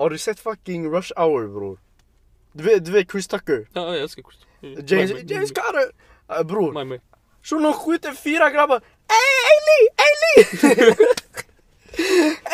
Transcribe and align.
Har 0.00 0.10
du 0.10 0.18
sett 0.18 0.40
fucking 0.40 0.90
Rush 0.92 1.12
Hour 1.16 1.48
bror? 1.48 1.78
Du 2.52 2.64
vet, 2.64 2.84
du 2.84 2.90
vet 2.92 3.10
Chris 3.10 3.26
Tucker? 3.28 3.68
Ja, 3.72 3.80
jag 3.94 3.96
älskar 4.02 4.22
Chris. 4.22 4.90
James, 4.90 5.10
My- 5.10 5.16
my- 5.22 5.34
James 5.34 5.50
Carter! 5.50 5.90
Uh, 6.38 6.42
bror, 6.46 7.00
shunon 7.42 7.72
skjuter 7.72 8.12
fyra 8.12 8.50
grabbar. 8.50 8.76
Ey, 8.76 9.32
ey 9.50 9.58
Lee, 9.68 9.88
ey 10.04 10.12
Lee! 10.22 10.96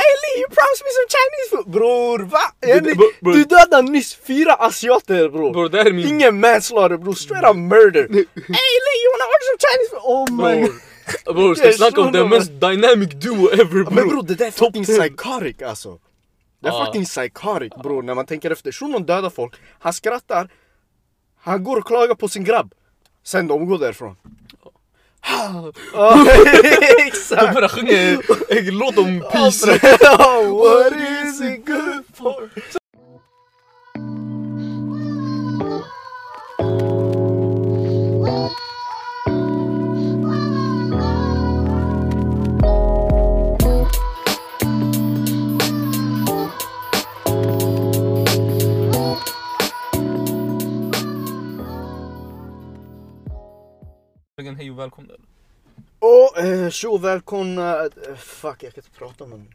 Ey 0.03 0.13
Lee, 0.23 0.41
you 0.41 0.49
promised 0.49 0.83
me 0.87 0.91
some 0.99 1.09
Chinese 1.17 1.49
food! 1.51 1.67
Bror, 1.73 2.19
va? 2.19 2.45
Du, 2.61 2.95
bro- 2.95 3.11
bro- 3.21 3.33
du 3.33 3.45
dödade 3.45 3.91
nyss 3.91 4.15
fyra 4.15 4.53
asiater 4.55 5.29
bror. 5.29 5.69
Det 5.69 5.81
är 5.81 5.93
min... 5.93 6.07
Ingen 6.09 6.41
manslaughter 6.41 6.97
bror, 6.97 7.15
straight 7.15 7.45
up 7.51 7.57
murder. 7.57 8.01
Ey 8.11 8.77
Lee, 8.87 8.99
you 9.03 9.09
wanna 9.13 9.27
order 9.33 9.45
some 9.49 9.59
Chinese 9.67 9.91
food? 9.91 10.01
Oh 10.05 10.25
my 10.31 10.61
god. 10.61 11.35
Bror, 11.37 11.55
ska 11.55 11.73
snacka 11.83 12.01
om 12.01 12.13
den 12.13 12.29
mest 12.29 12.51
dynamic 12.61 13.11
duo 13.15 13.49
ever 13.53 13.85
Men 13.85 13.95
bror. 13.95 14.07
bror 14.11 14.23
det 14.23 14.35
där 14.35 14.47
är 14.47 14.51
fucking 14.51 14.85
psychotic 14.85 15.63
alltså. 15.63 15.99
Det 16.61 16.69
är 16.69 16.73
Ja. 16.73 16.85
fucking 16.87 17.05
psychotic 17.05 17.73
bror 17.83 18.03
när 18.03 18.15
man 18.15 18.27
tänker 18.27 18.51
efter. 18.51 18.73
Shunon 18.73 19.03
dödar 19.07 19.31
folk, 19.31 19.55
han 19.79 19.93
skrattar, 19.93 20.49
han 21.41 21.65
går 21.65 21.77
och 21.77 21.87
klagar 21.87 22.15
på 22.15 22.29
sin 22.29 22.45
grabb. 22.45 22.75
Sen 23.23 23.47
de 23.47 23.67
går 23.67 23.79
därifrån. 23.79 24.17
Ja, 25.29 25.73
De 25.93 27.07
exakt! 27.07 27.55
börjar 27.55 27.69
sjunga 27.69 27.93
en 28.49 28.79
låt 28.79 28.99
om 28.99 29.21
peace. 29.33 29.67
What 30.53 30.93
is 30.93 31.41
it 31.41 31.67
good 31.67 32.05
for? 32.15 32.51
Hej 54.55 54.71
och 54.71 54.79
välkomna. 54.79 55.13
Och 55.99 56.39
eh, 56.39 56.71
tjo 56.71 56.99
välkomna, 56.99 57.85
eh, 57.85 58.17
fuck 58.19 58.63
jag 58.63 58.75
kan 58.75 58.85
inte 58.85 58.99
prata 58.99 59.27
med 59.27 59.39
mig. 59.39 59.49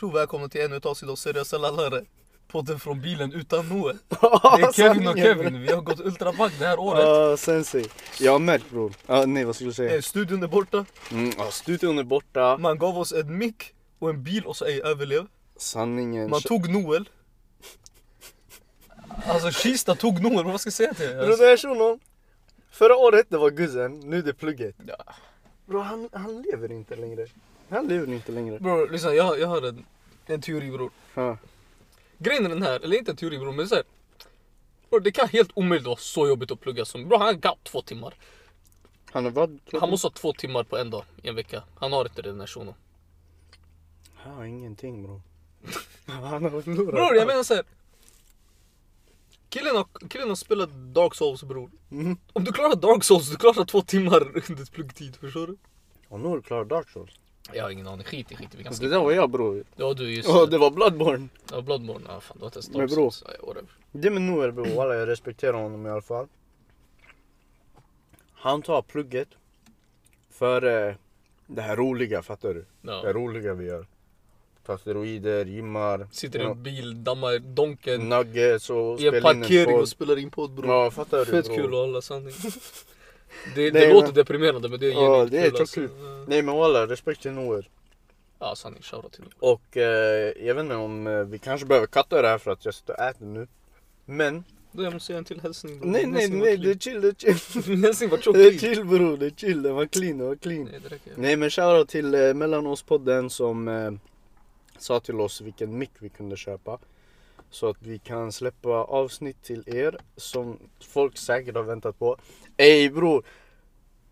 Tjo 0.00 0.10
välkomna 0.10 0.48
till 0.48 0.60
ännu 0.60 0.76
ett 0.76 0.86
avsnitt 0.86 1.10
av 1.10 1.16
Seriösa 1.16 1.58
lallare. 1.58 2.04
Podden 2.48 2.80
från 2.80 3.00
bilen 3.00 3.32
utan 3.32 3.68
Noe. 3.68 3.92
Det 4.08 4.16
är 4.62 4.72
Kevin 4.72 5.08
och 5.08 5.16
Kevin, 5.16 5.62
vi 5.62 5.72
har 5.72 5.80
gått 5.80 6.00
ultrabagg 6.00 6.50
det 6.58 6.66
här 6.66 6.78
året. 6.80 7.02
Ja, 7.04 7.36
sensei. 7.36 7.86
Jag 8.20 8.40
märkt 8.40 8.70
bror. 8.70 8.92
Ja, 9.06 9.26
nej 9.26 9.44
vad 9.44 9.54
skulle 9.54 9.70
du 9.70 9.74
säga? 9.74 9.94
Eh, 9.94 10.00
Studion 10.00 10.42
är 10.42 10.46
borta, 10.46 10.84
Mm, 11.12 11.32
ja, 11.38 11.50
studion 11.50 11.98
är 11.98 12.02
borta. 12.02 12.56
man 12.58 12.78
gav 12.78 12.98
oss 12.98 13.12
en 13.12 13.38
mick 13.38 13.74
och 13.98 14.10
en 14.10 14.22
bil 14.22 14.44
och 14.44 14.56
så 14.56 14.64
ej 14.64 14.82
överlev. 14.82 15.26
Sanningen. 15.56 16.30
Man 16.30 16.40
tog 16.40 16.68
Noel. 16.68 17.08
Alltså 19.26 19.50
Kista 19.50 19.94
tog 19.94 20.22
Noel, 20.22 20.44
vad 20.44 20.60
ska 20.60 20.68
jag 20.68 20.74
säga 20.74 20.94
till 20.94 21.04
er? 21.06 21.18
Alltså. 21.18 21.98
Förra 22.70 22.96
året 22.96 23.26
det 23.28 23.38
var 23.38 23.50
guzzen, 23.50 24.00
nu 24.00 24.22
det 24.22 24.30
är 24.30 24.34
plugget. 24.34 24.76
ja. 24.86 25.14
Bro 25.66 25.80
han, 25.80 26.08
han 26.12 26.42
lever 26.42 26.72
inte 26.72 26.96
längre. 26.96 27.26
Han 27.68 27.88
lever 27.88 28.12
inte 28.12 28.32
längre. 28.32 28.58
Bror, 28.58 28.88
lyssna 28.88 29.14
jag, 29.14 29.40
jag 29.40 29.48
har 29.48 29.62
en, 29.62 29.84
en 30.26 30.40
teori 30.40 30.70
bror. 30.70 30.90
Ja. 31.14 31.36
Grejen 32.18 32.44
är 32.46 32.48
den 32.48 32.62
här, 32.62 32.80
eller 32.80 32.96
inte 32.96 33.10
en 33.10 33.16
teori 33.16 33.38
bror, 33.38 33.52
men 33.52 33.68
så 33.68 33.74
här, 33.74 33.84
bror, 34.90 35.00
det 35.00 35.12
kan 35.12 35.28
helt 35.28 35.50
omöjligt 35.54 35.86
vara 35.86 35.96
så 35.96 36.28
jobbigt 36.28 36.50
att 36.50 36.60
plugga 36.60 36.84
som, 36.84 37.08
bror 37.08 37.18
han 37.18 37.40
gav 37.40 37.58
två 37.62 37.82
timmar. 37.82 38.14
Han 39.10 39.24
har 39.24 39.30
vad? 39.30 39.58
Han 39.80 39.90
måste 39.90 40.06
ha 40.06 40.12
två 40.12 40.32
timmar 40.32 40.64
på 40.64 40.76
en 40.76 40.90
dag, 40.90 41.04
i 41.22 41.28
en 41.28 41.34
vecka. 41.34 41.62
Han 41.74 41.92
har 41.92 42.04
inte 42.04 42.22
det 42.22 42.28
den 42.28 42.40
här 42.40 42.46
shunon. 42.46 42.74
Han 44.14 44.34
har 44.34 44.44
ingenting 44.44 45.02
bro. 45.02 45.22
Han 46.06 46.42
har 46.42 46.62
förlorat. 46.62 46.94
Bror 46.94 47.16
jag 47.16 47.26
menar 47.26 47.42
såhär. 47.42 47.64
Killen 49.48 49.76
har, 49.76 50.08
killen 50.08 50.28
har 50.28 50.36
spelat 50.36 50.70
Dark 50.94 51.14
Souls 51.14 51.42
bror. 51.44 51.70
Mhm. 51.88 52.16
Om 52.32 52.44
du 52.44 52.52
klarar 52.52 52.76
Dark 52.76 53.04
Souls, 53.04 53.30
du 53.30 53.36
klarar 53.36 53.64
två 53.64 53.82
timmar 53.82 54.22
under 54.50 54.70
pluggtid, 54.72 55.16
förstår 55.16 55.46
du? 55.46 55.56
Och 56.08 56.20
nu 56.20 56.28
har 56.28 56.36
du 56.36 56.42
klarat 56.42 56.68
Dark 56.68 56.90
Souls. 56.90 57.10
Jag 57.52 57.62
har 57.62 57.70
ingen 57.70 57.86
aning, 57.86 58.04
skit 58.04 58.32
i 58.32 58.36
skit 58.36 58.48
vi 58.56 58.62
kan 58.62 58.72
Det 58.72 58.78
skippa. 58.78 58.90
där 58.90 59.00
var 59.04 59.12
jag 59.12 59.30
bror. 59.30 59.64
Ja 59.76 59.94
du 59.94 60.14
just 60.14 60.28
Ja 60.28 60.44
det. 60.44 60.50
det 60.50 60.58
var 60.58 60.70
Bloodborne. 60.70 61.28
Ja, 61.52 61.60
Bloodborne, 61.60 62.04
ja 62.08 62.20
fan 62.20 62.36
du 62.36 62.42
har 62.42 62.46
inte 62.46 62.56
ens 62.58 62.68
Men 62.70 62.78
Dark 62.80 62.90
bror. 62.90 63.10
Souls. 63.10 63.24
Ja, 63.26 63.46
whatever. 63.46 63.68
Det 63.92 64.10
med 64.10 64.22
Noel 64.22 64.52
bror, 64.52 64.66
walla 64.76 64.94
jag 64.94 65.08
respekterar 65.08 65.52
honom 65.52 65.86
i 65.86 65.90
alla 65.90 66.02
fall. 66.02 66.28
Han 68.32 68.62
tar 68.62 68.82
plugget 68.82 69.28
för 70.30 70.88
eh, 70.88 70.94
det 71.46 71.62
här 71.62 71.76
roliga, 71.76 72.22
fattar 72.22 72.54
du? 72.54 72.66
Det 72.82 72.92
här 72.92 73.04
Ja. 73.04 73.12
roliga 73.12 73.54
vi 73.54 73.66
gör. 73.66 73.86
Tar 74.68 74.76
steroider, 74.76 75.44
gymmar, 75.46 76.06
Sitter 76.12 76.38
i 76.40 76.42
en 76.42 76.62
bil, 76.62 77.04
dammar 77.04 77.38
donken 77.38 78.08
nuggets 78.08 78.70
och 78.70 78.98
spelar 78.98 79.16
in 79.18 79.24
en 79.36 79.40
parkering 79.42 79.76
och 79.76 79.88
spelar 79.88 80.18
in 80.18 80.30
podd 80.30 80.50
bror. 80.50 80.70
Ja 80.70 80.90
fattar 80.90 81.18
du 81.18 81.24
Fett 81.24 81.44
bror. 81.46 81.56
kul 81.56 81.64
att 81.66 81.70
hålla 81.72 82.00
sanning. 82.02 82.32
Det, 83.54 83.60
Nej, 83.60 83.70
det 83.70 83.92
låter 83.92 84.06
men- 84.06 84.14
deprimerande 84.14 84.68
men 84.68 84.80
det 84.80 84.86
är 84.86 84.92
Ja, 84.92 85.26
det 85.30 85.38
är 85.38 85.50
kul, 85.50 85.60
alltså. 85.60 85.80
Nej 86.26 86.42
men 86.42 86.56
walla, 86.56 86.86
respekt 86.86 87.22
till 87.22 87.30
Noel. 87.32 87.68
Ja 88.38 88.54
sanning, 88.56 88.82
shoutout 88.82 89.12
till 89.12 89.22
honom. 89.22 89.38
Och 89.38 89.76
eh, 89.76 90.32
jag 90.46 90.54
vet 90.54 90.62
inte 90.62 90.74
om 90.74 91.06
eh, 91.06 91.12
vi 91.24 91.38
kanske 91.38 91.66
behöver 91.66 91.86
katta 91.86 92.22
det 92.22 92.28
här 92.28 92.38
för 92.38 92.50
att 92.50 92.64
jag 92.64 92.74
sitter 92.74 92.92
och 92.92 93.00
äter 93.00 93.26
nu. 93.26 93.46
Men, 94.04 94.44
Då 94.72 94.82
jag 94.82 94.92
måste 94.92 95.06
säga 95.06 95.18
en 95.18 95.24
till 95.24 95.40
hälsning 95.40 95.80
bror. 95.80 95.90
nej 95.90 96.06
nej 96.06 96.28
nej 96.30 96.56
det 96.56 96.70
är 96.70 96.74
chill, 96.78 97.00
det 97.00 97.08
är 97.08 97.14
chill. 97.14 97.62
Din 97.66 97.84
hälsning 97.84 98.10
var 98.10 98.18
tjock 98.22 98.34
Det 98.36 98.46
är 98.48 98.58
chill 98.58 98.84
bror, 98.84 99.16
det 99.16 99.26
är 99.26 99.30
chill. 99.30 99.62
Det 99.62 99.72
var 99.72 99.86
clean, 99.86 100.18
det 100.18 100.24
var 100.24 100.36
clean. 100.36 100.64
Nej 100.64 100.80
det 100.82 100.94
räcker. 100.94 101.12
Nej 101.16 101.36
men 101.36 101.50
shoutout 101.50 101.88
till 101.88 102.14
eh, 102.14 102.34
Mellanåspodden 102.34 103.30
som 103.30 103.68
eh, 103.68 103.90
sa 104.78 105.00
till 105.00 105.20
oss 105.20 105.40
vilken 105.40 105.78
mick 105.78 105.90
vi 105.98 106.08
kunde 106.08 106.36
köpa. 106.36 106.78
Så 107.50 107.68
att 107.68 107.76
vi 107.82 107.98
kan 107.98 108.32
släppa 108.32 108.68
avsnitt 108.68 109.42
till 109.42 109.64
er 109.66 109.98
som 110.16 110.58
folk 110.80 111.16
säkert 111.16 111.54
har 111.54 111.62
väntat 111.62 111.98
på. 111.98 112.16
Ey 112.56 112.90
bror! 112.90 113.24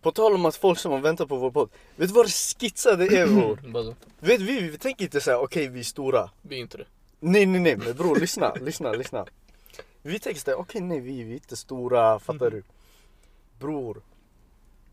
På 0.02 0.12
tal 0.12 0.34
om 0.34 0.44
att 0.44 0.56
folk 0.56 0.78
som 0.78 0.92
har 0.92 0.98
väntat 0.98 1.28
på 1.28 1.36
vår 1.36 1.50
podd. 1.50 1.70
Vet 1.96 2.08
du 2.08 2.14
vad 2.14 2.26
det 2.26 2.32
skitsade 2.32 3.04
är 3.04 3.26
bror? 3.70 3.94
Vet 4.20 4.40
vi, 4.40 4.60
vi 4.60 4.78
tänker 4.78 5.04
inte 5.04 5.20
säga 5.20 5.38
okej 5.38 5.68
vi 5.68 5.80
är 5.80 5.84
stora. 5.84 6.30
Vi 6.42 6.56
är 6.56 6.60
inte 6.60 6.78
det. 6.78 6.86
Nej 7.20 7.46
nej 7.46 7.60
nej 7.60 7.76
men 7.76 7.96
bror 7.96 8.16
lyssna, 8.16 8.54
lyssna, 8.60 8.92
lyssna. 8.92 9.26
Vi 10.02 10.18
tänker 10.18 10.40
såhär, 10.40 10.58
okej 10.58 10.80
nej 10.80 11.00
vi, 11.00 11.22
vi 11.22 11.30
är 11.30 11.34
inte 11.34 11.56
stora, 11.56 12.18
fattar 12.18 12.50
du? 12.50 12.62
Bror. 13.58 14.02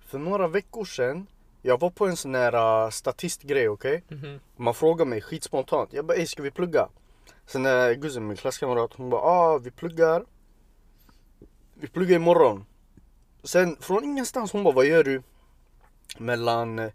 För 0.05 0.19
några 0.19 0.47
veckor 0.47 0.85
sedan, 0.85 1.27
jag 1.65 1.79
var 1.79 1.89
på 1.89 2.07
en 2.07 2.17
sån 2.17 2.35
här 2.35 2.85
uh, 2.85 2.89
statistgrej 2.89 3.69
okej? 3.69 4.03
Mhm. 4.07 4.39
Man 4.55 4.73
frågar 4.73 5.05
mig 5.05 5.21
skitspontant, 5.21 5.93
jag 5.93 6.05
bara 6.05 6.17
ey 6.17 6.25
ska 6.25 6.43
vi 6.43 6.51
plugga? 6.51 6.89
Sen 7.45 7.65
är 7.65 7.93
guzzen 7.93 8.27
min 8.27 8.37
klasskamrat, 8.37 8.93
hon 8.93 9.09
bara 9.09 9.21
ah 9.21 9.57
vi 9.57 9.71
pluggar. 9.71 10.25
Vi 11.73 11.87
pluggar 11.87 12.15
imorgon. 12.15 12.65
Sen 13.43 13.77
från 13.79 14.03
ingenstans 14.03 14.51
hon 14.51 14.63
bara 14.63 14.73
vad 14.73 14.85
gör 14.85 15.03
du? 15.03 15.23
Mellan, 16.17 16.79
eh, 16.79 16.91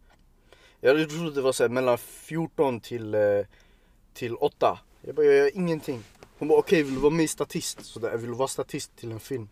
jag 0.80 1.10
trodde 1.10 1.34
det 1.34 1.42
var 1.42 1.52
såhär 1.52 1.70
mellan 1.70 1.98
14 1.98 2.80
till, 2.80 3.14
eh, 3.14 3.20
till 4.14 4.34
8. 4.36 4.78
Jag 5.00 5.14
bara 5.14 5.26
jag 5.26 5.34
gör 5.34 5.56
ingenting. 5.56 6.04
Hon 6.38 6.48
bara 6.48 6.58
okej 6.58 6.82
vill 6.82 6.94
du 6.94 7.00
vara 7.00 7.12
med 7.12 7.24
i 7.24 7.28
statist? 7.28 7.84
Så 7.84 8.00
där, 8.00 8.16
vill 8.16 8.30
du 8.30 8.36
vara 8.36 8.48
statist 8.48 8.96
till 8.96 9.12
en 9.12 9.20
film? 9.20 9.48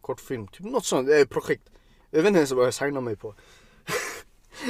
Kortfilm, 0.00 0.48
typ 0.48 0.66
något 0.66 0.84
sånt, 0.84 1.08
eh, 1.08 1.24
projekt. 1.24 1.70
Jag 2.10 2.18
vet 2.18 2.28
inte 2.28 2.38
ens 2.38 2.52
vad 2.52 2.66
jag 2.66 2.74
signar 2.74 3.00
mig 3.00 3.16
på. 3.16 3.34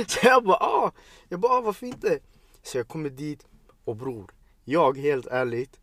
så 0.08 0.18
jag 0.22 0.44
bara 0.44 0.56
ah, 0.56 0.92
jag 1.28 1.40
bara 1.40 1.52
ah, 1.52 1.60
varför 1.60 1.86
inte? 1.86 2.18
Så 2.62 2.78
jag 2.78 2.88
kommer 2.88 3.10
dit 3.10 3.46
och 3.84 3.96
bror, 3.96 4.30
jag 4.64 4.98
helt 4.98 5.26
ärligt, 5.26 5.80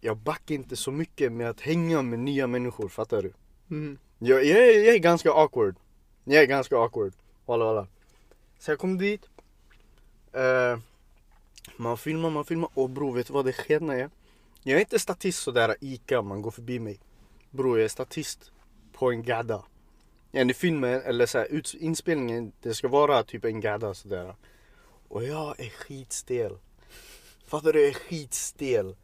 jag 0.00 0.16
backar 0.16 0.54
inte 0.54 0.76
så 0.76 0.90
mycket 0.90 1.32
med 1.32 1.50
att 1.50 1.60
hänga 1.60 2.02
med 2.02 2.18
nya 2.18 2.46
människor, 2.46 2.88
fattar 2.88 3.22
du? 3.22 3.32
Mhm. 3.66 3.98
Jag, 4.18 4.44
jag, 4.44 4.74
jag 4.74 4.94
är 4.94 4.98
ganska 4.98 5.32
awkward. 5.32 5.76
Jag 6.24 6.42
är 6.42 6.46
ganska 6.46 6.76
awkward. 6.76 7.12
Walla 7.46 7.64
walla. 7.64 7.86
Så 8.58 8.70
jag 8.70 8.78
kom 8.78 8.98
dit. 8.98 9.28
Eh, 10.32 10.78
man 11.76 11.98
filmar, 11.98 12.30
man 12.30 12.44
filmar. 12.44 12.70
Och 12.74 12.90
bror, 12.90 13.14
vet 13.14 13.26
du 13.26 13.32
vad 13.32 13.44
det 13.44 13.52
skena 13.52 13.94
är? 13.94 14.10
Jag 14.62 14.76
är 14.76 14.80
inte 14.80 14.98
statist 14.98 15.42
sådär 15.42 15.76
Ica, 15.80 16.22
man 16.22 16.42
går 16.42 16.50
förbi 16.50 16.78
mig. 16.78 17.00
Bror, 17.50 17.78
jag 17.78 17.84
är 17.84 17.88
statist 17.88 18.52
på 18.92 19.10
en 19.10 19.22
gada. 19.22 19.64
Ja, 20.30 20.44
i 20.50 20.54
filmen, 20.54 21.02
eller 21.02 21.26
så 21.26 21.38
här, 21.38 21.46
ut, 21.46 21.74
inspelningen, 21.74 22.52
det 22.62 22.74
ska 22.74 22.88
vara 22.88 23.22
typ 23.22 23.44
en 23.44 23.60
gada 23.60 23.94
sådär. 23.94 24.34
Och 25.08 25.24
jag 25.24 25.60
är 25.60 25.68
skitstel. 25.70 26.58
Fattar 27.46 27.72
du? 27.72 27.80
Jag 27.80 27.88
är 27.88 27.94
skitstel. 27.94 28.96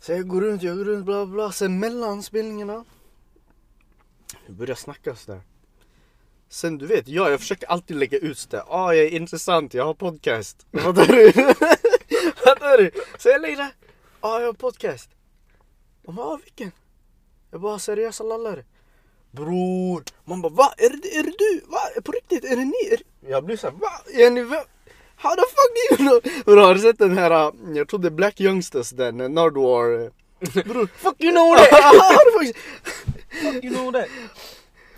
Så 0.00 0.12
jag 0.12 0.28
går 0.28 0.40
runt, 0.40 0.62
jag 0.62 0.76
går 0.76 0.84
runt, 0.84 1.04
bla 1.04 1.26
bla. 1.26 1.52
Sen 1.52 1.78
mellan 1.78 2.22
spelningarna. 2.22 2.84
Vi 4.46 4.52
börjar 4.52 4.74
snacka 4.74 5.16
sådär. 5.16 5.40
Sen 6.48 6.78
du 6.78 6.86
vet, 6.86 7.08
ja, 7.08 7.30
jag 7.30 7.40
försöker 7.40 7.66
alltid 7.66 7.96
lägga 7.96 8.18
ut 8.18 8.38
sådär. 8.38 8.62
Ah, 8.68 8.92
jag 8.92 9.04
är 9.04 9.10
intressant, 9.10 9.74
jag 9.74 9.84
har 9.84 9.94
podcast. 9.94 10.66
Fattar 10.72 11.06
du? 11.06 11.32
Fattar 12.44 12.78
du? 12.78 12.90
Så 13.18 13.28
jag 13.28 13.42
lägger 13.42 13.56
där. 13.56 13.74
Ah, 14.20 14.40
jag 14.40 14.46
har 14.46 14.52
podcast. 14.52 15.10
De 16.02 16.14
bara, 16.14 16.26
ah, 16.26 16.38
vilken? 16.44 16.72
Jag 17.50 17.60
bara, 17.60 17.78
seriösa 17.78 18.24
lallare. 18.24 18.64
Bror, 19.36 20.02
man 20.24 20.42
bara 20.42 20.52
va? 20.52 20.74
Är 20.76 20.88
det, 20.88 21.16
är 21.18 21.22
det 21.22 21.34
du? 21.38 21.60
Va? 21.66 21.78
På 22.04 22.12
riktigt? 22.12 22.44
Är 22.44 22.56
det 22.56 22.64
ni? 22.64 22.88
Är. 22.92 23.00
Jag 23.30 23.44
blir 23.44 23.56
såhär, 23.56 23.74
va? 23.74 23.90
Är 24.14 24.30
ni 24.30 24.42
va? 24.42 24.64
How 25.16 25.34
the 25.34 25.42
fuck 25.42 25.70
do 25.74 25.80
you 25.90 26.10
know? 26.10 26.44
Bro, 26.44 26.60
har 26.66 26.74
du 26.74 26.80
sett 26.80 26.98
den 26.98 27.18
här, 27.18 27.46
uh, 27.46 27.76
jag 27.76 27.88
tror 27.88 28.00
det 28.00 28.08
är 28.08 28.10
Black 28.10 28.40
Youngsters 28.40 28.90
den, 28.90 29.20
uh, 29.20 29.28
Nardwar. 29.28 30.02
uh, 30.02 30.10
Bro, 30.64 30.86
Fuck 30.86 31.14
you 31.18 31.32
know 31.32 31.56
that! 31.56 31.68
Fuck 33.42 33.64
you 33.64 33.74
know 33.74 33.92
that! 33.92 34.08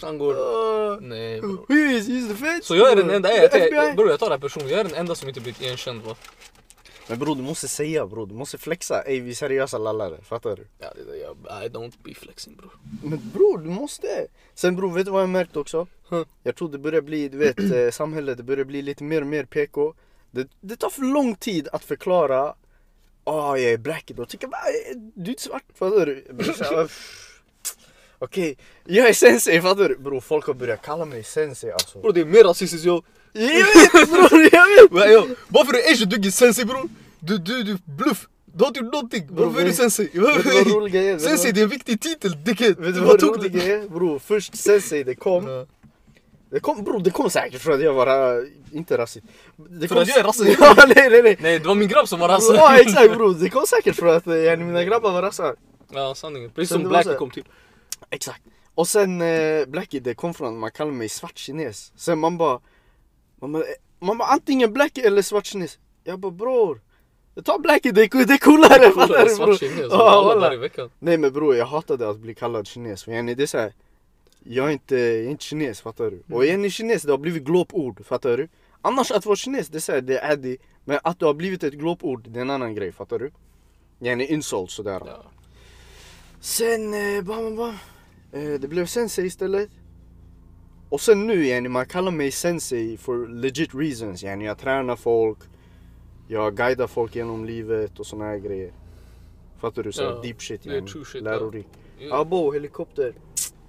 Han 0.02 0.18
går... 0.18 0.32
Uh, 0.34 1.00
Nej 1.00 1.40
bror. 1.40 1.64
who 1.68 1.74
is? 1.74 2.08
He's 2.08 2.28
the 2.28 2.34
feds? 2.34 2.66
Så 2.66 2.76
jag 2.76 2.92
är 2.92 2.96
den 2.96 3.10
enda, 3.10 3.36
jag, 3.36 3.72
jag, 3.72 3.96
bror 3.96 4.10
jag 4.10 4.20
tar 4.20 4.26
det 4.26 4.34
här 4.34 4.40
personligt, 4.40 4.70
jag 4.70 4.80
är 4.80 4.84
den 4.84 4.94
enda 4.94 5.14
som 5.14 5.28
inte 5.28 5.40
blivit 5.40 5.62
igenkänd 5.62 6.02
va? 6.02 6.14
Men 7.08 7.18
bror 7.18 7.36
du 7.36 7.42
måste 7.42 7.68
säga 7.68 8.06
bror, 8.06 8.26
du 8.26 8.34
måste 8.34 8.58
flexa. 8.58 9.02
Ey 9.02 9.20
vi 9.20 9.30
är 9.30 9.34
seriösa 9.34 9.78
lallare, 9.78 10.18
fattar 10.22 10.56
du? 10.56 10.66
Ja, 10.78 10.86
det, 10.96 11.04
det, 11.04 11.16
jag, 11.16 11.36
I 11.64 11.68
don't 11.68 11.92
be 12.02 12.14
flexing 12.14 12.56
bror. 12.56 12.72
Men 13.02 13.30
bror 13.34 13.58
du 13.58 13.70
måste! 13.70 14.26
Sen 14.54 14.76
bror, 14.76 14.92
vet 14.92 15.04
du 15.04 15.10
vad 15.10 15.22
jag 15.22 15.28
märkt 15.28 15.56
också? 15.56 15.86
Jag 16.42 16.56
tror 16.56 16.68
det 16.68 16.78
börjar 16.78 17.00
bli, 17.00 17.28
du 17.28 17.38
vet 17.38 17.58
eh, 17.58 17.90
samhället, 17.90 18.36
det 18.36 18.42
börjar 18.42 18.64
bli 18.64 18.82
lite 18.82 19.04
mer 19.04 19.20
och 19.20 19.26
mer 19.26 19.44
PK. 19.44 19.94
Det, 20.30 20.48
det 20.60 20.76
tar 20.76 20.90
för 20.90 21.02
lång 21.02 21.34
tid 21.34 21.68
att 21.72 21.84
förklara 21.84 22.54
Åh 23.28 23.60
jag 23.60 23.72
är 23.72 23.78
black 23.78 24.12
då, 24.14 24.24
tycker 24.24 24.46
bara, 24.46 24.60
du 25.14 25.30
är 25.30 25.36
svart, 25.38 25.64
fattar 25.74 26.06
du? 26.06 26.24
Okej, 28.18 28.58
jag 28.84 29.08
är 29.08 29.12
sensei, 29.12 29.60
fattar 29.60 29.88
du? 29.88 29.96
Bror 29.98 30.20
folk 30.20 30.46
har 30.46 30.54
börjat 30.54 30.82
kalla 30.82 31.04
mig 31.04 31.22
sensei 31.22 31.70
alltså 31.70 31.98
Bror 31.98 32.12
det 32.12 32.20
är 32.20 32.24
mer 32.24 32.44
rasistiskt 32.44 32.86
jag. 32.86 33.04
Jag 33.38 33.92
vet 33.92 34.10
bror, 34.10 34.48
jag 34.52 34.90
vet! 34.90 35.12
Yo, 35.12 35.34
bara 35.48 35.64
för 35.64 35.74
att 35.74 35.82
du 35.82 35.88
är 35.88 35.92
asian 35.92 36.08
du 36.08 36.28
är 36.28 36.30
sensei 36.30 36.64
bror. 36.64 36.88
Du, 37.20 37.38
du, 37.38 37.62
du 37.62 37.78
bluff. 37.84 38.28
Du 38.44 38.64
har 38.64 38.68
inte 38.68 38.80
gjort 38.80 38.92
någonting. 38.92 39.28
Varför 39.30 39.60
är 39.60 39.64
du 39.64 39.72
sensei? 39.72 40.10
Sensei 41.18 41.52
det 41.52 41.60
är 41.60 41.64
en 41.64 41.68
viktig 41.68 42.00
titel. 42.00 42.36
Vet 42.44 42.78
du 42.78 43.00
vad 43.00 43.22
roliga 43.22 43.62
är? 43.62 43.88
Bror 43.88 44.18
först 44.18 44.56
sensei 44.56 45.04
det 45.04 45.14
kom. 45.14 45.66
Det 46.50 46.60
kom, 46.60 46.84
bror 46.84 47.00
det 47.00 47.10
kom 47.10 47.30
säkert 47.30 47.62
för 47.62 47.72
att 47.72 47.82
jag 47.82 47.92
var, 47.92 48.36
äh, 48.38 48.44
inte 48.72 48.98
rasist 48.98 49.26
det 49.56 49.88
För 49.88 50.02
att 50.02 50.08
jag 50.08 50.18
är 50.18 50.24
rasist? 50.24 50.56
Ja 50.60 50.74
nej 50.76 51.10
nej 51.10 51.22
nej 51.22 51.36
Nej 51.40 51.58
det 51.58 51.68
var 51.68 51.74
min 51.74 51.88
grabb 51.88 52.08
som 52.08 52.20
var 52.20 52.28
rasist. 52.28 52.54
Ja 52.54 52.78
exakt 52.78 53.12
bror, 53.12 53.34
det 53.34 53.50
kom 53.50 53.66
säkert 53.66 53.96
för 53.96 54.06
att 54.06 54.26
äh, 54.26 54.56
mina 54.56 54.84
grabbar 54.84 55.12
var 55.12 55.22
rassar 55.22 55.54
Ja 55.92 56.14
sanningen. 56.14 56.50
Precis 56.50 56.68
Sen 56.68 56.80
som 56.80 56.88
Blackie 56.88 57.12
så 57.12 57.18
kom 57.18 57.30
till. 57.30 57.44
Exakt 58.10 58.42
Och 58.74 58.88
sen 58.88 59.20
äh, 59.20 59.66
Blackie 59.66 60.00
det 60.00 60.14
kom 60.14 60.34
från 60.34 60.48
att 60.48 60.60
man 60.60 60.70
kallar 60.70 60.92
mig 60.92 61.08
svart 61.08 61.38
kines 61.38 61.92
Sen 61.96 62.18
man 62.18 62.38
bara 62.38 62.60
Bara, 63.40 63.62
eh, 63.62 64.16
bara 64.16 64.28
antingen 64.28 64.72
Blackie 64.72 65.06
eller 65.06 65.22
svart 65.22 65.46
kines 65.46 65.78
Jag 66.04 66.18
bara 66.18 66.32
bror 66.32 66.80
Ta 67.44 67.58
Blackie 67.58 67.92
det, 67.92 68.02
är- 68.02 68.24
det 68.26 68.34
är 68.34 68.38
coolare 68.38 68.90
fattar 68.92 69.24
du 69.24 69.34
Svart 69.34 69.46
bror 69.46 69.56
kines. 69.56 69.86
Ja, 69.90 70.32
Alla 70.32 70.54
i 70.54 70.56
veckan. 70.56 70.90
Nej 70.98 71.18
men 71.18 71.32
bror 71.32 71.56
jag 71.56 71.66
hatade 71.66 72.08
att 72.10 72.18
bli 72.18 72.34
kallad 72.34 72.66
kines 72.66 73.04
för 73.04 73.12
yani, 73.12 73.34
det 73.34 73.42
är 73.42 73.46
såhär 73.46 73.72
Jag 74.44 74.66
är 74.68 74.72
inte, 74.72 74.96
jag 74.96 75.24
är 75.24 75.30
inte 75.30 75.44
kines 75.44 75.80
fattar 75.80 76.10
du? 76.10 76.34
Och 76.34 76.44
är 76.46 76.56
ni 76.56 76.70
kines 76.70 77.02
det 77.02 77.10
har 77.12 77.18
blivit 77.18 77.42
glåpord 77.44 78.06
fattar 78.06 78.36
du? 78.36 78.48
Annars 78.82 79.10
att 79.10 79.26
vara 79.26 79.36
kines 79.36 79.68
det 79.68 79.78
är 79.78 79.80
såhär, 79.80 80.00
det 80.00 80.18
är 80.18 80.36
det 80.36 80.56
Men 80.84 80.98
att 81.02 81.18
du 81.18 81.24
har 81.26 81.34
blivit 81.34 81.64
ett 81.64 81.74
glåpord 81.74 82.28
det 82.28 82.38
är 82.38 82.42
en 82.42 82.50
annan 82.50 82.74
grej 82.74 82.92
fattar 82.92 83.18
du? 83.18 83.30
Yani 83.98 84.26
insult 84.26 84.70
sådär 84.70 85.02
Ja. 85.06 85.24
Sen, 86.40 86.94
eh, 86.94 87.22
bam, 87.22 87.56
bam. 87.56 87.74
Eh, 88.32 88.60
det 88.60 88.68
blev 88.68 88.86
sensei 88.86 89.26
istället 89.26 89.70
Och 90.88 91.00
sen 91.00 91.26
nu 91.26 91.46
yani, 91.46 91.68
man 91.68 91.86
kallar 91.86 92.10
mig 92.12 92.30
sensei 92.30 92.96
for 92.96 93.26
legit 93.28 93.74
reasons 93.74 94.22
yani, 94.22 94.44
Jag 94.44 94.58
tränar 94.58 94.96
folk 94.96 95.38
Jag 96.28 96.56
guidar 96.56 96.86
folk 96.86 97.14
genom 97.16 97.44
livet 97.44 98.00
och 98.00 98.06
såna 98.06 98.24
här 98.24 98.38
grejer 98.38 98.72
Fattar 99.60 99.82
du? 99.82 99.92
Så 99.92 100.02
Ja, 100.02 100.20
deep 100.22 100.42
shit 100.42 100.66
yani, 100.66 100.90
lärorikt 101.20 101.68
Ja. 101.98 102.20
Abo, 102.20 102.52
helikopter 102.52 103.14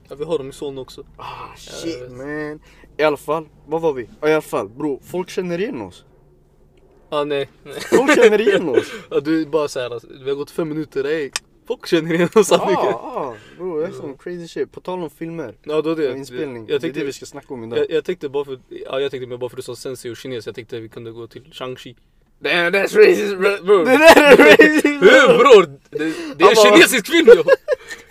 Ja, 0.10 0.16
vi 0.16 0.24
har 0.24 0.38
dem 0.38 0.50
i 0.50 0.54
Solna 0.54 0.82
också. 0.82 1.04
Ah 1.18 1.56
shit 1.58 2.02
vet. 2.02 2.12
man 2.12 2.60
I 2.98 3.04
alla 3.04 3.18
fall, 3.18 3.46
vad 3.66 3.82
var 3.82 3.94
vi? 3.94 4.10
Ah, 4.20 4.28
I 4.28 4.34
alla 4.34 4.42
fall 4.42 4.70
bro, 4.70 5.00
folk 5.04 5.30
känner 5.30 5.60
igen 5.62 5.82
oss 5.82 6.06
Ah, 7.10 7.24
nej. 7.24 7.50
nej. 7.64 7.74
Folk 7.80 8.16
känner 8.16 8.42
igen 8.42 8.70
oss 8.70 8.92
Ja, 9.12 9.20
du 9.20 9.46
bara 9.46 9.68
såhär, 9.68 9.90
alltså, 9.90 10.08
vi 10.24 10.30
har 10.30 10.38
gått 10.38 10.52
fem 10.52 10.70
minuter, 10.70 11.04
ey. 11.04 11.32
Folk 11.68 11.88
känner 11.88 12.14
igen 12.14 12.30
oss 12.36 12.52
Ah, 12.52 12.66
mycket. 12.70 12.96
ah, 12.96 13.36
bro, 13.58 13.80
det 13.80 13.86
är 13.88 13.92
sån 13.92 14.18
crazy 14.18 14.48
shit 14.48 14.72
På 14.72 14.80
tal 14.82 15.00
om 15.04 15.10
filmer 15.10 15.56
Ja, 15.64 15.82
då 15.82 15.96
det. 15.96 16.12
och 16.12 16.18
inspelning, 16.18 16.66
Jag 16.68 16.68
det 16.68 16.74
är 16.76 16.80
det 16.80 16.88
vi 16.88 16.94
tänkte, 16.94 17.14
ska 17.14 17.26
snacka 17.26 17.54
om 17.54 17.64
idag 17.64 17.80
jag, 17.80 17.92
jag 17.92 18.04
tänkte 18.06 18.30
bara 18.30 18.46
för, 18.46 18.60
ja, 18.70 19.00
jag 19.00 19.12
tänkte 19.12 19.28
mer 19.28 19.38
bara 19.38 19.50
för 19.50 19.56
att 19.56 19.66
du 19.66 19.76
sa 19.76 19.76
sensei 19.76 20.12
och 20.12 20.18
kines, 20.18 20.46
jag 20.46 20.56
tänkte 20.56 20.80
vi 20.80 20.90
kunde 20.90 21.12
gå 21.12 21.28
till 21.28 21.44
Shang-Chi. 21.44 21.96
Damn 22.40 22.74
that's 22.74 22.96
racist 22.98 23.38
bro! 23.38 23.58
Bro. 23.64 23.78
Det 23.86 23.92
där 23.98 24.32
är 24.34 24.38
racist 24.38 24.86
Hur 24.86 25.38
bror? 25.38 25.66
Det, 25.90 25.98
det 25.98 26.04
är 26.04 26.10
en 26.32 26.38
bara- 26.38 26.56
kinesisk 26.56 27.08
film 27.08 27.28
jo! 27.36 27.44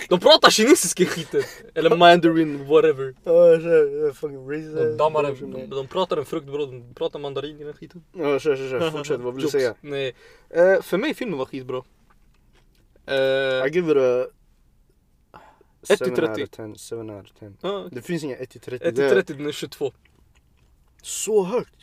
De 0.08 0.20
pratar 0.20 0.50
kinesiska 0.50 1.02
i 1.02 1.06
skiten. 1.06 1.42
Eller 1.74 1.96
mandarin, 1.96 2.66
whatever. 2.66 3.14
Ja 3.24 3.32
kör, 3.60 4.12
fucking 4.12 4.50
racist 4.50 4.74
De 4.76 4.96
dammar 4.96 5.24
en, 5.24 5.52
de, 5.52 5.66
de 5.76 5.86
pratar 5.86 6.16
en 6.16 6.24
frukt 6.24 6.46
bror, 6.46 6.58
de 6.58 6.94
pratar 6.94 7.18
mandarin 7.18 7.60
i 7.60 7.64
den 7.64 7.72
skiten. 7.74 8.02
Ja 8.12 8.38
kör 8.38 8.56
kör 8.56 8.70
kör, 8.70 8.90
fortsätt 8.90 9.20
vad 9.20 9.34
vill 9.34 9.42
du 9.42 9.46
Jokes. 9.48 9.52
säga? 9.62 9.74
Nej. 9.80 10.14
Eh, 10.50 10.82
för 10.82 10.98
mig 10.98 11.14
filmen 11.14 11.38
var 11.38 11.44
skitbra. 11.46 11.82
Uh, 13.08 13.66
I 13.66 13.70
give 13.70 13.90
it 13.92 13.96
a 13.96 14.26
1 15.88 15.98
7 15.98 16.04
till 16.04 16.24
out 16.24 16.36
30. 16.36 16.42
of 16.44 16.50
10, 16.50 16.74
7 16.78 16.96
out 17.10 17.24
of 17.24 17.32
10 17.38 17.52
ja, 17.60 17.88
Det 17.92 18.02
finns 18.02 18.24
inga 18.24 18.36
1 18.36 18.50
till 18.50 18.60
30 18.60 18.84
1 18.88 18.96
det 18.96 19.02
till 19.02 19.04
är 19.04 19.22
30 19.22 19.34
den 19.34 19.46
är 19.46 19.52
22. 19.52 19.92
så 21.02 21.44
högt 21.44 21.74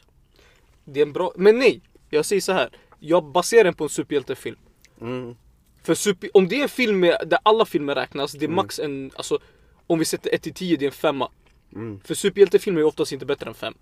Det 0.86 1.00
är 1.00 1.06
en 1.06 1.14
bra, 1.14 1.32
men 1.36 1.60
nej! 1.60 1.82
Jag 2.10 2.26
säger 2.26 2.42
så 2.42 2.52
här. 2.52 2.70
Jag 3.00 3.24
baserar 3.26 3.64
den 3.64 3.74
på 3.74 3.84
en 3.84 3.90
superhjältefilm. 3.90 4.58
mm. 5.02 5.36
För 5.84 5.96
super, 5.96 6.30
om 6.34 6.48
det 6.48 6.56
är 6.60 6.64
en 6.64 6.70
film 6.70 7.00
med, 7.00 7.18
där 7.26 7.40
alla 7.44 7.66
filmer 7.66 7.96
räknas, 7.96 8.32
det 8.32 8.38
är 8.46 8.48
Mm. 8.48 8.56
max 8.56 8.80
en, 8.80 9.12
alltså 9.16 9.40
om 9.88 10.00
vi 10.00 10.06
sätter 10.06 10.34
1 10.34 10.42
till 10.42 10.54
10 10.54 10.78
det 10.78 10.86
är 10.86 10.88
en 10.88 10.92
femma. 10.92 11.32
Mm. 11.76 12.00
För 12.00 12.14
superhjältefilmer 12.16 12.82
är 12.82 12.86
oftast 12.86 13.12
inte 13.12 13.26
bättre 13.26 13.48
än 13.48 13.54
5. 13.54 13.74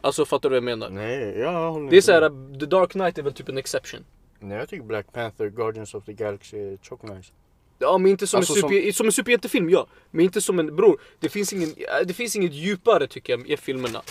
Alltså 0.00 0.24
fattar 0.24 0.48
du 0.48 0.52
vad 0.52 0.56
jag 0.56 0.64
menar? 0.78 0.90
Nej, 0.90 1.38
ja, 1.38 1.52
jag 1.62 1.72
håller 1.72 1.90
Det 1.90 1.96
är 1.96 2.00
såhär, 2.00 2.58
The 2.60 2.66
Dark 2.66 2.90
Knight 2.90 3.18
är 3.18 3.22
väl 3.22 3.32
typ 3.32 3.48
en 3.48 3.58
exception. 3.58 4.04
Nej 4.40 4.58
jag 4.58 4.68
tycker 4.68 4.84
Black 4.84 5.12
Panther, 5.12 5.48
Guardians 5.48 5.94
of 5.94 6.04
the 6.04 6.12
Galaxy 6.12 6.58
är 6.58 6.76
tjock 6.82 7.02
nice 7.02 7.32
Ja 7.78 7.98
men 7.98 8.10
inte 8.10 8.26
som, 8.26 8.38
Alltså, 8.38 8.54
en, 8.54 8.60
super, 8.60 8.92
som... 8.92 9.06
en 9.06 9.12
superhjältefilm 9.12 9.70
ja. 9.70 9.86
Men 10.10 10.24
inte 10.24 10.40
som 10.40 10.58
en, 10.58 10.76
bror, 10.76 11.00
det 11.20 11.28
finns, 11.28 11.52
ingen, 11.52 11.74
det 12.04 12.14
finns 12.14 12.36
inget 12.36 12.52
djupare 12.52 13.06
tycker 13.06 13.32
jag 13.32 13.50
i 13.50 13.56
filmerna. 13.56 14.02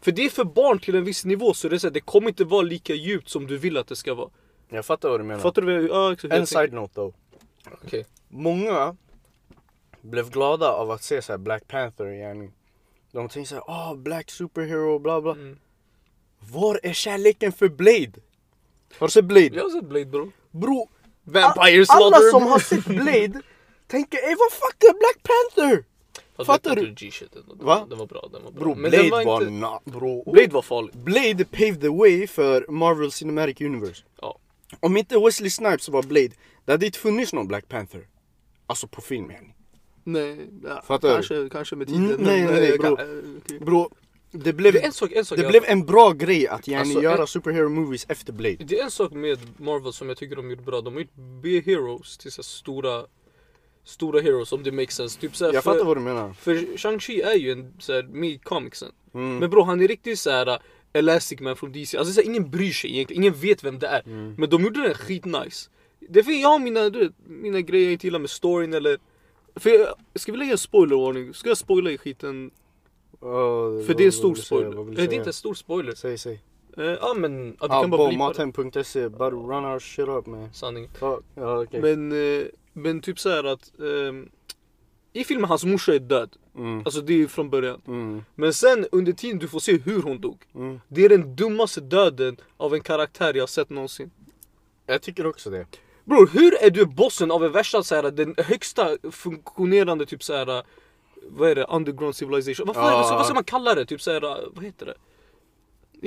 För 0.00 0.12
det 0.12 0.24
är 0.24 0.30
för 0.30 0.44
barn 0.44 0.78
till 0.78 0.94
en 0.94 1.04
viss 1.04 1.24
nivå 1.24 1.54
så 1.54 1.68
det, 1.68 1.76
är 1.76 1.78
så 1.78 1.86
här, 1.86 1.94
det 1.94 2.00
kommer 2.00 2.28
inte 2.28 2.44
vara 2.44 2.62
lika 2.62 2.94
djupt 2.94 3.28
som 3.28 3.46
du 3.46 3.58
vill 3.58 3.76
att 3.76 3.88
det 3.88 3.96
ska 3.96 4.14
vara. 4.14 4.30
Jag 4.68 4.84
fattar 4.84 5.08
vad 5.08 5.20
du 5.20 5.24
menar 5.24 5.40
Fattar 5.40 5.62
du 5.62 5.78
vad 5.78 5.90
ja, 5.90 6.12
exakt, 6.12 6.32
En 6.32 6.38
jag 6.38 6.48
side 6.48 6.72
note 6.72 6.94
though 6.94 7.14
Okej. 7.84 8.06
Många 8.28 8.96
blev 10.00 10.30
glada 10.30 10.72
av 10.72 10.90
att 10.90 11.02
se 11.02 11.22
så 11.22 11.32
här 11.32 11.38
Black 11.38 11.68
Panther 11.68 12.06
yani. 12.06 12.50
De 13.12 13.28
tänkte 13.28 13.48
såhär, 13.48 13.64
åh 13.66 13.96
black 13.96 14.30
superhero 14.30 14.98
bla 14.98 15.20
bla 15.20 15.32
Mm. 15.32 15.58
Var 16.38 16.80
är 16.82 16.92
kärleken 16.92 17.52
för 17.52 17.68
Blade? 17.68 18.12
Har 18.98 19.06
du 19.06 19.10
sett 19.10 19.24
Blade? 19.24 19.46
Jag 19.56 19.62
har 19.62 19.70
sett 19.70 19.84
Blade 19.84 20.04
bro. 20.06 20.32
Bro, 20.50 20.88
Vampire 21.24 21.76
alla 21.76 21.84
Slaughter. 21.86 22.30
som 22.30 22.42
har 22.42 22.58
sett 22.58 22.84
Blade 22.84 23.42
tänker 23.86 24.18
ey 24.18 24.34
vad 24.38 24.52
fuck 24.52 24.82
är 24.84 24.92
Black 24.98 25.22
Panther? 25.22 25.84
Fast 26.36 26.46
fattar 26.46 26.76
du? 26.76 26.94
Va? 27.64 27.86
den 27.90 27.98
var 27.98 28.06
bra, 28.06 28.28
den 28.32 28.42
var 28.44 28.50
bra. 28.50 28.60
Bro, 28.64 28.74
Men 28.74 28.90
Blade 28.90 29.10
var, 29.10 29.24
var, 29.24 29.40
inte, 29.42 29.52
na, 29.52 29.80
bro. 29.84 30.32
Blade 30.32 30.52
var 30.54 30.62
farlig. 30.62 30.94
Blade 30.96 31.44
paved 31.44 31.80
the 31.80 31.88
way 31.88 32.26
för 32.26 32.66
Marvel 32.68 33.12
Cinematic 33.12 33.60
Universe. 33.60 34.02
Ja. 34.20 34.38
Om 34.80 34.96
inte 34.96 35.18
Wesley 35.18 35.50
Snipes 35.50 35.88
var 35.88 36.02
Blade, 36.02 36.30
det 36.64 36.72
hade 36.72 36.86
inte 36.86 36.98
funnits 36.98 37.32
någon 37.32 37.48
Black 37.48 37.68
Panther. 37.68 38.06
Alltså 38.66 38.86
på 38.86 39.00
film 39.00 39.30
yani. 39.30 39.54
Nej, 40.04 40.48
ja, 40.64 40.82
Fattar 40.86 41.08
du? 41.08 41.14
kanske, 41.14 41.48
kanske 41.52 41.76
med 41.76 41.88
Mm, 41.90 42.08
tiden. 42.08 42.24
nej, 42.24 42.44
men, 42.44 42.54
nej, 42.54 42.70
eh, 42.72 42.78
bro. 42.78 42.96
kan- 42.96 43.08
eh, 43.18 43.24
okej. 43.44 43.60
Bro, 43.60 43.90
det 44.30 44.52
blev, 44.52 44.72
Det 44.72 44.80
är 44.82 44.86
en 44.86 44.92
sak, 44.92 45.12
en 45.12 45.24
sak 45.24 45.36
det 45.38 45.42
jag- 45.42 45.50
blev 45.52 45.64
en 45.66 45.86
bra 45.86 46.12
grej 46.12 46.48
att 46.48 46.68
yani 46.68 46.80
Alltså, 46.80 47.02
göra 47.02 47.20
en- 47.20 47.26
superhero 47.26 47.68
movies 47.68 48.06
efter 48.08 48.32
Blade. 48.32 48.56
Det 48.64 48.78
är 48.80 48.84
en 48.84 48.90
sak 48.90 49.12
med 49.12 49.38
Marvel 49.56 49.92
som 49.92 50.08
jag 50.08 50.16
tycker 50.16 50.36
de 50.36 50.50
gjort 50.50 50.64
bra. 50.64 50.80
De 50.80 50.94
har 50.94 51.00
gjort 51.00 51.14
B-heroes 51.42 52.18
till 52.18 52.32
så 52.32 52.42
stora 52.42 53.06
Stora 53.84 54.20
heroes 54.20 54.52
om 54.52 54.62
det 54.62 54.72
makes 54.72 54.94
sense. 54.94 55.20
Typ 55.20 55.36
såhär, 55.36 55.52
Jag 55.52 55.64
för, 55.64 55.72
fattar 55.72 55.84
vad 55.84 55.96
du 55.96 56.00
menar. 56.00 56.32
för 56.32 56.54
Shang-Chi 56.54 57.22
är 57.24 57.34
ju 57.34 57.52
en 57.52 57.72
såhär, 57.78 58.02
med 58.02 58.30
i 58.30 58.38
comicsen. 58.38 58.88
Mm. 59.14 59.38
Men 59.38 59.50
bro 59.50 59.62
han 59.62 59.80
är 59.80 59.88
riktigt 59.88 60.18
såhär 60.18 60.48
uh, 60.48 60.56
Elastic 60.92 61.40
Man 61.40 61.56
från 61.56 61.72
DC. 61.72 61.98
Alltså 61.98 62.14
såhär, 62.14 62.28
ingen 62.28 62.50
bryr 62.50 62.72
sig 62.72 62.90
egentligen, 62.94 63.22
ingen 63.22 63.34
vet 63.34 63.64
vem 63.64 63.78
det 63.78 63.86
är. 63.86 64.02
Mm. 64.06 64.34
Men 64.38 64.50
de 64.50 64.62
gjorde 64.62 64.82
den 64.82 64.94
skitnice. 64.94 65.70
Det 66.08 66.22
finns, 66.24 66.42
jag 66.42 66.48
har 66.48 66.58
mina, 66.58 66.90
du 66.90 67.12
mina 67.26 67.60
grejer 67.60 67.84
jag 67.84 67.92
inte 67.92 68.06
gillar 68.06 68.18
med 68.18 68.30
storyn 68.30 68.74
eller 68.74 68.98
för 69.56 69.70
jag, 69.70 69.88
ska 70.14 70.32
vi 70.32 70.38
lägga 70.38 70.52
en 70.52 70.58
spoilervarning? 70.58 71.34
Ska 71.34 71.48
jag 71.48 71.58
spoila 71.58 71.90
i 71.90 71.98
skiten? 71.98 72.50
Oh, 73.20 73.82
För 73.84 73.94
det 73.94 74.02
är 74.02 74.06
en 74.06 74.12
stor 74.12 74.34
spoiler. 74.34 74.84
Nej 74.84 74.94
det 74.94 75.02
är 75.02 75.12
inte 75.18 75.28
en 75.28 75.32
stor 75.32 75.54
spoiler. 75.54 75.94
Säg, 75.94 76.18
säg. 76.18 76.40
Eh, 76.76 76.84
Ja 76.84 77.14
men, 77.16 77.56
ja, 77.60 77.66
du 77.68 77.74
Ah, 77.74 77.80
kan 77.80 77.90
bara 77.90 78.10
mathem.se, 78.12 79.08
bara 79.08 79.30
run 79.30 79.64
our 79.64 79.78
shit 79.78 80.08
up 80.08 80.26
man. 80.26 80.52
Sanning. 80.52 80.88
Ja, 81.00 81.20
okej. 81.34 81.80
Men, 81.80 82.12
eh, 82.40 82.46
men 82.72 83.00
typ 83.00 83.18
så 83.18 83.28
här 83.30 83.44
att 83.44 83.72
ehm, 83.80 84.28
i 85.12 85.24
filmen 85.24 85.48
hans 85.48 85.64
morsa 85.64 85.94
är 85.94 85.98
död. 85.98 86.36
Mm. 86.56 86.78
Alltså 86.78 87.00
det 87.00 87.22
är 87.22 87.26
från 87.26 87.50
början. 87.50 87.80
Mm. 87.86 88.24
Men 88.34 88.54
sen 88.54 88.86
under 88.92 89.12
tiden 89.12 89.38
du 89.38 89.48
får 89.48 89.60
se 89.60 89.78
hur 89.78 90.02
hon 90.02 90.20
dog. 90.20 90.38
Mm. 90.54 90.80
Det 90.88 91.04
är 91.04 91.08
den 91.08 91.36
dummaste 91.36 91.80
döden 91.80 92.36
av 92.56 92.74
en 92.74 92.80
karaktär 92.80 93.34
jag 93.34 93.42
har 93.42 93.46
sett 93.46 93.70
någonsin. 93.70 94.10
Jag 94.86 95.02
tycker 95.02 95.26
också 95.26 95.50
det. 95.50 95.66
Bror 96.04 96.30
hur 96.32 96.62
är 96.62 96.70
du 96.70 96.84
bossen 96.86 97.30
av 97.30 97.44
en 97.44 97.52
värsta 97.52 97.82
så 97.82 97.94
här, 97.94 98.10
den 98.10 98.34
högsta 98.38 98.96
funktionerande 99.10 100.06
typ 100.06 100.22
så 100.22 100.34
här. 100.34 100.62
Vad 101.28 101.50
är 101.50 101.54
det? 101.54 101.64
Underground 101.64 102.16
civilization? 102.16 102.66
Vad, 102.66 102.76
fan 102.76 102.86
är 102.86 102.90
det? 102.90 102.96
Ah. 103.04 103.16
vad 103.16 103.24
ska 103.26 103.34
man 103.34 103.44
kalla 103.44 103.74
det? 103.74 103.86
Typ 103.86 104.02
så 104.02 104.10
här, 104.10 104.20
vad 104.54 104.64
heter 104.64 104.86
det? 104.86 104.94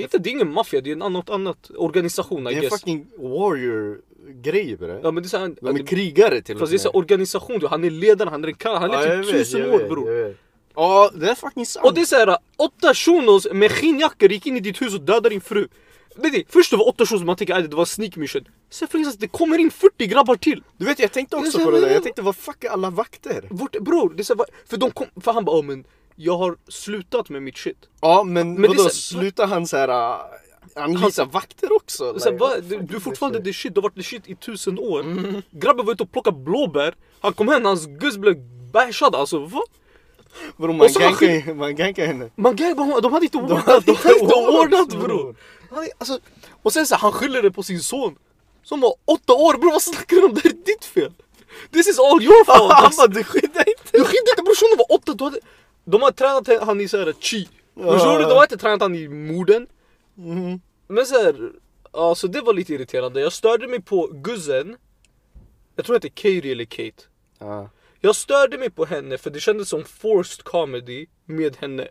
Inte, 0.02 0.18
det 0.18 0.28
är 0.28 0.32
ingen 0.32 0.52
maffia, 0.52 0.80
det 0.80 0.90
är 0.90 0.92
en 0.92 1.02
annan, 1.02 1.12
något 1.12 1.30
annat 1.30 1.70
organisation 1.76 2.40
I 2.40 2.44
Det 2.44 2.50
är 2.50 2.54
en 2.54 2.60
guess. 2.60 2.72
fucking 2.80 3.06
warrior-grej 3.18 4.76
bre. 4.76 5.00
Ja 5.02 5.10
men 5.10 5.22
det 5.22 5.26
är 5.26 5.28
såhär, 5.28 5.54
De 5.60 5.76
är 5.76 5.86
krigare 5.86 6.42
till 6.42 6.58
fast 6.58 6.70
det 6.72 6.76
är 6.76 6.78
så 6.78 6.88
här 6.88 6.96
organisation, 6.96 7.58
du, 7.58 7.66
han 7.66 7.84
är 7.84 7.90
ledaren, 7.90 8.32
han 8.32 8.44
är 8.44 8.48
en 8.48 8.54
kall, 8.54 8.76
han 8.76 8.90
är 8.90 9.22
typ 9.22 9.32
tusen 9.32 9.70
år 9.70 9.88
bror. 9.88 10.36
Ja, 10.74 11.10
det 11.14 11.30
är 11.30 11.34
fucking 11.34 11.66
sant. 11.66 11.86
Och 11.86 11.94
det 11.94 12.00
är 12.00 12.04
såhär, 12.04 12.36
åtta 12.56 12.94
shunos 12.94 13.46
med 13.52 13.72
skinnjackor 13.72 14.32
gick 14.32 14.46
in 14.46 14.56
i 14.56 14.60
ditt 14.60 14.82
hus 14.82 14.94
och 14.94 15.00
dödade 15.00 15.28
din 15.28 15.40
fru. 15.40 15.68
Men 16.16 16.32
det, 16.32 16.44
först 16.48 16.70
det 16.70 16.76
var 16.76 16.88
åtta 16.88 17.06
shunos, 17.06 17.24
man 17.24 17.36
tänker 17.36 17.54
att 17.54 17.70
det 17.70 17.76
var 17.76 17.84
sneak 17.84 18.16
mission. 18.16 18.44
Sen 18.74 18.88
instans, 18.94 19.16
det 19.16 19.28
kommer 19.28 19.58
in 19.58 19.70
40 19.70 20.06
grabbar 20.06 20.36
till. 20.36 20.62
Du 20.76 20.84
vet 20.84 20.98
jag 20.98 21.12
tänkte 21.12 21.36
också 21.36 21.50
så 21.50 21.64
på 21.64 21.70
det 21.70 21.80
där, 21.80 21.86
här- 21.86 21.94
jag 21.94 22.02
tänkte 22.02 22.22
vad 22.22 22.36
fuck 22.36 22.64
är 22.64 22.70
alla 22.70 22.90
vakter? 22.90 23.46
Vart, 23.50 23.80
bror, 23.80 24.14
det 24.14 24.22
är 24.22 24.24
så 24.24 24.34
här, 24.36 24.46
för 24.66 24.76
de 24.76 24.90
kom, 24.90 25.06
för 25.20 25.32
han 25.32 25.44
bara, 25.44 25.60
oh, 25.60 25.64
men 25.64 25.84
jag 26.16 26.36
har 26.36 26.56
slutat 26.68 27.28
med 27.28 27.42
mitt 27.42 27.56
shit. 27.58 27.76
Ja 28.00 28.24
men, 28.24 28.54
Men 28.54 28.70
vadå, 28.70 28.82
så- 28.82 28.90
slutar 28.90 29.46
han 29.46 29.66
såhär 29.66 29.88
uh, 29.88 30.20
anlita 30.76 31.24
vakter 31.24 31.76
också? 31.76 32.18
Så 32.18 32.24
här, 32.24 32.32
Like, 32.32 32.44
va, 32.44 32.54
du, 32.68 32.78
du 32.78 32.96
är 32.96 33.00
fortfarande 33.00 33.44
the 33.44 33.52
shit, 33.52 33.74
du 33.74 33.80
har 33.80 33.82
varit 33.82 33.94
the 33.96 34.02
shit 34.02 34.28
i 34.28 34.34
tusen 34.34 34.78
år. 34.78 35.00
Mm. 35.00 35.42
Grabben 35.50 35.86
var 35.86 35.92
ute 35.92 36.02
och 36.02 36.12
plockade 36.12 36.38
blåbär, 36.38 36.94
han 37.20 37.32
kom 37.32 37.48
hem, 37.48 37.64
hans 37.64 37.86
guzz 37.86 38.16
blev 38.16 38.36
bashad 38.72 39.14
alltså. 39.14 39.38
Va? 39.38 39.62
Bro 40.56 40.72
man 40.72 40.80
Och 40.80 40.90
så 40.90 41.00
gankar 41.00 41.54
man 41.54 41.76
gankar 41.76 42.06
henne. 42.06 42.30
Man 42.36 42.56
gav, 42.56 42.76
de, 42.76 43.00
de 43.02 43.12
hade 43.12 43.24
inte 43.26 43.38
ordnat, 43.38 43.66
de 43.66 43.72
hade 43.72 43.90
inte 43.90 44.34
ordnat, 44.34 44.88
bror. 44.88 45.36
Alltså, 45.98 46.18
och 46.62 46.72
sen 46.72 46.86
så 46.86 46.94
här, 46.94 47.02
han 47.02 47.12
skyller 47.12 47.42
det 47.42 47.50
på 47.50 47.62
sin 47.62 47.80
son. 47.80 48.16
Som 48.64 48.80
var 48.80 48.94
åtta 49.04 49.32
år 49.32 49.58
bror, 49.58 49.72
vad 49.72 49.82
snackar 49.82 50.16
du 50.16 50.24
om? 50.24 50.34
Det 50.34 50.40
här 50.44 50.50
är 50.50 50.54
ditt 50.54 50.84
fel. 50.84 51.12
This 51.70 51.88
is 51.88 51.98
all 51.98 52.22
your 52.22 52.44
fault. 52.44 52.72
Han 52.72 52.84
alltså. 52.84 53.00
bara 53.00 53.08
du 53.08 53.24
skyddar 53.24 53.68
inte! 53.68 53.82
Du 53.92 54.04
skiter 54.04 54.32
inte 54.32 54.42
bror, 54.42 54.54
shunon 54.54 54.78
var 54.78 54.96
åtta. 54.96 55.14
Du 55.14 55.24
hade, 55.24 55.40
de 55.84 56.02
har 56.02 56.10
tränat 56.10 56.66
han 56.66 56.80
i 56.80 56.88
såhär 56.88 57.14
chi. 57.20 57.48
Förstår 57.74 58.18
du? 58.18 58.24
De 58.24 58.34
har 58.34 58.42
inte 58.42 58.56
tränat 58.56 58.80
han 58.80 58.94
i 58.94 59.08
morden. 59.08 59.66
Mhm. 60.14 60.60
Men 60.86 61.06
såhär, 61.06 61.52
alltså 61.90 62.28
det 62.28 62.40
var 62.40 62.52
lite 62.52 62.74
irriterande. 62.74 63.20
Jag 63.20 63.32
störde 63.32 63.68
mig 63.68 63.82
på 63.82 64.06
guzzen. 64.12 64.76
Jag 65.76 65.86
tror 65.86 65.98
det 65.98 66.08
är 66.08 66.10
Katie 66.10 66.52
eller 66.52 66.64
Kate. 66.64 67.02
Ja. 67.38 67.68
Jag 68.00 68.16
störde 68.16 68.58
mig 68.58 68.70
på 68.70 68.84
henne 68.84 69.18
för 69.18 69.30
det 69.30 69.40
kändes 69.40 69.68
som 69.68 69.84
forced 69.84 70.44
comedy 70.44 71.06
med 71.24 71.56
henne. 71.56 71.88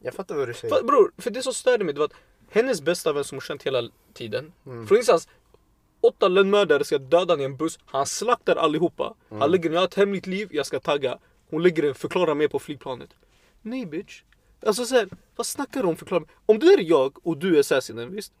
Jag 0.00 0.14
fattar 0.14 0.34
vad 0.34 0.48
du 0.48 0.54
säger. 0.54 0.74
För, 0.74 0.82
bror, 0.82 1.12
för 1.18 1.30
det 1.30 1.42
som 1.42 1.54
störde 1.54 1.84
mig 1.84 1.94
det 1.94 1.98
var 2.00 2.06
att 2.06 2.14
hennes 2.50 2.82
bästa 2.82 3.12
vän 3.12 3.24
som 3.24 3.36
hon 3.36 3.40
känt 3.40 3.62
hela 3.62 3.90
tiden. 4.14 4.52
Mm. 4.66 4.86
Från 4.86 4.96
ingenstans, 4.96 5.28
åtta 6.06 6.28
lönnmördare 6.28 6.84
ska 6.84 6.98
döda 6.98 7.40
i 7.40 7.44
en 7.44 7.56
buss. 7.56 7.78
Han 7.84 8.06
slaktar 8.06 8.56
allihopa. 8.56 9.14
Mm. 9.30 9.40
Han 9.40 9.50
lägger 9.50 9.76
har 9.76 9.84
ett 9.84 9.94
hemligt 9.94 10.26
liv, 10.26 10.48
jag 10.52 10.66
ska 10.66 10.80
tagga. 10.80 11.18
Hon 11.50 11.62
lägger 11.62 11.82
en 11.82 11.94
förklara 11.94 12.34
mer 12.34 12.48
på 12.48 12.58
flygplanet. 12.58 13.10
Nej 13.62 13.86
bitch. 13.86 14.22
Alltså 14.66 14.84
såhär, 14.84 15.08
vad 15.36 15.46
snackar 15.46 15.82
du 15.82 15.88
om 15.88 15.96
förklara? 15.96 16.24
Om 16.46 16.58
du 16.58 16.72
är 16.72 16.80
jag 16.80 17.26
och 17.26 17.36
du 17.36 17.56
är 17.56 17.60
assassinen, 17.60 18.14
visst? 18.14 18.32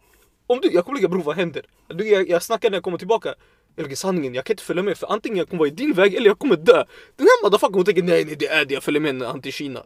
Om 0.46 0.60
du, 0.60 0.68
jag 0.72 0.84
kommer 0.84 0.98
lägga 0.98 1.08
bror 1.08 1.22
vad 1.22 1.36
händer? 1.36 1.66
Du, 1.88 2.08
jag, 2.08 2.28
jag 2.28 2.42
snackar 2.42 2.70
när 2.70 2.76
jag 2.76 2.84
kommer 2.84 2.98
tillbaka. 2.98 3.34
Jag 3.76 3.82
lägger 3.82 3.96
sanningen, 3.96 4.34
jag 4.34 4.44
kan 4.44 4.54
inte 4.54 4.62
följa 4.62 4.82
med 4.82 4.98
för 4.98 5.12
antingen 5.12 5.38
jag 5.38 5.48
kommer 5.48 5.58
vara 5.58 5.68
i 5.68 5.72
din 5.72 5.92
väg 5.92 6.14
eller 6.14 6.26
jag 6.26 6.38
kommer 6.38 6.56
dö. 6.56 6.84
Den 7.16 7.26
här 7.26 7.44
motherfuckern 7.44 7.74
hon 7.74 7.84
tänker 7.84 8.02
nej 8.02 8.24
nej 8.24 8.36
det 8.38 8.46
är 8.46 8.64
det, 8.64 8.74
jag 8.74 8.82
följer 8.82 9.00
med 9.00 9.22
han 9.22 9.42
till 9.42 9.52
Kina. 9.52 9.84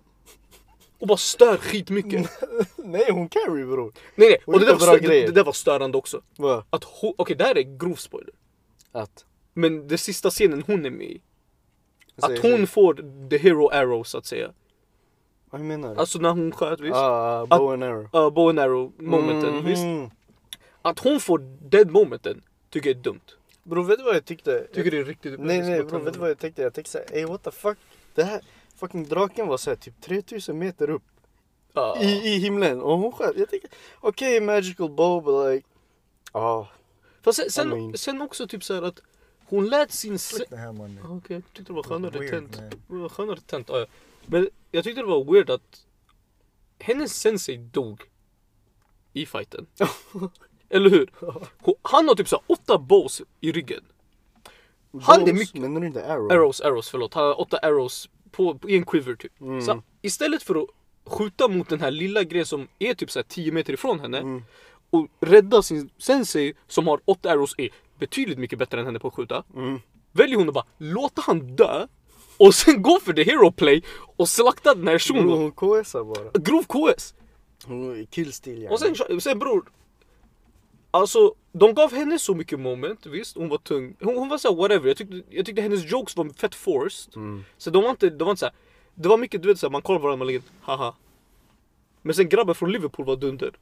Och 0.99 1.07
bara 1.07 1.19
stör 1.19 1.57
skitmycket. 1.57 2.31
Nej 2.77 3.11
hon 3.11 3.29
carry 3.29 3.65
bror. 3.65 3.93
Nej 4.15 4.29
nej, 4.29 4.39
Hon 4.47 4.55
och 4.55 4.61
det 4.61 4.67
där, 4.67 4.75
var, 4.75 4.87
stö- 4.99 5.01
det, 5.09 5.27
det 5.27 5.33
där 5.33 5.45
var 5.45 5.53
störande 5.53 5.99
också. 5.99 6.23
Vad? 6.37 6.65
Att 6.71 6.85
hon, 6.85 7.15
okej 7.19 7.37
det 7.37 7.45
här 7.45 7.59
är 7.59 7.63
grov 7.79 7.95
spoiler. 7.95 8.35
Att? 8.93 9.25
Men 9.55 9.89
det 9.89 9.99
sista 9.99 10.31
scenen 10.31 10.63
hon 10.67 10.87
är 10.87 10.91
med 10.91 11.07
i. 11.07 11.21
Säg, 12.27 12.35
Att 12.35 12.43
hon 12.43 12.53
säg. 12.57 12.67
får 12.67 13.29
the 13.31 13.39
hero 13.39 13.69
arrow 13.69 14.03
så 14.03 14.19
att 14.19 14.27
säga. 14.27 14.51
Vad 15.51 15.61
menar 15.61 15.95
du? 15.95 16.01
Alltså 16.01 16.19
när 16.19 16.31
hon 16.31 16.53
sköt 16.53 16.81
visst. 16.81 16.95
Ah, 16.97 17.47
bow 17.47 17.73
and 17.73 17.85
arrow. 17.85 18.03
Uh, 18.05 18.31
bow 18.31 18.49
and 18.49 18.59
arrow 18.59 18.93
momenten 18.99 19.55
Mhm. 19.55 19.65
visst. 19.67 20.15
Att 20.83 20.99
hon 20.99 21.21
får 21.21 21.39
dead 21.69 21.91
momenten 21.91 22.43
tycker 22.71 22.91
jag 22.91 22.97
är 22.99 23.03
dumt. 23.03 23.21
Bror 23.63 23.85
vet 23.85 23.99
du 23.99 24.05
vad 24.05 24.15
jag 24.15 24.25
tyckte? 24.25 24.67
Tycker 24.75 24.91
det 24.91 24.99
är 24.99 25.05
riktigt 25.05 25.41
Nej 25.41 25.63
nej 25.63 25.83
bror 25.85 25.99
vet 26.01 26.15
du 26.15 26.21
vad 26.21 26.31
jag 26.31 26.39
tänkte? 26.39 26.63
Jag 26.63 26.75
tänkte 26.75 26.91
såhär, 26.93 27.07
ey 27.13 27.25
what 27.25 27.43
the 27.43 27.51
fuck? 27.51 27.79
Det 28.15 28.23
här 28.23 28.41
fucking 28.79 29.05
draken 29.09 29.49
var 29.49 29.57
såhär 29.57 29.77
typ 29.77 30.01
3000 30.01 30.59
meter 30.59 30.91
upp 30.91 31.03
Ja. 31.73 31.97
i, 32.01 32.35
i 32.35 32.39
himlen 32.39 32.81
och 32.81 32.99
hon 32.99 33.13
sköt. 33.13 33.37
Jag 33.37 33.49
tänkte 33.51 33.69
okej 34.01 34.37
okay, 34.37 34.47
magical 34.47 34.91
bow 34.91 35.23
but 35.25 35.55
like 35.55 35.67
ah. 36.33 36.65
Fast 37.23 37.39
sen, 37.39 37.51
sen, 37.51 37.73
I 37.73 37.75
mean- 37.77 37.97
sen 37.97 38.23
också 38.23 38.47
typ 38.47 38.65
såhär 38.65 38.83
att 38.83 39.01
hon 39.47 39.67
lät 39.69 39.93
sin... 39.93 40.19
se- 40.19 40.45
det 40.51 40.57
här 40.57 40.73
mannen. 40.73 41.05
Ah, 41.07 41.17
Okej, 41.17 41.37
jag 41.37 41.43
tyckte 41.53 41.73
det 41.73 41.77
var 41.77 41.83
skönare 41.83 42.29
tänt. 42.29 42.61
skönare 43.13 43.41
tänt, 43.41 43.69
ja, 43.69 43.79
ja. 43.79 43.87
Men 44.27 44.49
jag 44.71 44.85
tyckte 44.85 45.01
det 45.01 45.07
var 45.07 45.25
weird 45.33 45.51
att 45.51 45.87
hennes 46.79 47.21
sensei 47.21 47.57
dog 47.57 48.03
i 49.13 49.27
fighten. 49.27 49.67
Eller 50.69 50.91
hur? 50.91 51.11
Han 51.83 52.09
har 52.09 52.15
typ 52.15 52.29
såhär 52.29 52.45
åtta 52.47 52.79
bows 52.79 53.23
i 53.41 53.53
ryggen. 53.53 53.85
Han 55.03 55.21
är 55.23 55.27
Bows, 55.27 55.39
mycket- 55.39 55.61
Menar 55.61 55.81
du 55.81 55.87
inte 55.87 56.07
arrow? 56.13 56.33
Arrows, 56.33 56.61
arrows, 56.61 56.91
förlåt. 56.91 57.15
Han 57.15 57.25
har 57.25 57.41
åtta 57.41 57.59
arrows 57.59 58.09
på, 58.39 58.59
i 58.69 58.77
en 58.77 58.85
quiver 58.87 59.15
typ. 59.15 59.41
Mm. 59.41 59.63
Så 59.63 59.83
istället 60.03 60.43
för 60.43 60.55
att 60.63 60.69
skjuta 61.07 61.49
mot 61.49 61.69
den 61.69 61.81
här 61.81 61.91
lilla 61.91 62.23
grejen 62.23 62.47
som 62.47 62.69
är 62.79 62.95
typ 62.95 63.11
såhär 63.11 63.25
10 63.29 63.53
meter 63.53 63.73
ifrån 63.73 64.01
henne 64.01 64.19
Mm. 64.19 64.43
och 64.91 65.07
rädda 65.21 65.63
sin 65.63 65.91
sensei 65.99 66.55
som 66.69 66.87
har 66.87 67.01
åtta 67.05 67.31
arrows 67.31 67.55
är 67.59 67.69
betydligt 67.99 68.39
mycket 68.39 68.59
bättre 68.59 68.81
än 68.81 68.87
henne 68.87 68.99
på 68.99 69.09
att 69.09 69.15
skjuta. 69.15 69.45
Mm. 69.57 69.81
Väljer 70.13 70.37
hon 70.37 70.49
att 70.49 70.55
bara 70.55 70.67
låta 70.79 71.23
han 71.25 71.57
dö 71.57 71.87
och 72.39 72.55
sen 72.55 72.83
gå 72.83 73.01
för 73.01 73.13
the 73.13 73.23
hero 73.25 73.53
play 73.53 73.83
och 74.17 74.29
slakta 74.29 74.75
den 74.75 74.89
här 74.89 74.99
shunon. 74.99 75.39
hon 75.39 75.53
KSar 75.53 76.05
bara. 76.05 76.31
Grov 76.41 76.63
KS. 76.63 77.15
Hon 77.65 78.07
killstil 78.11 78.63
yani. 78.63 78.75
Och 78.75 78.81
sen, 78.81 79.21
sen 79.21 79.39
bror. 79.39 79.71
Alltså 80.91 81.35
de 81.59 81.75
gav 81.75 81.93
henne 81.95 82.19
så 82.19 82.35
mycket 82.35 82.61
moment, 82.61 83.07
visst 83.07 83.37
hon 83.37 83.49
var 83.49 83.59
tung. 83.59 83.97
Hon, 84.01 84.17
hon 84.17 84.29
var 84.29 84.39
såhär 84.39 84.57
whatever, 84.57 84.89
jag 84.89 84.97
tyckte, 84.97 85.23
jag 85.31 85.47
tyckte 85.47 85.63
hennes 85.63 85.91
jokes 85.93 86.17
var 86.17 86.29
fett 86.39 86.55
forced. 86.55 87.17
Mm. 87.17 87.45
Så 87.59 87.71
de 87.71 87.83
var 87.83 87.91
inte, 87.91 88.11
de 88.11 88.25
var 88.25 88.31
inte 88.31 88.41
såhär, 88.41 88.55
det 88.95 89.09
var 89.09 89.19
mycket 89.19 89.43
du 89.43 89.49
vet 89.49 89.59
såhär, 89.59 89.71
man 89.71 89.83
kollar 89.83 89.99
på 90.01 90.05
varandra 90.07 90.23
och 90.23 90.27
lägger 90.27 90.43
haha. 90.61 90.95
Men 92.03 92.15
sen 92.15 92.29
grabben 92.29 92.55
från 92.55 92.73
Liverpool 92.73 93.07
var 93.07 93.17
dunder. 93.17 93.53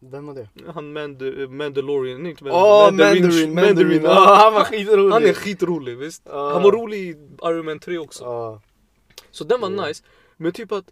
Vem 0.00 0.26
var 0.26 0.34
det? 0.34 0.48
Han 0.74 0.92
Mand 0.92 1.22
Mandalorian, 1.50 2.22
nej 2.22 2.30
inte 2.30 2.44
Åh 2.44 2.84
Mandarin, 2.84 3.54
Mandarin! 3.54 4.02
ja. 4.04 4.10
Ah, 4.10 4.34
han 4.44 4.54
var 4.54 4.64
skitrolig! 4.64 5.12
Han 5.12 5.24
är 5.24 5.32
skitrolig 5.32 5.96
visst. 5.98 6.22
Ja. 6.26 6.52
Han 6.52 6.62
var 6.62 6.72
rolig 6.72 6.98
i 6.98 7.16
Iron 7.44 7.64
Man 7.64 7.78
3 7.78 7.98
också. 7.98 8.24
Ja. 8.24 8.60
Så 9.30 9.44
den 9.44 9.60
var 9.60 9.68
Mm. 9.68 9.88
nice. 9.88 10.04
Men 10.36 10.52
typ 10.52 10.72
att... 10.72 10.84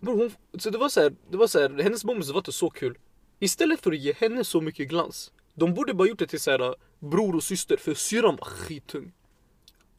Bror, 0.00 0.16
hon, 0.16 0.30
så 0.60 0.70
det 0.70 0.78
var 0.78 0.88
så 0.88 1.00
här, 1.00 1.12
det 1.30 1.36
var 1.36 1.46
så 1.46 1.60
här, 1.60 1.82
hennes 1.82 2.04
moments 2.04 2.30
var 2.30 2.38
inte 2.38 2.52
så 2.52 2.70
kul. 2.70 2.98
Istället 3.38 3.80
för 3.80 3.92
att 3.92 3.98
ge 3.98 4.12
henne 4.12 4.44
så 4.44 4.60
mycket 4.60 4.88
glans. 4.88 5.32
De 5.54 5.74
borde 5.74 5.94
bara 5.94 6.08
gjort 6.08 6.18
det 6.18 6.26
till 6.26 6.40
så 6.40 6.50
här, 6.50 6.74
bror 6.98 7.36
och 7.36 7.42
syster 7.42 7.76
för 7.76 7.94
syrran 7.94 8.36
var 8.36 8.44
skittung. 8.44 9.12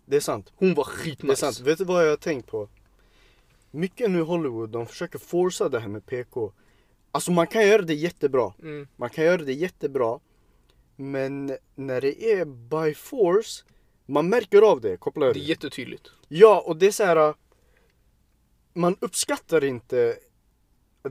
Det 0.06 0.16
är 0.16 0.20
sant. 0.20 0.54
Hon 0.56 0.74
var 0.74 0.86
Det 0.86 0.92
är 0.92 1.04
skitnice. 1.04 1.36
sant. 1.36 1.60
Vet 1.60 1.78
du 1.78 1.84
vad 1.86 2.06
jag 2.06 2.10
har 2.10 2.18
tänkt 2.18 2.48
på? 2.48 2.70
Mycket 3.72 4.12
nu 4.12 4.22
Hollywood, 4.22 4.70
de 4.70 4.86
försöker 4.88 5.20
forsa 5.20 5.70
det 5.70 5.80
här 5.80 5.88
med 5.88 6.06
PK. 6.06 6.54
Alltså 7.12 7.32
man 7.32 7.48
kan 7.48 7.68
göra 7.68 7.82
det 7.82 7.94
jättebra. 7.94 8.54
Mm. 8.62 8.88
Man 8.96 9.10
kan 9.10 9.26
göra 9.26 9.42
det 9.42 9.54
jättebra. 9.54 10.20
Men 10.96 11.58
när 11.76 12.02
det 12.02 12.24
är 12.32 12.46
by 12.46 12.94
force, 12.94 13.64
man 14.06 14.30
märker 14.30 14.62
av 14.62 14.82
det. 14.82 14.98
Kopplar 14.98 15.34
Det 15.34 15.40
är 15.40 15.44
jättetydligt. 15.44 16.08
Ja, 16.28 16.64
och 16.66 16.78
det 16.78 16.88
är 16.88 16.92
så 16.92 17.04
här. 17.04 17.34
Man 18.74 18.96
uppskattar 19.00 19.64
inte 19.64 20.18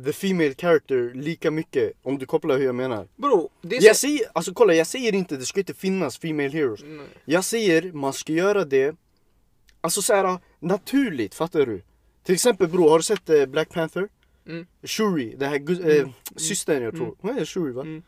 the 0.05 0.13
female 0.13 0.55
character 0.55 1.13
lika 1.15 1.51
mycket 1.51 1.93
om 2.03 2.19
du 2.19 2.27
kopplar 2.27 2.59
hur 2.59 2.65
jag 2.65 2.75
menar. 2.75 3.09
Bro, 3.17 3.51
det 3.63 3.77
är 3.77 3.83
Jag 3.83 3.97
så... 3.97 4.01
säger, 4.01 4.27
alltså 4.33 4.53
kolla 4.55 4.75
jag 4.75 4.87
säger 4.87 5.15
inte 5.15 5.37
det 5.37 5.45
ska 5.47 5.61
inte 5.61 5.75
finnas 5.75 6.19
female 6.19 6.49
heroes. 6.49 6.81
Nej. 6.85 7.07
Jag 7.25 7.45
säger 7.45 7.93
man 7.93 8.13
ska 8.13 8.33
göra 8.33 8.65
det 8.65 8.97
Alltså 9.83 10.03
såhär 10.03 10.39
naturligt, 10.61 11.35
fattar 11.35 11.67
du? 11.67 11.83
Till 12.25 12.35
exempel 12.35 12.69
bror, 12.69 12.91
har 12.91 12.99
du 12.99 13.03
sett 13.03 13.31
eh, 13.31 13.47
Black 13.47 13.69
Panther? 13.69 14.09
Mm. 14.49 14.67
Shuri, 14.83 15.35
det 15.39 15.47
här 15.47 15.57
gu- 15.59 16.01
eh, 16.01 16.09
systern 16.37 16.83
jag 16.83 16.93
tror. 16.95 17.05
Mm. 17.05 17.17
Hon 17.21 17.35
heter 17.35 17.47
Shuri 17.47 17.73
va? 17.73 17.83
Mm. 17.83 18.03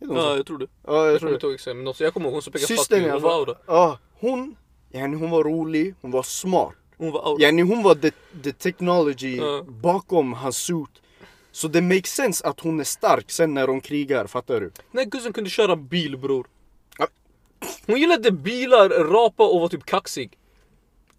Heter 0.00 0.14
hon 0.14 0.24
Ja, 0.24 0.36
jag 0.36 0.46
tror 0.46 0.58
det. 0.58 0.66
Ja 0.86 1.04
jag 1.04 1.12
Jag 1.12 1.20
tror 1.20 1.38
kommer 1.38 1.64
det. 1.66 1.74
men 1.74 1.84
något, 1.84 2.00
jag 2.00 2.14
kommer 2.14 2.26
ihåg 2.26 2.32
hon 2.32 2.42
som 2.42 2.52
pekade 2.52 2.96
i 3.06 3.10
Hon 3.10 3.22
var 3.22 3.32
aura. 3.34 3.54
Ja, 3.66 3.98
hon, 4.20 4.56
yani 4.90 5.16
hon 5.16 5.30
var 5.30 5.44
rolig, 5.44 5.94
hon 6.00 6.10
var 6.10 6.22
smart. 6.22 6.74
Hon 6.96 7.10
var 7.12 7.20
aura. 7.26 7.42
Yani 7.42 7.62
hon 7.62 7.82
var 7.82 7.94
the, 7.94 8.10
the 8.42 8.52
technology 8.52 9.36
Ja. 9.36 9.62
bakom 9.68 10.32
hans 10.32 10.56
suit. 10.56 11.02
Så 11.52 11.68
det 11.68 11.80
makes 11.82 12.14
sense 12.14 12.46
att 12.46 12.60
hon 12.60 12.80
är 12.80 12.84
stark 12.84 13.30
sen 13.30 13.54
när 13.54 13.66
de 13.66 13.80
krigar, 13.80 14.26
fattar 14.26 14.60
du? 14.60 14.70
Nej 14.90 15.04
guzzen 15.06 15.32
kunde 15.32 15.50
köra 15.50 15.76
bil 15.76 16.16
bror. 16.16 16.46
Ja. 16.98 17.08
Hon 17.86 18.00
gillade 18.00 18.30
bilar, 18.32 18.88
rapa 18.88 19.46
och 19.48 19.60
var 19.60 19.68
typ 19.68 19.84
kaxig. 19.86 20.38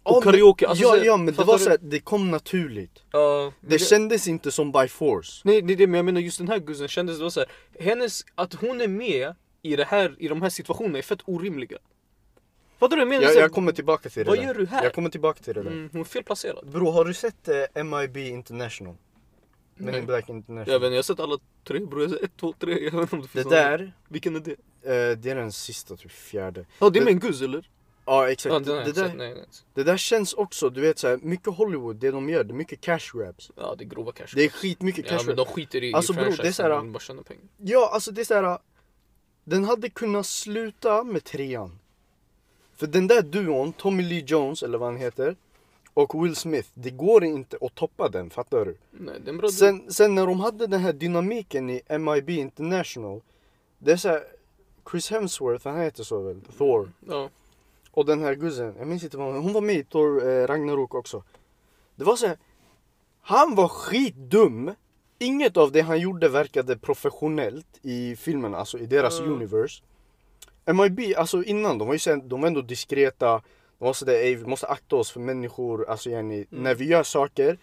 Och 0.02 0.16
Ja, 0.16 0.20
karaoke, 0.20 0.68
alltså 0.68 0.84
ja, 0.84 0.96
ja 0.96 1.16
men 1.16 1.34
det 1.34 1.44
var 1.44 1.58
såhär, 1.58 1.78
det 1.80 2.00
kom 2.00 2.30
naturligt. 2.30 3.02
Ja, 3.10 3.52
Det 3.60 3.78
kändes 3.78 4.28
inte 4.28 4.50
som 4.50 4.72
by 4.72 4.88
force. 4.88 5.40
Nej 5.44 5.62
det 5.62 5.72
är 5.72 5.76
det, 5.76 5.86
men 5.86 5.98
jag 5.98 6.04
menar 6.04 6.20
just 6.20 6.38
den 6.38 6.48
här 6.48 6.58
guzzen 6.58 6.88
kändes 6.88 7.16
det 7.18 7.22
var 7.22 7.30
så 7.30 7.40
här, 7.40 7.48
hennes, 7.80 8.24
att 8.34 8.54
hon 8.54 8.80
är 8.80 8.88
med 8.88 9.34
i, 9.62 9.76
det 9.76 9.84
här, 9.84 10.16
i 10.18 10.28
de 10.28 10.42
här 10.42 10.50
situationerna 10.50 10.98
är 10.98 11.02
fett 11.02 11.20
orimliga. 11.24 11.78
Fattar 12.80 12.96
du? 12.96 13.02
Jag 13.02 13.08
menar 13.08 13.22
Jag, 13.22 13.34
jag 13.36 13.52
kommer 13.52 13.72
tillbaka 13.72 14.08
till 14.10 14.24
det 14.24 14.28
Vad 14.30 14.38
där. 14.38 14.44
gör 14.44 14.54
du 14.54 14.66
här? 14.66 14.84
Jag 14.84 14.92
kommer 14.94 15.10
tillbaka 15.10 15.42
till 15.42 15.54
det 15.54 15.62
där. 15.62 15.70
mm, 15.70 15.88
hon 15.92 16.00
är 16.00 16.04
felplacerad. 16.04 16.70
Bro, 16.70 16.90
har 16.90 17.04
du 17.04 17.14
sett 17.14 17.48
eh, 17.48 17.84
MIB 17.84 18.16
International? 18.16 18.94
Men 19.76 19.94
in 19.94 20.06
Black 20.06 20.24
Jag 20.28 20.36
International. 20.36 20.80
vet 20.80 20.86
inte, 20.86 20.94
jag 20.94 20.98
har 20.98 21.02
sett 21.02 21.20
alla 21.20 21.38
tre 21.64 21.78
bror. 21.80 22.02
Jag 22.02 22.08
har 22.08 22.14
sett 22.14 22.22
ett, 22.24 22.36
två, 22.36 22.52
tre. 22.60 22.72
Jag 22.84 22.90
vet 22.92 22.94
inte 23.02 23.16
om 23.16 23.20
det 23.22 23.26
Det 23.26 23.28
finns 23.28 23.44
någon. 23.44 23.52
där, 23.52 23.92
Vilken 24.08 24.36
är 24.36 24.40
det? 24.40 24.50
eh, 24.52 25.18
det 25.18 25.30
är 25.30 25.34
den 25.34 25.52
sista, 25.52 25.96
typ 25.96 26.10
fjärde. 26.10 26.64
Ja 26.78 26.90
det 26.90 26.98
är 26.98 27.00
Det- 27.00 27.04
med 27.04 27.12
en 27.12 27.20
guzz 27.20 27.42
eller? 27.42 27.68
Ja 28.06 28.24
Ja, 28.24 28.30
exakt. 28.30 28.64
den 28.64 28.76
har 28.76 28.80
det, 28.82 28.86
jag 28.86 28.94
där, 28.94 29.08
sett. 29.08 29.16
Nej, 29.16 29.34
nej. 29.34 29.44
det 29.74 29.84
där 29.84 29.96
känns 29.96 30.32
också, 30.34 30.70
du 30.70 30.80
vet 30.80 30.98
såhär, 30.98 31.18
mycket 31.22 31.54
Hollywood, 31.54 31.96
det 31.96 32.10
de 32.10 32.28
gör, 32.28 32.44
det 32.44 32.52
är 32.52 32.54
mycket 32.54 32.80
cash 32.80 33.00
grabs. 33.14 33.50
Ja 33.56 33.74
det 33.78 33.84
är 33.84 33.88
grova 33.88 34.12
cash. 34.12 34.26
Det 34.34 34.44
är 34.44 34.48
skitmycket 34.48 35.04
Ja 35.04 35.10
cash 35.18 35.26
men 35.26 35.36
grabs. 35.36 35.48
de 35.48 35.54
skiter 35.54 35.84
i, 35.84 35.94
Alltså, 35.94 36.12
i 36.12 36.16
bror, 36.16 36.24
det 36.24 36.30
är 36.32 36.36
franchisen, 36.36 36.70
de 36.70 36.82
vill 36.82 36.92
bara 36.92 36.98
tjäna 37.00 37.22
pengar. 37.22 37.42
Ja, 37.56 37.90
alltså 37.92 38.10
det 38.12 38.20
är 38.20 38.24
såhär. 38.24 38.58
Den 39.44 39.64
hade 39.64 39.88
kunnat 39.90 40.26
sluta 40.26 41.04
med 41.04 41.24
trean. 41.24 41.78
För 42.76 42.86
den 42.86 43.06
där 43.06 43.22
duon, 43.22 43.72
Tommy 43.72 44.02
Lee 44.02 44.24
Jones 44.26 44.62
eller 44.62 44.78
vad 44.78 44.88
han 44.88 44.96
heter, 45.00 45.36
och 45.94 46.24
Will 46.24 46.36
Smith, 46.36 46.68
det 46.74 46.90
går 46.90 47.24
inte 47.24 47.58
att 47.60 47.74
toppa 47.74 48.08
den, 48.08 48.30
fattar 48.30 48.64
du? 48.64 48.76
Nej 48.90 49.14
det 49.20 49.28
är 49.28 49.32
en 49.32 49.38
bra 49.38 49.48
Sen, 49.48 49.92
sen 49.92 50.14
när 50.14 50.26
de 50.26 50.40
hade 50.40 50.66
den 50.66 50.80
här 50.80 50.92
dynamiken 50.92 51.70
i 51.70 51.80
MIB 51.98 52.30
International, 52.30 53.20
det 53.78 53.92
är 53.92 53.96
såhär, 53.96 54.22
Chris 54.90 55.10
Hemsworth, 55.10 55.68
han 55.68 55.80
heter 55.80 56.04
så 56.04 56.20
väl, 56.22 56.40
Thor. 56.58 56.92
Ja. 57.08 57.28
Och 57.90 58.06
den 58.06 58.22
här 58.22 58.34
guzzen, 58.34 58.74
jag 58.78 58.88
minns 58.88 59.04
inte 59.04 59.16
vad 59.16 59.26
hon 59.34 59.42
hon 59.42 59.52
var 59.52 59.60
med 59.60 59.76
i 59.76 59.84
Thor 59.84 60.28
eh, 60.28 60.46
Ragnarok 60.46 60.94
också. 60.94 61.22
Det 61.96 62.04
var 62.04 62.16
så 62.16 62.26
här, 62.26 62.36
han 63.20 63.54
var 63.54 63.68
skitdum. 63.68 64.70
Inget 65.18 65.56
av 65.56 65.72
det 65.72 65.80
han 65.80 66.00
gjorde 66.00 66.28
verkade 66.28 66.78
professionellt 66.78 67.66
i 67.82 68.16
filmen, 68.16 68.54
alltså 68.54 68.78
i 68.78 68.86
deras 68.86 69.20
Mm. 69.20 69.32
universe. 69.32 69.82
MIB, 70.66 71.14
alltså 71.16 71.42
innan, 71.44 71.78
de 71.78 71.86
var 71.86 71.94
ju 71.94 71.98
sen, 71.98 72.28
de 72.28 72.40
var 72.40 72.48
ändå 72.48 72.60
diskreta. 72.60 73.42
De 73.78 73.84
var 73.84 73.92
sådär, 73.92 74.12
"Ey, 74.14 74.34
vi 74.36 74.44
måste 74.46 74.66
akta 74.66 74.96
oss 74.96 75.10
för 75.10 75.20
människor, 75.20 75.88
alltså 75.90 76.10
yani, 76.10 76.34
Mm. 76.52 76.62
när 76.64 76.74
vi 76.74 76.84
gör 76.84 77.02
saker, 77.02 77.58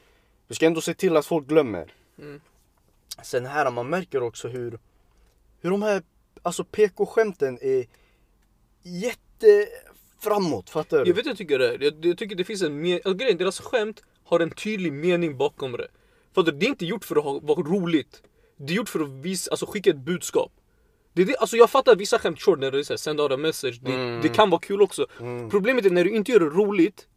vi 0.48 0.56
ska 0.56 0.66
ändå 0.66 0.82
se 0.82 0.94
till 0.94 1.18
att 1.18 1.26
folk 1.26 1.48
glömmer. 1.48 1.94
Mm. 2.20 2.42
Sen 3.24 3.46
här, 3.46 3.72
man 3.72 3.90
märker 3.90 4.24
också 4.24 4.48
hur, 4.48 4.80
hur 5.62 5.72
de 5.72 5.82
här, 5.82 6.04
alltså 6.42 6.64
PK-skämten 6.64 7.60
är 7.62 7.86
jätte 8.84 9.68
framåt, 10.20 10.70
fattar 10.70 11.00
du? 11.00 11.10
Jag 11.10 11.16
vet 11.16 11.26
jag 11.26 11.38
tycker 11.38 11.60
det 11.60 11.70
är. 11.74 11.84
Jag, 11.84 12.06
jag 12.06 12.18
tycker 12.18 12.36
det 12.36 12.44
finns 12.44 12.62
en 12.62 12.82
men- 12.82 12.94
alltså, 12.94 13.14
grejen, 13.14 13.38
deras 13.38 13.60
skämt 13.60 14.04
har 14.24 14.40
en 14.40 14.52
tydlig 14.52 14.94
mening 14.94 15.38
bakom 15.38 15.72
det. 15.72 15.88
För 16.34 16.42
att 16.42 16.60
det 16.60 16.66
är 16.66 16.70
inte 16.70 16.86
gjort 16.86 17.06
för 17.06 17.16
att 17.16 17.24
ha, 17.24 17.40
vara 17.40 17.62
roligt. 17.62 18.24
Det 18.58 18.74
är 18.74 18.78
gjort 18.78 18.90
för 18.90 19.00
att 19.00 19.10
visa, 19.10 19.52
alltså 19.52 19.66
skicka 19.66 19.90
ett 19.90 19.98
budskap. 19.98 20.52
Det 21.14 21.22
är 21.22 21.26
det, 21.26 21.38
alltså 21.38 21.58
jag 21.58 21.70
fattar 21.70 21.96
vissa 21.96 22.20
skämt, 22.20 22.42
sure, 22.42 22.60
när 22.60 22.72
det 22.72 22.80
är 22.80 22.84
så 22.84 22.94
här, 22.94 22.98
send 22.98 23.22
out 23.22 23.32
a 23.32 23.38
message, 23.38 23.80
det, 23.82 23.92
Mm. 23.94 24.22
det 24.22 24.30
kan 24.30 24.50
vara 24.50 24.62
kul 24.62 24.82
också. 24.82 25.06
Mm. 25.20 25.50
Problemet 25.50 25.86
är 25.86 25.90
när 25.90 26.04
du 26.04 26.10
inte 26.12 26.32
gör 26.32 26.40
det 26.40 26.46
roligt, 26.46 27.08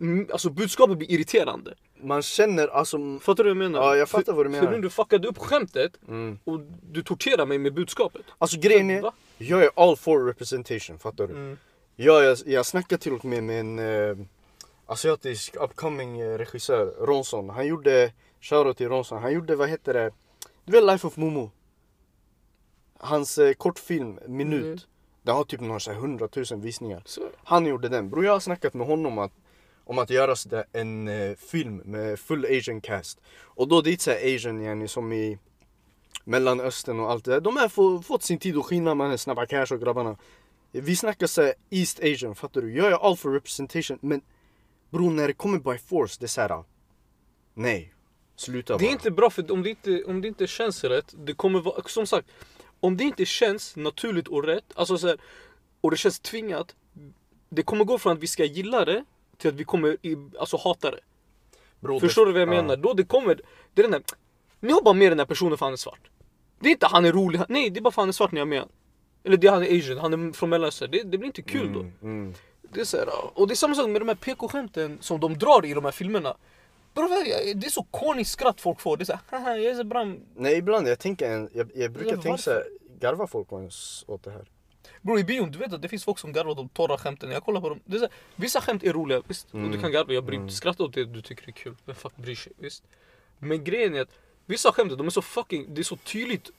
mm, 0.00 0.26
alltså 0.32 0.50
budskapet 0.50 0.98
blir 0.98 1.10
irriterande. 1.10 1.74
Man 2.02 2.22
känner 2.22 2.68
alltså... 2.68 2.98
Fattar 3.20 3.44
du 3.44 3.50
vad 3.54 3.64
jag 3.64 3.70
menar? 3.70 3.80
Ja, 3.86 3.96
jag 3.96 4.08
fattar 4.08 4.24
för, 4.24 4.32
vad 4.32 4.46
du 4.46 4.50
För 4.52 4.60
menar. 4.60 4.72
nu 4.76 4.80
du 4.82 4.90
fuckade 4.90 5.28
upp 5.28 5.38
skämtet 5.38 5.92
Mm. 6.08 6.38
och 6.44 6.60
du 6.92 7.02
torterar 7.02 7.46
mig 7.46 7.58
med 7.58 7.74
budskapet. 7.74 8.22
Alltså 8.38 8.58
grejen 8.60 8.90
är, 8.90 9.02
Va? 9.02 9.12
jag 9.38 9.64
är 9.64 9.70
all 9.76 9.96
for 9.96 10.24
representation, 10.26 10.98
fattar 10.98 11.26
du? 11.26 11.34
Mm. 11.34 11.58
Jag, 11.96 12.24
jag, 12.24 12.38
jag 12.46 12.66
snackade 12.66 13.02
till 13.02 13.12
och 13.12 13.24
med 13.24 13.42
med 13.42 13.60
en 13.60 13.78
eh, 13.78 14.16
asiatisk 14.86 15.56
upcoming 15.56 16.20
eh, 16.20 16.38
regissör, 16.38 16.94
Ronson. 17.06 17.50
Han 17.50 17.66
gjorde, 17.66 18.12
shoutout 18.40 18.76
till 18.76 18.88
Ronson, 18.88 19.22
han 19.22 19.32
gjorde 19.32 19.56
vad 19.56 19.68
heter 19.68 19.94
det? 19.94 20.10
Du 20.64 20.72
vet 20.72 20.84
Life 20.84 21.06
of 21.06 21.16
Momo? 21.16 21.50
Hans 23.02 23.38
eh, 23.38 23.52
kortfilm, 23.52 24.18
Minut. 24.26 24.64
Mm. 24.64 24.78
Den 25.22 25.34
har 25.36 25.44
typ 25.44 25.60
några 25.60 25.80
så 25.80 25.90
här 25.90 25.98
100 25.98 26.28
000 26.50 26.60
visningar. 26.60 27.02
Så. 27.04 27.22
Han 27.44 27.66
gjorde 27.66 27.88
den. 27.88 28.10
Bror 28.10 28.24
jag 28.24 28.32
har 28.32 28.40
snackat 28.40 28.74
med 28.74 28.86
honom 28.86 29.18
att, 29.18 29.32
om 29.84 29.98
att 29.98 30.10
göra 30.10 30.36
sådär 30.36 30.64
en 30.72 31.08
eh, 31.08 31.34
film 31.36 31.76
med 31.76 32.18
full 32.18 32.44
asian 32.58 32.80
cast. 32.80 33.20
Och 33.40 33.68
då 33.68 33.80
dit 33.80 34.00
såhär 34.00 34.34
asian 34.34 34.62
yani, 34.62 34.88
som 34.88 35.12
i 35.12 35.38
Mellanöstern 36.24 37.00
och 37.00 37.10
allt 37.10 37.24
det 37.24 37.30
där. 37.30 37.40
De 37.40 37.56
har 37.56 37.68
få, 37.68 38.02
fått 38.02 38.22
sin 38.22 38.38
tid 38.38 38.56
att 38.56 38.64
skina 38.64 38.94
mannen, 38.94 39.18
Snabba 39.18 39.46
Cash 39.46 39.66
och 39.72 39.80
grabbarna. 39.80 40.16
Vi 40.72 40.96
snackar 40.96 41.26
såhär 41.26 41.54
East 41.70 42.00
Asian, 42.00 42.34
fattar 42.34 42.60
du? 42.62 42.74
Jag 42.74 42.86
är 42.86 43.06
all 43.08 43.16
for 43.16 43.32
representation 43.32 43.98
men 44.00 44.20
bror 44.90 45.10
när 45.10 45.26
det 45.26 45.34
kommer 45.34 45.58
by 45.58 45.78
force, 45.78 46.16
det 46.20 46.26
är 46.26 46.28
såhär 46.28 46.64
Nej. 47.54 47.94
Sluta 48.36 48.78
Det 48.78 48.84
är 48.84 48.86
bara. 48.86 48.92
inte 48.92 49.10
bra 49.10 49.30
för 49.30 49.52
om 49.52 49.62
det 49.62 49.70
inte, 49.70 50.04
om 50.04 50.20
det 50.20 50.28
inte 50.28 50.46
känns 50.46 50.84
rätt, 50.84 51.14
det 51.18 51.34
kommer 51.34 51.60
vara, 51.60 51.82
som 51.82 52.06
sagt, 52.06 52.28
om 52.80 52.96
det 52.96 53.04
inte 53.04 53.24
känns 53.24 53.76
naturligt 53.76 54.28
och 54.28 54.44
rätt, 54.44 54.64
alltså 54.74 54.98
så 54.98 55.06
här, 55.06 55.16
och 55.80 55.90
det 55.90 55.96
känns 55.96 56.20
tvingat, 56.20 56.74
det 57.48 57.62
kommer 57.62 57.84
gå 57.84 57.98
från 57.98 58.12
att 58.12 58.18
vi 58.18 58.26
ska 58.26 58.44
gilla 58.44 58.84
det 58.84 59.04
till 59.36 59.48
att 59.48 59.54
vi 59.54 59.64
kommer 59.64 59.96
i, 60.02 60.16
alltså 60.38 60.56
hata 60.56 60.90
det. 60.90 61.00
Bro, 61.80 62.00
Förstår 62.00 62.26
du 62.26 62.32
vad 62.32 62.40
jag 62.40 62.48
ja. 62.48 62.62
menar? 62.62 62.76
Då 62.76 62.92
det 62.92 63.04
kommer, 63.04 63.40
det 63.74 63.80
är 63.80 63.82
den 63.82 63.90
där, 63.90 64.02
ni 64.60 64.72
har 64.72 64.82
bara 64.82 64.94
med 64.94 65.12
den 65.12 65.18
här 65.18 65.26
personen 65.26 65.58
för 65.58 65.66
han 65.66 65.72
är 65.72 65.76
svart. 65.76 66.10
Det 66.60 66.68
är 66.68 66.70
inte 66.70 66.86
han 66.86 67.04
är 67.04 67.12
rolig, 67.12 67.40
nej 67.48 67.70
det 67.70 67.78
är 67.78 67.82
bara 67.82 67.90
för 67.90 68.02
han 68.02 68.08
är 68.08 68.12
svart 68.12 68.32
ni 68.32 68.38
har 68.38 68.46
med. 68.46 68.64
Eller 69.24 69.36
det 69.36 69.46
är 69.46 69.52
han 69.52 69.62
är 69.62 69.78
asian, 69.78 69.98
han 69.98 70.28
är 70.28 70.32
från 70.32 70.48
Mellanöstern, 70.50 70.90
det, 70.90 71.02
det 71.02 71.18
blir 71.18 71.26
inte 71.26 71.42
kul 71.42 71.72
då. 71.72 71.80
Mm, 71.80 71.94
mm. 72.02 72.34
Det 72.62 72.80
är 72.80 72.84
så 72.84 72.96
här, 72.96 73.08
och 73.38 73.48
det 73.48 73.54
är 73.54 73.56
samma 73.56 73.74
sak 73.74 73.88
med 73.88 74.00
de 74.00 74.08
här 74.08 74.14
PK-skämten 74.14 74.98
som 75.00 75.20
de 75.20 75.38
drar 75.38 75.66
i 75.66 75.74
de 75.74 75.84
här 75.84 75.92
filmerna. 75.92 76.36
Bro, 76.94 77.08
det 77.54 77.66
är 77.66 77.70
så 77.70 77.82
corny 77.82 78.24
skratt 78.24 78.60
folk 78.60 78.80
får. 78.80 78.96
Det 78.96 79.02
är 79.02 79.04
såhär, 79.04 79.20
haha 79.30 79.56
jag 79.56 79.72
är 79.72 79.74
så 79.76 79.84
bra. 79.84 80.12
Nej 80.36 80.54
ibland, 80.56 80.88
jag 80.88 80.98
tänker, 80.98 81.30
en, 81.30 81.50
jag, 81.54 81.70
jag 81.74 81.92
brukar 81.92 82.16
tänka 82.16 82.38
såhär, 82.38 82.64
garvar 83.00 83.26
folk 83.26 83.48
åt 84.06 84.22
det 84.22 84.30
här? 84.30 84.44
Bro 85.02 85.18
i 85.18 85.24
bion, 85.24 85.50
du 85.50 85.58
vet 85.58 85.72
att 85.72 85.82
det 85.82 85.88
finns 85.88 86.04
folk 86.04 86.18
som 86.18 86.32
garvar 86.32 86.54
de 86.54 86.68
torra 86.68 86.98
skämten. 86.98 87.30
Jag 87.30 87.44
kollar 87.44 87.60
på 87.60 87.68
dem. 87.68 87.80
Det 87.84 87.94
är 87.96 87.98
så 87.98 88.04
här, 88.04 88.14
vissa 88.36 88.60
skämt 88.60 88.82
är 88.84 88.92
roliga, 88.92 89.22
visst. 89.26 89.46
Och 89.54 89.58
du 89.60 89.66
Mm. 89.66 89.80
kan 89.80 89.92
garva, 89.92 90.12
jag 90.12 90.24
bryr 90.24 90.36
Mm. 90.36 90.46
inte. 90.46 90.54
Skratta 90.56 90.84
åt 90.84 90.94
det 90.94 91.04
du 91.04 91.22
tycker 91.22 91.48
är 91.48 91.52
kul. 91.52 91.76
Vem 91.84 91.94
fuck 91.96 92.16
bryr 92.16 92.34
sig? 92.34 92.52
Visst. 92.58 92.82
Men 93.38 93.64
grejen 93.64 93.94
är 93.94 94.00
att 94.00 94.10
vissa 94.46 94.72
skämt, 94.72 94.98
de 94.98 95.06
är 95.06 95.10
så 95.10 95.22
fucking, 95.22 95.74
det 95.74 95.80
är 95.80 95.82
så 95.82 95.96
tydligt 95.96 96.50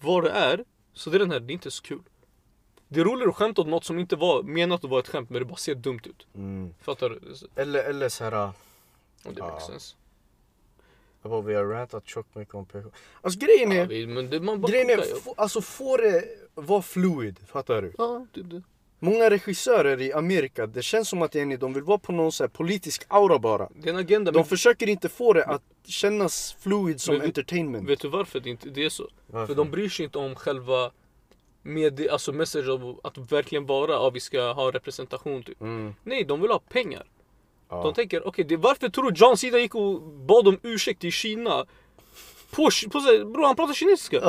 vad 0.00 0.24
det 0.24 0.30
är. 0.30 0.64
Så 0.92 1.10
det 1.10 1.16
är 1.16 1.18
den 1.18 1.30
här, 1.30 1.40
det 1.40 1.52
är 1.52 1.54
inte 1.54 1.70
så 1.70 1.82
kul. 1.82 2.02
Det 2.88 3.00
är 3.00 3.04
roligare 3.04 3.30
att 3.30 3.36
skämta 3.36 3.60
åt 3.62 3.68
något 3.68 3.84
som 3.84 3.98
inte 3.98 4.16
var 4.16 4.42
menat 4.42 4.84
att 4.84 4.90
vara 4.90 5.00
ett 5.00 5.08
skämt 5.08 5.30
men 5.30 5.38
det 5.38 5.44
bara 5.44 5.56
ser 5.56 5.74
dumt 5.74 6.00
ut. 6.04 6.26
Mm. 6.34 6.74
Fattar 6.82 7.08
du? 7.10 7.34
Så- 7.34 7.46
Eller, 7.56 7.84
eller 7.84 8.08
såhär, 8.08 8.50
Om 9.28 9.34
det 9.34 9.40
Ja. 9.40 9.46
makes 9.46 9.66
sense. 9.66 9.96
bara, 11.22 11.40
vi 11.40 11.54
har 11.54 11.64
rantat 11.64 12.08
tjockt 12.08 12.34
mycket 12.34 12.54
om 12.54 12.66
PK. 12.66 12.88
Alltså 13.20 13.40
grejen 13.40 13.72
är, 13.72 13.92
Ja, 13.92 14.06
men 14.06 14.30
det, 14.30 14.40
man 14.40 14.60
bara 14.60 14.70
grejen 14.72 14.90
är, 14.90 15.04
alltså 15.36 15.60
få 15.60 15.96
det 15.96 16.24
vara 16.54 16.82
fluid, 16.82 17.38
fattar 17.46 17.82
du? 17.82 17.92
Ja, 17.98 18.26
typ 18.32 18.50
det. 18.50 18.62
Många 18.98 19.30
regissörer 19.30 20.00
i 20.00 20.12
Amerika, 20.12 20.66
det 20.66 20.82
känns 20.82 21.08
som 21.08 21.22
att 21.22 21.34
yani, 21.34 21.56
de 21.56 21.72
vill 21.72 21.82
vara 21.82 21.98
på 21.98 22.12
någon 22.12 22.32
så 22.32 22.44
här 22.44 22.48
politisk 22.48 23.04
aura 23.08 23.38
bara. 23.38 23.68
Det 23.74 23.88
är 23.88 23.92
en 23.94 23.98
agenda. 24.00 24.30
De 24.32 24.38
Men 24.38 24.44
försöker 24.44 24.88
inte 24.88 25.08
få 25.08 25.32
det 25.32 25.44
att 25.44 25.62
kännas 25.84 26.56
fluid 26.60 27.00
som 27.00 27.14
vet- 27.14 27.24
entertainment. 27.24 27.88
vet 27.88 28.00
du 28.00 28.08
varför 28.08 28.40
det 28.40 28.50
inte 28.50 28.68
det 28.68 28.84
är 28.84 28.88
så? 28.88 29.08
Varför? 29.26 29.46
För 29.46 29.54
de 29.54 29.70
bryr 29.70 29.88
sig 29.88 30.04
inte 30.04 30.18
om 30.18 30.34
själva 30.34 30.90
med, 31.62 32.08
alltså 32.10 32.32
message 32.32 32.68
av 32.68 33.00
att 33.02 33.18
verkligen 33.32 33.66
vara, 33.66 33.92
ja, 33.92 34.10
vi 34.10 34.20
ska 34.20 34.52
ha 34.52 34.70
representation 34.70 35.42
typ. 35.42 35.60
Mm, 35.60 35.94
Nej, 36.02 36.24
de 36.24 36.40
vill 36.40 36.50
ha 36.50 36.58
pengar. 36.58 37.06
Ja. 37.68 37.82
De 37.82 37.94
tänker, 37.94 38.26
okej, 38.26 38.44
det 38.44 38.56
varför 38.56 38.88
tror 38.88 39.10
du 39.10 39.20
John 39.24 39.36
Cena 39.36 39.58
gick 39.58 39.74
och 39.74 40.02
bad 40.02 40.48
om 40.48 40.58
ursäkt 40.62 41.04
i 41.04 41.10
Kina? 41.10 41.66
På, 42.50 42.68
på 42.92 43.00
bro, 43.32 43.44
han 43.44 43.56
pratar 43.56 43.74
kinesiska. 43.74 44.20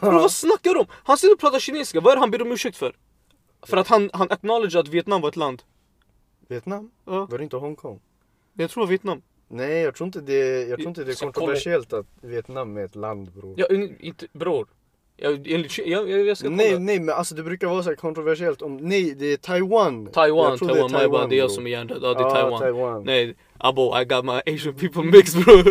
bro, 0.00 0.10
vad 0.10 0.30
snackar 0.32 0.74
de? 0.74 0.86
Han 0.90 1.18
sitter 1.18 1.34
och 1.34 1.40
pratar 1.40 1.58
kinesiska, 1.58 2.00
vad 2.00 2.10
är 2.12 2.16
det 2.16 2.20
han 2.20 2.30
ber 2.30 2.42
om 2.42 2.52
ursäkt 2.52 2.76
för? 2.76 2.96
För 3.62 3.76
att 3.76 3.88
han, 3.88 4.10
han 4.12 4.30
acknowledge 4.30 4.78
att 4.78 4.88
Vietnam 4.88 5.20
var 5.20 5.28
ett 5.28 5.36
land. 5.36 5.62
Vietnam? 6.48 6.90
Ja, 7.04 7.26
Var 7.30 7.38
det 7.38 7.44
inte 7.44 7.56
Hongkong? 7.56 8.00
jag 8.54 8.70
tror 8.70 8.86
Vietnam. 8.86 9.22
Nej 9.48 9.82
jag 9.82 9.94
tror 9.94 10.06
inte 10.06 10.20
det, 10.20 10.68
jag 10.68 10.78
tror 10.78 10.88
inte 10.88 11.04
det 11.04 11.12
är 11.12 11.16
kontroversiellt 11.16 11.92
att 11.92 12.06
Vietnam 12.20 12.76
är 12.76 12.84
ett 12.84 12.94
land 12.96 13.32
bror. 13.32 13.54
Ja, 13.56 13.66
in- 13.70 13.96
inte, 14.00 14.26
bror. 14.32 14.68
Jag, 15.16 15.46
jag, 15.46 16.10
jag, 16.10 16.36
ska 16.36 16.46
kolla. 16.46 16.56
Nej 16.56 16.78
nej 16.78 17.00
men 17.00 17.14
alltså 17.14 17.34
det 17.34 17.42
brukar 17.42 17.66
vara 17.66 17.82
så 17.82 17.96
kontroversiellt 17.96 18.62
om, 18.62 18.76
nej 18.76 19.14
det 19.14 19.32
är 19.32 19.36
Taiwan. 19.36 20.06
Taiwan, 20.06 20.50
Jag 20.50 20.58
tror 20.58 20.68
det 20.68 20.74
Taiwan, 20.74 20.94
är 20.94 21.08
bad. 21.08 21.30
Det 21.30 21.36
är 21.36 21.38
jag 21.38 21.50
som 21.50 21.66
är 21.66 21.70
hjärndöd. 21.70 21.98
Ja, 22.02 22.14
det 22.14 22.20
är 22.20 22.24
Ja, 22.24 22.30
Taiwan. 22.30 22.60
Taiwan. 22.60 23.04
Nej, 23.04 23.36
abo, 23.58 24.00
I 24.00 24.04
got 24.04 24.24
my 24.24 24.54
asian 24.54 24.74
people 24.74 25.02
mixed 25.02 25.44
bro. 25.44 25.62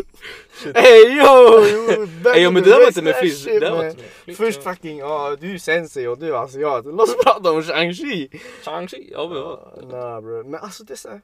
Hey 0.76 1.18
yo! 1.18 1.64
Ey, 2.36 2.52
men 2.52 2.64
det 2.64 2.70
där 2.70 2.80
var 2.80 2.88
inte 2.88 3.02
med 3.02 3.16
flit. 3.16 4.38
Först 4.38 4.64
fucking, 4.64 4.98
ja 4.98 5.36
du 5.40 5.54
är 5.54 5.58
sensei 5.58 6.08
och 6.08 6.18
du 6.20 6.28
är 6.28 6.44
asiat. 6.44 6.86
Låt 6.86 7.10
oss 7.10 7.24
prata 7.24 7.52
om 7.52 7.62
Shang-Chi. 7.62 8.30
Shang-Chi, 8.64 9.10
ja 9.12 9.28
men 9.28 9.38
ja. 9.38 9.74
Ah, 9.78 9.86
Nah 9.86 10.22
bro, 10.22 10.44
men 10.44 10.60
alltså 10.60 10.84
det 10.84 10.94
är 10.94 10.98
såhär. 10.98 11.22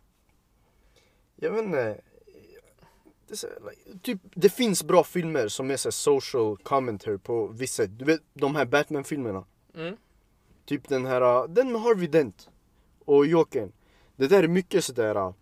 Jag 1.35 1.51
vet 1.51 1.63
inte. 1.63 1.97
Det, 3.29 3.35
så 3.35 3.47
like, 3.47 3.99
typ, 4.01 4.19
det 4.35 4.49
finns 4.49 4.83
bra 4.83 5.03
filmer 5.03 5.47
som 5.47 5.71
är 5.71 5.77
så 5.77 5.91
social 5.91 6.57
commentary 6.57 7.17
på 7.17 7.47
vissa, 7.47 7.85
du 7.85 8.05
vet 8.05 8.21
de 8.33 8.55
här 8.55 8.65
Batman-filmerna. 8.65 9.45
Mm. 9.75 9.95
Typ 10.65 10.89
den 10.89 11.05
här, 11.05 11.21
uh, 11.43 11.49
den 11.49 11.71
med 11.71 11.81
Harvey 11.81 12.07
Dent 12.07 12.49
och 13.05 13.25
Jokern. 13.25 13.71
Det 14.15 14.27
där 14.27 14.43
är 14.43 14.47
mycket 14.47 14.85
sådär. 14.85 15.17
uh, 15.17 15.33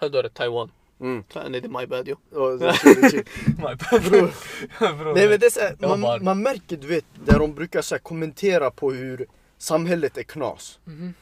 Ja, 0.00 0.08
då 0.08 0.18
är 0.18 0.22
det 0.22 0.28
Taiwan. 0.30 0.70
Mm. 1.00 1.24
Nej 1.34 1.60
det 1.60 1.68
är 1.68 1.80
my 1.80 1.86
bad 1.86 2.08
jo. 2.08 2.16
My 3.56 3.74
bad 3.74 4.02
Bror. 4.10 4.32
bro. 5.02 5.14
Nej 5.14 5.28
men 5.28 5.40
det 5.40 5.46
är 5.46 5.50
så 5.50 5.60
här, 5.60 5.76
Det 5.78 5.86
var 5.86 5.96
man, 5.96 6.24
man 6.24 6.42
märker 6.42 6.76
du 6.76 6.86
vet, 6.86 7.04
där 7.24 7.38
de 7.38 7.54
brukar 7.54 7.82
så 7.82 7.94
här, 7.94 8.00
kommentera 8.00 8.70
på 8.70 8.92
hur 8.92 9.26
samhället 9.58 10.18
är 10.18 10.22
knas. 10.22 10.78
Mhm. 10.84 11.14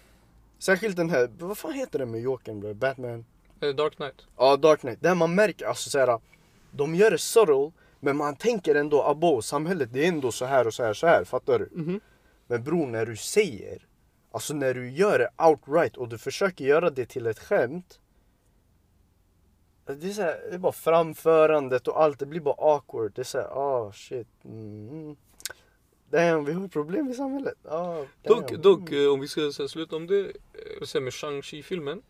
Särskilt 0.58 0.96
den 0.96 1.10
här, 1.10 1.30
vad 1.38 1.58
fan 1.58 1.72
heter 1.72 1.98
den 1.98 2.10
med 2.10 2.20
Jokern 2.20 2.60
bro? 2.60 3.24
Batman? 3.64 3.70
Eh, 3.70 3.74
Dark 3.76 3.96
Knight. 3.96 4.26
Ja, 4.36 4.56
Dark 4.56 4.80
Knight. 4.80 5.02
Där 5.02 5.14
man 5.14 5.34
märker 5.34 5.66
alltså 5.66 5.90
såhär, 5.90 6.20
de 6.70 6.94
gör 6.94 7.10
det 7.10 7.18
subtle, 7.18 7.72
Men 8.00 8.16
man 8.16 8.36
tänker 8.36 8.74
ändå, 8.74 9.02
abo, 9.02 9.42
samhället 9.42 9.88
det 9.92 10.04
är 10.04 10.08
ändå 10.08 10.32
så 10.32 10.44
här 10.44 10.66
och 10.66 10.74
så 10.74 10.82
här 10.82 10.94
så 10.94 11.06
här, 11.06 11.24
fattar 11.24 11.58
du? 11.58 11.68
Mhm. 11.72 12.00
Men 12.46 12.64
bror, 12.64 12.86
när 12.86 13.06
du 13.06 13.16
säger, 13.16 13.86
alltså 14.30 14.54
när 14.54 14.74
du 14.74 14.90
gör 14.90 15.18
det 15.18 15.44
outright 15.44 15.96
och 15.96 16.08
du 16.08 16.18
försöker 16.18 16.64
göra 16.64 16.90
det 16.90 17.06
till 17.06 17.26
ett 17.26 17.38
skämt. 17.38 18.00
Det 19.86 20.08
är, 20.08 20.12
så 20.12 20.22
här, 20.22 20.40
det 20.48 20.54
är 20.54 20.58
bara 20.58 20.72
framförandet 20.72 21.88
och 21.88 22.02
allt, 22.02 22.18
det 22.18 22.26
blir 22.26 22.40
bara 22.40 22.54
awkward. 22.58 23.12
Det 23.14 23.22
är 23.22 23.24
såhär, 23.24 23.46
ah 23.46 23.92
shit. 23.92 24.28
Mm. 24.44 25.16
Damn, 26.10 26.44
vi 26.44 26.52
har 26.52 26.68
problem 26.68 27.08
i 27.08 27.14
samhället. 27.14 27.54
Ah, 27.64 28.04
Dock, 28.22 28.50
dock 28.52 28.92
eh, 28.92 29.12
om 29.12 29.20
vi 29.20 29.28
ska 29.28 29.52
så 29.52 29.62
här, 29.62 29.68
sluta 29.68 29.96
om 29.96 30.06
det, 30.06 30.20
eh, 30.20 31.00
med 31.00 31.12
Shang-Chi 31.12 31.62
filmen. 31.62 32.02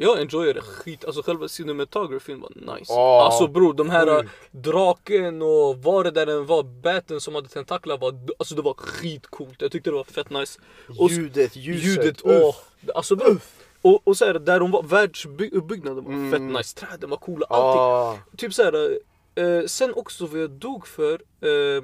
Jag 0.00 0.20
enjoyade 0.20 0.60
skit, 0.60 1.04
alltså 1.04 1.22
själva 1.22 1.48
cinematografin 1.48 2.40
var 2.40 2.50
nice. 2.76 2.92
Ja, 2.92 3.24
alltså 3.24 3.46
bror, 3.46 3.74
de 3.74 3.90
här 3.90 4.06
eh, 4.18 4.24
draken 4.50 5.42
och 5.42 5.82
vad 5.82 6.04
det 6.06 6.10
där 6.10 6.26
än 6.26 6.46
var, 6.46 6.62
baten 6.62 7.20
som 7.20 7.34
hade 7.34 7.48
tentaklar 7.48 7.98
var, 7.98 8.14
alltså 8.38 8.54
det 8.54 8.62
var 8.62 8.74
skitcoolt. 8.74 9.62
Jag 9.62 9.72
tyckte 9.72 9.90
det 9.90 9.96
var 9.96 10.04
fett 10.04 10.30
nice. 10.30 10.60
Och 10.98 11.10
Ljudet, 11.10 11.56
ljuset. 11.56 11.84
ljudet, 12.04 12.20
uff. 12.24 12.42
åh. 12.44 12.56
Alltså 12.94 13.16
bror. 13.16 13.40
Och, 13.82 14.08
och 14.08 14.16
så 14.16 14.24
här, 14.24 14.34
där 14.34 14.60
de 14.60 14.70
var, 14.70 14.82
världsuppbyggnaden 14.82 16.04
var 16.04 16.12
Mm. 16.12 16.30
fett 16.32 16.40
nice, 16.58 16.76
träden 16.86 17.10
var 17.10 17.16
coola, 17.16 17.46
allting. 17.46 17.80
Ah, 17.80 18.16
Typ 18.36 18.54
såhär, 18.54 18.98
eh, 19.34 19.64
sen 19.66 19.94
också 19.94 20.26
vad 20.26 20.40
jag 20.40 20.50
dog 20.50 20.86
för, 20.86 21.12
eh, 21.40 21.82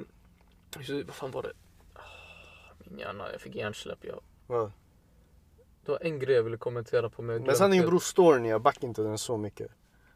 vad 1.05 1.15
fan 1.15 1.31
var 1.31 1.43
det? 1.43 1.51
Ah, 1.93 1.99
Min 2.89 2.99
hjärna, 2.99 3.23
jag 3.31 3.41
fick 3.41 3.55
hjärnsläpp. 3.55 3.99
Jag. 4.01 4.19
vad? 4.47 4.71
Det 5.85 5.91
var 5.91 5.99
en 6.01 6.19
grej 6.19 6.35
jag 6.35 6.43
ville 6.43 6.57
kommentera 6.57 7.09
på 7.09 7.21
men 7.21 7.35
jag 7.35 7.45
Men 7.45 7.55
sanningen 7.55 7.83
helt. 7.83 7.89
bror, 7.89 7.99
storyn, 7.99 8.45
jag 8.45 8.61
backar 8.61 8.87
inte 8.87 9.01
den 9.01 9.17
så 9.17 9.37
mycket. 9.37 9.67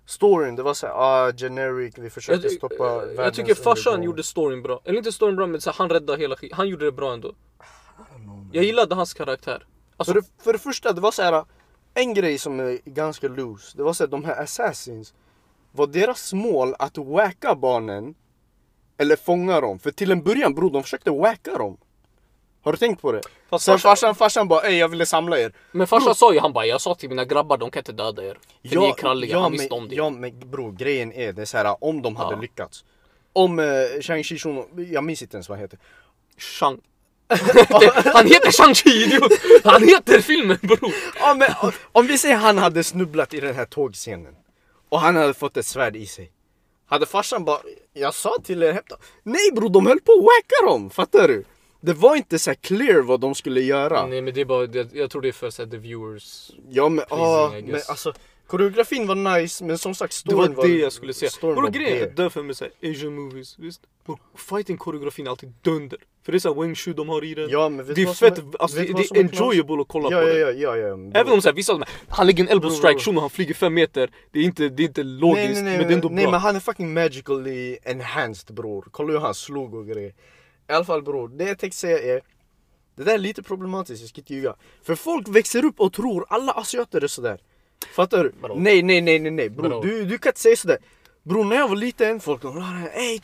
Storyn, 0.06 0.56
det 0.56 0.64
var 0.64 0.74
såhär, 0.74 0.94
ah 0.94 1.32
generic, 1.32 1.98
vi 1.98 2.10
försökte 2.10 2.48
jag, 2.48 2.52
stoppa 2.58 2.76
eh, 2.76 2.96
världens 2.96 3.18
jag 3.18 3.34
tycker 3.34 3.56
farsan 3.56 4.04
gjorde 4.04 4.24
storyn 4.24 4.62
bra. 4.62 4.82
Eller 4.84 4.98
inte 4.98 5.12
storyn 5.12 5.36
bra 5.36 5.48
men 5.48 5.62
så 5.62 5.70
här, 5.70 5.78
han 5.78 5.90
räddade 5.90 6.22
hela 6.22 6.36
skit. 6.36 6.54
Han 6.54 6.68
gjorde 6.68 6.86
det 6.86 6.92
bra 6.92 7.14
ändå. 7.14 7.34
Jag 8.52 8.64
gillade 8.64 8.96
hans 8.96 9.14
karaktär. 9.14 9.66
Alltså, 9.98 10.14
För, 10.14 10.22
det, 10.22 10.28
för 10.44 10.54
det 10.54 10.60
första, 10.60 10.94
det 10.94 11.02
var 11.02 11.12
så 11.12 11.22
här 11.22 11.46
en 11.94 12.14
grej 12.14 12.38
som 12.38 12.60
är 12.60 12.80
ganska 12.86 13.28
loose. 13.28 13.78
Det 13.78 13.84
var 13.84 13.94
så 13.94 14.04
här, 14.04 14.12
de 14.12 14.26
här 14.26 14.44
assassins. 14.44 15.14
Var 15.72 15.88
deras 15.88 16.34
mål 16.34 16.76
att 16.80 16.98
wacka 16.98 17.56
barnen? 17.56 18.16
Eller 18.98 19.16
fånga 19.16 19.62
dem? 19.62 19.80
För 19.80 19.92
till 19.92 20.12
en 20.12 20.24
början 20.24 20.56
bror, 20.56 20.72
de 20.72 20.84
försökte 20.84 21.12
wacka 21.12 21.58
dem. 21.58 21.78
Har 22.63 22.72
du 22.72 22.78
tänkt 22.78 23.02
på 23.02 23.12
det? 23.12 23.22
Fast 23.50 23.65
Sen 23.65 23.74
farsan- 23.78 23.82
farsan, 23.89 24.15
farsan 24.15 24.48
bara 24.48 24.62
ey 24.62 24.78
jag 24.78 24.88
ville 24.89 25.06
samla 25.06 25.39
er. 25.39 25.54
men 25.72 25.88
farsan 25.88 26.15
sa 26.15 26.34
ju 26.34 26.39
han 26.39 26.54
bara 26.54 26.65
jag 26.65 26.82
sa 26.82 26.95
till 26.95 27.10
mina 27.10 27.26
grabbar 27.26 27.58
de 27.58 27.72
kan 27.72 27.80
inte 27.80 27.91
döda 27.91 28.24
er. 28.24 28.38
För 28.69 28.76
ni 28.76 28.88
är 28.89 28.93
kralliga, 28.93 29.39
han 29.39 29.52
visste 29.52 29.74
om 29.74 29.89
det. 29.89 29.95
Ja 29.95 30.10
men 30.10 30.39
bror, 30.52 30.72
grejen 30.72 31.13
är 31.13 31.34
det 31.34 31.41
är 31.41 31.45
så 31.45 31.58
här 31.58 31.84
om 31.84 32.02
de 32.02 32.15
hade 32.15 32.36
Ja. 32.36 32.41
lyckats. 32.41 32.84
Om 33.34 33.60
uh, 33.60 33.65
Shang-Chi 34.02 34.38
Shuno, 34.38 34.65
jag 34.91 35.04
minns 35.04 35.22
inte 35.22 35.38
ens 35.38 35.50
vad 35.50 35.58
han 35.58 35.63
heter. 35.63 35.80
Shang. 36.38 36.80
han 38.13 38.26
heter 38.28 38.52
Shang-Chi 38.52 38.89
idiot! 38.89 39.32
Han 39.63 39.84
heter 39.88 40.22
filmen 40.22 40.58
bror! 40.62 40.93
Ja, 41.19 41.34
men, 41.34 41.52
om- 41.62 41.72
om 41.91 42.08
vi 42.08 42.17
säger 42.17 42.36
han 42.36 42.58
hade 42.58 42.84
snubblat 42.84 43.34
i 43.34 43.39
den 43.39 43.56
här 43.56 43.65
tågscenen 43.65 44.36
och 44.89 45.00
han 45.00 45.15
hade 45.15 45.34
fått 45.34 45.58
ett 45.58 45.65
svärd 45.65 45.95
i 45.95 46.06
sig. 46.06 46.32
Hade 46.88 47.06
farsan 47.06 47.45
bara, 47.45 47.60
jag 47.93 48.13
sa 48.13 48.36
till 48.43 48.63
er 48.63 48.74
hämta. 48.74 48.95
Nej 49.24 49.52
bror, 49.56 49.69
de 49.69 49.86
höll 49.88 50.00
på 50.00 50.12
att 50.12 50.19
wacka 50.24 50.72
dem, 50.72 50.89
fattar 50.89 51.28
du? 51.28 51.45
Det 51.82 51.94
var 51.94 52.15
inte 52.15 52.39
så 52.39 52.50
här 52.50 52.56
clear 52.56 53.02
vad 53.02 53.20
de 53.20 53.36
skulle 53.36 53.62
göra. 53.62 54.06
Nej 54.06 54.22
men 54.22 54.34
det 54.34 54.42
är 54.42 54.46
bara, 54.46 54.68
det, 54.68 54.94
jag 54.94 55.12
tror 55.12 55.22
det 55.22 55.28
är 55.28 55.32
för 55.32 55.50
så 55.50 55.63
här, 55.63 55.70
the 55.70 55.78
viewers. 55.78 56.52
Ja 56.70 56.89
men, 56.89 57.06
Pleasing, 57.06 57.26
ah, 57.26 57.50
men 57.72 57.82
alltså 57.88 58.13
koreografin 58.48 59.08
var 59.08 59.15
nice 59.39 59.63
men 59.63 59.78
som 59.78 59.96
sagt 59.96 60.22
Det 60.26 60.36
var 60.36 60.46
storyn 60.54 60.72
det 60.72 60.78
jag 60.80 60.92
skulle 60.94 61.13
säga. 61.13 61.30
storyn 61.32 61.56
Bror 61.56 61.63
var 61.63 61.70
grejen 61.72 61.98
är 61.98 62.02
det. 62.06 62.13
därför 62.15 62.44
med 62.44 62.58
såhär 62.58 62.74
asian 62.84 63.15
movies, 63.15 63.56
visst? 63.60 63.82
Fighting 64.36 64.78
koreografin 64.78 65.26
är 65.28 65.32
alltid 65.32 65.54
dunder. 65.62 66.00
För 66.26 66.32
det 66.32 66.38
är 66.38 66.39
såhär 66.39 66.62
wing 66.62 66.76
chun 66.76 66.94
de 66.96 67.10
har 67.10 67.24
i 67.24 67.34
den. 67.34 67.50
Ja 67.50 67.70
men 67.70 67.86
vet 67.86 67.96
det 67.96 68.02
är 68.02 68.06
vad 68.06 68.15
som 68.18 68.28
fett, 68.36 68.44
alltså 68.60 68.78
vet 68.78 68.88
det, 68.88 68.94
det 69.13 69.20
är 69.20 69.24
enjoyable 69.24 69.82
att 69.82 69.88
kolla 69.88 70.12
Ja 70.12 70.22
på 70.22 70.28
ja 70.28 70.34
det. 70.34 70.39
ja 70.39 70.76
ja, 70.76 70.78
ja. 70.78 71.12
Även 71.13 71.34
om 71.34 71.42
såhär, 71.42 71.56
vissa 71.56 71.74
av 71.74 71.84
han 72.08 72.28
lägger 72.28 72.44
en 72.44 72.50
elbow 72.50 72.70
strike 72.70 73.00
shuno, 73.00 73.20
han 73.20 73.30
flyger 73.30 73.54
fem 73.54 73.74
meter. 73.74 74.10
Det 74.32 74.39
är 74.39 74.44
inte, 74.44 74.70
det 74.70 74.84
är 74.84 74.88
inte 74.88 75.04
logiskt 75.04 75.44
nej, 75.46 75.54
nej, 75.54 75.63
nej, 75.63 75.78
men 75.78 75.88
det 75.88 75.94
är 75.94 75.96
ändå 75.96 76.10
nej 76.10 76.24
bra. 76.24 76.32
men 76.32 76.39
han 76.39 76.56
är 76.56 76.60
fucking 76.60 76.94
magically 76.94 77.78
enhanced 77.84 78.56
bror. 78.56 78.86
Kolla 78.92 79.13
hur 79.13 79.20
han 79.20 79.34
slog 79.36 79.74
och 79.76 79.88
grejer. 79.88 80.13
I 80.70 80.72
alla 80.74 80.86
fall 80.86 81.02
bror, 81.04 81.28
det 81.28 81.44
jag 81.44 81.60
tänkte 81.60 81.78
säga 81.80 82.16
är 82.16 82.22
Det 82.96 83.04
där 83.04 83.14
är 83.14 83.18
lite 83.18 83.44
problematiskt, 83.44 84.02
jag 84.02 84.10
ska 84.10 84.22
inte 84.22 84.34
ljuga. 84.34 84.56
För 84.84 84.96
folk 84.96 85.28
växer 85.28 85.66
upp 85.66 85.80
och 85.80 85.94
tror 85.94 86.26
alla 86.30 86.52
asiater 86.52 87.04
är 87.04 87.08
sådär. 87.08 87.40
Fattar 87.96 88.24
du? 88.24 88.32
Vadå? 88.42 88.56
Nej 88.56 88.84
nej 88.84 89.02
nej 89.02 89.20
nej 89.20 89.32
nej 89.32 89.50
bror, 89.50 89.84
du, 89.84 90.06
du 90.06 90.18
kan 90.18 90.30
inte 90.30 90.40
säga 90.40 90.56
sådär. 90.56 90.78
Bror 91.24 91.44
när 91.44 91.56
jag 91.56 91.68
var 91.68 91.76
liten, 91.76 92.20
folk 92.20 92.42
de 92.42 92.58
ey 92.94 93.20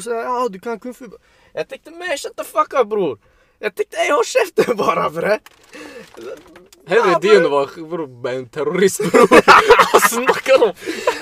sådär, 0.00 0.16
ja 0.22 0.48
du 0.50 0.60
kan 0.60 0.78
kung 0.78 0.94
fu. 0.94 1.04
Jag 1.52 1.68
tänkte 1.68 1.90
man 1.90 2.08
shut 2.18 2.36
the 2.36 2.44
fuck 2.44 2.74
up 2.80 2.88
bror. 2.88 3.18
Jag 3.58 3.74
tänkte 3.74 3.96
ey 3.96 4.10
håll 4.10 4.24
käften 4.24 4.76
bara 4.86 5.10
bre. 5.10 5.38
Hellre 6.86 7.10
Ja, 7.10 7.18
det 7.22 7.28
men- 7.28 7.36
än 7.36 7.44
att 7.44 7.50
vara 8.22 8.34
en 8.34 8.48
terrorist 8.48 8.98
bror. 8.98 9.28
Vad 9.92 10.02
snackar 10.02 10.58
de? 10.58 10.72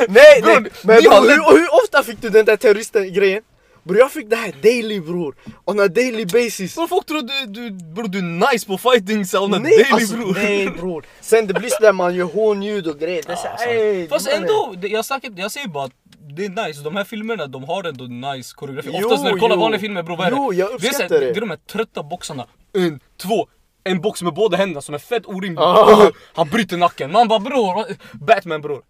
Nej 0.08 0.42
Bror, 0.42 0.60
nej, 0.60 0.70
men 0.84 1.02
bror, 1.02 1.52
hur, 1.52 1.58
hur 1.58 1.68
ofta 1.84 2.02
fick 2.02 2.20
du 2.22 2.28
den 2.28 2.44
där 2.44 2.56
terroristen 2.56 3.12
grejen? 3.12 3.42
Bror 3.84 3.98
jag 3.98 4.12
fick 4.12 4.30
det 4.30 4.36
här 4.36 4.54
daily 4.62 5.00
bror, 5.00 5.34
on 5.64 5.80
a 5.80 5.88
daily 5.88 6.24
basis. 6.24 6.74
Bror 6.74 6.86
folk 6.86 7.06
tror 7.06 7.22
du, 7.22 7.46
du, 7.46 7.70
bror 7.70 8.08
du 8.08 8.18
är 8.18 8.52
nice 8.52 8.66
på 8.66 8.78
fighting 8.78 9.26
sound 9.26 9.50
Nej, 9.50 9.62
daily 9.62 9.84
alltså, 9.92 10.16
bror. 10.16 10.34
nej 10.34 10.68
bror. 10.68 11.04
Sen 11.20 11.46
det 11.46 11.54
blir 11.54 11.68
sådär 11.68 11.92
man 11.92 12.14
gör 12.14 12.24
hånljud 12.24 12.86
och 12.86 12.98
grejer. 12.98 13.22
Det 13.26 13.32
är 13.32 13.36
såhär, 13.36 13.68
ey, 13.68 14.08
Fast 14.08 14.28
ändå, 14.28 14.74
jag, 14.80 15.04
snackar, 15.04 15.32
jag 15.36 15.50
säger 15.52 15.68
bara 15.68 15.84
att 15.84 15.92
det 16.36 16.44
är 16.44 16.66
nice, 16.66 16.82
de 16.82 16.96
här 16.96 17.04
filmerna 17.04 17.46
de 17.46 17.64
har 17.64 17.84
ändå 17.84 18.04
nice 18.04 18.54
koreografi. 18.56 18.88
Jo, 18.92 19.06
Oftast 19.06 19.24
när 19.24 19.32
du 19.32 19.38
kollar 19.38 19.56
jo. 19.56 19.60
vanliga 19.60 19.80
filmer 19.80 20.02
bror, 20.02 20.16
vad 20.16 20.26
är 20.26 20.30
det? 20.30 20.36
Jo, 20.36 20.52
jag 20.52 20.68
det, 20.68 20.74
är 20.74 20.78
så 20.78 20.86
uppskattar 20.86 21.20
det. 21.20 21.26
det 21.26 21.36
är 21.36 21.40
de 21.40 21.50
här 21.50 21.58
trötta 21.72 22.02
boxarna. 22.02 22.46
En, 22.76 23.00
två, 23.22 23.46
en 23.84 24.00
box 24.00 24.22
med 24.22 24.34
båda 24.34 24.56
händerna 24.56 24.80
som 24.80 24.94
är 24.94 24.98
fett 24.98 25.26
orimlig. 25.26 25.60
Ah. 25.62 26.10
Han 26.34 26.48
bryter 26.48 26.76
nacken. 26.76 27.12
Man 27.12 27.28
bara 27.28 27.38
bror, 27.38 27.84
Batman 28.12 28.60
bror. 28.60 28.82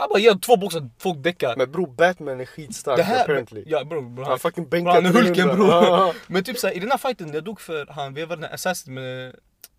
Han 0.00 0.08
bara 0.08 0.18
ger 0.18 0.34
två 0.34 0.56
boxar, 0.56 0.90
folk 0.98 1.18
däckar. 1.22 1.56
Men 1.56 1.72
bror 1.72 1.86
Batman 1.86 2.40
är 2.40 2.44
skitstark 2.44 2.96
Det 2.96 3.02
här, 3.02 3.22
apparently. 3.22 3.64
ja 3.66 3.84
bror, 3.84 4.02
bror 4.02 4.24
Han 4.24 4.38
fucking 4.38 4.64
bror, 4.64 4.70
bänkar 4.70 4.92
han 4.92 5.06
är 5.06 5.10
Hulken 5.12 5.34
300. 5.34 5.56
bror. 5.56 6.14
Men 6.32 6.44
typ 6.44 6.58
såhär, 6.58 6.74
i 6.74 6.78
den 6.78 6.90
här 6.90 6.98
fighten, 6.98 7.34
jag 7.34 7.44
dog 7.44 7.60
för 7.60 7.86
han 7.86 8.14
vevade 8.14 8.40
den 8.40 8.44
här 8.48 8.54
assassin 8.54 8.94
med 8.94 9.34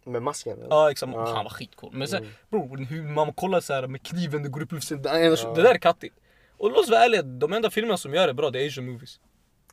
Med 0.05 0.21
masken? 0.21 0.57
Ja 0.69 0.91
exakt, 0.91 1.11
Ja. 1.15 1.33
han 1.35 1.43
var 1.43 1.49
skitcool. 1.51 1.89
Men 1.93 2.07
sen, 2.07 2.19
Mm. 2.23 2.31
bror, 2.49 2.77
hur 2.85 3.03
man 3.03 3.33
kollar 3.33 3.59
så 3.61 3.73
här 3.73 3.87
med 3.87 4.03
kniven, 4.03 4.43
det 4.43 4.49
går 4.49 4.61
upp 4.61 4.71
luften. 4.71 5.01
Det, 5.01 5.09
är- 5.09 5.55
det 5.55 5.61
där 5.61 5.73
är 5.73 5.77
kattigt. 5.77 6.13
Och 6.57 6.69
låt 6.69 6.77
oss 6.79 6.89
vara 6.89 7.05
ärliga, 7.05 7.21
de 7.21 7.53
enda 7.53 7.69
filmerna 7.69 7.97
som 7.97 8.13
gör 8.13 8.27
det 8.27 8.33
bra 8.33 8.49
det 8.49 8.61
är 8.63 8.67
asian 8.67 8.85
movies. 8.91 9.19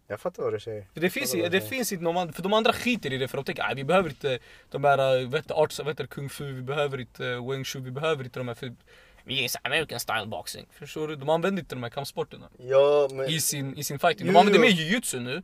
Jag 0.08 0.20
fattar 0.20 0.42
vad 0.42 0.52
du 0.52 0.60
säger. 0.60 0.86
För 0.94 1.00
det 1.00 1.10
finns, 1.10 1.32
det 1.32 1.48
det 1.48 1.60
finns 1.60 1.92
inte 1.92 2.04
någon, 2.04 2.32
för 2.32 2.42
de 2.42 2.52
andra 2.52 2.72
skiter 2.72 3.12
i 3.12 3.18
det 3.18 3.28
för 3.28 3.36
de 3.38 3.44
tänker 3.44 3.62
att 3.62 3.78
vi 3.78 3.84
behöver 3.84 4.08
inte 4.08 4.38
de 4.70 4.84
här, 4.84 5.20
äh, 5.22 5.28
vet 5.28 5.50
arts, 5.50 5.80
vet 5.80 6.10
kung 6.10 6.28
fu, 6.28 6.52
vi 6.52 6.62
behöver 6.62 7.00
inte 7.00 7.24
uh, 7.24 7.50
wing 7.50 7.64
chun, 7.64 7.84
vi 7.84 7.90
behöver 7.90 8.24
inte 8.24 8.40
de 8.40 8.48
här 8.48 8.54
för 8.54 8.74
vi 9.26 9.44
är 9.44 9.48
så 9.48 9.58
American 9.64 10.00
style 10.00 10.26
boxing. 10.26 10.66
Förstår 10.70 11.08
du? 11.08 11.16
De 11.16 11.28
använder 11.28 11.62
inte 11.62 11.74
de 11.74 11.82
här 11.82 11.90
kampsporterna 11.90 12.48
Ja 12.58 13.08
men... 13.12 13.30
i 13.30 13.40
sin, 13.40 13.76
i 13.76 13.84
sin 13.84 13.98
fighting. 13.98 14.26
Jo, 14.26 14.32
De 14.32 14.38
använder 14.38 14.60
jo. 14.60 14.66
mer 14.66 14.70
jujutsu 14.82 15.20
nu. 15.20 15.42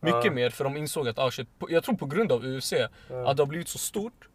Mycket 0.00 0.24
Ja. 0.24 0.30
mer 0.32 0.50
för 0.50 0.64
de 0.64 0.76
insåg 0.76 1.08
att, 1.08 1.18
ah, 1.18 1.30
shit, 1.30 1.58
på- 1.58 1.70
jag 1.70 1.84
tror 1.84 1.94
på 1.96 2.06
grund 2.06 2.32
av 2.32 2.44
UFC, 2.46 2.72
att 2.72 3.36
det 3.36 3.42
har 3.42 3.46
blivit 3.46 3.68
så 3.68 3.78
stort. 3.78 4.28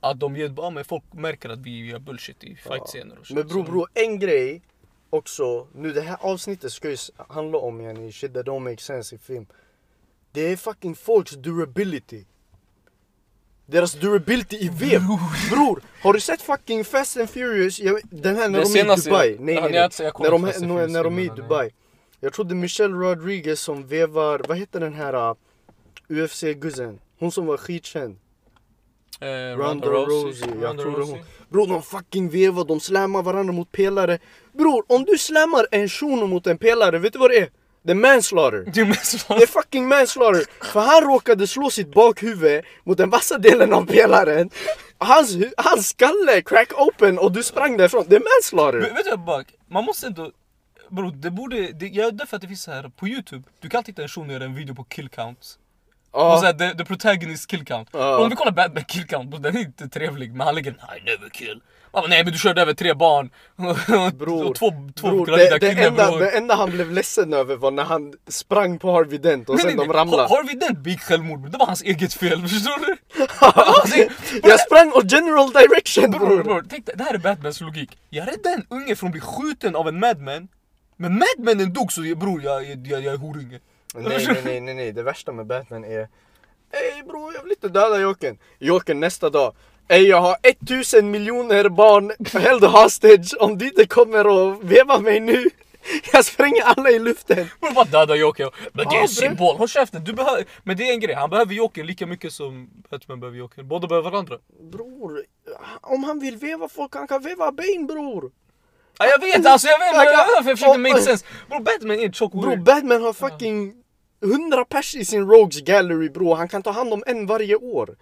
Att 0.00 0.20
de 0.20 0.36
ger, 0.36 0.54
ah, 0.60 0.70
men 0.70 0.84
folk 0.84 1.04
märker 1.12 1.48
att 1.48 1.58
vi 1.58 1.86
gör 1.86 1.98
bullshit 1.98 2.44
i 2.44 2.56
fightscener 2.56 3.18
och 3.18 3.26
shit. 3.26 3.36
Men 3.36 3.46
bror 3.48 3.64
Så- 3.64 3.70
bror, 3.70 3.88
en 3.94 4.18
grej 4.18 4.62
också. 5.10 5.68
Nu 5.74 5.92
det 5.92 6.00
här 6.00 6.16
avsnittet 6.20 6.72
ska 6.72 6.90
ju 6.90 6.96
handla 7.28 7.58
om 7.58 7.80
yani, 7.80 8.12
shit 8.12 8.34
that 8.34 8.46
don't 8.46 8.60
make 8.70 8.82
sense 8.82 9.14
i 9.14 9.18
film. 9.18 9.46
Det 10.32 10.40
är 10.40 10.56
fucking 10.56 10.94
folks 10.94 11.30
durability. 11.32 12.24
Deras 13.66 13.92
durability 13.92 14.56
i 14.56 14.68
vev. 14.68 15.00
Bror, 15.50 15.82
har 16.02 16.12
du 16.12 16.20
sett 16.20 16.42
fucking 16.42 16.84
Fast 16.84 17.16
and 17.16 17.30
Furious? 17.30 17.80
Jag, 17.80 18.00
den 18.10 18.36
här 18.36 18.48
när 18.48 18.58
Det 18.58 18.64
de 18.64 18.80
är 18.80 18.98
i 18.98 19.00
Dubai. 19.04 19.36
Nej 19.40 19.54
Ja, 19.54 19.60
nej 19.60 19.70
nej, 19.72 19.90
nej. 19.98 20.06
jag 20.06 20.20
När 20.20 20.30
de, 20.30 20.92
när, 20.92 21.04
de 21.04 21.18
är 21.18 21.22
i 21.22 21.30
Dubai. 21.36 21.70
Jag 22.20 22.32
trodde 22.32 22.54
Michelle 22.54 22.94
Rodriguez 22.94 23.60
som 23.60 23.86
vevar, 23.86 24.42
vad 24.48 24.58
heter 24.58 24.80
den 24.80 24.94
här 24.94 25.30
uh, 25.30 25.36
UFC-guzzen? 26.08 26.98
Hon 27.18 27.32
som 27.32 27.46
var 27.46 27.56
skitkänd. 27.56 28.16
Eh, 29.20 29.56
Ronda 29.58 29.86
Rousey, 29.86 30.48
jag 30.48 30.70
Ronda 30.70 30.82
tror 30.82 31.04
hon. 31.04 31.18
Bror 31.48 31.66
de 31.66 31.82
fucking 31.82 32.28
vevar, 32.28 32.64
de 32.64 32.80
slammar 32.80 33.22
varandra 33.22 33.52
mot 33.52 33.72
pelare. 33.72 34.18
Bror 34.52 34.84
om 34.88 35.04
du 35.04 35.18
slammar 35.18 35.66
en 35.70 35.88
shuno 35.88 36.26
mot 36.26 36.46
en 36.46 36.58
pelare, 36.58 36.98
vet 36.98 37.12
du 37.12 37.18
vad 37.18 37.30
det 37.30 37.38
är? 37.38 37.48
Det 37.84 37.90
är 37.92 37.94
manslaughter. 37.94 38.64
Det 38.74 38.80
är 38.80 38.84
mest 38.84 39.28
Det 39.28 39.34
är 39.34 39.46
fucking 39.46 39.88
manslaughter. 39.88 40.44
För 40.72 40.80
han 40.80 41.04
råkade 41.04 41.46
slå 41.46 41.70
sitt 41.70 41.94
bakhuvud 41.94 42.64
mot 42.84 42.98
den 42.98 43.10
vassa 43.10 43.38
delen 43.38 43.72
av 43.72 43.86
pelaren. 43.86 44.50
Hans, 44.98 45.36
hans 45.56 45.88
skalle 45.88 46.42
crack 46.42 46.72
open 46.80 47.18
och 47.18 47.32
du 47.32 47.42
sprang 47.42 47.76
därifrån. 47.76 48.04
Det 48.08 48.16
är 48.16 48.22
manslaughter. 48.36 48.80
Vet 48.80 49.06
vet 49.06 49.12
du 49.12 49.22
vad? 49.26 49.44
Man 49.68 49.84
måste 49.84 50.06
ändå... 50.06 50.30
Bro, 50.88 51.10
det 51.10 51.30
borde... 51.30 51.72
Det, 51.72 51.86
jag 51.86 52.06
är 52.06 52.12
därför 52.12 52.36
att 52.36 52.42
det 52.42 52.48
finns 52.48 52.62
så 52.62 52.70
här 52.70 52.88
på 52.88 53.08
youtube. 53.08 53.44
Du 53.60 53.68
kan 53.68 53.78
alltid 53.78 53.92
hitta 53.92 54.02
en 54.02 54.08
shuno 54.08 54.32
göra 54.32 54.44
en 54.44 54.54
video 54.54 54.74
på 54.74 54.84
kill 54.84 55.08
counts. 55.08 55.58
Ja. 56.12 56.34
Och 56.34 56.40
såhär, 56.40 56.52
the, 56.52 56.78
the 56.78 56.84
protagonist 56.84 57.50
kill 57.50 57.64
count. 57.64 57.94
Och 57.94 58.22
om 58.22 58.30
vi 58.30 58.36
kollar 58.36 58.52
Batman 58.52 58.84
kill 58.84 59.06
count, 59.06 59.30
bro, 59.30 59.38
den 59.38 59.56
är 59.56 59.60
inte 59.60 59.88
trevlig. 59.88 60.30
Men 60.30 60.46
han 60.46 60.54
lägger 60.54 60.70
I 60.70 61.00
never 61.04 61.28
kill. 61.28 61.60
Bara, 61.94 62.06
nej 62.06 62.24
men 62.24 62.32
du 62.32 62.38
körde 62.38 62.62
över 62.62 62.74
tre 62.74 62.94
barn. 62.94 63.30
Bror, 64.18 64.44
och 64.44 64.54
två 64.54 64.70
två 64.96 65.10
bror 65.10 65.26
det, 65.26 65.58
det, 65.58 65.84
enda, 65.84 66.10
bror. 66.10 66.20
det 66.20 66.30
enda 66.30 66.54
han 66.54 66.70
blev 66.70 66.90
ledsen 66.90 67.32
över 67.32 67.56
var 67.56 67.70
när 67.70 67.82
han 67.84 68.14
sprang 68.28 68.78
på 68.78 68.92
Harvey 68.92 69.18
Dent 69.18 69.48
och 69.48 69.54
Nej, 69.54 69.64
sen 69.64 69.76
nej, 69.76 69.86
de 69.86 69.92
ramlade. 69.92 70.22
Har, 70.22 70.28
har 70.28 70.44
vi 70.44 70.54
den 70.54 70.82
begick 70.82 71.00
självmord 71.00 71.40
bror? 71.40 71.50
Det 71.50 71.58
var 71.58 71.66
hans 71.66 71.82
eget 71.82 72.14
fel, 72.14 72.42
förstår 72.48 72.86
du? 72.86 72.96
Alltså, 73.40 73.96
Jag 74.48 74.60
sprang 74.60 74.92
åt 74.92 75.12
general 75.12 75.50
direction 75.52 76.10
Bror, 76.10 76.26
bror! 76.26 76.42
bror, 76.44 76.64
tänk 76.70 76.86
det 76.94 77.04
här 77.04 77.14
är 77.14 77.18
Batmans 77.18 77.60
logik. 77.60 77.98
Jag 78.10 78.28
räddade 78.28 78.54
en 78.54 78.66
unge 78.70 78.96
från 78.96 79.08
att 79.08 79.12
bli 79.12 79.20
skjuten 79.20 79.76
av 79.76 79.88
en 79.88 80.00
madman. 80.00 80.48
Men 80.96 81.18
madmanen 81.18 81.72
dog 81.72 81.92
så 81.92 82.04
jag- 82.04 82.18
bror, 82.18 82.42
jag, 82.42 82.64
jag, 82.64 82.86
jag, 82.86 83.00
jag 83.02 83.14
är 83.14 83.18
horunge. 83.18 83.60
Nej, 83.94 84.26
nej, 84.26 84.40
nej, 84.44 84.60
nej, 84.60 84.74
nej, 84.74 84.92
det 84.92 85.02
värsta 85.02 85.32
med 85.32 85.46
Batman 85.46 85.84
är 85.84 86.08
Ey 86.72 87.02
bror, 87.08 87.34
jag 87.34 87.42
vill 87.42 87.52
inte 87.52 87.68
döda 87.68 87.98
Jokern. 88.00 88.38
Jokern 88.58 89.00
nästa 89.00 89.30
dag. 89.30 89.54
Ey 89.88 90.06
jag 90.08 90.20
har 90.20 90.36
1000 90.42 91.10
miljoner 91.10 91.68
barn 91.68 92.12
held 92.32 92.64
hostage 92.64 93.34
om 93.40 93.58
du 93.58 93.66
inte 93.66 93.86
kommer 93.86 94.26
och 94.26 94.72
veva 94.72 94.98
mig 94.98 95.20
nu. 95.20 95.44
Jag 96.12 96.24
spränger 96.24 96.62
alla 96.62 96.90
i 96.90 96.98
luften. 96.98 97.46
Bror 97.60 97.74
bara 97.74 97.84
döda 97.84 98.16
Joker. 98.16 98.50
Men 98.72 98.88
det 98.88 98.96
är 98.96 99.02
en 99.02 99.08
symbol, 99.08 99.56
håll 99.56 99.68
käften. 99.68 100.04
Du 100.04 100.12
behöver, 100.12 100.44
men 100.62 100.76
det 100.76 100.88
är 100.88 100.92
en 100.92 101.00
grej, 101.00 101.14
han 101.14 101.30
behöver 101.30 101.54
Joker 101.54 101.84
lika 101.84 102.06
mycket 102.06 102.32
som 102.32 102.70
Batman 102.90 103.20
behöver 103.20 103.38
Joker. 103.38 103.62
Båda 103.62 103.86
behöver 103.88 104.10
varandra. 104.10 104.38
Bror, 104.72 105.24
om 105.80 106.04
han 106.04 106.20
vill 106.20 106.36
veva 106.36 106.68
folk, 106.68 106.94
han 106.94 107.08
kan 107.08 107.22
veva 107.22 107.52
Bane 107.52 107.86
bror. 107.88 108.30
Ja, 108.98 109.06
jag 109.06 109.20
vet, 109.20 109.46
alltså 109.46 109.68
jag 109.68 109.78
vet, 109.78 109.96
men 109.96 110.04
jag, 110.04 110.14
jag, 110.14 110.26
jag 110.36 110.44
försöker 110.44 110.78
make 110.78 111.00
sense. 111.02 111.24
Bror 111.48 111.60
Batman 111.60 111.98
är 112.00 112.04
en 112.04 112.12
tjock 112.12 112.32
Bror. 112.32 112.56
Batman 112.56 113.02
har 113.02 113.12
fucking 113.12 113.74
100 114.22 114.64
pers 114.64 114.94
i 114.94 115.04
sin 115.04 115.28
Rogues 115.28 115.60
Gallery 115.60 116.08
bror. 116.08 116.36
Han 116.36 116.48
kan 116.48 116.62
ta 116.62 116.70
hand 116.70 116.92
om 116.92 117.02
en 117.06 117.26
varje 117.26 117.56
år. 117.56 117.96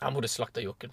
Han 0.00 0.14
borde 0.14 0.28
slakta 0.28 0.60
Joker. 0.60 0.90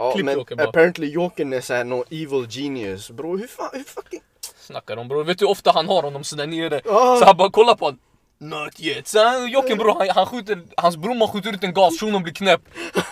Ja, 0.00 0.12
Klipp 0.12 0.24
men 0.26 0.34
Joker 0.34 0.56
bara. 0.56 0.68
apparently 0.68 1.06
Jokern 1.06 1.52
är 1.52 1.60
såhär 1.60 1.84
någon 1.84 2.04
evil 2.10 2.46
genius. 2.50 3.10
Bror 3.10 3.38
hur 3.38 3.46
fan, 3.46 3.70
hur 3.72 3.84
fucking... 3.84 4.20
Snackar 4.60 4.96
om 4.96 5.08
bror, 5.08 5.24
vet 5.24 5.38
du 5.38 5.44
hur 5.44 5.50
ofta 5.50 5.70
han 5.72 5.88
har 5.88 6.02
honom 6.02 6.24
sådär 6.24 6.46
nere? 6.46 6.80
Ja. 6.84 7.16
Så 7.18 7.24
han 7.24 7.36
bara 7.36 7.50
kollar 7.50 7.74
på 7.74 7.84
honom. 7.84 8.00
Not 8.38 8.80
yet. 8.80 9.08
Så 9.08 9.24
han, 9.24 9.48
Joker 9.50 9.76
bror, 9.76 9.94
han, 9.98 10.08
han 10.08 10.26
skjuter, 10.26 10.62
hans 10.76 10.96
brorman 10.96 11.28
skjuter 11.28 11.52
ut 11.54 11.64
en 11.64 11.74
gas, 11.74 12.00
shunon 12.00 12.22
blir 12.22 12.34
knäpp. 12.34 12.60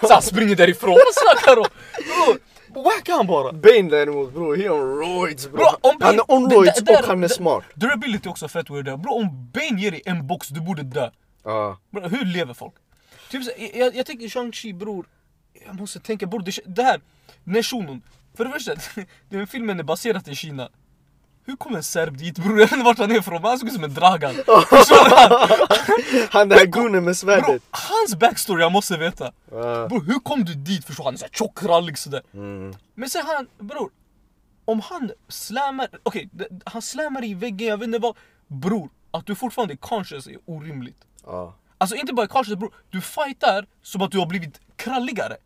Så 0.00 0.12
han 0.12 0.22
springer 0.22 0.56
därifrån. 0.56 0.90
Vad 0.90 1.14
snackar 1.14 1.56
de? 1.56 1.64
Bror, 2.08 2.84
wacka 2.84 3.12
han 3.12 3.26
bara. 3.26 3.52
Bane 3.52 3.90
däremot 3.90 4.32
bror, 4.32 4.56
he 4.56 4.70
on 4.70 4.98
roids 4.98 5.48
bror. 5.48 5.56
Bro, 5.58 5.90
om 5.90 5.96
han 6.00 6.14
är 6.14 6.30
on 6.32 6.50
roids 6.50 6.80
och 6.80 7.06
han 7.06 7.24
är 7.24 7.28
smart. 7.28 7.64
Durability 7.74 8.28
också 8.28 8.48
fett 8.48 8.70
weird 8.70 8.84
där. 8.84 8.96
Bro, 8.96 9.12
om 9.12 9.50
Bane 9.54 9.80
ger 9.82 9.90
dig 9.90 10.02
en 10.04 10.26
box, 10.26 10.48
du 10.48 10.60
borde 10.60 10.82
dö. 10.82 11.10
Ja. 11.44 11.78
Bro, 11.90 12.08
hur 12.08 12.24
lever 12.24 12.54
folk? 12.54 12.74
Typ 13.30 13.44
så, 13.44 13.50
jag, 13.58 13.76
jag, 13.76 13.96
jag 13.96 14.06
tänker 14.06 14.26
Shang-Chi 14.28 14.72
bror, 14.78 15.06
jag 15.66 15.80
måste 15.80 16.00
tänka 16.00 16.26
bror, 16.26 16.40
det, 16.42 16.58
det 16.66 16.82
här, 16.82 17.00
den 17.44 17.54
här 17.54 17.62
shunon. 17.62 18.02
För 18.34 18.44
det 18.44 18.50
första, 18.50 18.72
den 19.28 19.46
filmen 19.46 19.80
är 19.80 19.84
baserad 19.84 20.28
i 20.28 20.34
Kina. 20.34 20.68
Hur 21.44 21.56
kom 21.56 21.76
en 21.76 21.82
serb 21.82 22.16
dit 22.16 22.38
bror? 22.38 22.50
Jag 22.60 22.66
vet 22.66 22.72
inte 22.72 22.84
vart 22.84 22.98
han 22.98 23.10
är 23.10 23.18
ifrån, 23.18 23.34
men 23.34 23.44
han 23.44 23.58
såg 23.58 23.68
ut 23.68 23.74
som 23.74 23.84
en 23.84 23.94
dragan. 23.94 24.34
Förstår 24.68 25.08
du? 26.12 26.26
Han 26.30 26.48
där 26.48 26.66
goonen 26.66 26.92
med 26.92 27.02
Bro, 27.04 27.14
svärdet. 27.14 27.62
hans 27.70 28.14
backstory 28.16 28.62
jag 28.62 28.72
måste 28.72 28.96
veta. 28.96 29.32
Ja. 29.50 29.88
Bror 29.88 30.00
hur 30.04 30.18
kom 30.18 30.44
du 30.44 30.54
dit? 30.54 30.84
Förstår? 30.84 31.04
Han 31.04 31.14
är 31.14 31.18
såhär 31.18 31.30
tjock, 31.32 31.62
rallig 31.62 31.98
sådär. 31.98 32.22
Mm. 32.34 32.74
Men 32.94 33.10
sen 33.10 33.22
han, 33.26 33.46
bror. 33.68 33.90
Om 34.64 34.80
han 34.80 35.10
slammar, 35.28 35.88
okej, 36.02 36.28
det- 36.32 36.48
han 36.64 36.82
slammar 36.82 37.24
i 37.24 37.34
väggen, 37.34 37.68
jag 37.68 37.76
vet 37.76 37.86
inte 37.86 37.98
vad. 37.98 38.16
Bror, 38.46 38.88
att 39.10 39.26
du 39.26 39.34
fortfarande 39.34 39.74
är 39.74 39.78
conscious 39.78 40.26
är 40.26 40.36
orimligt. 40.44 40.98
Ja. 41.26 41.54
Alltså 41.78 41.96
inte 41.96 42.12
bara 42.12 42.26
conscious 42.26 42.58
bror, 42.58 42.72
du 42.90 43.00
fightar 43.00 43.66
som 43.82 44.02
att 44.02 44.10
du 44.10 44.18
har 44.18 44.26
blivit 44.26 44.60
kralligare. 44.76 45.36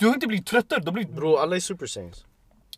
Du 0.00 0.06
har 0.06 0.14
inte 0.14 0.26
blivit 0.26 0.46
tröttare, 0.46 0.80
du 0.80 0.86
har 0.86 0.92
blivit... 0.92 1.12
Bror 1.12 1.40
alla 1.40 1.56
är 1.56 1.60
super 1.60 1.86
saiyans. 1.86 2.24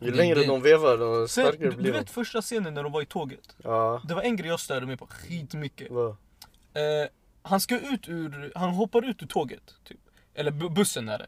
Ju 0.01 0.11
Det- 0.11 0.17
längre 0.17 0.39
det- 0.39 0.45
de 0.47 0.61
vevar 0.61 0.97
desto 1.21 1.27
starkare 1.27 1.51
du, 1.57 1.69
blir 1.75 1.85
du 1.85 1.91
de. 1.91 1.97
vet 1.97 2.09
första 2.09 2.41
scenen 2.41 2.73
när 2.73 2.83
de 2.83 2.91
var 2.91 3.01
i 3.01 3.05
tåget? 3.05 3.55
Ja. 3.63 4.01
Det 4.07 4.13
var 4.13 4.21
en 4.21 4.35
grej 4.35 4.49
jag 4.49 4.59
störde 4.59 4.85
mig 4.85 4.97
på 4.97 5.07
skitmycket. 5.07 5.91
Vad? 5.91 6.09
Eh, 6.09 7.07
han 7.41 7.59
ska 7.61 7.79
ut 7.79 8.07
ur, 8.09 8.51
han 8.55 8.69
hoppar 8.69 9.09
ut 9.09 9.23
ur 9.23 9.27
tåget. 9.27 9.75
Typ. 9.83 9.99
Eller 10.35 10.51
bu- 10.51 10.69
bussen 10.73 11.09
är 11.09 11.17
det. 11.17 11.27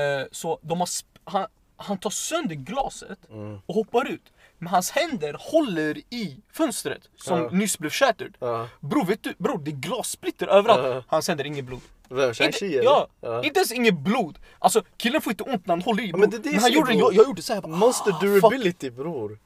Eh, 0.00 0.26
så 0.32 0.58
de 0.62 0.80
har, 0.80 0.88
han, 1.24 1.46
han 1.76 1.98
tar 1.98 2.10
sönder 2.10 2.54
glaset 2.54 3.30
Mm. 3.30 3.58
och 3.66 3.74
hoppar 3.74 4.08
ut. 4.08 4.32
Men 4.58 4.68
hans 4.68 4.90
händer 4.90 5.36
håller 5.40 5.98
i 5.98 6.36
fönstret 6.52 7.08
som 7.16 7.38
Ja. 7.38 7.50
nyss 7.50 7.78
blev 7.78 7.90
shattered. 7.90 8.36
Ja. 8.40 8.68
Bror 8.80 9.04
vet 9.04 9.22
du, 9.22 9.34
bror 9.38 9.58
det 9.58 9.70
är 9.70 9.76
glassplitter 9.76 10.46
överallt. 10.46 10.82
Ja. 10.86 11.02
Hans 11.06 11.28
händer 11.28 11.44
inget 11.44 11.64
blod. 11.64 11.80
Vem? 12.08 12.28
Inte, 12.40 12.66
ja, 12.66 13.08
ja. 13.20 13.44
inte 13.44 13.58
ens 13.60 13.72
inget 13.72 13.98
blod. 13.98 14.38
Alltså 14.58 14.82
killen 14.96 15.20
får 15.20 15.30
inte 15.32 15.42
ont 15.42 15.66
när 15.66 15.72
han 15.74 15.82
håller 15.82 16.02
i. 16.02 16.12
Bror. 16.12 16.20
men 16.20 16.30
det 16.30 16.38
det 16.38 16.50
men 16.50 16.60
han 16.60 16.72
gjorde, 16.72 16.92
jag, 16.94 17.14
jag 17.14 17.26
gjorde 17.26 17.42
såhär. 17.42 17.62
Monster 17.62 18.10
ah, 18.10 18.20
fuck. 18.20 18.40
durability 18.42 18.90
bror. 18.90 19.38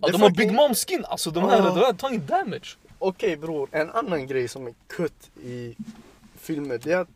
Ja, 0.00 0.06
Det 0.06 0.12
de 0.12 0.22
har 0.22 0.30
Big 0.30 0.52
Mom 0.52 0.74
skin 0.74 1.04
alltså. 1.04 1.30
De 1.30 1.44
här, 1.44 1.58
Ja. 1.58 1.64
de 1.64 1.80
här 1.80 1.92
tar 1.92 2.08
ingen 2.08 2.26
damage. 2.26 2.76
Okej 2.98 3.36
bror, 3.36 3.68
en 3.72 3.90
annan 3.90 4.26
grej 4.26 4.48
som 4.48 4.66
är 4.66 4.74
kutt 4.86 5.30
i 5.42 5.76
filmer 6.40 6.78
det 6.82 6.92
är 6.92 6.98
att 6.98 7.08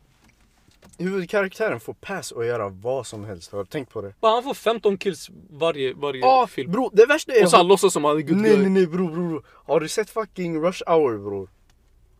huvudkaraktären 0.97 1.79
får 1.79 1.93
pass 1.93 2.31
att 2.31 2.45
göra 2.45 2.69
vad 2.69 3.07
som 3.07 3.23
helst. 3.25 3.51
Har 3.51 3.59
du 3.59 3.65
tänkt 3.65 3.91
på 3.93 4.01
det? 4.01 4.13
Bara, 4.19 4.31
han 4.33 4.43
får 4.43 4.53
15 4.53 4.97
kills 4.97 5.29
varje, 5.49 5.93
varje 5.93 6.21
Ja 6.21 6.47
film. 6.47 6.71
bror, 6.71 6.89
det 6.93 7.05
värsta 7.05 7.33
är... 7.33 7.43
Och 7.43 7.49
så 7.49 7.57
han 7.57 7.67
låtsas 7.67 7.93
som 7.93 8.03
han 8.03 8.17
är 8.17 8.21
good 8.21 8.37
nej 8.37 8.51
guy. 8.51 8.61
nej 8.61 8.69
nej 8.69 8.87
bror 8.87 9.11
bror. 9.11 9.43
Har 9.47 9.79
du 9.79 9.87
sett 9.87 10.09
fucking 10.09 10.61
Rush 10.63 10.83
Hour 10.87 11.17
bror? 11.17 11.49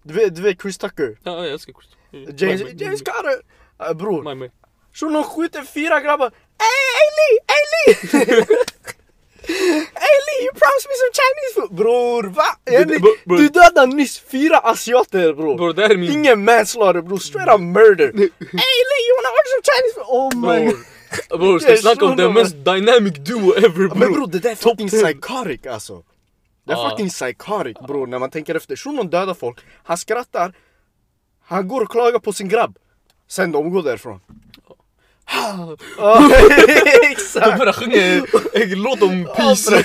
Du 0.03 0.13
vet, 0.13 0.35
du 0.35 0.41
vet 0.41 0.61
Chris 0.61 0.77
Tucker? 0.77 1.17
Ja, 1.23 1.31
jag 1.31 1.47
älskar 1.47 1.73
Chris. 1.73 1.89
James, 2.13 2.61
My- 2.61 2.67
my- 2.67 2.77
James 2.85 3.01
Carter! 3.01 3.41
Uh, 3.79 3.93
bror, 3.93 4.23
my- 4.23 4.35
my. 4.35 4.49
shunon 4.93 5.23
skjuter 5.23 5.63
fyra 5.63 5.99
grabbar. 6.01 6.31
Ey, 6.59 7.07
Lee! 7.17 7.39
Ey 9.45 10.17
Lee, 10.27 10.45
you 10.45 10.51
promised 10.61 10.87
me 10.89 10.95
some 11.03 11.13
Chinese 11.19 11.53
food! 11.55 11.71
Bror, 11.77 12.23
va? 12.23 12.49
Bro- 12.65 13.15
bro- 13.25 13.37
Du 13.37 13.49
dödade 13.49 13.95
nyss 13.95 14.19
fyra 14.19 14.57
asiater 14.57 15.33
bror. 15.33 15.55
Bror 15.57 15.73
det 15.73 15.83
är 15.85 15.97
min... 15.97 16.11
Ingen 16.11 16.43
manslaughter 16.45 17.01
bror, 17.01 17.17
straight 17.17 17.49
up 17.49 17.61
murder! 17.61 18.11
Lee, 18.13 18.29
you 19.07 19.13
wanna 19.17 19.31
order 19.37 19.49
some 19.53 19.63
Chinese 19.69 19.93
food? 19.95 20.05
Oh 20.07 20.29
my 20.35 20.65
god! 20.65 20.75
Bror, 21.29 21.37
bror 21.37 21.59
ska 21.59 21.77
snacka 21.77 22.05
om 22.05 22.15
den 22.17 22.33
mest 22.33 22.55
dynamic 22.65 23.13
duo 23.13 23.53
ever 23.57 23.87
Men 23.87 23.99
bror? 23.99 24.13
bror 24.13 24.27
det 24.27 24.39
där 24.39 24.51
är 24.51 24.55
fucking 24.55 24.87
psychotic 24.87 25.65
alltså. 25.67 26.03
Det 26.65 26.73
är 26.73 26.77
Ja. 26.77 26.89
fucking 26.89 27.09
psychotic 27.09 27.77
bror 27.87 28.07
när 28.07 28.19
man 28.19 28.29
tänker 28.29 28.55
efter. 28.55 28.75
Shunon 28.75 29.07
dödar 29.09 29.33
folk, 29.33 29.59
han 29.83 29.97
skrattar, 29.97 30.53
han 31.45 31.67
går 31.67 31.81
och 31.81 31.91
klagar 31.91 32.19
på 32.19 32.33
sin 32.33 32.47
grabb. 32.47 32.77
Sen 33.27 33.51
de 33.51 33.69
går 33.71 33.83
därifrån. 33.83 34.19
Ja, 35.25 35.75
De 36.27 37.07
Exakt! 37.11 37.57
börjar 37.59 37.73
sjunga 37.73 38.25
en 38.53 38.81
låt 38.81 39.01
om 39.01 39.27
peace. 39.35 39.71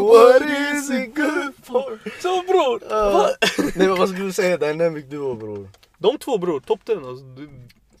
What 0.00 0.42
is 0.42 0.90
it 0.90 1.14
good 1.16 1.52
for? 1.62 1.98
Så 2.22 2.42
bror, 2.42 2.82
Uh, 2.92 3.26
nej 3.74 3.88
men 3.88 3.96
vad 3.98 4.08
skulle 4.08 4.24
du 4.24 4.32
säga? 4.32 4.56
Dynamic 4.56 5.04
duo 5.04 5.34
bror. 5.34 5.68
de 5.98 6.18
två 6.18 6.38
bror, 6.38 6.60
topp 6.60 6.80
10 6.86 6.96
alltså. 6.96 7.24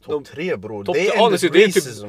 Topp 0.06 0.24
tre 0.24 0.56
bror, 0.56 0.84
det 0.84 1.00
är 1.00 1.04
ended 1.04 1.18
honestly, 1.20 1.48
typ- 1.48 1.66
racism. 1.76 2.06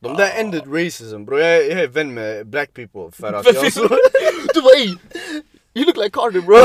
De 0.00 0.16
där 0.16 0.30
ended 0.40 0.62
racism 0.74 1.24
bror, 1.24 1.40
jag, 1.40 1.56
är- 1.56 1.70
jag 1.70 1.80
är 1.80 1.88
vän 1.88 2.14
med 2.14 2.46
black 2.46 2.74
people 2.74 3.10
för 3.12 3.32
att 3.32 3.46
jag. 3.46 3.72
Du 4.54 4.62
bara 4.62 4.74
ey! 4.76 4.96
You 5.74 5.86
look 5.86 5.96
like 5.96 6.10
Carter 6.10 6.40
bro! 6.40 6.56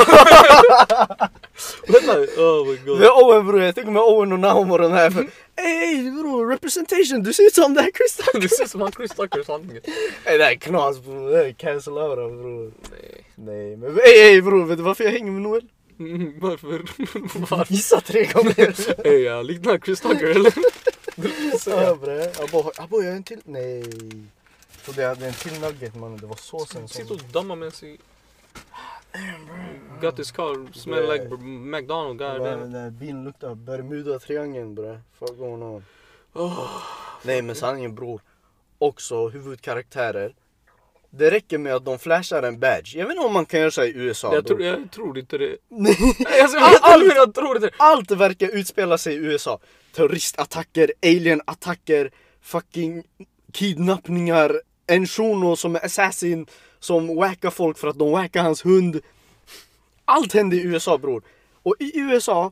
Vänta, 1.88 2.20
oh 2.42 2.68
my 2.68 2.78
god. 2.86 3.00
Med 3.00 3.10
Owen 3.10 3.48
bror, 3.48 3.62
jag 3.62 3.76
tycker 3.76 3.92
med 3.92 4.02
Owen 4.02 4.32
och 4.34 4.40
Naum 4.40 4.72
och 4.72 4.80
den 4.80 4.92
här 4.92 5.10
för 5.10 5.28
Ey 5.56 6.12
bror, 6.12 6.50
representation, 6.50 7.24
du 7.24 7.34
ser 7.34 7.44
ut 7.44 7.56
som 7.56 7.74
den 7.74 7.84
här 7.84 7.92
Chris 7.92 8.16
Tucker 8.16 8.40
Det 8.42 8.50
ser 8.50 8.64
ut 8.64 8.70
som 8.70 8.82
han 8.82 8.92
Chris 8.92 9.12
Tucker 9.12 9.44
sanningen. 9.44 9.82
Ey 10.26 10.38
det 10.38 10.44
här 10.44 10.52
är 10.52 10.56
knas 10.56 11.00
bror, 11.00 11.30
det 11.30 11.38
här 11.38 11.46
är 11.46 11.52
cancel 11.52 11.94
bror 11.94 12.72
Nej. 12.92 13.24
Nej 13.36 13.78
men 13.78 13.98
ey 14.00 14.20
ey 14.20 14.42
bror, 14.42 14.66
vet 14.66 14.78
du 14.78 14.84
varför 14.84 15.04
jag 15.04 15.12
hänger 15.12 15.32
med 15.32 15.42
Noel? 15.42 15.66
Mm, 16.00 16.34
Varför? 16.40 16.70
Varför? 17.50 17.74
Gissa 17.74 18.02
tre 18.02 18.26
gånger 18.26 18.76
Ey 19.08 19.24
jag 19.24 19.46
liknar 19.46 19.78
Chris 19.78 20.02
Tucker 20.02 20.28
eller? 20.28 20.54
Ja 21.66 21.96
bre, 21.96 22.32
abo, 22.44 22.72
abo 22.78 23.02
jag 23.02 23.12
är 23.12 23.16
en 23.16 23.24
till, 23.24 23.40
nej 23.46 23.84
Trodde 24.86 25.02
jag 25.02 25.10
hade 25.10 25.28
en 25.28 25.34
till 25.34 25.60
nugget 25.60 25.96
mannen, 25.96 26.18
det 26.18 26.26
var 26.26 26.36
såsen 26.36 26.88
som 26.88 27.08
och 27.10 27.18
dammar 27.32 27.56
med 27.56 27.74
sig. 27.74 27.98
Got 30.02 30.16
this 30.16 30.32
car, 30.32 30.74
smell 30.74 31.12
like 31.14 31.26
McDonald's 31.46 32.18
Bara, 32.18 32.40
guy. 32.40 32.50
Den 32.60 32.72
där 32.72 32.90
bilen 32.90 33.24
luktar 33.24 33.56
Bermuda-triangeln 33.56 34.76
bre, 34.76 35.00
fuck 35.20 35.38
going 35.38 35.64
on 35.64 35.84
Nej 37.22 37.42
men 37.42 37.56
sanningen 37.56 37.96
bror, 37.96 38.22
också 38.80 39.28
huvudkaraktärer 39.28 40.36
Det 41.10 41.32
räcker 41.32 41.58
med 41.58 41.76
att 41.76 41.86
de 41.86 42.00
flashar 42.00 42.44
en 42.44 42.60
badge, 42.60 42.96
jag 42.96 43.06
vet 43.06 43.16
inte 43.16 43.26
om 43.28 43.34
man 43.34 43.46
kan 43.46 43.60
göra 43.60 43.72
så 43.72 43.84
i 43.84 43.94
USA 43.96 44.34
Jag 44.34 44.48
tror, 44.48 44.62
jag 44.62 44.92
tror 44.92 45.20
inte 45.20 45.38
det. 45.38 45.58
Nej. 45.68 45.98
Alltså, 46.42 46.58
All- 46.82 47.12
jag, 47.16 47.34
tror 47.34 47.56
inte 47.56 47.68
det. 47.68 47.74
Allt 47.78 48.12
verkar 48.12 48.48
utspela 48.56 48.98
sig 48.98 49.14
i 49.14 49.18
USA. 49.18 49.60
Terroristattacker, 49.96 50.94
alienattacker, 51.04 52.12
fucking 52.42 53.04
kidnappningar, 53.54 54.62
en 54.88 55.08
shuno 55.08 55.56
som 55.56 55.76
är 55.76 55.86
assassin 55.86 56.48
som 56.80 57.16
wackar 57.16 57.50
folk 57.50 57.78
för 57.78 57.88
att 57.88 58.00
de 58.00 58.12
wackar 58.12 58.44
hans 58.44 58.66
hund. 58.66 59.02
Allt 60.06 60.34
händer 60.34 60.58
i 60.58 60.62
USA 60.62 60.98
bror. 60.98 61.24
Och 61.64 61.76
i 61.80 62.00
USA, 62.00 62.52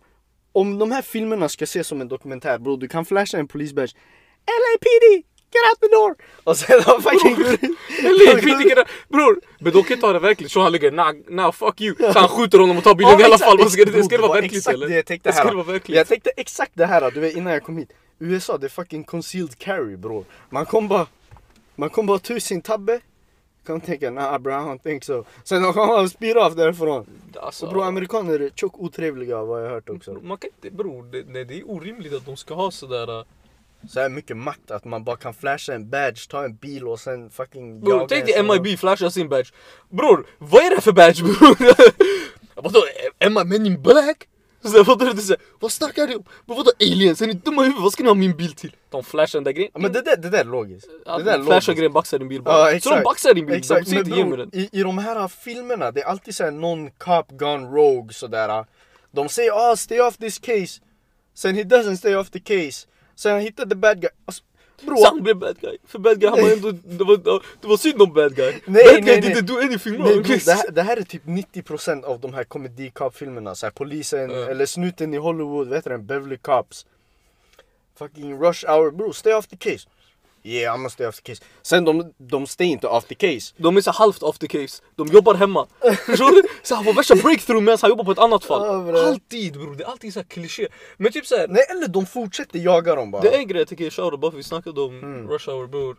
om 0.51 0.79
de 0.79 0.91
här 0.91 1.01
filmerna 1.01 1.49
ska 1.49 1.63
ses 1.63 1.87
som 1.87 2.01
en 2.01 2.07
dokumentär 2.07 2.57
bro, 2.57 2.75
du 2.75 2.87
kan 2.87 3.05
flasha 3.05 3.37
en 3.37 3.47
polisbadge. 3.47 3.93
LAPD! 4.47 5.25
Get 5.55 5.63
out 5.71 5.79
the 5.79 5.87
door! 5.87 6.15
Och 6.43 6.57
sen 6.57 6.81
har 6.83 7.01
fucking 7.01 7.35
går 7.35 7.53
ut. 7.53 8.87
Bror! 9.09 9.41
Men 9.59 9.73
de 9.73 9.83
kan 9.83 9.93
inte 9.93 10.07
ta 10.07 10.13
det 10.13 10.19
verkligt 10.19 10.51
så 10.51 10.61
han 10.61 10.71
ligger 10.71 10.91
nah, 10.91 11.13
nah 11.29 11.51
fuck 11.51 11.81
you. 11.81 11.95
Så 12.13 12.19
han 12.19 12.29
skjuter 12.29 12.59
honom 12.59 12.77
och 12.77 12.83
tar 12.83 12.95
bilen 12.95 13.11
Ja, 13.13 13.21
i 13.21 13.23
alla 13.23 13.37
fall. 13.37 13.57
Vad 13.57 13.71
Ska 13.71 13.85
det, 13.85 14.03
ska 14.03 14.15
det 14.15 14.21
vara 14.21 14.27
var 14.27 14.41
verkligt 14.41 14.57
exakt 14.57 14.73
eller? 14.75 14.87
Det 14.87 14.95
jag 14.95 15.05
tänkte 15.05 15.31
här. 15.31 15.45
det 15.45 15.55
vara 15.55 15.65
verkligt. 15.65 15.97
Jag 15.97 16.07
tänkte 16.07 16.29
exakt 16.37 16.71
det 16.73 16.85
här 16.85 17.11
du 17.11 17.19
vet 17.19 17.35
innan 17.35 17.53
jag 17.53 17.63
kom 17.63 17.77
hit. 17.77 17.89
USA 18.19 18.57
det 18.57 18.67
är 18.67 18.69
fucking 18.69 19.03
concealed 19.03 19.57
carry 19.57 19.97
bror. 19.97 20.25
Man 20.49 20.65
kom 20.65 20.87
bara, 20.87 21.07
man 21.75 21.89
kom 21.89 22.05
bara 22.05 22.39
sin 22.39 22.61
tabbe. 22.61 22.99
Kan 23.65 23.81
tänka 23.81 24.11
nah 24.11 24.37
bro 24.37 24.51
I 24.51 24.55
don't 24.55 24.79
think 24.83 25.03
so. 25.03 25.23
Sen 25.43 25.63
de 25.63 25.73
kommer 25.73 26.01
och 26.03 26.11
spyr 26.11 26.35
av 26.37 26.55
därifrån. 26.55 27.05
Alltså, 27.41 27.65
Och 27.65 27.71
bror 27.73 27.83
amerikaner 27.83 28.39
är 28.39 28.49
tjockt 28.55 28.75
otrevliga 28.79 29.43
vad 29.43 29.61
jag 29.61 29.65
har 29.67 29.73
hört 29.73 29.89
också. 29.89 30.13
man 30.13 30.37
kan 30.37 30.49
inte, 30.55 30.75
bror, 30.77 31.03
det, 31.11 31.23
nej, 31.27 31.45
det 31.45 31.59
är 31.59 31.69
orimligt 31.71 32.13
att 32.13 32.25
de 32.25 32.37
ska 32.37 32.53
ha 32.53 32.71
sådär... 32.71 33.19
äh, 33.19 33.25
Så 33.89 33.99
här 33.99 34.09
mycket 34.09 34.37
makt 34.37 34.71
att 34.71 34.85
man 34.85 35.03
bara 35.03 35.17
kan 35.17 35.33
flasha 35.33 35.73
en 35.73 35.89
badge, 35.89 36.29
ta 36.29 36.43
en 36.45 36.55
bil 36.55 36.87
och 36.87 36.99
sen 36.99 37.29
fucking 37.29 37.79
Bror 37.81 37.93
jaga 37.93 38.07
tänk 38.07 38.29
en 38.29 38.47
dig 38.47 38.59
MIB 38.63 38.79
flashar 38.79 39.09
sin 39.09 39.29
badge. 39.29 39.51
Bror, 39.89 40.25
vad 40.37 40.63
är 40.65 40.75
det 40.75 40.81
för 40.81 40.91
badge 40.91 41.21
bror? 41.23 41.57
Vadå, 42.55 42.83
am 43.19 43.37
I 43.37 43.43
men 43.45 43.65
in 43.65 43.81
black? 43.81 44.27
Så 44.71 44.83
vadå, 44.83 45.05
så 45.05 45.27
här, 45.27 45.37
vad 45.59 45.71
snackar 45.71 46.07
du 46.07 46.15
om? 46.15 46.23
Men 46.45 46.57
vadå 46.57 46.71
aliens? 46.81 47.21
Är 47.21 47.27
ni 47.27 47.33
dumma 47.33 47.61
i 47.61 47.65
huvudet? 47.65 47.83
Vad 47.83 47.93
ska 47.93 48.03
ni 48.03 48.09
ha 48.09 48.15
min 48.15 48.37
bil 48.37 48.53
till? 48.53 48.75
De 48.89 49.03
flashar 49.03 49.39
den 49.39 49.43
där 49.43 49.51
grejen. 49.51 49.71
Ja, 49.73 49.79
men 49.79 49.93
det 49.93 50.01
där, 50.01 50.17
det 50.17 50.29
där 50.29 50.39
är 50.39 50.43
logiskt. 50.43 50.87
Ja, 51.05 51.17
det 51.17 51.23
där 51.23 51.33
är 51.33 51.37
logiskt. 51.37 51.67
grejen, 51.67 51.93
baxar 51.93 52.19
din 52.19 52.27
bil 52.27 52.41
bara. 52.41 52.71
Ja, 52.71 52.79
så 52.79 52.95
de 52.95 53.03
baxar 53.03 53.33
din 53.33 53.45
bil, 53.45 53.55
Exakt, 53.55 53.85
de 53.85 53.89
säger 53.89 54.03
men 54.03 54.13
inte 54.13 54.25
bror, 54.25 54.37
den. 54.37 54.49
i, 54.53 54.69
i 54.71 54.83
de 54.83 54.97
här 54.97 55.27
filmerna, 55.27 55.91
det 55.91 56.01
är 56.01 56.05
alltid 56.05 56.35
såhär 56.35 56.51
någon 56.51 56.91
cop 56.91 57.31
gone 57.31 57.67
rogue 57.67 58.13
sådär. 58.13 58.65
De 59.11 59.29
säger 59.29 59.71
ah 59.71 59.75
stay 59.75 59.99
off 59.99 60.17
this 60.17 60.39
case. 60.39 60.81
Sen 61.35 61.55
he 61.55 61.63
doesn't 61.63 61.95
stay 61.95 62.15
off 62.15 62.29
the 62.29 62.39
case. 62.39 62.87
Sen 63.15 63.31
han 63.31 63.41
hittar 63.41 63.65
the 63.65 63.75
bad 63.75 64.01
guy. 64.01 64.09
Alltså, 64.25 64.43
bror, 64.81 64.97
Så 64.97 65.05
han 65.05 65.23
blev 65.23 65.35
bad 65.37 65.57
guy. 65.61 65.77
För 65.87 65.99
bad 65.99 66.19
guy, 66.19 66.29
han 66.29 66.41
var 66.41 66.51
ändå, 66.51 66.71
det 66.71 67.03
var, 67.03 67.17
det 67.61 67.67
var 67.67 67.77
synd 67.77 68.01
om 68.01 68.13
bad 68.13 68.35
guy. 68.35 68.51
Nej, 68.65 68.83
bad 68.83 68.93
nej, 68.93 69.01
guy 69.01 69.21
nej. 69.21 69.21
didn't 69.35 69.41
do 69.47 69.57
anything 69.57 69.93
nej, 69.93 70.01
wrong. 70.13 70.23
bror, 70.23 70.45
det, 70.45 70.53
här, 70.53 70.71
det 70.71 70.81
här 70.81 70.97
är 70.97 71.01
typ 71.03 71.25
90% 71.25 72.03
av 72.03 72.19
de 72.19 72.33
här 72.33 72.43
comedy 72.43 72.89
cop 72.89 73.15
filmerna. 73.15 73.55
Såhär 73.55 73.71
polisen 73.71 74.29
Ja. 74.29 74.35
eller 74.49 74.65
snuten 74.65 75.13
i 75.13 75.17
Hollywood, 75.17 75.67
vet 75.67 75.83
du 75.83 75.89
den? 75.89 76.05
Beverly 76.05 76.37
Cops. 76.37 76.85
Fucking 77.99 78.39
rush 78.41 78.65
hour, 78.69 78.91
bro 78.91 79.13
stay 79.13 79.33
off 79.33 79.47
the 79.47 79.57
case. 79.57 79.87
Yeah 80.47 80.73
gonna 80.79 80.89
stay 80.89 81.07
off 81.07 81.15
the 81.21 81.33
case. 81.33 81.43
Sen 81.61 81.85
de, 81.85 82.13
de 82.17 82.47
stay 82.47 82.67
inte 82.67 82.87
the 83.07 83.15
case. 83.15 83.53
De 83.57 83.77
är 83.77 83.81
så 83.81 83.91
halvt 83.91 84.23
the 84.39 84.47
case. 84.47 84.81
De 84.95 85.07
jobbar 85.07 85.35
hemma. 85.35 85.67
Förstår 86.05 86.31
du? 86.31 86.43
Så 86.63 86.75
han 86.75 86.83
får 86.85 86.93
värsta 86.93 87.15
breakthrough 87.15 87.63
medan 87.63 87.77
han 87.81 87.89
jobbar 87.89 88.03
på 88.03 88.11
ett 88.11 88.19
annat 88.19 88.45
Ja, 88.49 88.55
fall. 88.57 88.83
bra. 88.85 88.99
Alltid 88.99 89.53
bror, 89.53 89.75
det 89.75 89.83
är 89.83 89.87
alltid 89.87 90.13
så 90.13 90.19
här 90.19 90.27
kliché. 90.27 90.67
Men 90.97 91.11
typ 91.11 91.25
såhär, 91.25 91.47
Nej 91.47 91.65
eller 91.69 91.87
de 91.87 92.05
fortsätter 92.05 92.59
jaga 92.59 92.95
dem 92.95 93.11
bara. 93.11 93.21
det 93.21 93.35
är 93.35 93.37
en 93.39 93.47
grej 93.47 93.61
jag 93.61 93.67
tycker 93.67 93.85
är 93.85 93.89
shoutout 93.89 94.19
bara 94.19 94.31
för 94.31 94.37
vi 94.37 94.43
snackade 94.43 94.81
om 94.81 94.99
Mm. 94.99 95.29
Rush 95.29 95.49
Hour 95.49 95.67
bror. 95.67 95.97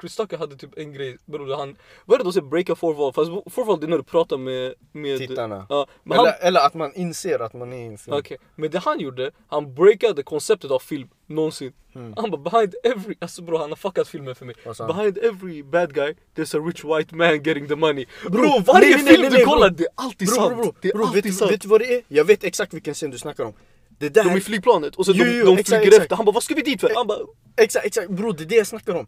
Chris 0.00 0.16
Tucker 0.16 0.38
hade 0.38 0.56
typ 0.56 0.78
en 0.78 0.92
grej, 0.92 1.16
bror 1.24 1.56
han, 1.56 1.76
vad 2.04 2.14
är 2.14 2.18
det 2.18 2.24
de 2.24 2.32
säger 2.32 2.46
breaka 2.46 2.74
forval? 2.74 3.12
Fast 3.12 3.30
forval 3.54 3.80
det 3.80 3.86
är 3.86 3.88
när 3.88 3.96
du 3.96 4.02
pratar 4.02 4.36
med, 4.36 4.74
med 4.92 5.18
Tittarna. 5.18 5.66
Ja, 5.68 5.86
men 6.02 6.18
han, 6.18 6.26
Eller, 6.26 6.38
eller 6.40 6.60
att 6.60 6.74
man 6.74 6.94
inser 6.94 7.38
att 7.42 7.52
man 7.52 7.72
är 7.72 7.76
i 7.76 7.86
en 7.86 7.98
film. 7.98 8.16
Okej, 8.16 8.38
men 8.54 8.70
det 8.70 8.78
han 8.78 9.00
gjorde, 9.00 9.30
han 9.48 9.74
breakade 9.74 10.22
konceptet 10.22 10.70
av 10.70 10.78
film 10.78 11.08
någonsin. 11.26 11.72
Mm. 11.94 12.14
Han 12.16 12.30
bara 12.30 12.50
behind 12.50 12.74
every, 12.84 13.14
alltså 13.20 13.42
bro 13.42 13.56
han 13.58 13.68
har 13.70 13.76
fuckat 13.76 14.08
filmen 14.08 14.34
för 14.34 14.44
mig. 14.46 14.54
Behind 14.64 15.18
every 15.18 15.62
bad 15.62 15.94
guy, 15.94 16.14
there's 16.36 16.56
a 16.58 16.66
rich 16.66 16.84
white 16.84 17.14
man 17.14 17.42
getting 17.42 17.68
the 17.68 17.76
money. 17.76 18.06
Bro, 18.22 18.30
Bro, 18.30 18.58
varje 18.66 18.80
nej, 18.96 19.04
nej, 19.04 19.14
film 19.14 19.28
nej, 19.30 19.38
du 19.38 19.44
kollar, 19.44 19.70
det 19.70 19.82
är 19.84 19.88
alltid 19.94 20.28
Bro, 20.28 20.36
sant. 20.36 20.54
bro, 20.54 20.62
bro, 20.62 20.74
det 20.80 20.88
är 20.88 20.92
bro 20.92 21.04
alltid 21.06 21.24
vet, 21.24 21.34
sant. 21.34 21.52
vet 21.52 21.60
du 21.60 21.68
vad 21.68 21.80
det 21.80 21.94
är? 21.94 22.02
Jag 22.08 22.24
vet 22.24 22.44
exakt 22.44 22.74
vilken 22.74 22.94
scen 22.94 23.10
du 23.10 23.18
snackar 23.18 23.44
om. 23.44 23.52
Det 23.98 24.08
där... 24.08 24.24
de 24.24 24.30
är 24.30 24.36
i 24.36 24.40
flygplanet 24.40 24.96
och 24.96 25.06
så 25.06 25.12
Jo, 25.14 25.24
de, 25.24 25.38
jo, 25.38 25.46
de 25.46 25.52
exakt, 25.52 25.68
flyger 25.68 25.86
exakt. 25.86 26.02
efter. 26.02 26.16
Han 26.16 26.24
bara 26.24 26.32
vad 26.32 26.42
ska 26.42 26.54
vi 26.54 26.62
dit 26.62 26.80
för? 26.80 26.90
Han 26.94 27.06
bara 27.06 27.18
Exakt, 27.56 27.86
exakt. 27.86 28.10
Bro, 28.10 28.32
det 28.32 28.44
är 28.44 28.46
det 28.46 28.54
jag 28.56 28.66
snackar 28.66 28.94
om. 28.94 29.06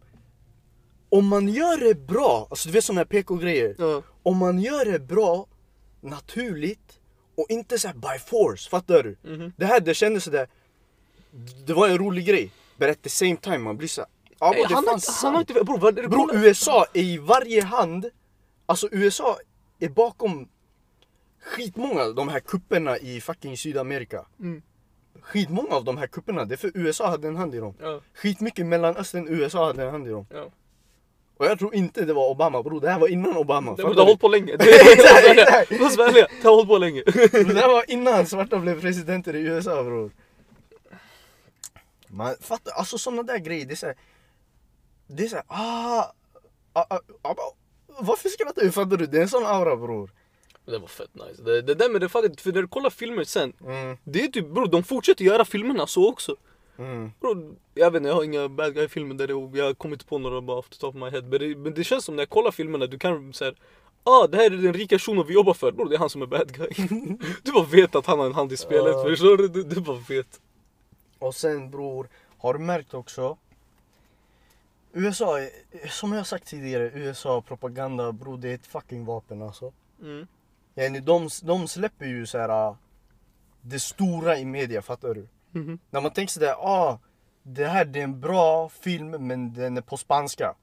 Om 1.09 1.27
man 1.27 1.47
gör 1.49 1.77
det 1.77 1.95
bra, 2.07 2.47
alltså 2.49 2.69
du 2.69 2.73
vet 2.73 2.83
såna 2.83 2.99
här 2.99 3.05
PK-grejer. 3.05 3.75
Ja. 3.77 4.03
Om 4.23 4.37
man 4.37 4.59
gör 4.59 4.85
det 4.85 4.99
bra, 4.99 5.45
naturligt 6.01 6.99
och 7.35 7.45
inte 7.49 7.79
så 7.79 7.87
här 7.87 7.95
by 7.95 8.19
force, 8.25 8.69
fattar 8.69 9.03
du? 9.03 9.17
Mhm. 9.35 9.53
Det 9.57 9.65
här 9.65 9.79
det 9.79 9.93
kändes 9.93 10.23
sådär, 10.23 10.47
det 11.65 11.73
var 11.73 11.87
en 11.89 11.97
rolig 11.97 12.25
grej. 12.25 12.51
But 12.77 12.89
at 12.89 13.01
the 13.01 13.09
same 13.09 13.35
time 13.37 13.57
man 13.57 13.77
blir 13.77 13.87
såhär, 13.87 14.09
ja 14.39 14.53
"Ey, 14.53 14.59
men 14.61 14.69
det 14.69 14.75
han, 14.75 14.85
har 14.85 15.31
han 15.31 15.39
inte, 15.39 15.53
bror 15.53 15.77
vad 15.77 15.95
Bro, 15.95 16.09
kolla?" 16.27 16.39
USA 16.39 16.85
är 16.93 17.01
i 17.01 17.17
varje 17.17 17.63
hand, 17.63 18.09
alltså 18.65 18.87
USA 18.91 19.37
är 19.79 19.89
bakom 19.89 20.47
skitmånga 21.41 22.01
av 22.01 22.15
de 22.15 22.27
här 22.29 22.39
kupperna 22.39 22.97
i 22.97 23.21
fucking 23.21 23.57
Sydamerika. 23.57 24.25
Mm. 24.39 24.61
Skitmånga 25.21 25.75
av 25.75 25.83
de 25.83 25.97
här 25.97 26.07
kupperna, 26.07 26.45
det 26.45 26.55
är 26.55 26.57
för 26.57 26.71
USA 26.73 27.07
hade 27.09 27.27
en 27.27 27.35
hand 27.35 27.55
i 27.55 27.57
dem. 27.57 27.73
Ja, 27.81 28.01
Skitmycket 28.13 28.65
Mellanöstern, 28.65 29.27
USA 29.27 29.65
hade 29.67 29.83
en 29.83 29.91
hand 29.91 30.07
i 30.07 30.09
dem. 30.09 30.25
ja. 30.33 30.49
Och 31.37 31.45
jag 31.45 31.59
tror 31.59 31.75
inte 31.75 32.05
det 32.05 32.13
var 32.13 32.29
Obama 32.29 32.63
bror, 32.63 32.81
det 32.81 32.89
här 32.89 32.99
var 32.99 33.07
innan 33.07 33.37
Obama. 33.37 33.75
Det, 33.75 33.83
har 33.83 33.93
du? 33.93 34.01
hållit 34.01 34.19
på 34.19 34.27
länge. 34.27 34.51
Låt 35.69 35.81
oss 35.81 35.97
vara 35.97 36.09
ärliga, 36.09 36.27
det 36.41 36.47
har 36.47 36.55
hållit 36.55 36.67
på 36.67 36.77
länge. 36.77 37.03
Det 37.31 37.59
här 37.59 37.67
var 37.67 37.91
innan 37.91 38.27
svarta 38.27 38.59
blev 38.59 38.81
presidenter 38.81 39.35
i 39.35 39.39
USA 39.39 39.83
bror. 39.83 40.11
Man 42.07 42.35
fattar, 42.41 42.71
alltså 42.71 42.97
sådana 42.97 43.23
där 43.23 43.37
grejer, 43.37 43.65
det 43.65 43.73
är 43.73 43.75
såhär... 43.75 43.95
Det 45.07 45.23
är 45.23 45.27
såhär, 45.27 45.45
ah, 45.47 46.13
ah, 46.73 46.85
ah, 46.89 46.99
ah, 47.21 47.29
ah, 47.29 47.53
Varför 47.99 48.29
skrattar 48.29 48.61
du? 48.61 48.71
Fattar 48.71 48.97
du? 48.97 49.07
Det 49.07 49.17
är 49.17 49.21
en 49.21 49.29
sån 49.29 49.45
aura 49.45 49.75
bror. 49.75 50.11
Det 50.65 50.77
var 50.77 50.87
fett 50.87 51.15
nice. 51.15 51.41
Det, 51.41 51.61
det 51.61 51.75
där 51.75 51.89
med 51.89 52.01
det 52.01 52.09
faktiskt, 52.09 52.41
för 52.41 52.51
när 52.51 52.61
du 52.61 52.67
kollar 52.67 52.89
filmer 52.89 53.23
sen, 53.23 53.53
Mm, 53.65 53.97
det 54.03 54.23
är 54.23 54.27
typ 54.27 54.47
bror, 54.47 54.67
de 54.67 54.83
fortsätter 54.83 55.25
göra 55.25 55.45
filmerna 55.45 55.87
så 55.87 56.09
också. 56.09 56.35
Mm. 56.77 57.11
Bro, 57.19 57.55
jag 57.73 57.91
vet 57.91 57.99
inte, 57.99 58.09
jag 58.09 58.15
har 58.15 58.23
inga 58.23 58.49
bad 58.49 58.73
guy 58.73 58.87
filmer 58.87 59.15
där 59.15 59.27
det, 59.27 59.57
jag 59.57 59.65
har 59.65 59.73
kommit 59.73 60.07
på 60.07 60.17
några 60.17 60.41
bara 60.41 60.57
off 60.57 60.69
the 60.69 60.75
top 60.75 60.95
of 60.95 61.01
my 61.01 61.09
head. 61.09 61.21
Men 61.21 61.39
det, 61.39 61.55
men 61.57 61.73
det 61.73 61.83
känns 61.83 62.05
som 62.05 62.15
när 62.15 62.21
jag 62.21 62.29
kollar 62.29 62.51
filmerna, 62.51 62.85
du 62.85 62.99
kan 62.99 63.33
säga 63.33 63.53
Ah, 64.03 64.27
det 64.27 64.37
här 64.37 64.45
är 64.45 64.49
den 64.49 64.73
rika 64.73 64.99
shunon 64.99 65.27
vi 65.27 65.33
jobbar 65.33 65.53
för. 65.53 65.71
Bro, 65.71 65.85
det 65.85 65.95
är 65.95 65.99
han 65.99 66.09
som 66.09 66.21
är 66.21 66.25
bad 66.25 66.53
guy. 66.53 66.69
Du 67.43 67.51
bara 67.51 67.65
vet 67.65 67.95
att 67.95 68.05
han 68.05 68.19
har 68.19 68.25
en 68.25 68.33
hand 68.33 68.51
i 68.51 68.57
spelet, 68.57 68.93
Ja. 68.95 69.03
förstår 69.03 69.37
du? 69.37 69.47
Du, 69.47 69.63
du 69.63 69.81
bara 69.81 69.97
vet. 70.09 70.41
Och 71.19 71.35
sen 71.35 71.71
bror, 71.71 72.09
har 72.37 72.53
du 72.53 72.59
märkt 72.59 72.93
också? 72.93 73.37
USA, 74.93 75.37
som 75.89 76.13
jag 76.13 76.27
sagt 76.27 76.47
tidigare, 76.47 76.91
USA 76.93 77.41
propaganda 77.41 78.11
bror 78.11 78.37
det 78.37 78.49
är 78.49 78.55
ett 78.55 78.67
fucking 78.67 79.05
vapen 79.05 79.41
alltså. 79.41 79.73
Mm. 80.01 80.27
Yani, 80.75 80.99
de, 80.99 81.29
de 81.43 81.67
släpper 81.67 82.05
ju 82.05 82.25
så 82.25 82.37
här 82.37 82.67
äh, 82.69 82.75
det 83.61 83.79
stora 83.79 84.37
i 84.37 84.45
media, 84.45 84.81
fattar 84.81 85.13
du? 85.13 85.27
Mhm. 85.57 85.79
När 85.89 86.01
man 86.01 86.11
tänker 86.11 86.31
sådär, 86.31 86.55
ah, 86.59 86.99
det 87.43 87.65
här 87.65 87.85
det 87.85 87.99
är 87.99 88.03
en 88.03 88.19
bra 88.19 88.69
film 88.69 89.09
men 89.27 89.53
den 89.53 89.77
är 89.77 89.81
på 89.81 89.97
spanska. 89.97 90.55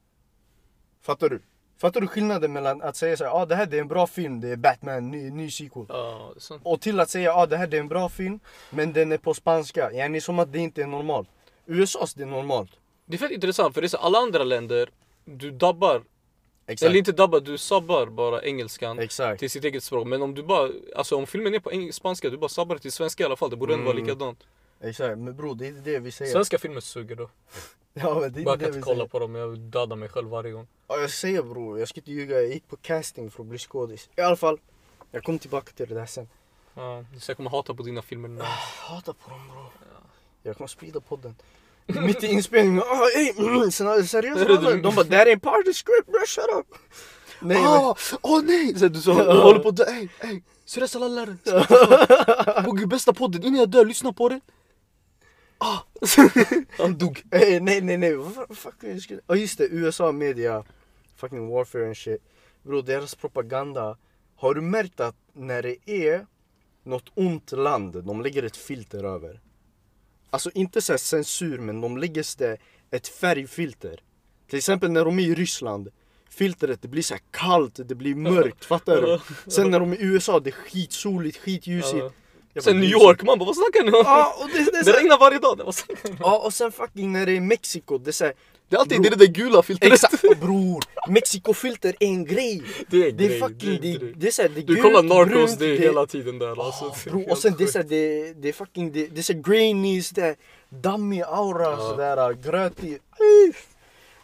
Fattar 1.03 1.29
du? 1.29 1.43
Fattar 1.79 2.01
du 2.01 2.07
skillnaden 2.07 2.53
mellan 2.53 2.83
att 2.83 2.97
säga 2.97 3.17
såhär, 3.17 3.43
ah, 3.43 3.47
det 3.47 3.57
här 3.57 3.67
det 3.67 3.77
är 3.77 3.81
en 3.81 3.89
bra 3.89 4.07
film, 4.07 4.41
det 4.41 4.49
är 4.49 4.57
Batman, 4.57 5.11
ny, 5.11 5.31
ny 5.31 5.51
sequel. 5.51 5.87
Ja, 5.89 6.35
sant. 6.39 6.63
Och 6.65 6.81
till 6.81 7.01
att 7.01 7.11
säga, 7.11 7.35
ah, 7.35 7.47
det 7.47 7.57
här 7.57 7.67
det 7.67 7.77
är 7.77 7.81
en 7.81 7.89
bra 7.89 8.09
film 8.09 8.41
men 8.71 8.93
den 8.93 9.13
är 9.13 9.19
på 9.19 9.35
spanska. 9.35 9.93
Yani 9.93 10.21
som 10.21 10.39
att 10.39 10.53
det 10.53 10.59
inte 10.59 10.83
är 10.83 10.87
normalt. 10.87 11.29
USAs 11.67 12.15
det 12.15 12.23
är 12.23 12.27
normalt. 12.27 12.71
Det 13.07 13.15
är 13.17 13.19
fett 13.19 13.31
intressant 13.31 13.75
för 13.75 13.81
det 13.81 13.87
är 13.87 13.89
så 13.89 13.97
alla 13.97 14.19
andra 14.19 14.45
länder, 14.45 14.91
du 15.25 15.51
dabbar, 15.51 16.03
Exakt. 16.67 16.87
eller 16.89 16.99
inte 16.99 17.13
dabbar, 17.13 17.41
du 17.41 17.59
sabbar 17.59 18.07
bara 18.07 18.43
engelskan 18.43 18.99
Exakt. 18.99 19.41
till 19.41 19.51
sitt 19.51 19.65
eget 19.65 19.85
språk. 19.85 20.07
Men 20.07 20.23
om 20.23 20.35
du 20.35 20.43
bara, 20.43 20.71
alltså 20.97 21.17
om 21.17 21.27
filmen 21.27 21.55
är 21.55 21.59
på 21.59 21.93
spanska, 21.93 22.31
du 22.31 22.37
bara 22.37 22.49
sabbar 22.49 22.79
till 22.79 22.93
svenska 22.93 23.23
i 23.23 23.27
alla 23.27 23.37
fall. 23.37 23.51
Det 23.51 23.57
borde 23.57 23.75
ändå 23.75 23.85
vara 23.85 23.95
Mm. 23.97 24.05
likadant. 24.07 24.39
Exakt. 24.81 25.19
Men 25.19 25.37
bror, 25.37 25.55
det 25.55 25.67
är 25.67 25.73
det 25.73 25.99
vi 25.99 26.11
säger. 26.13 26.33
Svenska 26.33 26.59
filmer 26.59 26.81
suger 26.81 27.17
då. 27.17 27.31
Ja, 27.97 28.21
men 28.21 28.33
det 28.33 28.41
är 28.41 28.45
Bara 28.45 28.57
det 28.57 28.65
kan 28.65 28.73
vi 28.73 28.77
inte 28.77 28.85
kolla 28.87 28.97
säger. 28.97 29.09
på 29.09 29.19
dem, 29.19 29.35
jag 29.35 29.59
dödar 29.59 29.97
mig 29.97 30.09
själv 30.09 30.29
varje 30.29 30.53
gång. 30.53 30.67
Ja, 30.89 31.01
jag 31.01 31.11
säger 31.11 31.43
bror, 31.43 31.79
jag 31.79 31.89
ska 31.89 32.01
inte 32.01 32.13
ljuga. 32.13 32.37
Jag 32.41 32.49
gick 32.49 32.69
på 32.69 32.77
casting 32.77 33.31
för 33.31 33.43
att 33.43 33.49
bli 33.49 33.59
skådis. 33.59 34.09
I 34.17 34.21
alla 34.21 34.37
fall, 34.37 34.59
jag 35.11 35.25
kommer 35.25 35.39
tillbaka 35.39 35.73
till 35.73 35.89
det 35.89 35.95
där 35.95 36.07
sen. 36.07 36.29
Ja, 36.75 37.05
så 37.21 37.31
jag 37.31 37.37
kommer 37.37 37.51
hata 37.51 37.75
på 37.75 37.83
dina 37.83 38.03
filmer 38.03 38.29
nu. 38.29 38.39
Jag 38.39 38.45
hatar 38.95 39.13
på 39.13 39.31
dem 39.31 39.49
bror. 39.49 39.67
Jag 40.43 40.57
kommer 40.57 40.69
sprida 40.69 41.01
podden. 41.01 41.37
Mitt 41.87 42.25
i 42.25 42.27
inspelningen, 42.27 42.83
ah, 42.83 43.09
ey, 43.17 43.33
mm, 43.39 43.71
sen 43.71 43.87
det 43.87 44.05
seriöst 44.05 44.47
det 44.49 44.59
du? 44.73 44.81
De 44.81 44.95
bara, 44.95 45.05
där 45.05 45.27
är 45.27 45.33
en 45.33 45.41
part 45.41 45.59
of 45.59 45.65
the 45.65 45.73
script 45.73 46.07
bro, 46.07 46.27
shut 46.27 46.45
up. 46.59 46.67
Nej 47.41 47.63
men, 47.63 47.67
Åh 47.67 47.95
oh, 48.23 48.43
nej! 48.45 48.79
Så 48.79 48.89
du 48.89 49.01
sa, 49.01 49.33
du 49.33 49.41
håller 49.41 49.61
på 49.61 49.69
att 49.69 49.77
dö. 49.77 49.85
Ey, 49.85 50.09
ey! 50.21 50.43
Seriöst 50.65 50.97
alla 50.97 51.09
lärare. 51.09 52.87
Bästa 52.87 53.13
podden, 53.13 53.42
innan 53.44 53.61
jag 53.61 53.69
dör, 53.69 53.85
lyssna 53.85 54.13
på 54.13 54.29
den. 54.29 54.40
Ah. 55.65 55.85
Han 56.79 56.98
dog. 56.98 57.23
ey, 57.31 57.60
nej 57.60 57.81
nej 57.81 57.96
nej. 57.96 58.15
Vad 58.15 58.58
fuck 58.58 58.75
jag 58.81 59.02
skulle... 59.02 59.21
Ja 59.27 59.37
just 59.37 59.58
det, 59.58 59.69
USA 59.71 60.12
media, 60.12 60.65
fucking 61.17 61.48
warfare 61.48 61.87
and 61.87 61.96
shit. 61.96 62.23
Bro, 62.62 62.83
deras 62.83 63.15
propaganda. 63.15 63.96
Har 64.37 64.54
du 64.54 64.60
märkt 64.60 65.00
att 65.00 65.17
när 65.33 65.62
det 65.62 65.90
är 65.90 66.27
något 66.83 67.12
ont 67.15 67.52
land, 67.52 68.04
de 68.04 68.23
lägger 68.23 68.42
ett 68.42 68.56
filter 68.56 69.04
över? 69.04 69.40
Alltså 70.31 70.50
inte 70.54 70.83
så 70.83 70.98
censur, 70.98 71.58
men 71.58 71.81
de 71.81 71.98
lägger 71.98 72.38
det 72.38 72.58
ett 72.90 73.08
färgfilter. 73.08 74.00
Till 74.48 74.58
exempel 74.58 74.90
när 74.90 75.04
de 75.04 75.19
är 75.19 75.23
i 75.23 75.35
Ryssland. 75.35 75.88
Filtret 76.31 76.83
det 76.83 76.88
blir 76.88 77.02
så 77.02 77.17
kallt, 77.31 77.81
det 77.85 77.94
blir 77.94 78.15
mörkt, 78.15 78.65
fattar 78.65 79.02
du? 79.02 79.21
Sen 79.50 79.71
när 79.71 79.81
de 79.81 79.92
är 79.92 79.96
i 79.96 80.04
USA, 80.04 80.40
det 80.40 80.50
är 80.50 80.52
skitsoligt, 80.52 81.37
skitljusigt. 81.38 82.15
Sen 82.61 82.81
New 82.81 82.90
York, 82.90 83.23
man 83.23 83.38
bara 83.38 83.46
vad 83.46 83.57
snackar 83.57 83.83
ni 83.85 83.90
om? 83.90 84.02
Ja, 84.05 84.37
och 84.40 84.48
det, 84.48 84.55
det, 84.55 84.79
är 84.79 84.85
Det 84.85 84.92
så 84.92 84.98
regnar 84.98 85.19
varje 85.19 85.38
dag, 85.38 85.59
det, 85.59 85.65
vad 85.65 85.75
snackar 85.75 86.09
ni 86.09 86.11
om? 86.11 86.17
ja, 86.21 86.38
och 86.38 86.52
sen 86.55 86.73
fucking 86.73 87.13
när 87.13 87.27
det 87.27 87.33
är 87.37 87.40
Mexiko, 87.40 87.98
det 87.98 88.11
är 88.11 88.13
såhär 88.13 88.33
det 88.69 88.77
är 88.77 88.81
alltid 88.81 89.00
Bro. 89.00 89.11
det 89.11 89.17
där 89.17 89.27
gula 89.27 89.63
filtret. 89.63 89.92
Exakt 89.92 90.25
och 90.25 90.37
bror, 90.37 90.83
Mexikofilter 91.09 91.88
är 92.00 92.07
en 92.07 92.25
grej! 92.25 92.63
Det 92.90 92.96
är 93.05 93.11
en 93.11 93.17
Det 93.17 93.25
är 93.25 93.29
grej, 93.29 93.40
fucking, 93.40 93.79
det 93.83 93.94
är 93.94 93.98
det, 93.98 94.13
det 94.17 94.27
är 94.27 94.31
såhär, 94.31 94.48
det 94.48 94.61
är 94.61 94.65
Du 94.65 94.77
kollar 94.77 95.02
Narcos, 95.02 95.57
det 95.59 95.67
är 95.67 95.79
hela 95.79 96.07
tiden 96.07 96.38
där 96.38 96.67
alltså. 96.67 96.85
Ah, 96.85 96.94
Det 97.05 97.11
är 97.11 97.13
bro, 97.13 97.31
och 97.31 97.38
sen 97.38 97.55
det 97.59 97.65
är 97.65 97.69
såhär, 97.69 97.87
det, 97.88 98.33
det 98.33 98.48
är 98.48 98.52
fucking, 98.52 98.92
det, 98.92 99.07
det 99.07 99.21
är 99.21 99.23
såhär 99.23 99.40
grainy, 99.40 100.02
sådär 100.02 100.37
dammig 100.69 101.23
aura, 101.23 101.63
Ja. 101.71 101.77
sådär 101.90 102.33
grötig. 102.33 102.98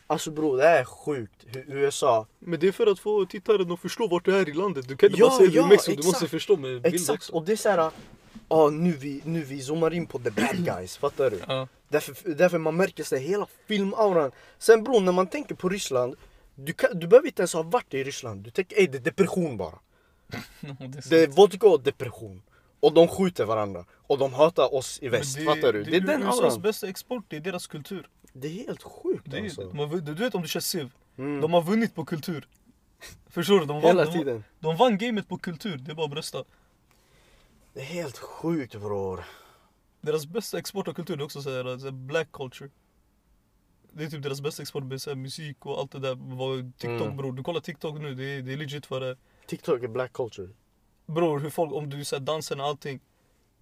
Alltså 0.07 0.31
bro, 0.31 0.57
det 0.57 0.65
är 0.67 0.85
sjukt 0.85 1.45
USA, 1.67 2.27
Men 2.39 2.61
det 2.61 2.69
är 2.69 2.73
för 2.73 2.87
att 2.87 2.99
få 2.99 3.27
tittaren 3.27 3.73
att 3.73 3.81
förstå 3.81 4.07
vart 4.09 4.25
du 4.25 4.37
är 4.37 4.49
i 4.49 4.53
landet. 4.53 4.89
Du 4.89 4.97
kan 4.97 5.09
inte 5.09 5.21
Ja, 5.21 5.29
bara 5.29 5.39
säga 5.39 5.51
ja, 5.51 5.67
Mexiko, 5.67 6.01
du 6.01 6.07
måste 6.07 6.29
förstå 6.29 6.57
med 6.57 6.83
bild 6.83 6.95
exakt, 6.95 7.19
också. 7.23 7.33
och 7.33 7.45
det 7.45 7.53
är 7.53 7.57
såhär, 7.57 7.91
ja 8.51 8.71
nu 8.71 8.93
vi, 8.93 9.23
nu 9.25 9.43
vi 9.45 9.61
zoomar 9.63 9.93
in 9.95 10.07
på 10.07 10.19
the 10.19 10.31
bad 10.31 10.57
guys, 10.65 10.97
fattar 10.97 11.31
du? 11.31 11.41
Ja. 11.49 11.69
Därför, 11.89 12.35
därför 12.35 12.59
man 12.59 12.77
märker 12.77 13.05
sig 13.05 13.21
hela 13.23 13.47
filmauran. 13.69 14.31
Sen 14.59 14.85
bror, 14.85 15.01
när 15.01 15.13
man 15.13 15.27
tänker 15.27 15.55
på 15.55 15.69
Ryssland, 15.69 16.17
du, 16.55 16.73
kan, 16.73 16.99
du 16.99 17.07
behöver 17.07 17.29
inte 17.29 17.43
ens 17.43 17.55
ha 17.55 17.63
varit 17.63 17.95
i 17.95 18.05
Ryssland. 18.05 18.43
Du 18.45 18.51
tänker 18.51 18.77
ey 18.81 18.87
det 18.87 18.99
är 18.99 19.03
depression 19.03 19.57
bara. 19.57 19.79
Det 21.11 21.23
är 21.23 21.27
vodka 21.29 21.69
och 21.69 21.81
depression. 21.83 22.43
Och 22.81 22.93
de 22.95 23.09
skjuter 23.09 23.45
varandra. 23.45 23.85
Och 23.93 24.19
de 24.19 24.33
hatar 24.35 24.75
oss 24.75 24.99
i 25.03 25.09
väst, 25.09 25.45
fattar 25.45 25.73
du? 25.73 25.85
Det 25.85 25.97
är 25.97 26.01
den 26.01 26.23
USAs 26.23 26.59
bästa 26.59 26.89
export, 26.89 27.25
det 27.29 27.37
är 27.37 27.41
deras 27.41 27.67
kultur. 27.67 28.09
Det 28.33 28.49
är 28.49 28.53
helt 28.67 28.83
sjukt 28.83 29.23
Det 29.31 29.39
är, 29.39 29.43
alltså. 29.45 29.63
de 29.71 29.77
vun- 29.93 30.01
du 30.01 30.15
vet 30.15 30.35
om 30.35 30.43
du 30.43 30.49
kör 30.49 30.61
SIV, 30.61 30.91
Mm. 31.19 31.41
de 31.41 31.53
har 31.53 31.63
vunnit 31.63 31.95
på 31.95 32.05
kultur. 32.05 32.49
Förstår 33.31 33.61
du? 33.61 33.67
De 33.67 33.81
vann, 33.81 33.83
Hela 33.83 34.05
de, 34.05 34.13
tiden. 34.13 34.45
de 34.61 34.77
vann 34.77 34.99
gamet 34.99 35.29
på 35.29 35.39
kultur, 35.39 35.77
det 35.77 35.91
är 35.91 35.95
bara 35.95 36.05
att 36.05 36.11
brösta. 36.13 36.45
Det 37.73 37.81
är 37.81 37.85
helt 37.85 38.19
sjukt 38.19 38.75
bror. 38.75 39.25
Deras 40.01 40.27
bästa 40.27 40.59
export 40.59 40.89
av 40.89 40.93
kultur 40.93 41.21
är 41.21 41.25
också 41.25 41.43
såhär, 41.43 41.79
såhär 41.79 41.93
black 41.93 42.33
culture. 42.33 42.71
Det 43.93 44.05
är 44.05 44.11
typ 44.11 44.23
deras 44.23 44.41
bästa 44.41 44.63
export 44.63 44.85
med 44.85 45.03
såhär, 45.03 45.17
musik 45.17 45.67
och 45.67 45.79
allt 45.79 45.93
det 45.93 45.99
där. 45.99 46.73
TikTok 46.73 47.07
Mm. 47.07 47.17
bror, 47.17 47.33
du 47.33 47.43
kollar 47.43 47.61
TikTok 47.61 48.01
nu, 48.01 48.15
det 48.15 48.25
är, 48.25 48.43
det 48.43 48.53
är 48.53 48.57
legit 48.57 48.91
vad 48.91 49.03
det 49.03 49.09
är. 49.09 49.17
TikTok 49.47 49.83
är 49.83 49.89
black 49.89 50.13
culture. 50.13 50.49
Bror, 51.07 51.39
hur 51.39 51.51
folk, 51.51 51.73
om 51.73 51.91
du 51.91 52.05
säger 52.05 52.21
dansen 52.21 52.61
och 52.61 52.67
allting. 52.67 53.01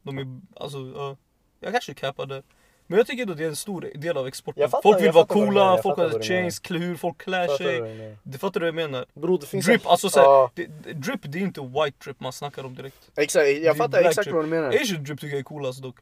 De 0.03 0.19
är, 0.19 0.41
alltså, 0.57 0.79
ja. 0.97 1.17
jag 1.61 1.73
kanske 1.73 1.95
cappar 1.95 2.27
det. 2.27 2.43
Men 2.91 2.97
jag 2.99 3.07
tycker 3.07 3.22
ändå 3.22 3.34
det 3.34 3.45
är 3.45 3.49
en 3.49 3.57
stor 3.57 3.80
del 3.95 4.16
av 4.16 4.26
exporten. 4.26 4.61
Jag 4.61 4.70
fattar- 4.70 4.82
folk 4.82 4.99
vill 4.99 5.07
jag 5.07 5.12
vara 5.12 5.26
fattar 5.26 5.34
coola, 5.47 5.61
jag 5.61 5.82
folk 5.82 5.97
fattar 5.99 6.12
har 6.12 6.22
chains, 6.22 6.59
klä 6.59 6.78
hur 6.78 6.97
folk 6.97 7.18
klär 7.18 7.47
Fattar 7.47 7.64
sig. 7.64 7.80
du 7.80 7.86
jag 7.89 7.97
menar? 7.97 8.16
Du 8.22 8.39
fattar 8.39 8.61
vad 8.61 8.66
jag 8.68 8.74
menar? 8.74 9.07
Bror 9.14 9.39
det 9.39 9.47
finns 9.47 9.66
Drip, 9.66 9.84
en- 9.84 9.91
alltså 9.91 10.11
såhär, 10.11 10.26
Ja, 10.26 10.51
det, 10.55 10.66
drip 10.93 11.20
det 11.22 11.39
är 11.39 11.43
inte 11.43 11.61
white 11.61 11.97
drip 12.05 12.20
man 12.20 12.32
snackar 12.32 12.64
om 12.64 12.74
direkt. 12.74 13.11
Exakt, 13.16 13.47
jag 13.49 13.76
fattar 13.76 13.99
exakt 14.01 14.24
drip. 14.24 14.34
vad 14.34 14.45
du 14.45 14.49
menar. 14.49 14.68
Asian 14.68 15.05
drip 15.05 15.20
tycker 15.20 15.32
jag 15.34 15.39
är 15.41 15.45
coolast 15.45 15.82
dock. 15.82 15.97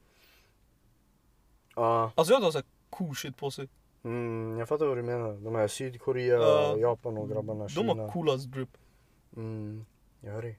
Ja, 1.75 2.13
Alltså 2.15 2.35
jag 2.35 2.41
har 2.41 2.51
såhär 2.51 2.65
cool 2.91 3.17
shit 3.17 3.37
på 3.37 3.51
sig. 3.51 3.69
mm, 4.05 4.59
jag 4.59 4.69
fattar 4.69 4.87
vad 4.87 4.97
du 4.97 5.03
menar. 5.03 5.33
De 5.33 5.55
här 5.55 5.69
Sydkorea, 5.69 6.35
Ja. 6.39 6.77
Japan 6.79 7.19
och 7.19 7.29
grabbarna, 7.31 7.65
De 7.65 7.69
Kina. 7.71 7.95
har 8.03 8.11
coolast 8.11 8.47
drip. 8.47 8.69
Mm, 9.37 9.87
jag 10.21 10.33
hör 10.33 10.43
dig. 10.43 10.59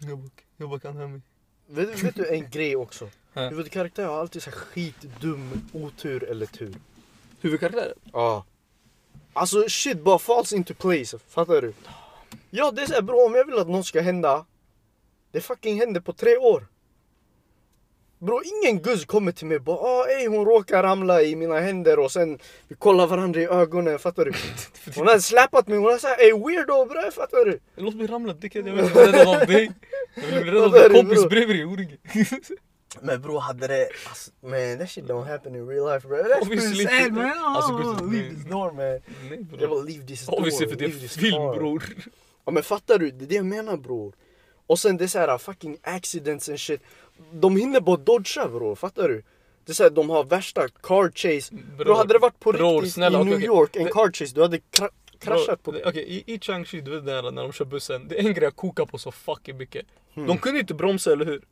Jag 0.00 0.18
bara, 0.18 0.30
jag 0.56 0.68
bara 0.70 0.80
kan 0.80 0.96
hem 0.96 1.12
mig. 1.12 1.20
Vet, 1.66 2.02
vet 2.02 2.16
du 2.16 2.28
en 2.28 2.50
grej 2.50 2.76
också? 2.76 3.08
Ja. 3.36 3.48
Huvudkaraktär 3.48 4.06
har 4.06 4.20
alltid 4.20 4.42
så 4.42 4.50
här 4.50 4.56
skitdum 4.56 5.68
otur 5.72 6.24
eller 6.24 6.46
tur. 6.46 6.74
Huvudkaraktären? 7.40 7.98
Ja. 8.12 8.44
Alltså 9.32 9.68
shit 9.68 10.00
bara 10.00 10.18
falls 10.18 10.52
into 10.52 10.74
place, 10.74 11.18
fattar 11.18 11.62
du? 11.62 11.72
Ja 12.50 12.70
det 12.70 12.82
är 12.82 12.86
såhär 12.86 13.02
bro, 13.02 13.26
om 13.26 13.34
jag 13.34 13.44
vill 13.44 13.58
att 13.58 13.68
något 13.68 13.86
ska 13.86 14.00
hända, 14.00 14.46
det 15.30 15.40
fucking 15.40 15.78
händer 15.78 16.00
på 16.00 16.12
tre 16.12 16.36
år. 16.36 16.66
Bro, 18.26 18.40
ingen 18.62 18.82
guzz 18.82 19.04
kommer 19.04 19.32
till 19.32 19.46
mig 19.46 19.56
och 19.56 19.62
bara 19.62 19.76
ah, 19.76 20.06
ey, 20.06 20.26
hon 20.28 20.44
råkar 20.44 20.82
ramla 20.82 21.22
i 21.22 21.36
mina 21.36 21.60
händer 21.60 21.98
och 21.98 22.12
sen 22.12 22.38
vi 22.68 22.74
kollar 22.74 23.06
varandra 23.06 23.40
i 23.40 23.44
ögonen, 23.46 23.98
fattar 23.98 24.24
du? 24.24 24.32
Hon 24.96 25.06
har 25.06 25.18
släpat 25.18 25.68
mig, 25.68 25.78
hon 25.78 25.90
har 25.90 25.98
sagt 25.98 26.20
ey 26.20 26.32
weirdo 26.32 26.84
bre, 26.86 27.10
fattar 27.10 27.44
du? 27.44 27.60
Låt 27.76 27.94
mig 27.94 28.06
ramla 28.06 28.32
dickhead, 28.32 28.62
jag 28.68 28.74
vill 28.74 28.84
räddad 28.84 29.28
av 29.28 29.46
dig. 29.46 29.72
Jag 30.14 30.22
vill 30.22 30.42
bli 30.42 30.50
räddad 30.50 30.64
av 30.64 30.72
din 30.72 30.82
det, 30.82 30.98
kompis 30.98 31.20
bro? 31.20 31.28
bredvid 31.28 31.56
dig, 31.56 31.64
oringe. 31.64 31.96
Men 33.00 33.20
bro, 33.22 33.38
hade 33.38 33.66
det, 33.66 33.88
alltså, 34.08 34.30
man 34.42 34.78
that 34.78 34.90
shit 34.90 35.04
don't 35.04 35.24
happen 35.24 35.54
in 35.56 35.68
real 35.68 35.92
life 35.94 36.08
bro. 36.08 36.16
That's 36.16 36.42
Obviously 36.42 36.86
pretty 36.86 37.02
sad 37.04 37.12
man. 37.12 37.32
Alltså, 37.44 37.72
Oh, 37.72 37.98
gud, 38.00 38.12
leave 38.12 38.34
this 38.34 38.44
door 38.44 38.72
man. 38.72 38.76
Nej 38.76 39.00
Jag 39.30 39.58
bror. 39.58 39.68
bara 39.68 39.82
leave 39.82 40.06
this 40.06 40.26
door. 40.26 40.38
Obviously 40.38 40.68
för 40.68 40.76
det 40.76 40.86
leave 40.86 40.96
är 40.96 41.00
this 41.00 41.14
film 41.16 41.56
bror. 41.58 41.82
Ja 42.46 42.52
men 42.52 42.62
fattar 42.62 42.98
du? 42.98 43.10
Det 43.10 43.24
är 43.24 43.28
det 43.28 43.34
jag 43.34 43.46
menar 43.46 43.76
bror. 43.76 44.14
Och 44.66 44.78
sen 44.78 44.96
det 44.96 45.04
är 45.04 45.08
såhär 45.08 45.38
fucking 45.38 45.78
accidents 45.82 46.48
and 46.48 46.60
shit. 46.60 46.80
De 47.32 47.56
hinner 47.56 47.80
bara 47.80 47.96
dodga 47.96 48.48
bror, 48.48 48.74
fattar 48.74 49.08
du? 49.08 49.22
Det 49.64 49.72
är 49.72 49.74
såhär, 49.74 49.90
de 49.90 50.10
har 50.10 50.24
värsta 50.24 50.68
car 50.68 51.10
chase. 51.14 51.54
Bro, 51.78 51.94
hade 51.94 52.14
det 52.14 52.18
varit 52.18 52.40
på 52.40 52.52
bror, 52.52 52.74
riktigt 52.80 52.94
snälla, 52.94 53.20
i 53.20 53.24
New 53.24 53.34
okej. 53.34 53.46
York, 53.46 53.76
en 53.76 53.84
Det- 53.84 53.90
car 53.90 54.12
chase, 54.12 54.34
du 54.34 54.42
hade 54.42 54.58
kra 54.70 54.88
kraschat 55.18 55.62
på... 55.62 55.70
Det- 55.72 55.82
Okej, 55.86 56.02
i, 56.26 56.34
i 56.34 56.38
Changchi, 56.40 56.80
du 56.80 56.90
vet 56.90 57.06
det 57.06 57.12
här 57.12 57.30
när 57.30 57.42
de 57.42 57.52
kör 57.52 57.64
bussen. 57.64 58.08
Det 58.08 58.14
är 58.14 58.26
en 58.26 58.34
grej 58.34 58.44
jag 58.44 58.56
kokar 58.56 58.86
på 58.86 58.98
så 58.98 59.12
fucking 59.12 59.56
mycket. 59.56 59.86
Hmm. 60.14 60.26
De 60.26 60.38
kunde 60.38 60.60
inte 60.60 60.74
bromsa, 60.74 61.12
eller 61.12 61.24
hur? 61.24 61.42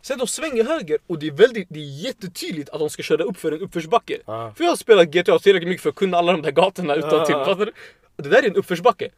Sen 0.00 0.18
de 0.18 0.26
svänger 0.26 0.64
höger 0.64 0.98
och 1.06 1.18
det 1.18 1.26
är 1.26 1.30
väldigt, 1.30 1.66
det 1.70 1.80
är 1.80 2.04
jättetydligt 2.04 2.70
att 2.70 2.78
de 2.80 2.90
ska 2.90 3.02
köra 3.02 3.22
upp 3.22 3.36
för 3.36 3.52
en 3.52 3.60
uppförsbacke. 3.60 4.18
Ja. 4.26 4.52
För 4.56 4.64
jag 4.64 4.70
har 4.70 4.76
spelat 4.76 5.08
GTA 5.08 5.38
tillräckligt 5.38 5.68
mycket 5.68 5.82
för 5.82 5.90
att 5.90 5.96
kunna 5.96 6.16
alla 6.18 6.32
de 6.32 6.42
där 6.42 6.50
gatorna 6.50 6.94
utan 6.94 7.26
till. 7.26 7.34
Ja. 7.38 7.44
Fattar 7.44 7.66
du? 7.66 7.72
Det 8.16 8.28
där 8.28 8.42
är 8.42 8.46
en 8.46 8.56
uppförsbacke. 8.56 9.08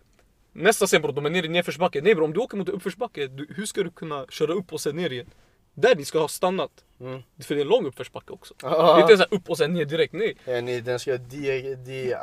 Nästa 0.52 0.86
scen 0.86 1.02
bror, 1.02 1.12
de 1.12 1.26
är 1.26 1.30
nere 1.30 1.46
i 1.46 1.48
nedförsbacke. 1.48 2.00
Nej 2.00 2.14
bror, 2.14 2.24
om 2.24 2.32
du 2.32 2.40
åker 2.40 2.56
mot 2.56 2.68
en 2.68 2.74
uppförsbacke, 2.74 3.26
du, 3.26 3.46
hur 3.56 3.66
ska 3.66 3.82
du 3.82 3.90
kunna 3.90 4.26
köra 4.28 4.52
upp 4.52 4.72
och 4.72 4.80
sen 4.80 4.96
ner 4.96 5.12
igen? 5.12 5.26
Där 5.74 5.96
ni 5.96 6.04
ska 6.04 6.18
ha 6.18 6.28
stannat. 6.28 6.70
Mm. 7.00 7.22
För 7.40 7.54
det 7.54 7.60
är 7.60 7.62
en 7.62 7.68
lång 7.68 7.86
uppförsbacke 7.86 8.32
också. 8.32 8.54
Det 8.60 8.66
är 8.66 9.00
inte 9.00 9.16
så 9.16 9.24
upp 9.30 9.50
och 9.50 9.58
sen 9.58 9.72
ner 9.72 9.84
direkt, 9.84 10.12
nej. 10.12 10.36
Ja, 10.44 10.60
nej, 10.60 10.80
den 10.80 10.98
ska 10.98 11.18
de, 11.18 11.74
de, 11.74 12.14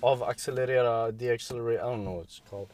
avaccelerera, 0.00 1.10
deaccelerate, 1.10 1.74
I 1.74 1.82
don't 1.82 2.02
know 2.02 2.16
what 2.16 2.26
it's 2.26 2.42
called. 2.50 2.68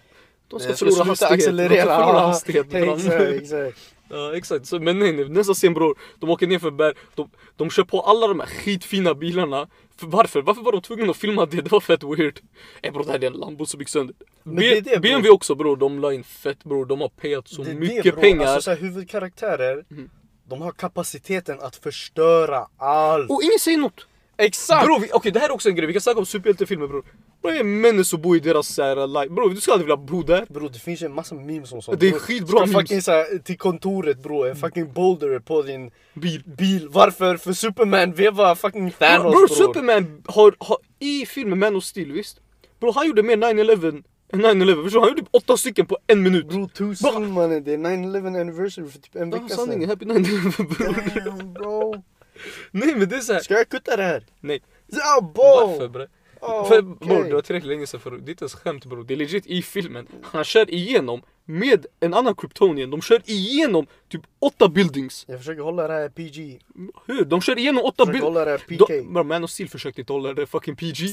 De 0.51 0.61
ska 0.61 0.68
Den 0.68 0.76
förlora 0.76 0.94
sluta 0.94 1.09
hastighet. 1.11 1.30
De 1.30 1.42
ska 1.42 1.51
accelerera. 1.51 1.96
förlora 1.98 2.20
hastighet. 2.20 2.66
exakt, 2.74 3.42
exakt. 3.42 3.78
Ja 4.12 4.36
exakt, 4.36 4.66
så, 4.66 4.78
men 4.80 4.98
nej, 4.98 5.12
nej 5.12 5.28
nästa 5.28 5.55
scen 5.55 5.74
bror, 5.74 5.98
de 6.18 6.30
åker 6.30 6.46
ner 6.46 6.59
för 6.59 6.70
berg, 6.70 6.94
de, 7.14 7.30
de 7.57 7.70
kör 7.70 7.84
på 7.84 8.01
alla 8.01 8.26
de 8.28 8.40
här 8.40 8.46
skitfina 8.46 9.14
bilarna 9.14 9.68
för 9.96 10.07
Varför? 10.07 10.42
Varför 10.42 10.62
var 10.62 10.72
de 10.72 10.80
tvungna 10.82 11.11
att 11.11 11.16
filma 11.16 11.46
det? 11.46 11.57
Det 11.62 11.72
var 11.72 11.80
fett 11.80 12.03
weird 12.03 12.40
Ey 12.82 12.90
bror 12.90 13.05
det 13.05 13.11
här 13.12 13.22
är 13.24 13.26
en 13.26 13.32
Lambo 13.32 13.66
som 13.66 13.80
gick 13.80 13.88
sönder 13.88 14.14
det 14.44 14.51
det, 14.74 14.82
B- 14.84 14.90
bror. 14.90 15.01
BMW 15.01 15.30
också 15.30 15.55
bror, 15.55 15.76
de 15.76 15.98
la 16.01 16.12
in 16.12 16.24
fett 16.24 16.64
bror, 16.64 16.86
de 16.86 17.01
har 17.01 17.09
payat 17.09 17.48
så 17.48 17.62
Det 17.62 17.74
mycket 17.74 18.05
det, 18.05 18.12
bro. 18.12 18.20
pengar 18.20 18.46
Alltså, 18.46 18.61
så 18.62 18.70
här, 18.70 18.76
huvudkaraktärer, 18.78 19.84
Mm. 19.90 20.11
de 20.48 20.62
har 20.62 20.72
kapaciteten 20.72 21.61
att 21.61 21.76
förstöra 21.76 22.66
allt. 22.76 23.30
Och 23.30 23.42
ingen 23.42 23.59
säger 23.59 23.78
något! 23.78 24.07
Exakt! 24.36 24.84
Bror, 24.86 25.07
okej 25.12 25.32
det 25.32 25.38
här 25.38 25.48
är 25.48 25.53
också 25.53 25.68
en 25.68 25.74
grej, 25.74 25.86
vi 25.86 25.92
kan 25.92 26.03
snacka 26.03 26.18
om 26.18 26.26
superhjältefilmer 26.26 26.86
bror 26.86 27.05
Bror 27.43 27.53
det 27.53 27.59
är 27.59 27.64
människor 27.64 28.03
som 28.03 28.22
bor 28.22 28.36
i 28.36 28.41
deras 28.41 28.68
såhär 28.68 29.07
life, 29.07 29.34
bror 29.34 29.51
du 29.51 29.61
ska 29.61 29.72
aldrig 29.72 29.86
vilja 29.86 29.97
bo 29.97 30.22
där. 30.22 30.47
Bro 30.49 30.68
det 30.68 30.78
finns 30.78 31.03
ju 31.03 31.07
en 31.07 31.14
massa 31.14 31.34
memes 31.34 31.72
om 31.72 31.82
sånt. 31.82 32.01
Det 32.01 32.07
är 32.07 32.11
bro. 32.11 32.18
skitbra 32.20 32.61
memes. 32.61 32.72
fucking 32.76 33.03
så 33.03 33.11
här, 33.11 33.38
till 33.38 33.59
kontoret 33.59 34.22
bro, 34.22 34.45
en 34.45 34.57
fucking 34.57 34.93
boulder 34.93 35.38
på 35.38 35.62
din 35.62 35.91
Bil. 36.14 36.43
bil. 36.47 36.88
Varför? 36.91 37.36
För 37.36 37.53
Superman. 37.53 38.12
Vevar 38.12 38.55
fucking 38.55 38.91
Thanos 38.91 39.22
Bror 39.22 39.47
bror, 39.47 39.57
Superman 39.57 40.22
har, 40.26 40.55
har, 40.59 40.78
i 40.99 41.26
filmen 41.26 41.59
Man 41.59 41.76
of 41.76 41.84
Steel 41.84 42.12
visst? 42.12 42.41
Bror 42.80 42.93
han 42.93 43.07
gjorde 43.07 43.22
mer 43.22 43.36
9-11 43.36 44.03
än 44.32 44.41
9-11, 44.41 44.82
förstår? 44.84 45.01
Han 45.01 45.09
gjorde 45.09 45.22
åtta 45.30 45.57
stycken 45.57 45.86
på 45.86 45.99
en 46.07 46.22
minut. 46.22 46.49
Bro 46.49 46.95
soon 46.95 47.32
mannen, 47.32 47.64
det 47.64 47.72
är 47.72 47.78
9-11 47.78 48.41
anniversary 48.41 48.88
för 48.88 48.99
typ 48.99 49.16
en 49.16 49.30
Ja, 49.30 49.36
vecka 49.38 49.55
sanningen, 49.55 49.88
sedan. 49.88 50.11
Happy 50.11 50.20
9-11 50.30 50.76
bror 50.76 51.24
Damn 51.24 51.53
bro. 51.53 52.03
Nej 52.70 52.95
men 52.95 53.09
det 53.09 53.16
är 53.16 53.20
såhär, 53.20 53.41
Ska 53.41 53.55
jag 53.55 53.68
kutta 53.68 53.97
det 53.97 54.03
här? 54.03 54.24
nej. 54.41 54.62
Ja 54.86 55.32
varför 55.34 55.88
bre? 55.88 56.07
Oh, 56.41 56.68
För 56.68 56.78
okay. 56.78 57.09
bror 57.09 57.24
det 57.24 57.34
var 57.34 57.43
tillräckligt 57.43 57.68
länge 57.70 57.86
sedan 57.86 58.01
för 58.01 58.11
det 58.11 58.16
är 58.16 58.30
inte 58.30 58.43
ens 58.43 58.55
skämt 58.55 58.84
bror, 58.84 59.05
det 59.05 59.14
är 59.14 59.16
legit 59.16 59.47
i 59.47 59.62
filmen. 59.62 60.07
Han 60.22 60.45
kör 60.45 60.70
igenom 60.70 61.22
med 61.45 61.86
en 62.01 62.14
annan 62.14 62.34
Kryptonian, 62.34 62.91
de 62.91 63.03
kör 63.03 63.22
igenom 63.24 63.86
typ 64.09 64.22
åtta 64.38 64.68
buildings. 64.68 65.24
Jag 65.28 65.38
försöker 65.38 65.62
hålla 65.62 65.88
det 65.88 65.95
här 65.95 66.09
PG 66.09 66.61
Hur? 67.07 67.24
De 67.24 67.41
kör 67.41 67.59
igenom 67.59 67.84
åtta 67.84 68.05
buildings 68.07 68.24
hålla 68.24 68.45
det 68.45 68.51
här 68.51 68.59
PK 68.59 68.86
De- 68.88 69.03
Bro, 69.03 69.24
Man 69.24 69.45
of 69.45 69.51
Steel 69.51 69.68
försökte 69.68 70.01
inte 70.01 70.12
hålla 70.12 70.34
det 70.34 70.47
fucking 70.47 70.76
PG 70.76 71.09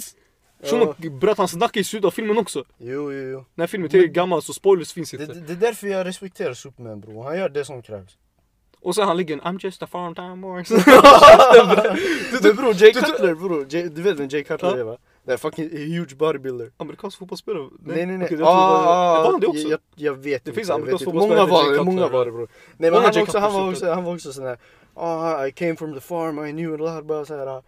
Ja. 0.61 0.67
Shunon 0.69 1.19
bröt 1.19 1.37
hans 1.37 1.55
nacke 1.55 1.79
i 1.79 1.83
slutet 1.83 2.05
av 2.07 2.11
filmen 2.11 2.37
också. 2.37 2.63
Jo 2.77 3.13
jo 3.13 3.29
jo. 3.29 3.37
Den 3.55 3.61
här 3.61 3.67
filmen 3.67 3.85
är 3.85 3.89
tillräckligt 3.89 4.15
gammal 4.15 4.41
så 4.41 4.53
spoilers 4.53 4.93
finns 4.93 5.13
inte. 5.13 5.25
det, 5.25 5.41
det 5.41 5.53
är 5.53 5.57
därför 5.57 5.87
jag 5.87 6.05
respekterar 6.07 6.53
Superman 6.53 6.99
bro, 7.01 7.23
han 7.23 7.37
gör 7.37 7.49
det 7.49 7.65
som 7.65 7.81
krävs. 7.81 8.17
Och 8.81 8.95
sen 8.95 9.07
han 9.07 9.17
ligger 9.17 9.37
I'm 9.37 9.59
just 9.63 9.83
a 9.83 9.87
farm 9.87 10.15
time 10.15 10.35
boy 10.41 10.63
Men 12.43 12.55
bror, 12.55 12.73
Jay 12.83 12.93
Cutler 12.93 13.35
bror, 13.35 13.65
du 13.69 14.01
vet 14.01 14.19
vem 14.19 14.27
Jay 14.27 14.43
Cutler 14.43 14.77
är 14.77 14.83
va? 14.83 14.97
Det 15.27 15.33
är 15.33 15.37
fucking 15.37 15.69
huge 15.69 16.15
bodybuilder 16.15 16.71
Amerikansk 16.77 17.17
fotbollsspelare? 17.17 17.69
Nej 17.79 18.05
nej 18.05 18.17
nej, 18.17 18.25
Okej, 18.25 18.37
jag 18.37 18.39
det 18.39 18.43
var- 18.43 19.31
han 19.31 19.39
det 19.39 19.47
också? 19.47 19.67
jag, 19.67 19.79
jag 19.95 20.13
vet 20.13 20.23
Det 20.23 20.49
inte, 20.49 20.51
finns 20.51 20.67
jag 20.69 20.75
amerikansk 20.75 21.05
fotbollsspelare 21.05 21.47
Många 21.47 21.51
var 21.51 21.63
det, 21.63 21.77
Cutler. 21.77 21.83
många 21.83 22.07
var 22.07 22.25
det 22.25 22.31
bror 22.31 22.47
Nej 22.77 22.91
men 22.91 23.01
han 23.03 23.11
var, 23.13 23.21
också, 23.21 23.37
han, 23.39 23.53
var 23.53 23.69
också, 23.71 23.89
han 23.93 24.03
var 24.03 24.13
också 24.13 24.33
sån 24.33 24.45
här 24.45 24.57
oh, 24.93 25.47
I 25.47 25.51
came 25.51 25.75
from 25.75 25.93
the 25.93 25.99
farm, 25.99 26.45
I 26.45 26.51
knew 26.51 26.73
a 26.73 26.77
lot 26.77 26.89
about 27.11 27.27
såhär 27.27 27.63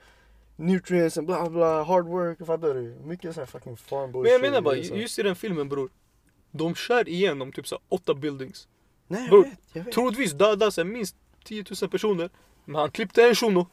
Nutrients 0.56 1.18
and 1.18 1.28
bla 1.28 1.50
bla, 1.50 1.84
hard 1.84 2.06
work, 2.06 2.38
fattar 2.46 2.74
du? 2.74 2.96
Mycket 3.06 3.34
såhär 3.36 3.46
fucking 3.48 3.78
farm 3.78 4.12
bullshit 4.12 4.24
Men 4.24 4.32
jag 4.32 4.42
menar 4.52 4.62
bara, 4.62 4.76
det 4.76 4.84
så. 4.84 4.96
just 4.96 5.20
i 5.20 5.24
den 5.24 5.36
filmen 5.36 5.70
bror 5.70 5.90
De 6.52 6.76
kör 6.76 7.10
igenom 7.10 7.52
typ 7.52 7.68
så 7.68 7.76
här 7.76 7.82
åtta 7.90 8.14
buildings 8.14 8.68
Nej 9.08 9.22
jag 9.22 9.30
bror, 9.30 9.44
vet, 9.44 9.54
jag 9.74 9.84
vet 9.84 9.94
Troligtvis 9.94 10.34
dödas 10.34 10.78
minst 10.78 11.16
10 11.44 11.66
000 11.82 11.90
personer. 11.90 12.30
Men 12.66 12.76
han 12.76 12.92
klippte 12.92 13.24
en 13.24 13.36
shuno. 13.36 13.68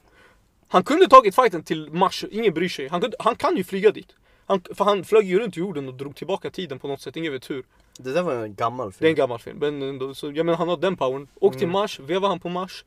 Han 0.69 0.85
kunde 0.85 1.09
tagit 1.09 1.35
fighten 1.35 1.63
till 1.63 1.91
Mars, 1.91 2.25
ingen 2.31 2.55
bryr 2.55 2.69
sig. 2.69 2.89
Han, 2.89 3.01
kunde, 3.01 3.17
han 3.21 3.37
kan 3.37 3.57
ju 3.57 3.65
flyga 3.65 3.91
dit. 3.91 4.09
Han, 4.47 4.61
för 4.75 4.85
han 4.85 5.05
flög 5.05 5.25
ju 5.27 5.39
runt 5.39 5.57
jorden 5.57 5.89
och 5.89 5.95
drog 5.95 6.17
tillbaka 6.17 6.51
tiden 6.51 6.79
på 6.79 6.89
något 6.89 7.01
sätt, 7.01 7.17
ingen 7.17 7.33
vet 7.33 7.51
hur. 7.51 7.65
Det 7.99 8.13
där 8.13 8.23
var 8.23 8.35
en 8.35 8.55
gammal 8.55 8.93
Det 8.99 9.05
är 9.07 9.09
en 9.09 9.15
film. 9.15 9.15
gammal 9.15 9.39
film. 9.39 9.59
Men 9.59 9.83
ändå, 9.83 10.15
så, 10.15 10.27
jag 10.33 10.47
menar 10.47 10.57
han 10.59 10.69
har 10.69 10.77
den 10.77 10.97
powern. 10.97 11.29
Åk 11.41 11.53
till 11.53 11.63
Mm. 11.63 11.73
Mars, 11.73 12.01
vevar 12.01 12.29
han 12.29 12.41
på 12.41 12.49
Mars. 12.49 12.85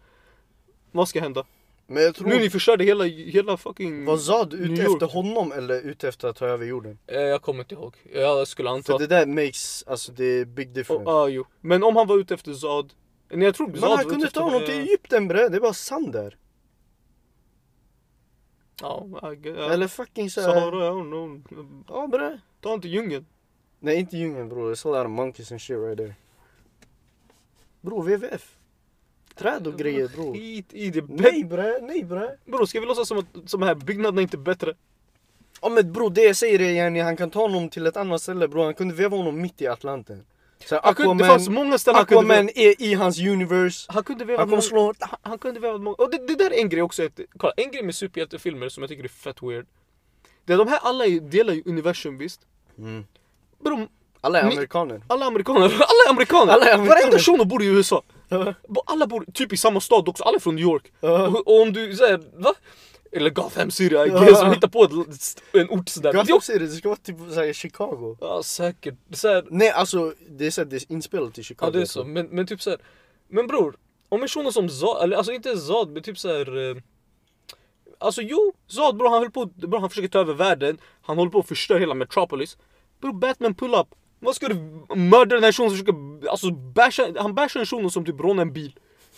Vad 0.92 1.08
ska 1.10 1.20
hända? 1.22 1.46
Men 1.88 2.04
jag 2.04 2.16
tror... 2.16 2.28
Nu 2.28 2.40
ni 2.40 2.50
förstörde 2.50 2.84
hela, 2.84 3.04
hela 3.04 3.58
fucking... 3.58 4.06
Var 4.06 4.18
Zad 4.18 4.54
New 4.54 4.72
ute 4.72 4.82
efter 4.84 5.06
honom 5.06 5.52
eller 5.52 5.82
ute 5.82 6.08
efter 6.10 6.28
att 6.28 6.36
ta 6.36 6.46
över 6.46 6.66
jorden? 6.66 6.98
Eh, 7.08 7.20
jag 7.22 7.42
kommer 7.42 7.60
inte 7.60 7.76
ihåg. 7.76 7.96
Jag 8.14 8.48
skulle 8.48 8.70
anta... 8.70 8.92
För 8.94 9.00
det 9.00 9.08
där 9.08 9.26
makes, 9.26 9.84
alltså 9.88 10.12
det 10.12 10.24
är 10.26 10.46
big 10.46 10.68
Oh, 10.68 10.74
difference. 10.74 11.10
ah, 11.12 11.28
jo. 11.28 11.46
Men 11.62 11.84
om 11.84 11.96
han 11.96 12.08
var 12.08 12.18
ute 12.18 12.34
efter 12.34 12.54
Zad. 12.54 12.94
Nej 13.32 13.46
jag 13.46 13.56
tror 13.56 13.68
Zad 13.68 13.80
Men 13.82 13.92
han 13.92 14.06
kunde 14.06 14.30
ta 14.30 14.42
honom 14.42 14.60
till 14.66 14.80
Egypten 14.80 15.28
bre, 15.28 15.50
det 15.50 15.56
är 15.58 15.62
bara 15.62 15.74
sand 15.74 16.12
där. 16.14 16.38
Ja. 18.82 19.08
Eller 19.72 19.88
fucking 19.88 20.30
såhär... 20.30 20.54
Sahara. 20.54 20.86
Ja 21.88 22.08
bre. 22.08 22.40
Ta 22.62 22.74
inte 22.74 22.88
djungeln. 22.88 23.26
Nej 23.80 23.96
inte 24.00 24.18
djungeln 24.18 24.50
bror, 24.50 24.74
there's 24.74 24.88
a 24.88 24.98
lot 24.98 25.06
of 25.06 25.12
monkeys 25.12 25.52
and 25.52 25.62
shit 25.62 25.78
right 25.78 25.98
there. 25.98 26.16
Bror 27.82 28.04
WWF. 28.04 28.56
Träd 29.36 29.68
och 29.68 29.78
grejer 29.78 30.08
bror. 30.08 30.34
Skit 30.34 30.74
i 30.74 30.90
det. 30.90 31.06
Nej 31.10 31.44
bre, 31.44 31.80
nej 31.82 32.04
bre. 32.04 32.38
Bror 32.46 32.66
ska 32.66 32.80
vi 32.80 32.86
låtsas 32.86 33.08
som 33.08 33.18
att 33.18 33.50
som 33.50 33.62
här 33.62 33.76
byggnaderna 33.76 34.22
inte 34.22 34.38
är 34.38 34.40
bättre? 34.40 34.74
Ja 35.62 35.70
men 35.70 35.94
bror 35.94 36.10
det 36.10 36.24
jag 36.24 36.36
säger 36.36 36.62
är 36.62 36.72
yani, 36.72 37.00
han 37.00 37.18
kan 37.18 37.30
ta 37.30 37.42
honom 37.42 37.70
till 37.70 37.88
ett 37.88 37.98
annat 37.98 38.22
ställe 38.22 38.48
bror, 38.48 38.64
han 38.64 38.74
kunde 38.74 38.96
veva 38.96 39.18
honom 39.18 39.42
mitt 39.42 39.62
i 39.62 39.68
Atlanten. 39.68 40.26
Så 40.66 40.80
Han 40.84 40.96
kunde, 40.96 41.02
Aquaman, 41.02 41.18
det 41.18 41.26
fanns 41.26 41.50
många 41.50 41.78
ställen 41.78 41.96
han 41.96 42.06
kunde 42.06 42.34
Aquaman 42.34 42.50
är 42.56 42.82
i 42.82 42.94
hans 42.94 43.20
universe. 43.20 43.86
Han 43.94 44.04
kunde 44.04 44.26
veva 44.26 44.40
Han 44.40 44.50
många, 44.50 44.62
slå... 44.62 44.94
han, 45.00 45.20
han 45.22 45.38
kunde 45.38 45.60
veva 45.60 45.78
många, 45.78 45.96
och 45.96 46.12
det, 46.12 46.28
det 46.28 46.36
där 46.36 46.52
är 46.54 46.60
en 46.62 46.70
grej 46.70 46.82
också, 46.82 47.06
att, 47.06 47.20
kolla, 47.38 47.54
en 47.58 47.72
grej 47.72 47.84
med 47.84 47.96
superhjältefilmer 47.96 48.70
som 48.70 48.84
jag 48.84 48.90
tycker 48.90 49.04
är 49.04 49.08
fett 49.08 49.44
weird. 49.44 49.66
Det 50.46 50.54
är 50.54 50.58
de 50.58 50.68
här 50.68 50.80
alla 50.84 51.06
delar 51.06 51.54
ju 51.54 51.64
universum 51.66 52.18
visst? 52.18 52.42
Mm. 52.78 53.06
Bror, 53.64 53.88
Alla 54.22 54.40
är 54.40 54.44
amerikaner. 54.52 55.02
alla 55.08 55.26
amerikaner, 55.32 55.66
alla 55.66 55.76
är 56.08 56.10
amerikaner! 56.10 56.54
Alla 56.54 56.66
är 56.66 56.74
amerikaner. 56.74 57.02
Varenda 57.02 57.20
shuno 57.20 57.46
bor 57.46 57.64
i 57.64 57.66
USA! 57.66 58.04
Alla 58.86 59.08
bor 59.08 59.26
typ 59.34 59.54
i 59.54 59.58
samma 59.58 59.82
stad 59.82 60.10
också, 60.10 60.24
alla 60.24 60.36
är 60.36 60.40
från 60.40 60.56
New 60.56 60.64
York. 60.64 60.92
Och, 61.00 61.48
och 61.48 61.62
om 61.62 61.74
du 61.74 61.96
säger 61.96 62.22
va? 62.34 62.54
Eller 63.12 63.30
Gotham 63.30 63.72
City, 63.72 63.96
I 63.96 64.10
guess, 64.10 64.40
som 64.40 64.54
hittar 64.54 64.68
på 64.68 64.84
ett, 64.84 64.92
en 65.54 65.70
ort 65.70 65.90
sådär. 65.90 66.14
Gotham 66.14 66.42
City, 66.42 66.60
det 66.60 66.68
ska 66.68 66.90
vara 66.90 67.00
typ 67.00 67.18
såhär 67.18 67.54
Chicago. 67.54 68.18
Ja 68.22 68.44
säkert. 68.44 68.96
Så 69.12 69.28
här, 69.28 69.46
Nej 69.50 69.70
alltså 69.70 70.14
det 70.30 70.48
är, 70.48 70.52
så 70.52 70.62
här, 70.62 70.66
det 70.66 70.76
är 70.76 70.92
inspelat 70.92 71.38
i 71.38 71.44
Chicago. 71.44 71.68
Ja 71.68 71.72
det 71.72 71.82
är 71.82 71.86
så, 71.86 72.04
men, 72.04 72.26
men 72.26 72.48
typ 72.48 72.62
såhär 72.62 72.80
Men 73.30 73.48
bror, 73.48 73.76
om 74.10 74.22
en 74.22 74.28
shuno 74.28 74.52
som 74.52 74.70
Zad, 74.70 75.04
eller 75.04 75.18
alltså 75.18 75.32
inte 75.32 75.58
Zad 75.58 75.90
men 75.90 76.04
typ 76.04 76.18
såhär 76.18 76.70
eh, 76.70 76.78
Alltså 77.98 78.22
jo, 78.22 78.54
Zad 78.68 78.98
bror 78.98 79.10
han 79.10 79.20
höll 79.20 79.32
på, 79.32 79.46
bror 79.46 79.80
han 79.80 79.90
försöker 79.90 80.08
ta 80.10 80.20
över 80.20 80.34
världen 80.34 80.78
Han 81.02 81.18
håller 81.18 81.32
på 81.32 81.40
att 81.40 81.48
förstöra 81.48 81.80
hela 81.80 81.94
Metropolis 81.94 82.58
Bror 83.02 83.14
Batman 83.14 83.56
pull 83.56 83.74
up 83.74 83.88
Vad 84.20 84.36
ska 84.36 84.48
du 84.48 84.56
mörda 84.96 85.36
den 85.36 85.44
här 85.44 85.52
shunon 85.52 85.70
som 85.70 85.78
försöker, 85.78 86.28
alltså 86.30 86.52
basha, 86.52 87.14
han 87.18 87.36
bashar 87.36 87.60
en 87.60 87.66
shuno 87.66 87.90
som 87.90 88.06
typ 88.06 88.20
rånar 88.20 88.42
en 88.42 88.54
bil 88.54 88.76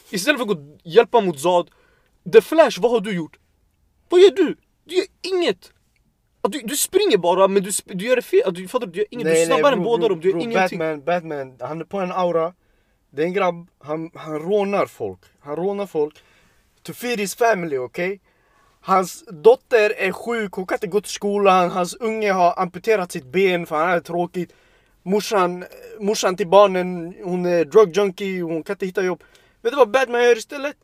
Istället 0.09 0.41
för 0.41 0.51
att 0.51 0.57
gå 0.57 0.77
hjälpa 0.83 1.21
mot 1.21 1.39
Zad 1.39 1.69
The 2.33 2.41
Flash, 2.41 2.81
vad 2.81 2.91
har 2.91 2.99
du 2.99 3.15
gjort? 3.15 3.37
Vad 4.12 4.22
gör 4.22 4.32
du? 4.32 4.55
Du 4.84 4.95
gör 4.95 5.05
inget! 5.22 5.72
Du, 6.49 6.59
du 6.59 6.76
springer 6.76 7.18
bara 7.18 7.47
men 7.47 7.64
du, 7.64 7.72
du 7.86 8.05
gör 8.05 8.16
det 8.16 8.22
fel, 8.22 8.53
du 8.53 8.68
fattar 8.68 8.86
du? 8.86 8.91
Du 8.91 8.99
gör 8.99 9.07
inget, 9.09 9.28
du 9.28 9.41
är 9.41 9.45
snabbare 9.45 9.74
än 9.74 9.84
båda 9.84 10.07
dem, 10.07 10.20
du 10.20 10.28
gör 10.28 10.34
bro, 10.34 10.43
ingenting 10.43 10.80
Batman, 10.80 11.03
Batman, 11.03 11.57
han 11.59 11.82
är 11.82 11.86
på 11.86 11.99
en 11.99 12.12
aura. 12.12 12.53
Det 13.09 13.22
är 13.22 13.26
en 13.26 13.34
grabb, 13.34 13.70
han, 13.80 14.12
han 14.16 14.39
rånar 14.39 14.86
folk. 14.86 15.20
Han 15.39 15.55
rånar 15.55 15.86
folk. 15.86 16.24
To 16.84 16.93
feed 16.93 17.20
his 17.20 17.36
family, 17.36 17.78
okej? 17.78 18.22
Hans 18.82 19.24
dotter 19.28 19.93
är 19.97 20.12
sjuk, 20.12 20.53
hon 20.53 20.66
kan 20.66 20.76
inte 20.76 20.88
gå 20.88 21.01
till 21.01 21.12
skolan. 21.12 21.70
Hans 21.70 21.95
unge 21.95 22.32
har 22.32 22.53
amputerat 22.57 23.12
sitt 23.12 23.26
ben 23.26 23.66
för 23.66 23.76
han 23.76 23.89
är 23.89 23.99
tråkigt. 23.99 24.53
Morsan, 25.03 25.66
morsan 25.99 26.38
till 26.38 26.47
barnen, 26.47 27.16
hon 27.24 27.45
är 27.45 27.66
drug 27.66 27.97
junkie, 27.97 28.41
hon 28.41 28.64
kan 28.64 28.74
inte 28.74 28.86
hitta 28.86 29.03
jobb. 29.03 29.24
Vet 29.62 29.74
du 29.74 29.78
vad 29.78 29.91
Batman 29.91 30.24
gör 30.24 30.38
istället? 30.38 30.76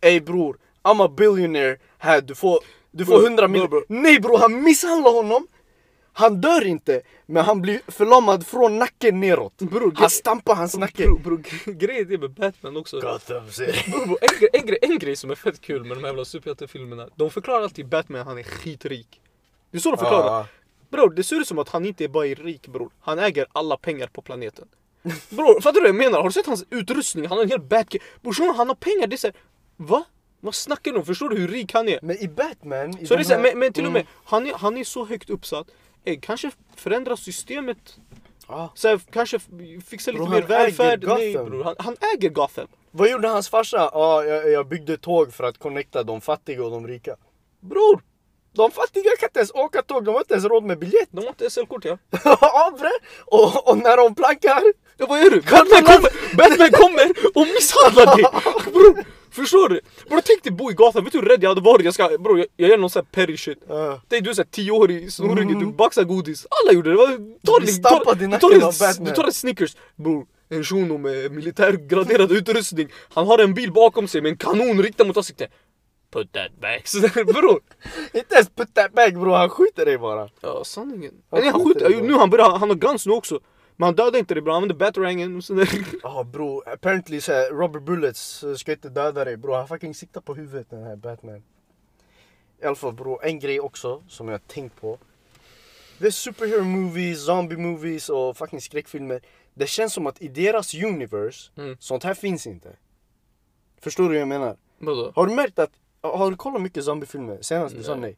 Ey 0.00 0.20
bror, 0.20 0.58
I'm 0.82 1.04
a 1.04 1.08
billionaire. 1.08 1.76
Här, 1.98 2.20
du 2.20 2.34
får, 2.34 2.60
du 2.90 3.04
får 3.06 3.18
Bro, 3.18 3.26
100 3.26 3.42
bro, 3.42 3.48
miljoner. 3.52 3.68
bro. 3.70 3.82
Nej 3.88 4.20
bror, 4.20 4.38
han 4.38 4.62
misshandlar 4.62 5.12
honom. 5.12 5.46
Han 6.12 6.40
dör 6.40 6.66
inte, 6.66 7.02
men 7.26 7.44
han 7.44 7.62
blir 7.62 7.80
förlamad 7.88 8.46
från 8.46 8.78
nacken 8.78 9.20
neråt. 9.20 9.58
Bror, 9.58 9.92
Han 9.96 10.10
stampar 10.10 10.54
hans 10.54 10.76
nacke. 10.76 11.04
Bro, 11.06 11.18
bro, 11.18 11.36
gre- 11.36 11.72
grejen 11.72 12.12
är 12.12 12.18
med 12.18 12.30
Batman 12.30 12.76
också. 12.76 13.00
Gotham 13.00 13.50
City. 13.50 13.90
Bro, 13.90 14.06
bro, 14.06 14.16
en, 14.20 14.28
grej, 14.40 14.48
en, 14.52 14.66
grej, 14.66 14.78
en 14.82 14.98
grej 14.98 15.16
som 15.16 15.30
är 15.30 15.34
fett 15.34 15.60
kul 15.60 15.84
med 15.84 15.96
de 15.96 16.00
här 16.00 16.06
jävla 16.08 16.24
superhjältefilmerna. 16.24 17.08
De 17.16 17.30
förklarar 17.30 17.62
alltid 17.62 17.88
Batman 17.88 18.26
han 18.26 18.38
är 18.38 18.42
skitrik. 18.42 19.20
Det 19.70 19.76
är 19.78 19.80
så 19.80 19.90
de 19.90 19.96
förklarar. 19.98 20.26
Ja. 20.26 20.46
Bror, 20.90 21.10
det 21.10 21.22
ser 21.24 21.36
ut 21.40 21.48
som 21.48 21.58
att 21.58 21.68
han 21.68 21.86
inte 21.86 22.04
är 22.04 22.08
bara 22.08 22.26
är 22.26 22.34
rik 22.34 22.68
bror. 22.68 22.90
Han 23.00 23.18
äger 23.18 23.46
alla 23.52 23.76
pengar 23.76 24.06
på 24.06 24.22
planeten. 24.22 24.68
Bror, 25.30 25.60
fattar 25.60 25.72
du 25.74 25.80
vad 25.80 25.88
jag 25.88 25.94
menar? 25.96 26.18
Har 26.18 26.24
du 26.28 26.32
sett 26.32 26.46
hans 26.46 26.64
utrustning? 26.70 27.26
Han 27.26 27.38
har 27.38 27.44
en 27.44 27.50
hel 27.50 27.60
back... 27.60 27.96
Bror, 28.22 28.32
shunon, 28.32 28.54
han 28.54 28.68
har 28.68 28.74
pengar. 28.74 29.06
Det 29.06 29.14
är 29.14 29.18
såhär... 29.18 29.36
Va? 29.76 30.04
Vad 30.40 30.54
snackar 30.54 30.92
du 30.92 30.98
om? 30.98 31.04
Förstår 31.04 31.28
du 31.28 31.36
hur 31.36 31.48
rik 31.48 31.72
han 31.74 31.88
är? 31.88 31.98
Men 32.02 32.16
i 32.22 32.28
Batman... 32.28 32.90
I 32.98 33.06
Så 33.06 33.14
de 33.14 33.16
det 33.16 33.22
är 33.22 33.24
så 33.24 33.34
här, 33.34 33.42
men, 33.42 33.58
men 33.58 33.72
till 33.72 33.86
och 33.86 33.92
med, 33.92 34.00
Mm. 34.00 34.12
han 34.24 34.46
är, 34.46 34.54
han 34.54 34.76
är 34.76 34.84
så 34.84 35.04
högt 35.04 35.30
uppsatt. 35.30 35.66
Eh, 36.04 36.18
kanske 36.22 36.50
förändra 36.76 37.16
systemet 37.16 37.96
Ja. 38.48 38.72
så 38.74 38.88
här, 38.88 39.00
kanske 39.12 39.38
fixa 39.88 40.10
lite 40.10 40.22
Bror, 40.24 40.34
mer 40.34 40.42
välfärd. 40.42 41.04
Nej 41.06 41.32
bror, 41.32 41.64
han, 41.64 41.74
han 41.78 41.96
äger 42.14 42.28
Gotham. 42.28 42.66
Vad 42.90 43.10
gjorde 43.10 43.28
hans 43.28 43.48
farsa? 43.48 43.90
Ja, 43.92 44.24
jag, 44.24 44.50
jag 44.50 44.68
byggde 44.68 44.96
tåg 44.96 45.32
för 45.34 45.44
att 45.44 45.58
connecta 45.58 46.02
de 46.02 46.20
fattiga 46.20 46.64
och 46.64 46.70
de 46.70 46.86
rika. 46.88 47.16
Bror, 47.60 48.02
De 48.52 48.70
fattiga 48.70 49.10
kan 49.20 49.28
inte 49.28 49.38
ens 49.38 49.50
åka 49.50 49.82
tåg, 49.82 50.04
de 50.04 50.14
har 50.14 50.20
inte 50.20 50.34
ens 50.34 50.44
råd 50.46 50.64
med 50.64 50.78
biljett. 50.78 51.08
de 51.10 51.20
har 51.20 51.28
inte 51.28 51.50
SL-kort 51.50 51.84
ja. 51.84 51.98
ja 52.24 52.74
bre! 52.78 52.90
Och, 53.26 53.68
och 53.70 53.78
när 53.78 53.96
de 53.96 54.14
plankar, 54.14 54.62
Ja 54.96 55.06
vad 55.08 55.20
gör 55.20 55.30
du? 55.30 55.40
Batman 55.40 55.82
kommer, 55.82 56.36
Batman 56.36 56.70
kommer 56.70 57.10
och 57.34 57.46
misshandlar 57.46 58.16
dig! 58.16 58.24
Bror, 58.72 59.04
förstår 59.42 59.68
du? 59.68 59.80
Bror 60.08 60.20
tänk 60.24 60.42
dig 60.42 60.52
bo 60.52 60.70
i 60.70 60.74
Gotham, 60.74 61.04
vet 61.04 61.12
du 61.12 61.18
hur 61.18 61.26
rädd 61.26 61.42
jag 61.42 61.48
hade 61.48 61.60
varit? 61.60 61.84
Jag 61.84 61.94
ska, 61.94 62.08
bror 62.18 62.38
jag, 62.38 62.46
jag 62.56 62.70
gör 62.70 62.78
någon 62.78 62.90
sån 62.90 63.00
här 63.04 63.24
perry 63.26 63.36
shit. 63.36 63.58
Ja. 63.68 64.00
Tänk 64.08 64.24
du 64.24 64.30
är 64.30 64.34
såhär 64.34 64.48
10 64.50 64.70
år 64.70 64.90
i 64.90 65.10
snorunge, 65.10 65.60
du 65.60 65.66
baxar 65.66 66.04
godis. 66.04 66.46
Alla 66.50 66.72
gjorde 66.72 66.90
det. 66.90 66.96
Ta 66.96 67.58
blir 67.58 67.66
det, 67.66 67.72
stampad 67.72 68.04
ta, 68.04 68.12
i 68.12 68.18
du 68.18 68.26
nacken 68.26 68.48
av 68.48 68.54
en- 68.54 68.78
Batman. 68.80 69.04
Du 69.04 69.10
tar 69.10 69.24
en 69.24 69.32
Snickers. 69.32 69.76
Bror, 69.96 70.26
en 70.48 70.64
shuno 70.64 70.98
med 70.98 71.32
militärgraderad 71.32 72.32
utrustning. 72.32 72.88
Han 73.14 73.26
har 73.26 73.38
en 73.38 73.54
bil 73.54 73.72
bakom 73.72 74.08
sig 74.08 74.20
med 74.20 74.30
en 74.30 74.36
kanon 74.36 74.82
riktad 74.82 75.04
mot 75.04 75.16
ansiktet. 75.16 75.50
Put 76.12 76.32
that 76.32 76.60
back. 76.60 76.84
Bror. 77.26 77.60
Inte 78.14 78.34
ens 78.34 78.48
put 78.48 78.74
that 78.74 78.92
back 78.92 79.14
bror, 79.14 79.36
han 79.36 79.48
skjuter 79.50 79.84
dig 79.84 79.98
bara. 79.98 80.28
Ja 80.40 80.64
sanningen. 80.64 81.14
Han 81.30 81.40
Nej, 81.40 81.50
han 81.50 81.64
skjuter 81.64 81.90
nu 82.02 82.12
han 82.14 82.30
börjar, 82.30 82.50
han 82.58 82.68
har 82.68 82.76
guns 82.76 83.06
nu 83.06 83.12
också. 83.12 83.40
Men 83.80 83.84
han 83.86 83.94
dödar 83.94 84.18
inte 84.18 84.34
dig 84.34 84.42
bror, 84.42 84.52
han 84.52 84.62
använder 84.62 84.86
batarangen. 84.86 85.42
Ja 86.02 86.24
bro, 86.24 86.62
apparently 86.66 87.20
så 87.20 87.32
här, 87.32 87.50
rubber 87.50 87.80
bullets 87.80 88.44
eh, 88.44 88.54
ska 88.54 88.72
inte 88.72 88.88
döda 88.88 89.24
dig 89.24 89.36
bro. 89.36 89.54
Han 89.54 89.68
fucking 89.68 89.94
siktar 89.94 90.20
på 90.20 90.34
huvudet 90.34 90.70
den 90.70 90.82
här 90.82 90.96
Batman. 90.96 91.42
I 92.62 92.64
alla 92.64 92.76
fall 92.76 92.92
bro, 92.92 93.20
en 93.22 93.38
grej 93.38 93.60
också 93.60 94.02
som 94.08 94.28
jag 94.28 94.34
har 94.34 94.38
tänkt 94.38 94.80
på. 94.80 94.98
Det 95.98 96.06
är 96.06 96.10
superhero 96.10 96.64
movies, 96.64 97.24
zombie 97.26 97.56
movies 97.56 98.08
och 98.08 98.36
fucking 98.36 98.60
skräckfilmer. 98.60 99.20
Det 99.54 99.66
känns 99.66 99.92
som 99.94 100.06
att 100.06 100.22
i 100.22 100.28
deras 100.28 100.74
universe, 100.74 101.50
Mm. 101.56 101.76
sånt 101.80 102.04
här 102.04 102.14
finns 102.14 102.46
inte. 102.46 102.76
Förstår 103.80 104.04
du 104.04 104.10
hur 104.10 104.18
jag 104.18 104.28
menar? 104.28 104.56
Vadå? 104.78 105.12
Har 105.14 105.26
du 105.26 105.34
märkt 105.34 105.58
att, 105.58 105.70
har 106.00 106.30
du 106.30 106.36
kollat 106.36 106.62
mycket 106.62 106.84
zombiefilmer? 106.84 107.38
Senast 107.42 107.76
du 107.76 107.82
sa 107.82 107.94
Nej. 107.94 108.16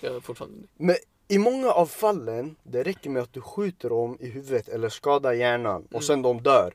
Jag 0.00 0.22
fortfarande 0.22 0.66
Men 0.76 0.96
i 1.32 1.38
många 1.38 1.70
av 1.72 1.86
fallen, 1.86 2.56
det 2.62 2.82
räcker 2.82 3.10
med 3.10 3.22
att 3.22 3.32
du 3.32 3.40
skjuter 3.40 3.88
dem 3.88 4.16
i 4.20 4.28
huvudet 4.28 4.68
eller 4.68 4.88
skadar 4.88 5.32
hjärnan 5.32 5.88
och 5.92 6.04
sen 6.04 6.22
de 6.22 6.42
dör. 6.42 6.74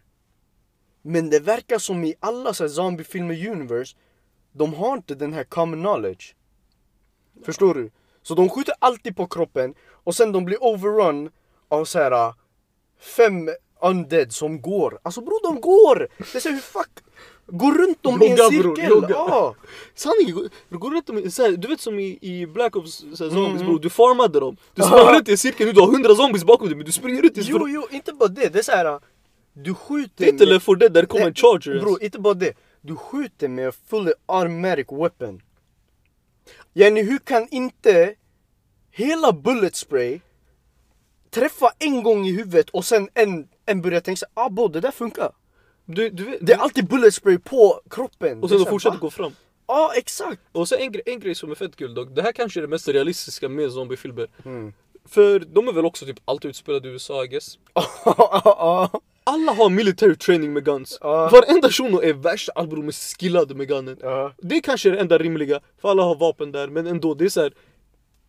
Men 1.01 1.29
det 1.29 1.39
verkar 1.39 1.79
som 1.79 2.03
i 2.03 2.15
alla 2.19 2.53
så 2.53 2.63
här 2.63 2.69
zombiefilmer 2.69 3.47
universe, 3.49 3.95
de 4.51 4.73
har 4.73 4.93
inte 4.93 5.15
den 5.15 5.33
här 5.33 5.43
common 5.43 5.79
knowledge. 5.79 6.35
Förstår 7.45 7.73
du? 7.73 7.91
Så 8.21 8.35
de 8.35 8.49
skjuter 8.49 8.75
alltid 8.79 9.15
på 9.15 9.27
kroppen 9.27 9.73
och 9.91 10.15
sen 10.15 10.31
de 10.31 10.45
blir 10.45 10.63
overrun 10.63 11.31
av 11.67 11.85
så 11.85 11.99
här 11.99 12.11
äh, 12.11 12.33
fem 12.99 13.49
undead 13.81 14.33
som 14.33 14.61
går. 14.61 14.99
Alltså 15.03 15.21
bror 15.21 15.43
de 15.43 15.61
går! 15.61 16.07
Det 16.17 16.35
är 16.35 16.39
så 16.39 16.49
hur 16.49 16.57
fuck? 16.57 17.03
Går 17.47 17.73
runt 17.73 18.03
dem 18.03 18.21
i 18.23 18.27
en 18.29 18.37
cirkel. 18.37 18.89
jogga. 18.89 19.09
Ja. 19.09 19.55
Sanningen, 19.95 20.49
du 20.69 20.77
går 20.77 20.91
runt 20.91 21.09
om, 21.09 21.31
så 21.31 21.41
här, 21.43 21.51
du 21.51 21.67
vet 21.67 21.81
som 21.81 21.99
i, 21.99 22.17
i 22.21 22.45
Black 22.47 22.75
Ops 22.75 22.91
så 23.13 23.23
här, 23.23 23.31
zombies 23.31 23.61
Mm. 23.61 23.65
bror, 23.65 23.79
du 23.79 23.89
farmade 23.89 24.39
dem. 24.39 24.57
Du 24.75 24.81
sprang 24.83 25.15
runt 25.15 25.27
i 25.27 25.31
en 25.31 25.37
cirkel, 25.37 25.67
nu 25.67 25.73
du 25.73 25.79
har 25.81 25.87
hundra 25.87 26.15
zombies 26.15 26.43
bakom 26.45 26.67
dig 26.67 26.75
men 26.77 26.85
du 26.85 26.91
springer 26.91 27.23
ut 27.25 27.37
i 27.37 27.41
Jo 27.43 27.67
jo, 27.69 27.87
inte 27.91 28.13
bara 28.13 28.29
det. 28.29 28.49
Det 28.53 28.59
är 28.59 28.63
så 28.63 28.71
här. 28.71 28.85
äh, 28.85 28.99
Du 29.53 29.73
skjuter 29.73 30.11
Det 30.15 30.25
är 30.25 30.29
inte 30.29 30.45
Left 30.45 30.65
4 30.65 30.75
Dead 30.75 30.93
där 30.93 31.01
det 31.01 31.07
kommer 31.07 31.25
en 31.27 31.33
charger. 31.33 31.79
Bro, 31.79 31.97
inte 32.01 32.19
bara 32.19 32.33
det. 32.33 32.53
Du 32.81 32.95
skjuter 32.95 33.47
med 33.47 33.65
en 33.65 33.71
fully 33.89 34.11
automatic 34.25 34.87
weapon. 34.91 35.41
Yani 36.73 37.01
hur 37.03 37.17
kan 37.19 37.47
inte 37.51 38.15
hela 38.91 39.31
bullet 39.33 39.75
spray 39.75 40.19
träffa 41.31 41.71
en 41.79 42.03
gång 42.03 42.25
i 42.27 42.31
huvudet 42.31 42.69
och 42.69 42.85
sen 42.85 43.09
en, 43.13 43.47
en 43.65 43.81
börjar 43.81 43.99
tänka 44.01 44.17
sig 44.17 44.27
ah 44.33 44.49
bo, 44.49 44.67
det 44.67 44.79
där 44.81 44.91
funkar. 44.91 45.31
Du, 45.89 46.09
du 46.09 46.37
Det 46.41 46.53
är 46.53 46.57
alltid 46.57 46.87
bullet 46.87 47.13
spray 47.13 47.37
på 47.37 47.81
kroppen. 47.89 48.37
och 48.43 48.45
är 48.45 48.49
sen 48.49 48.59
så 48.59 48.63
de 48.65 48.69
fortsätter 48.69 48.97
gå 48.97 49.09
fram. 49.09 49.31
Ja, 49.67 49.91
exakt. 49.95 50.41
Och 50.51 50.67
så 50.67 50.75
en, 50.75 50.91
gre- 50.93 51.01
en 51.05 51.19
grej 51.19 51.35
som 51.35 51.51
är 51.51 51.55
fett 51.55 51.75
kul 51.75 51.93
dock, 51.93 52.09
det 52.15 52.21
här 52.21 52.31
kanske 52.31 52.59
är 52.59 52.61
det 52.61 52.67
mest 52.67 52.87
realistiska 52.87 53.49
med 53.49 53.71
zombiefilmer. 53.71 54.27
Mm. 54.45 54.73
För 55.05 55.39
de 55.39 55.67
är 55.67 55.71
väl 55.71 55.85
också 55.85 56.05
typ 56.05 56.19
alltid 56.25 56.49
utspelade 56.49 56.87
i 56.89 56.91
USA 56.91 57.23
I 57.23 57.27
guess. 57.27 57.57
Alla 59.23 59.51
har 59.53 59.69
military 59.69 60.15
training 60.15 60.53
med 60.53 60.65
guns. 60.65 60.97
Ja. 61.01 61.29
Varenda 61.29 61.69
shuno 61.69 62.01
är 62.01 62.13
värsta 62.13 62.51
allbror 62.55 62.83
med 62.83 62.95
skillad 62.95 63.55
med 63.55 63.67
gunnen. 63.67 63.97
ja. 64.01 64.33
Det 64.37 64.61
kanske 64.61 64.89
är 64.89 64.93
det 64.93 64.99
enda 64.99 65.17
rimliga, 65.17 65.59
för 65.81 65.89
alla 65.89 66.03
har 66.03 66.15
vapen 66.15 66.51
där, 66.51 66.67
men 66.67 66.87
ändå 66.87 67.13
det 67.13 67.25
är 67.25 67.29
så 67.29 67.41
här. 67.41 67.53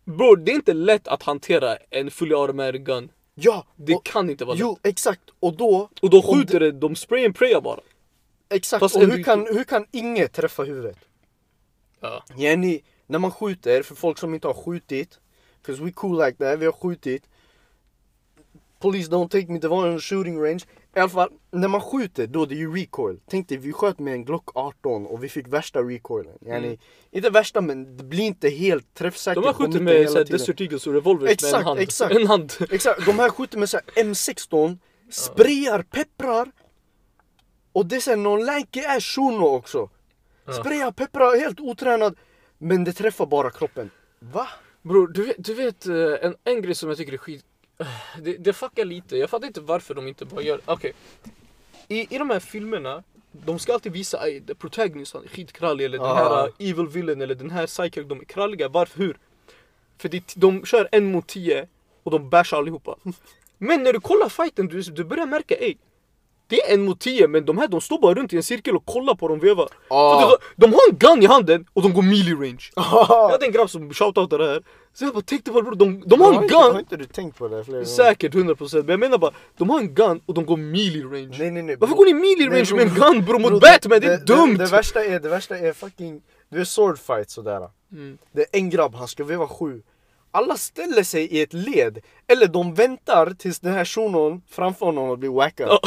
Bror, 0.05 0.37
det 0.37 0.51
är 0.51 0.55
inte 0.55 0.73
lätt 0.73 1.07
att 1.07 1.23
hantera 1.23 1.75
en 1.89 2.11
fully 2.11 2.35
automatic 2.35 2.81
gun. 2.81 3.09
Ja. 3.41 3.65
Det 3.75 3.95
och, 3.95 4.05
kan 4.05 4.29
inte 4.29 4.45
vara 4.45 4.53
lätt. 4.53 4.61
Jo, 4.61 4.77
exakt. 4.83 5.21
Och 5.39 5.57
då... 5.57 5.89
Och 6.01 6.09
om 6.13 6.21
skjuter 6.21 6.59
det, 6.59 6.71
de 6.71 6.95
spray 6.95 7.25
and 7.25 7.35
prayar 7.35 7.61
bara. 7.61 7.79
Exakt. 8.49 8.79
Fast 8.79 8.95
och 8.95 9.01
hur 9.01 9.11
inte- 9.11 9.23
kan, 9.23 9.47
hur 9.47 9.63
kan 9.63 9.85
inget 9.91 10.33
träffa 10.33 10.63
huvudet? 10.63 10.97
Ja. 11.99 12.23
Jenny, 12.37 12.81
när 13.07 13.19
man 13.19 13.31
skjuter, 13.31 13.83
för 13.83 13.95
folk 13.95 14.17
som 14.17 14.33
inte 14.33 14.47
har 14.47 14.53
skjutit, 14.53 15.19
'cause 15.65 15.83
we 15.83 15.91
cool 15.91 16.25
like 16.25 16.37
that, 16.37 16.59
vi 16.59 16.65
har 16.65 16.71
skjutit. 16.71 17.23
Police 18.79 19.11
don't 19.11 19.29
take 19.29 19.47
me, 19.51 19.59
det 19.59 19.67
var 19.67 19.87
en 19.87 19.99
shooting 19.99 20.43
range. 20.43 20.59
I 20.95 20.99
alla 20.99 21.09
fall, 21.09 21.29
när 21.51 21.67
man 21.67 21.81
skjuter 21.81 22.27
då 22.27 22.45
det 22.45 22.55
är 22.55 22.57
ju 22.57 22.75
recoil. 22.75 23.19
Tänk 23.29 23.49
dig, 23.49 23.57
vi 23.57 23.73
sköt 23.73 23.99
med 23.99 24.13
en 24.13 24.25
Glock 24.25 24.49
18 24.53 25.05
och 25.05 25.23
vi 25.23 25.29
fick 25.29 25.47
värsta 25.47 25.79
recoilen. 25.81 26.37
Yani, 26.41 26.67
Mm. 26.67 26.79
Inte 27.11 27.29
värsta 27.29 27.61
men 27.61 27.97
det 27.97 28.03
blir 28.03 28.23
inte 28.23 28.49
helt 28.49 28.93
träffsäkert. 28.93 29.43
De 29.43 29.47
här 29.47 29.53
skjuter 29.53 29.79
med 29.79 30.09
så 30.09 30.17
här. 30.17 30.25
Desert 30.25 30.61
Eagles 30.61 30.87
och 30.87 30.93
revolvers 30.93 31.21
med 31.21 31.29
en 31.29 31.33
Exakt, 31.33 31.65
hand. 31.65 31.79
exakt. 31.79 32.15
En 32.15 32.27
hand. 32.27 32.53
Exakt, 32.71 33.05
de 33.05 33.19
här 33.19 33.29
skjuter 33.29 33.57
med 33.57 33.69
så 33.69 33.77
här 33.77 34.03
M16, 34.03 34.77
sprayar, 35.09 35.81
pepprar. 35.81 36.51
Och 37.71 37.85
det 37.85 37.95
är 37.95 37.99
så 37.99 38.09
här 38.09 38.17
någon 38.17 38.45
lanky 38.45 38.81
ass 38.85 39.03
shuno 39.03 39.45
också. 39.45 39.89
Sprayar, 40.59 40.91
pepprar, 40.91 41.39
helt 41.39 41.59
otränad. 41.59 42.15
Men 42.57 42.83
det 42.83 42.93
träffar 42.93 43.25
bara 43.25 43.49
kroppen. 43.51 43.89
Va? 44.19 44.47
Bror, 44.81 45.07
du 45.07 45.25
vet, 45.25 45.35
du 45.37 45.53
vet 45.53 45.85
eh, 45.87 45.95
en, 46.21 46.35
en 46.43 46.61
grej 46.61 46.75
som 46.75 46.89
jag 46.89 46.97
tycker 46.97 47.13
är 47.13 47.17
skit... 47.17 47.45
Det, 48.21 48.37
det 48.37 48.53
fuckar 48.53 48.85
lite, 48.85 49.17
jag 49.17 49.29
fattar 49.29 49.47
inte 49.47 49.61
varför 49.61 49.95
de 49.95 50.07
inte 50.07 50.25
bara 50.25 50.41
gör... 50.41 50.61
Okej. 50.65 50.93
I, 51.87 52.15
I 52.15 52.17
de 52.17 52.29
här 52.29 52.39
filmerna, 52.39 53.03
de 53.31 53.59
ska 53.59 53.73
alltid 53.73 53.91
visa 53.91 54.17
att 54.17 54.47
the 54.47 54.55
protagonist 54.55 55.13
han 55.13 55.23
är 55.23 55.27
skitkrallig 55.27 55.85
eller 55.85 55.97
den 55.97 56.17
här 56.17 56.47
uh, 56.47 56.53
evil 56.59 56.87
villain 56.87 57.21
eller 57.21 57.35
den 57.35 57.49
här 57.49 57.67
psychic, 57.67 58.07
de 58.07 58.19
är 58.19 58.25
kralliga. 58.25 58.67
Varför? 58.67 58.99
Hur? 58.99 59.17
För 59.97 60.09
det, 60.09 60.33
de 60.35 60.65
kör 60.65 60.89
en 60.91 61.11
mot 61.11 61.27
tio 61.27 61.67
och 62.03 62.11
de 62.11 62.29
bashar 62.29 62.57
allihopa. 62.57 62.95
Men 63.57 63.83
när 63.83 63.93
du 63.93 63.99
kollar 63.99 64.29
fighten, 64.29 64.67
du, 64.67 64.81
du 64.81 65.03
börjar 65.03 65.25
märka 65.25 65.55
ey. 65.55 65.77
Det 66.49 66.61
är 66.69 66.73
en 66.73 66.85
mot 66.85 66.99
tio 66.99 67.27
men 67.27 67.45
de 67.45 67.57
här 67.57 67.67
de 67.67 67.81
står 67.81 67.99
bara 67.99 68.13
runt 68.13 68.33
i 68.33 68.37
en 68.37 68.43
cirkel 68.43 68.75
och 68.75 68.85
kollar 68.85 69.15
på 69.15 69.27
dem 69.27 69.39
veva. 69.39 69.67
Ah. 69.87 70.21
De, 70.21 70.37
de 70.65 70.73
har 70.73 70.79
en 70.91 70.97
gun 70.97 71.23
i 71.23 71.25
handen 71.25 71.65
och 71.73 71.81
de 71.81 71.93
går 71.93 72.01
melee 72.01 72.33
range. 72.35 72.69
Jag 72.75 72.85
Ah. 72.85 73.31
hade 73.31 73.45
en 73.45 73.51
grabb 73.51 73.69
som 73.69 73.93
shoutoutade 73.93 74.43
det 74.45 74.49
här. 74.51 74.63
Så 74.93 75.05
jag 75.05 75.13
bara 75.13 75.21
tänkte 75.21 75.51
bara 75.51 75.63
bror, 75.63 75.75
de, 75.75 76.03
de 76.05 76.21
har 76.21 76.29
en 76.29 76.35
Har 76.35 76.71
gun! 76.71 76.79
inte 76.79 76.97
du 76.97 77.05
tänkt 77.05 77.37
på 77.37 77.47
det 77.47 77.63
flera? 77.63 77.85
Säkert 77.85 78.33
100% 78.33 78.75
men 78.75 78.89
jag 78.89 78.99
menar 78.99 79.17
bara, 79.17 79.31
de 79.57 79.69
har 79.69 79.79
en 79.79 79.93
gun 79.93 80.21
och 80.25 80.33
de 80.33 80.45
går 80.45 80.57
melee 80.57 81.03
range. 81.03 81.35
Nej 81.39 81.51
nej 81.51 81.63
nej. 81.63 81.75
Varför 81.79 81.95
går 81.95 82.05
ni 82.05 82.13
melee 82.13 82.49
range 82.59 82.75
med 82.75 82.87
en 82.87 82.93
gun 83.13 83.25
bror 83.25 83.39
mot 83.39 83.61
Batman? 83.61 83.99
Det 83.99 84.13
är 84.13 84.17
dumt! 84.17 84.57
Det, 84.57 84.63
det, 84.65 84.71
värsta 84.71 85.05
är, 85.05 85.19
det 85.19 85.29
värsta 85.29 85.57
är 85.57 85.73
fucking, 85.73 86.21
du 86.49 86.59
är 86.61 86.63
swordfight 86.65 87.29
sådär. 87.29 87.69
Mm. 87.91 88.17
Det 88.31 88.41
är 88.41 88.47
en 88.51 88.69
grabb, 88.69 88.95
han 88.95 89.07
ska 89.07 89.23
veva 89.23 89.47
sju. 89.47 89.81
Alla 90.31 90.55
ställer 90.55 91.03
sig 91.03 91.23
i 91.25 91.41
ett 91.41 91.53
led, 91.53 91.99
eller 92.27 92.47
de 92.47 92.73
väntar 92.73 93.33
tills 93.39 93.59
den 93.59 93.73
här 93.73 93.85
shunon 93.85 94.41
framför 94.49 94.85
honom 94.85 95.19
blir 95.19 95.29
wackad. 95.29 95.79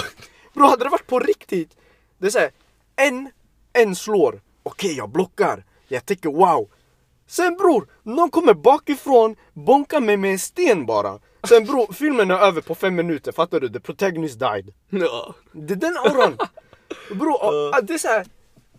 Bro, 0.55 0.67
hade 0.67 0.85
det 0.85 0.91
varit 0.91 1.07
på 1.07 1.19
riktigt, 1.19 1.77
det 2.19 2.27
är 2.27 2.31
såhär, 2.31 2.51
en, 2.97 3.31
en 3.73 3.97
slår, 3.97 4.41
okej 4.63 4.97
jag 4.97 5.11
blockar, 5.11 5.65
jag 5.89 6.07
tänker 6.07 6.29
wow. 6.29 6.69
Sen 7.27 7.57
bror, 7.57 7.87
någon 8.03 8.31
kommer 8.31 8.55
bakifrån, 8.55 9.37
bonkar 9.53 10.01
mig 10.01 10.17
med 10.17 10.33
en 10.33 10.39
sten 10.39 10.87
bara. 10.87 11.19
Sen 11.49 11.65
bror, 11.65 11.93
filmen 11.99 12.31
är 12.31 12.35
över 12.39 12.61
på 12.61 12.75
fem 12.75 12.95
minuter, 12.95 13.33
fattar 13.33 13.61
du? 13.61 13.69
The 13.69 13.81
protagonist 13.81 14.39
died. 14.39 14.73
Ja. 14.91 15.35
Det 15.53 15.73
är 15.75 15.77
den 15.77 15.97
auran. 15.97 16.39
Bror, 17.11 17.45
och- 17.77 17.85
det 17.85 17.95
är 17.95 17.99
såhär. 17.99 18.27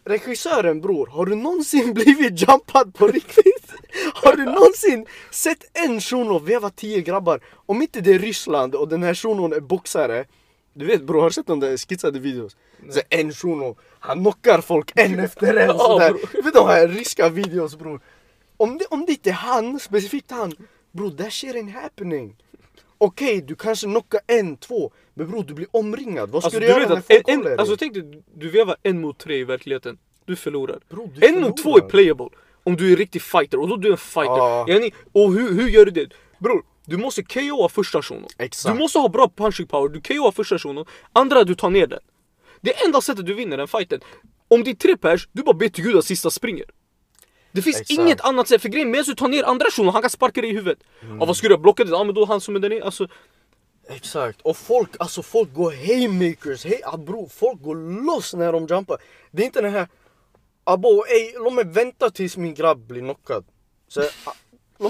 Regissören 0.06 0.82
bror, 0.82 1.08
har 1.08 1.26
du 1.26 1.36
någonsin 1.36 1.94
blivit 1.94 2.42
jumpad 2.42 2.96
på 2.96 3.08
riktigt? 3.08 3.72
Har 4.14 4.36
du 4.36 4.46
någonsin 4.46 5.06
sett 5.32 5.78
en 5.86 6.02
shuno 6.02 6.40
veva 6.40 6.70
tio 6.70 7.02
grabbar? 7.02 7.40
Om 7.66 7.82
inte 7.82 8.02
det 8.02 8.12
är 8.14 8.20
Ryssland 8.20 8.76
och 8.76 8.88
den 8.88 9.04
här 9.04 9.14
shunon 9.14 9.54
är 9.54 9.60
boxare. 9.60 10.26
Du 10.74 10.86
vet 10.86 11.04
bror, 11.04 11.22
har 11.22 11.30
du 11.30 11.34
sett 11.34 11.48
de 11.48 11.60
där 11.60 11.78
skitsade 11.78 12.20
videos? 12.20 12.58
Så 12.90 13.02
en 13.10 13.32
shuno, 13.32 13.76
han 14.00 14.20
knockar 14.20 14.62
folk 14.62 14.92
en 14.96 15.20
efter 15.20 15.56
en 15.56 15.78
sådär. 15.78 16.14
Du 16.32 16.42
vet 16.42 16.54
de 16.54 16.68
här 16.68 16.88
ryska 16.88 17.30
videos 17.30 17.76
bror. 17.76 18.02
Om 18.58 18.78
det, 18.78 18.86
om 18.86 19.06
det 19.06 19.12
inte 19.12 19.30
är 19.30 19.34
han, 19.34 19.80
specifikt 19.80 20.32
han, 20.32 20.54
bror 20.92 21.12
that 21.12 21.34
shit 21.34 21.56
ain't 21.56 21.72
happening. 21.72 22.36
Okej, 22.98 23.42
du 23.42 23.56
kanske 23.56 23.88
knockar 23.88 24.20
en, 24.28 24.58
två, 24.58 24.92
men 25.14 25.30
bror 25.32 25.44
du 25.44 25.54
blir 25.54 25.68
omringad. 25.72 26.30
Vad 26.30 26.44
ska 26.44 26.48
Alltså 26.48 26.60
du 26.60 26.66
du 26.66 26.72
göra 26.72 26.94
när 26.94 27.02
folk 27.02 27.30
en, 27.30 27.48
en, 27.48 27.60
alltså 27.60 27.78
tänk 27.78 27.94
dig, 27.94 28.24
du 28.36 28.50
vevar 28.50 28.76
en 28.84 29.02
mot 29.02 29.18
tre 29.20 29.38
i 29.38 29.44
verkligheten. 29.44 29.98
Du 30.26 30.36
förlorar. 30.36 30.80
Bro, 30.90 31.12
du 31.16 31.28
en 31.28 31.42
mot 31.42 31.58
två 31.64 31.78
är 31.78 31.82
playable. 31.82 32.30
Om 32.64 32.76
du 32.76 32.88
är 32.88 32.92
en 32.92 32.96
riktig 32.96 33.22
fighter 33.22 33.60
och 33.60 33.68
då 33.68 33.76
du 33.76 33.88
är 33.88 33.92
en 33.92 33.98
fighter. 33.98 34.70
Yani, 34.72 34.92
och 35.12 35.34
hur, 35.34 35.54
hur 35.54 35.70
gör 35.70 35.86
du 35.86 35.92
det? 35.92 36.10
Bror, 36.40 36.64
du 36.86 36.98
måste 36.98 37.24
KOa 37.24 37.70
första 37.70 38.02
shunon. 38.02 38.30
Exakt. 38.38 38.76
Du 38.76 38.80
måste 38.80 39.00
ha 39.00 39.10
bra 39.10 39.32
punching 39.36 39.68
power, 39.68 39.90
du 39.90 40.02
KOar 40.02 40.32
första 40.32 40.60
shunon, 40.60 40.86
andra 41.14 41.44
du 41.44 41.56
tar 41.56 41.70
ner 41.70 41.88
den. 41.88 42.00
Det 42.62 42.84
enda 42.86 43.02
sättet 43.02 43.26
du 43.26 43.34
vinner 43.34 43.58
den 43.58 43.68
fighten. 43.68 44.00
Om 44.48 44.64
det 44.64 44.72
är 44.72 44.76
tre 44.76 44.98
pers, 44.98 45.28
du 45.32 45.44
bara 45.44 45.54
ber 45.54 45.70
till 45.70 45.84
gud 45.84 45.96
att 45.96 46.06
sista 46.06 46.30
springer. 46.30 46.66
Det 47.52 47.62
finns 47.62 47.82
Exakt. 47.82 48.00
inget 48.00 48.22
annat 48.22 48.48
sätt, 48.48 48.62
för 48.62 48.70
grejen 48.70 48.92
medan 48.92 49.06
du 49.08 49.16
tar 49.16 49.28
ner 49.28 49.44
andra 49.44 49.66
shunon, 49.72 49.94
han 49.94 50.02
kan 50.02 50.10
sparka 50.10 50.42
dig 50.42 50.50
i 50.50 50.54
huvudet. 50.54 50.80
Mm. 51.02 51.20
Ja, 51.20 51.26
vad 51.26 51.38
ska 51.38 51.48
du 51.48 51.54
göra? 51.54 51.62
Blocka 51.62 51.84
det? 51.84 51.92
Ja 51.92 52.04
men 52.04 52.16
då 52.16 52.26
han 52.26 52.42
som 52.42 52.56
är 52.56 52.60
där 52.60 52.70
nere, 52.70 52.84
alltså 52.84 53.08
Exakt, 53.90 54.42
och 54.42 54.58
folk, 54.58 54.90
alltså 55.00 55.22
folk 55.24 55.54
går 55.54 55.72
haymakers, 55.72 56.66
hey, 56.66 56.82
ah, 56.86 56.98
bro, 56.98 57.30
folk 57.30 57.62
går 57.62 58.06
loss 58.06 58.34
när 58.34 58.54
de 58.54 58.68
jumpar. 58.68 58.98
Det 59.32 59.42
är 59.42 59.46
inte 59.46 59.62
den 59.62 59.74
här, 59.74 59.88
abo, 60.64 61.06
ey, 61.06 61.34
låt 61.36 61.54
mig 61.54 61.66
vänta 61.66 62.10
tills 62.10 62.38
min 62.38 62.54
grabb 62.54 62.88
blir 62.88 63.02
knockad. 63.02 63.46
Så, 63.88 64.02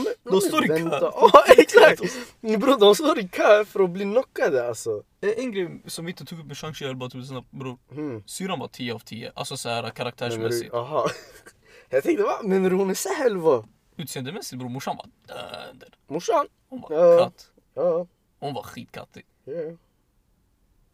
mig, 0.02 0.14
låt 0.24 0.34
mig 0.34 0.42
står 0.42 0.66
i 0.66 0.68
kö. 0.68 1.00
Ja 1.02 1.44
exakt! 1.58 2.02
Bro, 2.42 2.76
de 2.76 2.96
står 2.96 3.20
i 3.20 3.28
kö 3.28 3.66
för 3.66 3.84
att 3.84 3.90
bli 3.90 4.04
knockade 4.04 4.68
alltså. 4.68 5.04
En 5.38 5.52
grej 5.52 5.82
som 5.88 6.06
vi 6.06 6.12
inte 6.12 6.26
tog 6.26 6.40
upp 6.40 6.46
med 6.46 6.56
Shang-Chi, 6.58 6.86
jag 6.86 6.98
bara 6.98 7.10
typ 7.10 7.26
snabbt 7.26 7.52
bror. 7.52 7.78
Mm. 7.92 8.24
Syrran 8.26 8.60
var 8.60 8.68
10 8.68 8.94
av 8.94 9.00
10, 9.00 9.32
alltså 9.36 9.58
såhär 9.58 9.90
karaktärsmässigt. 9.90 10.72
du, 10.72 10.78
aha. 10.78 11.08
Jag 11.90 12.04
tänkte 12.04 12.24
va, 12.24 12.40
du 12.70 12.76
hon 12.76 12.90
är 12.90 12.94
säl 12.94 13.38
va? 13.38 13.66
Utseendemässigt 13.98 14.60
bror, 14.60 14.70
morsan 14.70 14.98
var 14.98 15.06
döder. 15.28 15.90
Morsan? 16.08 16.46
Hon 16.70 16.82
var 16.82 16.92
Ja. 17.08 17.24
katt. 17.24 17.52
Ja, 17.74 18.08
Hon 18.40 18.54
var 18.54 18.64
skitkattig. 18.64 19.26
ja, 19.46 19.54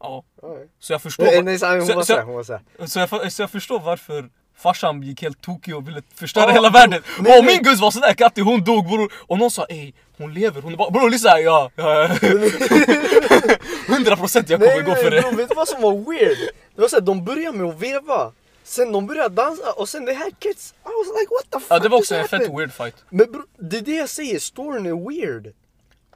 Ja. 0.00 0.24
ja. 0.42 0.56
Så 0.78 0.92
jag 0.92 1.02
förstår, 1.02 1.24
Nej, 1.24 1.42
nej, 1.42 1.58
så- 1.58 1.66
hon 1.66 1.86
så- 1.86 1.94
var 1.94 2.02
så- 2.02 2.06
såhär, 2.06 2.42
såhär. 2.42 2.86
så, 2.86 2.98
jag, 2.98 3.32
så 3.32 3.42
jag 3.42 3.50
förstår 3.50 3.80
varför 3.80 4.30
farsan 4.62 5.02
gick 5.02 5.22
helt 5.22 5.40
tokig 5.40 5.76
och 5.76 5.88
ville 5.88 6.02
förstöra 6.14 6.44
Ja, 6.44 6.50
hela 6.52 6.70
världen. 6.70 7.02
Nej, 7.20 7.38
och 7.38 7.44
nej. 7.44 7.54
min 7.54 7.62
guzz 7.62 7.80
var 7.80 7.90
sådär 7.90 8.12
kattig, 8.14 8.42
hon 8.42 8.64
dog 8.64 8.86
bror. 8.88 9.12
Och 9.16 9.38
någon 9.38 9.50
sa 9.50 9.64
ey, 9.64 9.92
hon 10.18 10.34
lever. 10.34 10.62
Hon 10.62 10.72
är 10.72 10.76
bara 10.76 10.90
bror 10.90 11.10
lyssna, 11.10 11.40
ja. 11.40 11.70
ja, 11.76 12.02
ja. 12.02 12.08
100% 12.08 14.44
jag 14.48 14.60
kommer 14.60 14.74
Nej, 14.74 14.82
gå 14.82 14.94
för 14.94 15.10
det. 15.10 15.20
bro, 15.20 15.30
vet 15.36 15.48
du 15.48 15.54
vad 15.54 15.68
som 15.68 15.82
var 15.82 15.92
weird? 15.92 16.38
Det 16.74 16.80
var 16.80 16.88
såhär, 16.88 17.00
de 17.00 17.24
började 17.24 17.58
med 17.58 17.66
att 17.66 17.80
veva, 17.80 18.32
sen 18.64 18.92
de 18.92 19.06
började 19.06 19.34
dansa 19.34 19.72
och 19.72 19.88
sen 19.88 20.04
det 20.04 20.12
här 20.12 20.30
kids, 20.38 20.74
I 20.84 20.88
was 20.88 21.06
like 21.20 21.30
what 21.34 21.50
the 21.50 21.58
fuck 21.60 21.66
Ja 21.70 21.78
det 21.78 21.88
var 21.88 21.98
också 21.98 22.14
en 22.14 22.28
fett 22.28 22.48
weird 22.58 22.72
fight. 22.72 22.94
Men 23.10 23.32
bro, 23.32 23.42
det 23.58 23.76
är 23.76 23.80
det 23.80 23.94
jag 23.94 24.08
säger, 24.08 24.38
storyn 24.38 24.86
är 24.86 25.08
weird. 25.08 25.52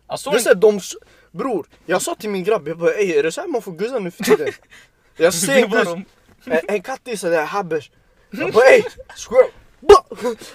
Alltså, 0.06 0.30
Det 0.30 0.46
är 0.46 0.54
de, 0.54 0.80
bror, 1.32 1.66
jag 1.86 2.02
sa 2.02 2.14
till 2.14 2.30
min 2.30 2.44
grabb, 2.44 2.68
jag 2.68 2.78
bara 2.78 2.94
ey 2.94 3.12
är 3.18 3.22
det 3.22 3.32
såhär 3.32 3.48
man 3.48 3.62
får 3.62 3.72
guzza 3.72 3.98
nu 3.98 4.10
för 4.10 4.24
tiden? 4.24 4.48
Jag 5.16 5.34
ser 5.34 5.62
en 5.62 5.70
guzz, 5.70 5.88
en, 6.44 6.60
en 6.68 6.82
kattis 6.82 7.20
sådär 7.20 7.44
habbers. 7.44 7.90
Jag 8.38 8.52
bara 8.52 8.64
ey, 8.64 8.82
squirrel! 9.16 9.50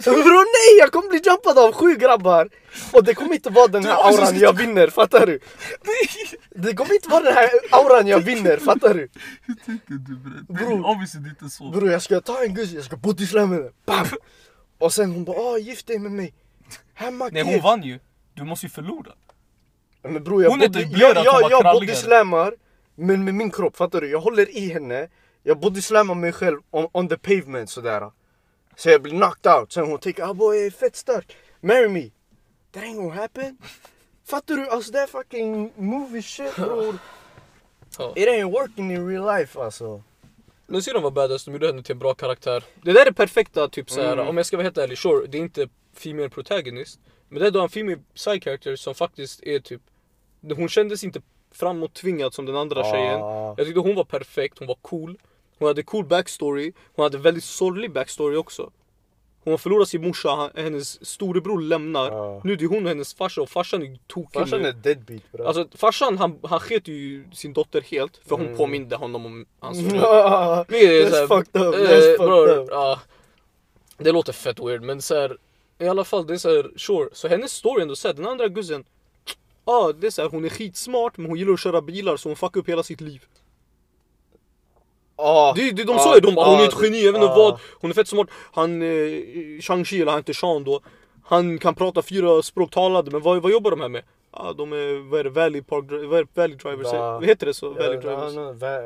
Bror 0.04 0.46
nej, 0.46 0.80
jag 0.80 0.92
kommer 0.92 1.10
bli 1.10 1.22
jumpad 1.26 1.60
av 1.60 1.74
sju 1.74 1.96
grabbar! 1.96 2.50
Och 2.94 3.04
det 3.04 3.14
kommer 3.14 3.34
inte 3.34 3.50
vara 3.50 3.68
den 3.68 3.84
här 3.86 3.96
Du, 3.96 4.18
auran 4.18 4.40
jag 4.40 4.58
vinner, 4.58 4.88
fattar 4.88 5.26
du? 5.26 5.40
Det 6.50 6.74
kommer 6.74 6.94
inte 6.94 7.10
vara 7.10 7.24
den 7.24 7.34
här 7.34 7.50
auran 7.72 8.08
jag 8.08 8.20
vinner, 8.20 8.58
fattar 8.58 8.94
du? 8.94 9.08
Bror. 10.54 10.86
Obviously 10.86 11.20
det 11.20 11.28
är 11.28 11.30
inte 11.30 11.50
så. 11.50 11.70
Bror 11.70 11.92
jag 11.92 12.02
ska 12.02 12.22
ta 12.22 12.44
en 12.44 12.54
guzz, 12.54 12.72
jag 12.72 12.84
ska 12.84 12.96
bodyslamma 12.98 13.56
henne, 13.56 13.70
bam! 13.86 14.06
Och 14.80 14.94
sen 14.94 15.12
hon 15.12 15.24
bara 15.24 15.38
åh 15.40 15.60
gift 15.60 15.88
dig 15.88 16.00
med 16.00 16.12
mig 16.12 16.34
Hemma 16.94 17.30
Nej 17.32 17.44
hon 17.44 17.62
vann 17.62 17.84
ju. 17.84 18.00
Du 18.34 18.44
måste 18.44 18.66
ju 18.66 18.70
förlora. 18.70 19.12
Men 20.04 20.24
bror 20.24 20.44
jag, 20.44 20.60
body, 20.60 20.68
dubblerad 20.68 21.26
jag, 21.26 21.64
bodyslammar 21.74 22.54
Men 22.96 23.24
med 23.24 23.36
min 23.36 23.52
kropp, 23.52 23.78
fattar 23.78 24.02
du? 24.02 24.10
Jag 24.10 24.20
håller 24.20 24.58
i 24.58 24.74
henne 24.74 25.08
Jag 25.44 25.60
bodyslammar 25.60 26.16
mig 26.16 26.32
själv 26.32 26.60
on, 26.72 26.88
on 26.92 27.08
the 27.10 27.18
pavement 27.18 27.70
sådär 27.70 28.12
Så 28.76 28.90
jag 28.90 29.02
blir 29.02 29.12
knocked 29.14 29.52
out, 29.54 29.72
sen 29.72 29.86
hon 29.88 30.00
tänker 30.00 30.24
ah 30.24 30.34
boy 30.34 30.58
jag 30.58 30.66
är 30.66 30.72
fett 30.72 30.96
stark 30.96 31.36
Marry 31.62 31.88
me 31.88 32.10
That 32.72 32.84
ain't 32.84 32.96
gonna 32.96 33.16
happen 33.16 33.58
Fattar 34.26 34.56
du? 34.56 34.70
Alltså 34.70 34.92
det 34.92 35.00
är 35.00 35.08
fucking 35.08 35.72
movie 35.76 36.22
shit 36.22 36.56
bror 36.56 36.98
Ja. 37.98 38.14
It 38.16 38.28
ain't 38.28 38.52
working 38.52 38.92
in 38.92 39.08
real 39.08 39.38
life 39.38 39.60
alltså 39.60 40.02
Men 40.68 40.82
syrran 40.84 41.04
var 41.04 41.12
badass, 41.12 41.46
de 41.46 41.52
gjorde 41.52 41.68
henne 41.68 41.84
till 41.84 41.92
en 41.94 42.00
bra 42.00 42.14
karaktär. 42.14 42.64
Det 42.84 42.94
där 42.94 43.06
är 43.06 43.12
perfekta 43.12 43.68
typ 43.68 43.90
såhär, 43.90 44.14
Mm. 44.14 44.28
om 44.28 44.38
jag 44.38 44.46
ska 44.46 44.58
vara 44.58 44.64
helt 44.64 44.78
ärlig, 44.78 44.98
sure, 44.98 45.28
det 45.28 45.38
är 45.38 45.42
inte 45.42 45.70
female 45.94 46.30
protagonist. 46.30 47.00
Men 47.30 47.40
det 47.42 47.48
är 47.48 47.52
då 47.52 47.62
en 47.62 47.70
female 47.70 48.00
side 48.14 48.44
character 48.44 48.76
som 48.76 48.96
faktiskt 48.96 49.44
är 49.44 49.60
typ, 49.60 49.82
hon 50.56 50.70
kändes 50.70 51.04
inte 51.04 51.22
framåttvingad 51.52 52.34
som 52.34 52.46
den 52.46 52.56
andra 52.56 52.84
tjejen. 52.84 53.22
Ah. 53.22 53.54
Jag 53.58 53.66
tyckte 53.66 53.80
hon 53.80 53.96
var 53.96 54.04
perfekt, 54.04 54.60
hon 54.60 54.68
var 54.68 54.78
cool. 54.82 55.18
Hon 55.60 55.68
hade 55.68 55.84
cool 55.84 56.05
backstory, 56.05 56.74
hon 56.95 57.03
hade 57.03 57.18
väldigt 57.18 57.43
sorglig 57.43 57.91
backstory 57.93 58.36
också. 58.36 58.72
Hon 59.43 59.53
har 59.53 59.57
förlorat 59.57 59.89
sin 59.89 60.01
morsa, 60.07 60.51
hennes 60.55 61.05
storebror 61.05 61.62
lämnar. 61.62 62.12
Ja. 62.12 62.41
Nu 62.43 62.55
det 62.55 62.66
är 62.66 62.70
hon 62.70 62.84
och 62.84 62.89
hennes 62.89 63.14
farsa 63.14 63.41
och 63.41 63.49
farsan 63.49 63.84
är 63.84 63.97
tokig 64.07 64.34
Farsan 64.34 64.66
är 64.66 64.72
deadbeat 64.72 65.32
bra. 65.32 65.47
Alltså 65.47 65.68
farsan 65.76 66.18
han, 66.18 66.39
han 66.43 66.60
sket 66.60 66.88
ju 66.88 67.24
sin 67.34 67.53
dotter 67.53 67.82
helt 67.82 68.18
för 68.28 68.36
hon 68.36 68.45
Mm. 68.45 68.57
påminde 68.57 68.95
honom 68.95 69.26
om 69.26 69.45
hans 69.60 69.89
fru. 69.89 69.99
Ah, 70.03 70.66
Men 70.68 70.80
det 70.80 71.01
är 71.01 71.28
fucked 71.28 71.62
up, 71.62 71.76
eh, 71.76 72.66
ja. 72.70 72.99
Det 73.97 74.12
låter 74.12 74.34
fett 74.34 74.60
weird 74.60 74.82
men 74.82 75.01
så 75.01 75.16
här, 75.16 75.38
i 75.80 75.88
alla 75.88 76.03
fall 76.03 76.28
det 76.28 76.34
är 76.34 76.38
så 76.38 76.55
här, 76.55 76.72
sure. 76.78 77.10
Så 77.14 77.28
hennes 77.28 77.51
story 77.53 77.82
ändå 77.82 77.95
såhär, 77.95 78.16
den 78.16 78.28
andra 78.28 78.47
guzzen. 78.47 78.84
Ja 79.66 79.74
ah, 79.74 79.91
det 79.93 80.07
är 80.07 80.12
så 80.12 80.22
här, 80.22 80.30
hon 80.30 80.45
är 80.45 80.49
skitsmart 80.49 81.18
men 81.18 81.26
hon 81.26 81.38
gillar 81.38 81.53
att 81.53 81.60
köra 81.60 81.82
bilar 81.82 82.18
så 82.18 82.30
hon 82.30 82.36
fuckar 82.36 82.60
upp 82.60 82.70
hela 82.70 82.84
sitt 82.84 83.01
liv. 83.01 83.26
Ah, 85.20 85.54
Det, 85.56 85.72
det, 85.72 85.84
de 85.84 85.96
ah, 85.96 86.00
sa 86.00 86.16
ju 86.16 86.22
de 86.22 86.36
bara, 86.36 86.50
hon 86.50 86.60
är 86.60 86.68
ett 86.68 86.78
ah, 86.78 86.84
geni, 86.84 87.06
jag 87.06 87.14
vet 87.14 87.22
inte 87.22 87.34
ah. 87.34 87.38
vad. 87.38 87.60
Hon 87.82 87.90
är 87.90 87.96
fett 87.96 88.08
smart. 88.08 88.28
Han, 88.52 88.82
eh, 88.82 88.88
Shang-Chi 89.62 90.02
eller 90.02 90.12
han 90.12 90.20
heter 90.20 90.34
Sean 90.34 90.64
då. 90.64 90.82
Han 91.24 91.58
kan 91.60 91.76
prata 91.76 92.02
fyra 92.02 92.42
språk 92.42 92.72
talade 92.72 93.12
men 93.12 93.22
vad, 93.22 93.42
vad 93.42 93.52
jobbar 93.52 93.72
de 93.72 93.82
här 93.82 93.90
med? 93.90 94.04
Ja 94.34 94.54
de 94.58 94.74
är, 94.74 95.10
vad 95.10 95.20
är 95.20 95.24
det, 95.24 95.30
Valley, 95.30 95.62
Park, 95.62 95.86
vad 95.90 96.28
Valley 96.34 96.58
Drivers? 96.58 96.94
Va? 96.94 97.14
Vad 97.14 97.26
heter 97.26 97.46
det 97.46 97.54
så? 97.54 97.70
Valley 97.70 97.98
Drivers. 97.98 98.34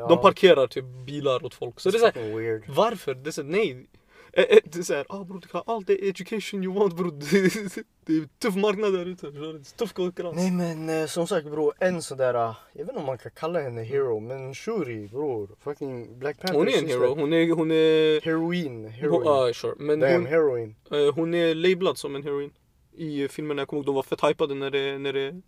De 0.08 0.20
parkerar 0.20 0.66
typ 0.66 0.84
bilar 0.84 1.44
åt 1.44 1.54
folk. 1.54 1.80
Så 1.80 1.90
det 1.90 1.96
är 1.96 2.12
såhär, 2.12 2.62
varför? 2.66 3.14
Det 3.14 3.30
är 3.30 3.32
såhär, 3.32 3.48
nej. 3.48 3.86
Eh, 4.36 4.44
eh, 4.44 4.58
Det 4.64 4.78
är 4.78 4.82
såhär, 4.82 5.06
ah 5.08 5.24
bror 5.24 5.40
du 5.40 5.48
kan 5.48 5.62
ha 5.66 5.74
all 5.74 5.84
the 5.84 6.08
education 6.08 6.64
you 6.64 6.74
want 6.74 6.96
bror. 6.96 7.10
Det, 8.06 8.12
är 8.12 8.28
tuff 8.38 8.56
marknad 8.56 8.92
där 8.92 9.06
ute. 9.06 9.30
du? 9.30 9.50
Är 9.50 9.76
Tuff 9.76 9.92
konkurrens. 9.92 10.36
Nej 10.36 10.50
men 10.50 10.88
eh, 11.00 11.06
som 11.06 11.26
sagt 11.26 11.46
bror, 11.46 11.74
en 11.78 12.02
sådär, 12.02 12.34
ah, 12.34 12.56
jag 12.72 12.80
vet 12.80 12.88
inte 12.88 13.00
om 13.00 13.06
man 13.06 13.18
kan 13.18 13.30
kalla 13.34 13.60
henne 13.60 13.82
hero, 13.82 14.20
men 14.20 14.54
Shuri 14.54 15.08
bror, 15.08 15.48
fucking 15.60 16.18
Black 16.18 16.38
Panther 16.40 16.58
Hon 16.58 16.68
är 16.68 16.78
en 16.78 16.86
hero, 16.88 17.14
hon 17.14 17.32
är, 17.32 17.52
hon 17.54 17.70
är... 17.70 18.20
Heroin, 18.24 18.84
Hon, 18.84 18.90
heroin. 18.92 19.26
ah, 19.28 19.52
sure. 19.52 19.74
Men 19.78 20.00
Damn, 20.00 20.12
hon, 20.12 20.26
heroin. 20.26 20.74
eh, 20.90 21.14
hon 21.14 21.34
är 21.34 21.54
labelad 21.54 21.98
som 21.98 22.14
en 22.16 22.22
heroin. 22.22 22.50
I 22.96 23.28
filmerna, 23.28 23.60
jag 23.60 23.68
kommer 23.68 23.78
ihåg 23.80 23.86
de 23.86 23.94
var 23.94 24.02
fett 24.02 24.24
hypade 24.24 24.54
när 24.54 24.70
det, 24.70 24.98
när 24.98 25.12
det, 25.12 25.40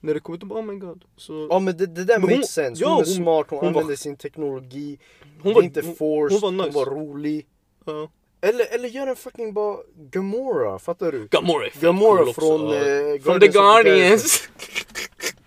när 0.00 0.14
det 0.14 0.20
kom 0.20 0.34
ut. 0.34 0.40
De 0.40 0.48
bara, 0.48 0.60
oh 0.60 0.64
my 0.66 0.74
god. 0.74 1.04
Så, 1.16 1.46
Ja 1.50 1.58
men 1.58 1.76
det, 1.76 1.86
det 1.86 2.04
där 2.04 2.18
Men 2.18 2.28
hon- 2.28 2.38
makes 2.38 2.50
sense, 2.50 2.82
ja, 2.82 2.88
hon 2.88 2.94
är 2.94 3.06
hon- 3.06 3.14
smart, 3.14 3.46
hon, 3.50 3.58
hon 3.58 3.72
var- 3.72 3.80
använder 3.80 3.96
sin 3.96 4.16
teknologi. 4.16 4.98
hon 5.42 5.54
var 5.54 5.60
är 5.62 5.64
inte 5.66 5.80
hon- 5.84 5.94
forced, 5.96 6.40
hon 6.40 6.56
var 6.58 6.64
nice. 6.66 6.78
hon 6.78 6.84
var 6.84 6.94
rolig. 6.94 7.46
ja. 7.84 8.10
Eller, 8.44 8.66
eller 8.74 8.88
gör 8.88 9.06
en 9.06 9.16
fucking 9.16 9.52
bara 9.54 9.78
Gamora, 9.96 10.78
fattar 10.78 11.12
du? 11.12 11.28
Gamora 11.30 11.66
är 11.66 11.80
Gamora 11.80 12.32
från, 12.32 12.72
eh, 12.72 13.22
Från 13.22 13.40
The 13.40 13.48
Guardians 13.48 14.48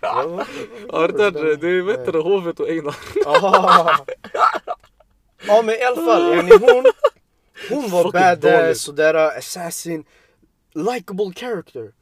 Ja 0.00 1.06
det 1.08 1.24
är 1.24 1.84
bättre 1.86 2.18
hovet 2.18 2.60
och 2.60 2.68
Einar. 2.68 2.96
Ah. 3.26 3.98
Ja 5.46 5.62
men 5.62 5.74
i 5.74 5.82
alla 5.82 6.02
fall, 6.04 6.34
hon, 6.34 6.84
hon 7.70 7.90
var 7.90 8.12
badass, 8.12 8.80
sådär 8.80 9.14
assassin, 9.14 10.04
likable 10.74 11.32
character. 11.36 11.92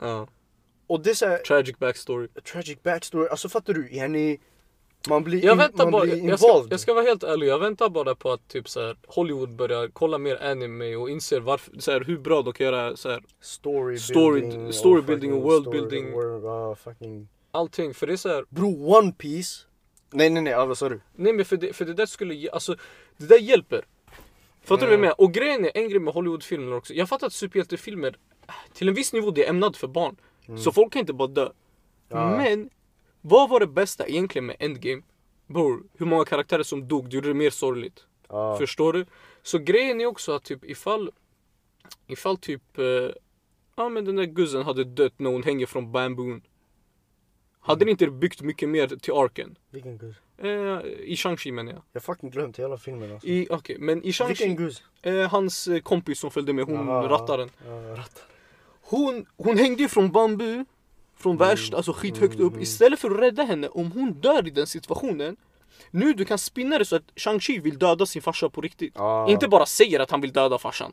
Och 0.87 1.01
det 1.01 1.11
är 1.11 1.15
såhär, 1.15 1.39
Tragic 1.39 1.79
backstory. 1.79 2.29
tragic 2.53 2.83
backstory, 2.83 3.29
alltså 3.29 3.49
fattar 3.49 3.75
du? 3.75 3.89
Yani, 3.97 4.39
man 5.09 5.25
blir, 5.25 5.45
Jag 5.45 5.53
in, 5.53 5.59
väntar 5.59 5.85
man 5.85 5.93
bara, 5.93 6.03
blir 6.03 6.29
jag 6.29 6.39
ska, 6.41 6.65
jag 6.71 6.81
ska 6.81 6.95
vara 6.95 7.05
helt 7.05 7.23
ärlig, 7.23 7.47
jag 7.47 7.59
väntar 7.59 7.89
bara 7.89 8.15
på 8.15 8.33
att 8.33 8.49
typ 8.49 8.69
så 8.69 8.81
här, 8.87 8.97
Hollywood 9.07 9.51
börjar 9.57 9.89
kolla 9.93 10.19
mer 10.19 10.43
anime 10.43 10.97
och 10.97 11.11
inser 11.11 11.41
varför, 11.41 11.73
så 11.81 11.93
här, 11.93 12.01
hur 12.01 12.19
bra 12.19 12.43
de 12.43 12.53
kan 12.53 12.65
göra 12.67 12.97
så 12.97 13.11
här, 13.11 13.23
Story 13.41 13.97
Story- 13.97 14.41
building 14.41 14.73
story 14.73 15.01
och 15.01 15.05
building 15.05 15.33
och 15.33 15.39
fucking 15.43 15.51
world 15.51 15.67
story- 15.67 15.73
building. 15.91 16.13
world, 16.13 16.79
fucking. 16.79 17.29
allting. 17.51 17.95
För 17.95 18.07
det 18.07 18.13
är 18.13 18.17
så 18.17 18.29
här, 18.29 18.45
Bro, 18.49 18.95
One 18.97 19.13
Piece 19.13 19.67
Nej 20.11 20.31
nej 20.31 20.43
nej, 20.43 20.55
vad 20.55 20.79
sa 20.79 20.89
du? 20.89 21.01
nej 21.15 21.33
men 21.33 21.45
för 21.45 21.57
det, 21.57 21.73
för 21.73 21.85
det 21.85 21.95
där 21.95 22.07
skulle, 22.07 22.51
alltså 22.51 22.77
det 23.17 23.27
där 23.27 23.39
hjälper. 23.39 23.85
Fattar 24.65 24.81
du 24.81 24.87
vad 24.87 24.93
jag 24.93 24.93
Mm. 24.93 25.01
menar? 25.01 25.21
Och 25.21 25.33
grejen 25.33 25.65
är, 25.65 25.71
en 25.75 25.89
grej 25.89 26.01
med 26.01 26.15
Hollywoodfilmer 26.15 26.77
också, 26.77 26.95
jag 26.95 27.09
fattar 27.09 27.27
att 27.27 27.33
superhjältefilmer 27.33 28.17
till 28.75 28.89
en 28.89 28.95
viss 28.95 29.13
nivå 29.13 29.31
det 29.31 29.45
är 29.45 29.51
ämnat 29.51 29.77
för 29.77 29.87
barn. 29.89 30.17
Så 30.59 30.73
folk 30.73 30.93
kan 30.93 31.01
inte 31.01 31.13
bara 31.13 31.29
dö. 31.29 31.43
Mm. 31.43 31.53
Ja. 32.09 32.37
Men, 32.37 32.71
vad 33.27 33.51
var 33.51 33.61
det 33.61 33.67
bästa 33.67 34.07
egentligen 34.07 34.47
med 34.47 34.57
Endgame? 34.59 35.03
Bror, 35.47 35.83
hur 35.99 36.07
många 36.07 36.25
karaktärer 36.25 36.63
som 36.63 36.89
dog, 36.89 37.11
det 37.11 37.15
gjorde 37.17 37.29
det 37.29 37.35
mer 37.35 37.51
sorgligt. 37.51 38.05
Ja. 38.29 38.57
Förstår 38.59 38.93
du? 38.93 39.07
Så 39.43 39.59
grejen 39.59 40.01
är 40.01 40.07
också 40.07 40.33
att 40.33 40.45
typ 40.45 40.65
ifall 40.65 41.11
Ifall 42.07 42.37
typ 42.37 42.79
eh, 42.79 42.85
Ja 43.77 43.89
men 43.89 44.05
den 44.05 44.17
där 44.17 44.25
guzzen 44.25 44.63
hade 44.63 44.85
dött 44.85 45.13
när 45.17 45.31
hon 45.31 45.43
hänger 45.43 45.67
från 45.67 45.93
bamboon 45.93 46.43
Hade 47.61 47.85
ni 47.85 47.91
inte 47.91 48.07
byggt 48.11 48.43
mycket 48.43 48.69
mer 48.69 48.87
till 48.87 49.13
arken? 49.13 49.59
Vilken 49.71 49.99
guzz? 49.99 50.17
Eh, 50.39 50.49
I 51.01 51.15
Shang-Chi 51.17 51.53
menar 51.53 51.73
jag 51.73 51.83
Jag 51.93 52.01
har 52.01 52.05
fucking 52.15 52.31
glömt 52.31 52.59
hela 52.59 52.77
filmen 52.79 53.13
alltså. 53.13 53.29
I, 53.29 53.47
Okej, 53.51 53.77
men 53.79 53.99
i 53.99 54.01
Vilken 54.03 54.27
Shang-Chi 54.29 54.55
guzz? 54.57 54.83
eh, 55.03 55.31
Hans 55.31 55.69
eh, 55.69 55.81
kompis 55.81 56.19
som 56.19 56.31
följde 56.31 56.53
med, 56.53 56.65
hon 56.65 56.89
Aha. 56.89 57.09
rattaren 57.09 57.51
Ja, 57.67 57.73
rattar. 57.73 58.23
hon, 58.83 59.27
hon 59.37 59.59
hängde 59.59 59.83
ju 59.83 59.89
från 59.89 60.13
bambu 60.13 60.65
Från 61.25 61.37
värst, 61.37 61.75
alltså 61.75 61.93
skithögt 61.93 62.41
upp 62.41 62.53
mm. 62.53 62.63
Istället 62.63 63.01
för 63.01 63.11
att 63.11 63.21
rädda 63.21 63.43
henne, 63.43 63.69
om 63.69 63.93
hon 63.93 64.13
dör 64.13 64.47
i 64.49 64.51
den 64.51 64.67
situationen 64.67 65.37
Nu 65.91 66.13
du 66.13 66.25
kan 66.25 66.39
spinna 66.39 66.79
det 66.79 66.85
så 66.85 66.97
att 66.97 67.03
Shang-Chi 67.17 67.63
vill 67.63 67.79
döda 67.79 68.07
sin 68.07 68.23
farsa 68.23 68.49
på 68.49 68.61
riktigt 68.61 68.93
Ja. 68.97 69.29
Inte 69.29 69.49
bara 69.49 69.67
säger 69.67 70.01
att 70.01 70.11
han 70.11 70.21
vill 70.21 70.33
döda 70.33 70.59
farsan. 70.59 70.93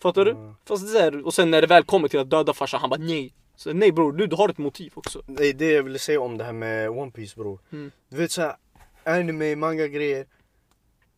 Fattar 0.00 0.24
du? 0.24 0.30
Mm. 0.30 0.54
Fast 0.64 0.92
det 0.92 1.00
är, 1.00 1.26
och 1.26 1.34
sen 1.34 1.50
när 1.50 1.60
det 1.60 1.66
väl 1.66 1.84
kommer 1.84 2.08
till 2.08 2.20
att 2.20 2.30
döda 2.30 2.52
farsan, 2.52 2.80
han 2.80 2.90
bara 2.90 3.00
nej. 3.00 3.34
Så 3.56 3.72
nej 3.72 3.92
bror, 3.92 4.12
du, 4.12 4.26
du 4.26 4.36
har 4.36 4.48
ett 4.48 4.58
motiv 4.58 4.92
också. 4.94 5.22
Det 5.26 5.46
är 5.46 5.54
det 5.54 5.72
jag 5.72 5.82
ville 5.82 5.98
säga 5.98 6.20
om 6.20 6.38
det 6.38 6.44
här 6.44 6.52
med 6.52 6.90
One 6.90 7.10
Piece 7.10 7.36
bror. 7.36 7.58
Mm. 7.72 7.90
Du 8.08 8.16
vet 8.16 8.30
såhär, 8.30 8.56
anime, 9.04 9.56
manga 9.56 9.86
grejer. 9.86 10.26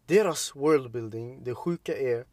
Deras 0.06 0.56
worldbuilding, 0.56 1.44
det 1.44 1.54
sjuka 1.54 1.96
är, 1.98 2.24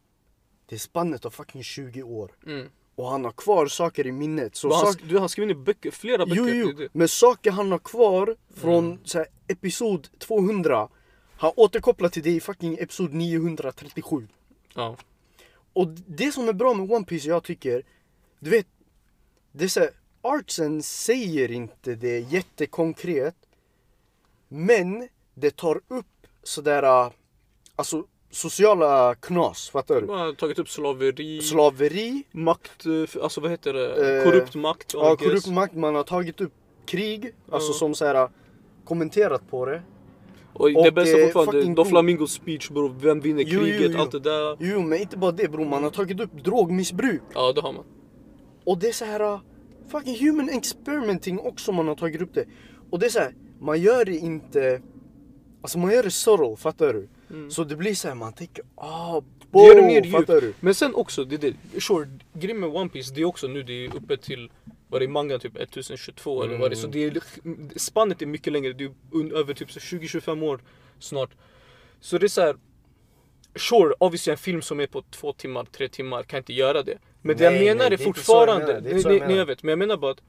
det 0.66 0.74
är 0.74 0.78
spannet 0.78 1.24
av 1.24 1.30
fucking 1.30 1.62
20 1.62 2.02
år. 2.02 2.30
Mm. 2.46 2.68
Och 2.94 3.08
han 3.08 3.24
har 3.24 3.32
kvar 3.32 3.66
saker 3.66 4.06
i 4.06 4.12
minnet. 4.12 4.56
Så 4.56 4.74
han, 4.74 4.86
sak... 4.92 5.02
du, 5.08 5.18
han 5.18 5.28
skriver 5.28 5.46
ner 5.54 5.54
böcker, 5.62 5.90
flera 5.90 6.26
böcker. 6.26 6.36
Jo, 6.36 6.44
det 6.46 6.56
jo, 6.56 6.72
det. 6.72 6.88
men 6.92 7.08
saker 7.08 7.50
han 7.50 7.72
har 7.72 7.78
kvar 7.78 8.36
från 8.54 8.84
Mm. 8.86 8.98
så 9.04 9.18
här, 9.18 9.26
episod 9.48 10.08
200 10.18 10.88
Han 11.36 11.52
återkopplar 11.56 12.08
till 12.08 12.22
det 12.22 12.30
i 12.30 12.40
fucking 12.40 12.74
episod 12.80 13.12
937 13.12 14.28
Ja. 14.74 14.96
Och 15.72 15.88
det 15.88 16.32
som 16.32 16.48
är 16.48 16.52
bra 16.52 16.74
med 16.74 16.92
One 16.92 17.04
Piece 17.04 17.28
jag 17.28 17.42
tycker 17.44 17.82
Du 18.38 18.50
vet 18.50 18.66
Det 19.52 19.64
är 19.64 19.68
så 19.68 19.80
här, 19.80 19.90
artsen 20.22 20.82
säger 20.82 21.50
inte 21.50 21.94
det 21.94 22.18
jättekonkret 22.20 23.36
Men 24.48 25.08
det 25.34 25.56
tar 25.56 25.80
upp 25.88 26.26
sådär 26.42 27.12
Alltså 27.76 28.04
sociala 28.32 29.14
knas, 29.14 29.70
fattar 29.70 30.00
du? 30.00 30.06
har 30.06 30.32
tagit 30.32 30.58
upp 30.58 30.68
slaveri, 30.68 31.40
Slaveri, 31.42 32.22
makt, 32.32 32.86
eh, 32.86 33.22
alltså 33.22 33.40
vad 33.40 33.50
heter 33.50 33.72
det? 33.72 34.18
Eh, 34.18 34.24
korrupt 34.24 34.54
makt. 34.54 34.94
Ja, 34.94 35.16
korrupt 35.16 35.46
makt, 35.46 35.74
man 35.74 35.94
har 35.94 36.02
tagit 36.02 36.40
upp 36.40 36.52
krig, 36.86 37.34
alltså 37.50 37.70
Ja. 37.72 37.74
som 37.78 37.94
såhär 37.94 38.28
kommenterat 38.84 39.50
på 39.50 39.66
det 39.66 39.82
Och 40.52 40.68
det 40.70 40.88
och, 40.88 40.94
bästa 40.94 41.18
eh, 41.18 41.28
fortfarande, 41.28 41.74
god. 41.74 41.88
Flamingos 41.88 42.32
speech 42.32 42.70
bror. 42.70 42.94
Vem 43.00 43.20
vinner 43.20 43.42
Jo, 43.46 43.60
jo, 43.60 43.66
kriget? 43.66 43.90
jo. 43.94 44.00
Allt 44.00 44.12
det 44.12 44.20
där. 44.20 44.56
Jo 44.60 44.82
men 44.82 44.98
inte 45.00 45.16
bara 45.16 45.32
det 45.32 45.48
bror, 45.50 45.64
man 45.64 45.82
har 45.82 45.90
tagit 45.90 46.20
upp 46.20 46.44
drogmissbruk 46.44 47.22
Ja 47.34 47.52
det 47.52 47.60
har 47.60 47.72
man. 47.72 47.84
Och 48.64 48.78
det 48.78 48.88
är 48.88 48.92
så 48.92 49.04
här 49.04 49.20
uh, 49.22 49.40
fucking 49.88 50.26
human 50.26 50.48
experimenting 50.48 51.38
också 51.38 51.72
man 51.72 51.88
har 51.88 51.94
tagit 51.94 52.20
upp 52.22 52.34
det 52.34 52.44
Och 52.90 52.98
det 52.98 53.06
är 53.06 53.10
så 53.10 53.18
här, 53.18 53.34
man 53.60 53.80
gör 53.80 54.04
det 54.04 54.16
inte 54.16 54.82
Alltså 55.62 55.78
man 55.78 55.92
gör 55.92 56.02
det 56.02 56.10
subtle, 56.10 56.56
fattar 56.56 56.92
du? 56.92 57.08
Mm. 57.32 57.50
Så 57.50 57.64
det 57.64 57.76
blir 57.76 57.94
så 57.94 58.08
här, 58.08 58.14
man 58.14 58.32
tänker 58.32 58.64
ah, 58.74 59.20
Det 59.52 59.58
gör 59.58 59.74
det 59.74 59.82
mer 59.82 60.40
du? 60.40 60.54
Men 60.60 60.74
sen 60.74 60.94
också, 60.94 61.24
det, 61.24 61.36
det, 61.36 61.54
sure, 61.80 62.08
grejen 62.34 62.60
med 62.60 62.68
One 62.68 62.90
Piece 62.90 63.14
det 63.14 63.20
är 63.20 63.24
också 63.24 63.46
nu, 63.46 63.62
det 63.62 63.72
är 63.72 63.96
uppe 63.96 64.16
till 64.16 64.50
vad 64.88 65.00
det 65.00 65.04
är 65.04 65.08
mangan 65.08 65.40
typ 65.40 65.56
1022 65.56 66.42
eller 66.42 66.58
vad 66.58 66.70
det 66.70 66.74
är. 66.74 66.76
Så 66.76 66.86
det 66.86 67.04
är, 67.04 67.20
spannet 67.78 68.22
är 68.22 68.26
mycket 68.26 68.52
längre, 68.52 68.72
det 68.72 68.84
är 68.84 69.36
över 69.36 69.54
typ 69.54 69.72
så 69.72 69.80
20-25 69.80 70.44
år 70.44 70.60
snart. 70.98 71.30
Så 72.00 72.18
det 72.18 72.26
är 72.26 72.28
så 72.28 72.40
här. 72.40 72.56
Sure, 73.56 73.94
obviously 73.98 74.30
en 74.30 74.38
film 74.38 74.62
som 74.62 74.80
är 74.80 74.86
på 74.86 75.02
två 75.10 75.32
timmar, 75.32 75.64
tre 75.64 75.88
timmar 75.88 76.22
kan 76.22 76.38
inte 76.38 76.52
göra 76.52 76.82
det. 76.82 76.98
Men 77.22 77.36
det 77.36 77.50
Nej, 77.50 77.54
jag 77.54 77.64
menar 77.64 77.78
nej, 77.78 77.86
är 77.86 77.90
det 77.90 77.98
så 77.98 78.02
jag 78.02 78.16
fortfarande, 78.16 78.66
menar, 78.66 78.80
det 78.80 78.90
är 78.90 78.94
jag 78.94 79.04
nej, 79.04 79.04
nej, 79.04 79.18
jag 79.18 79.28
menar. 79.28 79.44
vet, 79.44 79.62
men 79.62 79.70
jag 79.70 79.78
menar 79.78 79.96
bara 79.96 80.10
att 80.10 80.22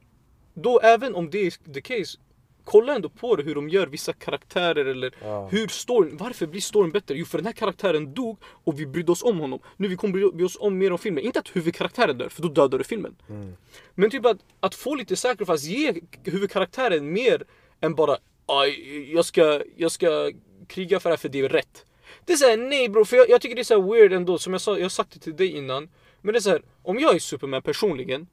då 0.53 0.79
även 0.79 1.15
om 1.15 1.29
det 1.29 1.47
är 1.47 1.73
the 1.73 1.81
case 1.81 2.17
Kolla 2.66 2.95
ändå 2.95 3.09
på 3.09 3.36
det 3.36 3.43
hur 3.43 3.55
de 3.55 3.70
gör 3.70 3.88
vissa 3.88 4.14
karaktärer 4.14 4.86
eller 4.86 5.16
Ja. 5.22 5.47
hur 5.51 5.68
storyn, 5.68 6.18
varför 6.18 6.47
blir 6.47 6.61
storyn 6.61 6.91
bättre? 6.91 7.16
Jo 7.16 7.26
för 7.26 7.38
den 7.38 7.45
här 7.45 7.53
karaktären 7.53 8.14
dog 8.14 8.38
och 8.43 8.80
vi 8.80 8.86
brydde 8.86 9.11
oss 9.11 9.24
om 9.24 9.39
honom. 9.39 9.59
Nu 9.78 9.88
vi 9.88 9.95
kommer 9.95 10.32
bry 10.32 10.45
oss 10.45 10.57
om 10.59 10.78
mer 10.78 10.91
om 10.91 10.97
filmen. 10.97 11.24
Inte 11.24 11.39
att 11.39 11.55
huvudkaraktären 11.55 12.18
dör, 12.18 12.30
för 12.30 12.41
då 12.41 12.47
dödar 12.47 12.78
du 12.78 12.84
filmen. 12.84 13.16
Mm. 13.30 13.53
Men 13.95 14.09
typ 14.09 14.26
att, 14.26 14.38
att 14.59 14.76
få 14.76 14.95
lite 14.95 15.16
sacrifice, 15.16 15.68
ge 15.68 15.93
huvudkaraktären 16.24 17.14
mer 17.14 17.43
än 17.82 17.95
bara 17.95 18.18
"Aj, 18.45 19.14
jag 19.14 19.26
ska, 19.26 19.61
jag 19.78 19.91
ska 19.91 20.32
kriga 20.68 20.99
för 20.99 21.09
det 21.09 21.14
här 21.14 21.18
för 21.18 21.30
det 21.30 21.39
är 21.39 21.49
rätt. 21.49 21.86
Det 22.26 22.34
är 22.34 22.38
såhär, 22.38 22.57
nej 22.57 22.89
bro, 22.89 23.05
för 23.05 23.18
jag, 23.18 23.30
jag 23.30 23.41
tycker 23.41 23.55
det 23.55 23.61
är 23.61 23.64
så 23.64 23.82
här 23.82 23.91
weird 23.91 24.14
ändå, 24.14 24.38
som 24.38 24.53
jag 24.53 24.61
sa, 24.61 24.78
jag 24.78 24.84
har 24.84 24.89
sagt 24.89 25.11
det 25.11 25.20
till 25.20 25.36
dig 25.36 25.47
innan. 25.47 25.89
Men 26.22 26.34
det 26.34 26.39
är 26.39 26.41
såhär, 26.41 26.61
om 26.84 26.99
jag 26.99 27.16
är 27.16 27.20
Superman 27.20 27.61
personligen, 27.61 28.28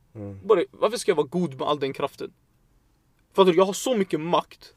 bara, 0.44 0.62
varför 0.70 0.96
ska 0.98 1.10
jag 1.10 1.16
vara 1.16 1.26
god 1.26 1.58
med 1.58 1.68
all 1.68 1.78
den 1.80 1.92
kraften? 1.92 2.32
Fattar 3.34 3.52
du? 3.52 3.58
Jag 3.58 3.64
har 3.64 3.72
så 3.72 3.94
mycket 3.94 4.20
makt. 4.20 4.74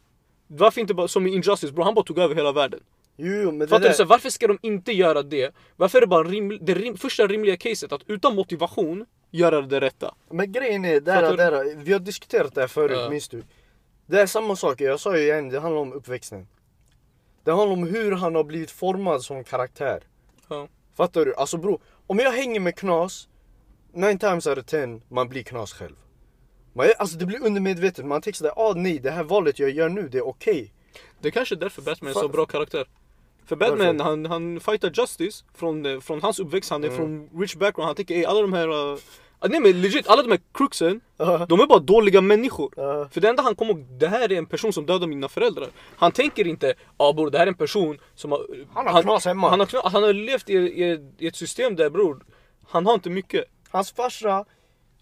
Varför 0.47 0.81
inte 0.81 0.93
bara, 0.93 1.07
som 1.07 1.27
i 1.27 1.33
Injustice 1.33 1.71
bro, 1.71 1.83
han 1.83 1.93
bara 1.93 2.05
tog 2.05 2.19
över 2.19 2.35
hela 2.35 2.51
världen. 2.51 2.79
Jo, 3.17 3.51
men 3.51 3.67
Fattar 3.67 3.87
du? 3.89 3.93
Så 3.93 4.05
varför 4.05 4.29
ska 4.29 4.47
de 4.47 4.59
inte 4.61 4.91
göra 4.91 5.23
det? 5.23 5.55
Varför 5.75 5.97
är 5.97 6.01
det 6.01 6.07
bara 6.07 6.23
rim, 6.23 6.57
det 6.61 6.73
rim, 6.73 6.97
första 6.97 7.27
rimliga 7.27 7.57
caset 7.57 7.91
att 7.91 8.01
utan 8.07 8.35
motivation 8.35 9.05
göra 9.31 9.61
det 9.61 9.81
rätta? 9.81 10.15
Men 10.29 10.51
grejen 10.51 10.85
är, 10.85 10.99
där, 10.99 11.37
där, 11.37 11.75
vi 11.75 11.93
har 11.93 11.99
diskuterat 11.99 12.55
det 12.55 12.61
här 12.61 12.67
förut, 12.67 12.97
Ja. 12.99 13.09
minns 13.09 13.29
du? 13.29 13.43
Det 14.05 14.21
är 14.21 14.25
samma 14.25 14.55
sak, 14.55 14.81
jag 14.81 14.99
sa 14.99 15.17
ju 15.17 15.23
igen, 15.23 15.49
det 15.49 15.59
handlar 15.59 15.81
om 15.81 15.93
uppväxten. 15.93 16.47
Det 17.43 17.51
handlar 17.51 17.73
om 17.73 17.87
hur 17.87 18.11
han 18.11 18.35
har 18.35 18.43
blivit 18.43 18.71
formad 18.71 19.23
som 19.23 19.43
karaktär. 19.43 20.03
Ja. 20.47 20.67
Fattar 20.95 21.25
du? 21.25 21.35
Alltså 21.35 21.57
bro, 21.57 21.79
om 22.07 22.19
jag 22.19 22.31
hänger 22.31 22.59
med 22.59 22.75
knas, 22.75 23.27
9 23.93 24.17
times 24.17 24.47
out 24.47 24.57
of 24.57 24.65
10, 24.65 25.01
man 25.09 25.29
blir 25.29 25.43
knas 25.43 25.73
själv. 25.73 25.95
Man, 26.73 26.87
alltså 26.97 27.17
det 27.17 27.25
blir 27.25 27.43
undermedvetet, 27.45 28.05
man 28.05 28.21
tänker 28.21 28.37
sådär, 28.37 28.53
ah 28.55 28.73
nej 28.75 28.99
det 28.99 29.11
här 29.11 29.23
valet 29.23 29.59
jag 29.59 29.69
gör 29.69 29.89
nu, 29.89 30.09
det 30.09 30.17
är 30.17 30.27
okej. 30.27 30.73
Det 31.21 31.27
är 31.27 31.31
kanske 31.31 31.55
är 31.55 31.59
därför 31.59 31.81
Batman 31.81 32.09
är 32.11 32.13
så 32.13 32.27
bra 32.27 32.45
karaktär. 32.45 32.85
För 33.45 33.55
Batman, 33.55 33.97
Varför? 33.97 34.03
han, 34.03 34.25
han 34.25 34.59
fightar 34.59 34.91
Justice 34.95 35.43
från, 35.55 35.85
eh, 35.85 35.99
från 35.99 36.21
hans 36.21 36.39
uppväxt, 36.39 36.69
han 36.69 36.83
är 36.83 36.87
Mm. 36.87 36.97
från 36.97 37.41
rich 37.41 37.55
background, 37.55 37.87
han 37.87 37.95
tänker 37.95 38.27
alla 38.27 38.41
de 38.41 38.53
här... 38.53 38.67
Uh, 38.67 38.97
nej 39.49 39.59
men 39.59 39.81
legit, 39.81 40.07
alla 40.07 40.21
de 40.23 40.31
här 40.31 40.39
crooksen, 40.53 41.01
Ja. 41.17 41.45
de 41.49 41.59
är 41.59 41.65
bara 41.67 41.79
dåliga 41.79 42.21
människor. 42.21 42.73
Ja. 42.77 43.07
För 43.11 43.21
det 43.21 43.29
enda 43.29 43.43
han 43.43 43.55
kommer 43.55 43.71
ihåg, 43.73 43.85
det 43.99 44.07
här 44.07 44.31
är 44.31 44.37
en 44.37 44.45
person 44.45 44.73
som 44.73 44.85
dödade 44.85 45.07
mina 45.07 45.29
föräldrar. 45.29 45.67
Han 45.97 46.11
tänker 46.11 46.47
inte, 46.47 46.67
ja 46.67 46.73
ah, 46.97 47.13
bror 47.13 47.29
det 47.29 47.37
här 47.37 47.45
är 47.45 47.51
en 47.51 47.57
person 47.57 47.99
som 48.15 48.31
har... 48.31 48.45
Han 48.73 48.87
har 48.87 49.01
knas 49.01 49.25
hemma. 49.25 49.49
Han 49.49 49.59
har, 49.59 49.67
knas, 49.67 49.83
han 49.85 50.03
har 50.03 50.13
levt 50.13 50.49
i, 50.49 50.53
i, 50.53 50.99
i 51.17 51.27
ett 51.27 51.35
system 51.35 51.75
där 51.75 51.89
bror, 51.89 52.23
han 52.67 52.85
har 52.85 52.93
inte 52.93 53.09
mycket. 53.09 53.43
Hans 53.69 53.91
farsa, 53.91 54.45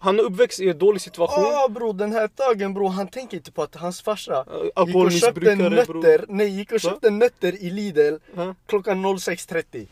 Han 0.02 0.18
är 0.18 0.22
uppväxt 0.22 0.60
i 0.60 0.68
en 0.68 0.78
dålig 0.78 1.00
situation. 1.02 1.44
åh 1.44 1.68
bro 1.70 1.92
den 1.92 2.12
här 2.12 2.30
dagen 2.36 2.74
bro, 2.74 2.88
han 2.88 3.08
tänker 3.08 3.36
inte 3.36 3.52
på 3.52 3.62
att 3.62 3.74
hans 3.74 4.02
farsa 4.02 4.44
Uh, 4.78 4.86
gick 4.86 4.96
och 4.96 5.12
köpte 5.12 5.54
nötter, 5.56 6.24
nej 6.28 6.48
gick 6.48 6.72
och 6.72 6.80
köpte 6.80 7.10
nötter 7.10 7.62
i 7.62 7.70
Lidl 7.70 8.14
Ja. 8.36 8.54
klockan 8.66 9.06
06.30. 9.06 9.86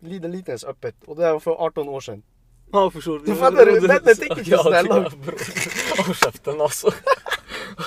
Lidl 0.00 0.34
inte 0.34 0.50
ens 0.50 0.64
öppet 0.64 0.94
och 1.06 1.16
det 1.16 1.24
här 1.24 1.32
var 1.32 1.40
för 1.40 1.50
18 1.50 1.88
år 1.88 2.00
sedan. 2.00 2.22
Ja 2.72 2.90
förstår 2.90 3.18
Du 3.26 3.34
fattar 3.34 3.66
du? 3.66 3.88
Batman 3.88 4.14
tänker 4.16 4.38
inte 4.38 4.50
Ja, 4.50 4.62
ja, 4.74 4.82
bror. 4.82 5.34
Håll 6.06 6.14
käften 6.14 6.60
alltså. 6.60 6.90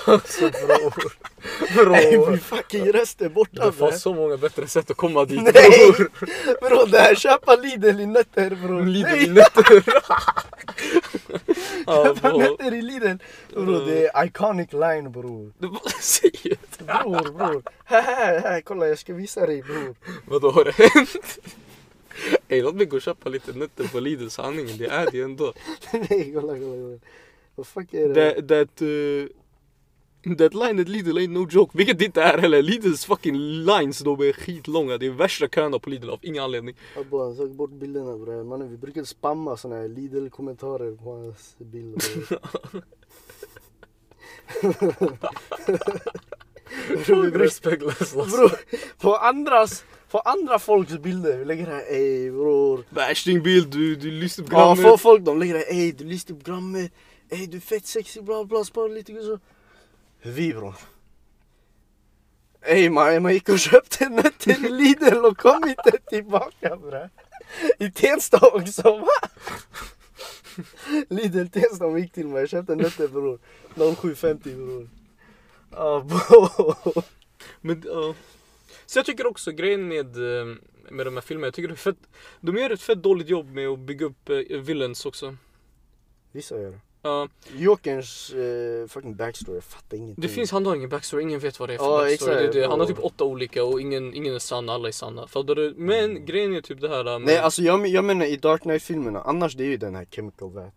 Alltså 0.06 0.50
bror. 0.50 1.14
Nej 1.92 2.18
Bror. 2.18 2.30
min 2.30 2.40
fucking 2.40 2.92
röst 2.92 3.22
är 3.22 3.30
borta 3.30 3.66
Det 3.66 3.72
fanns 3.72 4.02
så 4.02 4.14
många 4.14 4.38
bättre 4.38 4.68
sätt 4.68 4.92
att 4.92 4.98
komma 4.98 5.26
dit 5.26 5.44
Nej! 5.44 5.54
bror. 5.54 6.12
Bro 6.70 6.86
det 6.86 7.00
här 7.00 7.16
köpa 7.16 7.56
Lidl 7.56 8.00
i 8.00 8.06
nötter 8.06 8.50
bror. 8.50 8.86
Lidl 8.86 9.08
Nej, 9.08 9.24
i 9.26 9.30
nötter. 9.30 9.84
Köpa 11.86 12.30
bror. 12.30 12.40
nötter 12.40 12.74
i 12.74 12.82
Lidl. 12.82 13.18
Bror 13.54 13.86
det 13.86 14.08
är 14.08 14.26
iconic 14.26 14.74
line 14.74 15.12
bror. 15.12 15.52
Du 15.58 15.68
bara 15.70 15.90
säger 16.02 16.58
det. 16.78 16.84
Bror 16.86 17.32
bror. 17.38 17.64
Här, 17.86 18.02
här, 18.02 18.40
här, 18.40 18.62
kolla 18.62 18.88
jag 18.88 19.00
ska 19.00 19.14
visa 19.14 19.46
dig 19.46 19.62
bror. 19.64 19.96
Vadå 20.28 20.52
har 20.52 20.64
det 20.66 20.72
hänt? 20.72 21.38
Ey 22.48 22.62
låt 22.62 22.76
mig 22.76 22.86
gå 22.86 22.96
och 22.96 23.02
köpa 23.02 23.30
lite 23.30 23.52
nötter 23.54 23.88
på 23.88 24.00
Lidl 24.00 24.28
sanningen, 24.28 24.78
det 24.78 24.86
är 24.86 25.12
det 25.12 25.22
ändå. 25.22 25.54
Nej 25.92 26.32
kolla 26.34 26.54
kolla 26.54 26.58
kolla. 26.58 27.00
Vad 27.56 27.68
fuck 27.68 27.94
är 27.94 28.10
det? 28.10 28.34
That, 28.34 28.48
that, 28.48 28.82
uh, 28.82 29.28
that 30.38 30.54
line 30.54 30.80
at 30.82 30.88
Lidl 30.90 31.18
ain't 31.18 31.30
no 31.32 31.48
joke, 31.52 31.78
vilket 31.78 32.00
det 32.00 32.06
inte 32.06 32.22
är 32.22 32.38
heller. 32.38 32.62
Lidls 32.62 33.06
fucking 33.06 33.36
lines 33.38 34.00
de 34.00 34.22
är 34.22 34.34
skitlånga, 34.34 34.98
det 34.98 35.06
är 35.06 35.10
värsta 35.12 35.48
köerna 35.48 35.80
på 35.80 35.90
Lidl 35.90 36.10
av 36.10 36.20
ingen 36.22 36.44
anledning. 36.44 36.76
Abba 36.98 37.24
han 37.24 37.36
tog 37.38 37.56
bort 37.56 37.72
bilderna 37.72 38.18
bre. 38.18 38.44
Mannen 38.44 38.70
vi 38.72 38.78
brukade 38.78 39.06
spamma 39.06 39.58
såna 39.58 39.76
här 39.76 39.88
Lidl 39.88 40.28
kommentarer 40.30 40.96
på 40.96 41.12
hans 41.12 41.56
bild. 41.58 42.02
Bro, 47.06 47.22
vi 47.22 47.32
brukar- 47.32 47.40
Respektlös 47.40 48.14
Bro, 48.14 48.50
på 48.98 49.16
andras, 49.16 49.84
på 50.12 50.20
andra 50.20 50.60
folks 50.60 50.98
bilder, 50.98 51.38
vi 51.38 51.46
lägger 51.46 51.66
här 51.66 51.84
ey 51.94 52.32
bror. 52.32 52.84
Värstingbild, 52.90 53.68
du, 53.72 53.96
du 53.96 54.12
lyssnar 54.12 54.46
på 54.46 54.54
Ja, 54.54 54.58
programmet. 54.58 54.92
för 54.92 54.98
folk 54.98 55.22
de 55.26 55.40
lägger 55.40 55.56
här 55.56 55.66
ey 55.74 55.92
du 55.92 56.04
lyssnar 56.06 56.36
på 56.38 56.44
programmet, 56.44 56.92
ey 57.30 57.46
du 57.48 57.58
är 57.58 57.62
fett 57.62 57.86
sexig 57.86 58.24
bla 58.24 58.46
bla 58.46 58.64
spara 58.64 58.88
lite 58.88 59.24
så. 59.24 59.40
Vi 60.24 60.54
bror. 60.54 60.76
Ey 62.62 62.90
man, 62.90 63.24
man 63.24 63.34
gick 63.34 63.50
och 63.50 63.60
köpte 63.60 64.10
nötter 64.10 64.66
i 64.66 64.70
Lidl 64.70 65.26
och 65.26 65.38
kom 65.38 65.70
inte 65.70 65.92
tillbaka 66.10 66.76
bre. 66.76 67.10
I 67.80 67.92
Tensta 67.92 68.48
också 68.48 68.98
va? 68.98 69.30
Lidl 71.10 71.48
Tensta 71.48 71.86
de 71.86 72.00
gick 72.00 72.12
till 72.14 72.28
mig, 72.28 72.40
jag 72.40 72.50
köpte 72.50 72.76
nötter 72.76 73.08
bror. 73.08 73.40
0750 73.96 74.56
bror. 74.56 74.90
Bro. 76.04 76.84
Men, 77.62 77.84
ja. 77.86 78.16
Så 78.86 79.00
jag 79.00 79.06
tycker 79.06 79.28
också 79.28 79.52
grejen 79.52 79.88
med, 79.88 80.40
eh, 80.40 80.56
med 80.90 81.06
de 81.06 81.14
här 81.14 81.22
filmerna, 81.22 81.48
jag 81.48 81.54
tycker 81.54 81.68
det 81.68 81.74
är 81.74 81.76
fett, 81.76 82.10
de 82.42 82.58
gör 82.58 82.70
ett 82.70 82.82
fett 82.82 83.04
dåligt 83.04 83.30
jobb 83.30 83.52
med 83.52 83.68
att 83.68 83.80
bygga 83.80 84.06
upp 84.06 84.30
uh, 84.30 84.60
villains 84.60 85.06
också. 85.06 85.36
Vissa 86.32 86.56
gör 86.60 86.72
det. 86.72 86.80
Ja, 87.06 87.28
Jokerns 87.56 88.34
eh, 88.34 88.88
fucking 88.88 89.16
backstory, 89.16 89.56
jag 89.58 89.64
fattar 89.64 89.98
ingenting. 89.98 90.22
det 90.22 90.28
finns, 90.28 90.52
han 90.52 90.66
har 90.66 90.76
ingen 90.76 90.90
backstory, 90.90 91.24
ingen 91.24 91.40
vet 91.40 91.60
vad 91.60 91.70
det 91.70 91.74
är 91.74 91.78
för 91.78 91.86
Ja, 91.86 91.98
backstory. 92.10 92.48
Det, 92.48 92.52
det. 92.62 92.68
Han 92.68 92.80
har 92.80 92.88
typ 92.88 93.04
åtta 93.04 93.24
olika 93.24 93.64
och 93.64 93.82
ingen, 93.82 94.14
ingen 94.14 94.36
är 94.36 94.40
sann, 94.40 94.70
alla 94.70 94.88
är 94.88 94.92
sanna. 94.92 95.28
Fattar 95.28 95.56
du? 95.56 95.74
Men 95.78 96.26
grejen 96.26 96.54
är 96.56 96.62
typ 96.62 96.82
det 96.82 96.90
här 96.90 97.04
med, 97.04 97.22
Nej 97.22 97.38
alltså 97.38 97.62
jag, 97.62 97.88
jag 97.88 98.06
menar 98.06 98.26
i 98.26 98.36
Dark 98.38 98.62
Knight 98.62 98.84
filmerna, 98.84 99.22
annars 99.22 99.54
det 99.56 99.64
är 99.64 99.68
ju 99.68 99.78
den 99.78 99.96
här 99.96 100.06
Chemical 100.12 100.52
Vat. 100.52 100.74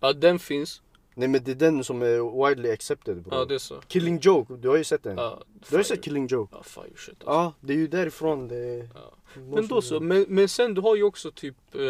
ja 0.00 0.12
den 0.12 0.38
finns. 0.38 0.82
Nej 1.14 1.28
men 1.28 1.44
det 1.44 1.50
är 1.50 1.54
den 1.54 1.84
som 1.84 2.02
är 2.02 2.48
widely 2.48 2.70
accepted 2.70 3.22
bro. 3.22 3.34
Ja 3.38 3.44
det 3.44 3.54
är 3.54 3.58
så. 3.58 3.74
Killing 3.88 4.18
Joke, 4.18 4.54
du 4.54 4.68
har 4.68 4.76
ju 4.76 4.84
sett 4.84 5.02
den. 5.02 5.16
Ja, 5.16 5.42
Du 5.68 5.74
har 5.74 5.80
ju 5.80 5.84
sett 5.84 6.02
Killing 6.04 6.26
Joke. 6.26 6.56
Ja, 6.56 6.62
fire 6.62 6.84
shit 6.96 7.08
alltså. 7.08 7.30
Ja, 7.30 7.52
det 7.60 7.72
är 7.72 7.76
ju 7.76 7.86
därifrån 7.88 8.48
det 8.48 8.88
Ja. 8.94 9.12
Men 9.34 9.66
då 9.68 9.82
så, 9.82 10.00
men, 10.00 10.24
men 10.28 10.48
sen 10.48 10.74
du 10.74 10.80
har 10.80 10.96
ju 10.96 11.02
också 11.02 11.30
typ 11.30 11.56
eh, 11.74 11.80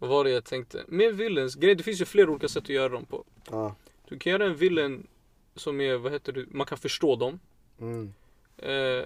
Vad 0.00 0.10
var 0.10 0.24
det 0.24 0.30
jag 0.30 0.44
tänkte? 0.44 0.84
Med 0.88 1.16
villains, 1.16 1.54
grejen, 1.54 1.76
det 1.76 1.82
finns 1.82 2.00
ju 2.00 2.04
flera 2.04 2.30
olika 2.30 2.48
sätt 2.48 2.62
att 2.62 2.68
göra 2.68 2.88
dem 2.88 3.04
på. 3.04 3.24
Ja. 3.50 3.74
Du 4.08 4.18
kan 4.18 4.32
göra 4.32 4.44
en 4.44 4.56
villain 4.56 5.06
som 5.54 5.80
är, 5.80 5.96
vad 5.96 6.12
heter 6.12 6.32
det, 6.32 6.46
man 6.50 6.66
kan 6.66 6.78
förstå 6.78 7.16
dem. 7.16 7.40
Mm. 7.80 8.12
Eh, 8.58 9.04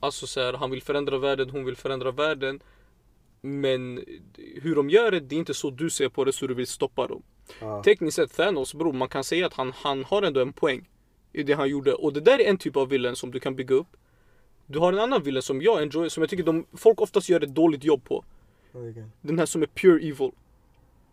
alltså 0.00 0.26
så 0.26 0.40
här, 0.40 0.52
han 0.52 0.70
vill 0.70 0.82
förändra 0.82 1.18
världen, 1.18 1.50
hon 1.50 1.64
vill 1.64 1.76
förändra 1.76 2.10
världen. 2.10 2.62
Men 3.40 4.04
hur 4.62 4.74
de 4.74 4.90
gör 4.90 5.10
det, 5.10 5.20
det 5.20 5.34
är 5.34 5.38
inte 5.38 5.54
så 5.54 5.70
du 5.70 5.90
ser 5.90 6.08
på 6.08 6.24
det 6.24 6.32
så 6.32 6.46
du 6.46 6.54
vill 6.54 6.66
stoppa 6.66 7.06
dem. 7.06 7.22
Ja. 7.60 7.82
Tekniskt 7.82 8.16
sett 8.16 8.36
Thanos 8.36 8.74
bror, 8.74 8.92
man 8.92 9.08
kan 9.08 9.24
säga 9.24 9.46
att 9.46 9.54
han, 9.54 9.72
han 9.72 10.04
har 10.04 10.22
ändå 10.22 10.40
en 10.40 10.52
poäng 10.52 10.88
i 11.32 11.42
det 11.42 11.52
han 11.52 11.68
gjorde. 11.68 11.94
Och 11.94 12.12
det 12.12 12.20
där 12.20 12.40
är 12.40 12.44
en 12.44 12.58
typ 12.58 12.76
av 12.76 12.88
villain 12.88 13.16
som 13.16 13.30
du 13.30 13.40
kan 13.40 13.56
bygga 13.56 13.74
upp. 13.74 13.96
Du 14.66 14.78
har 14.78 14.92
en 14.92 14.98
annan 14.98 15.22
villain 15.22 15.42
som 15.42 15.62
jag 15.62 15.82
enjoy, 15.82 16.10
som 16.10 16.22
jag 16.22 16.30
tycker 16.30 16.44
de, 16.44 16.66
folk 16.72 17.00
oftast 17.00 17.28
gör 17.28 17.40
ett 17.40 17.54
dåligt 17.54 17.84
jobb 17.84 18.04
på. 18.04 18.24
Okej. 18.72 19.04
Den 19.20 19.38
här 19.38 19.46
som 19.46 19.62
är 19.62 19.66
pure 19.66 20.00
evil. 20.00 20.30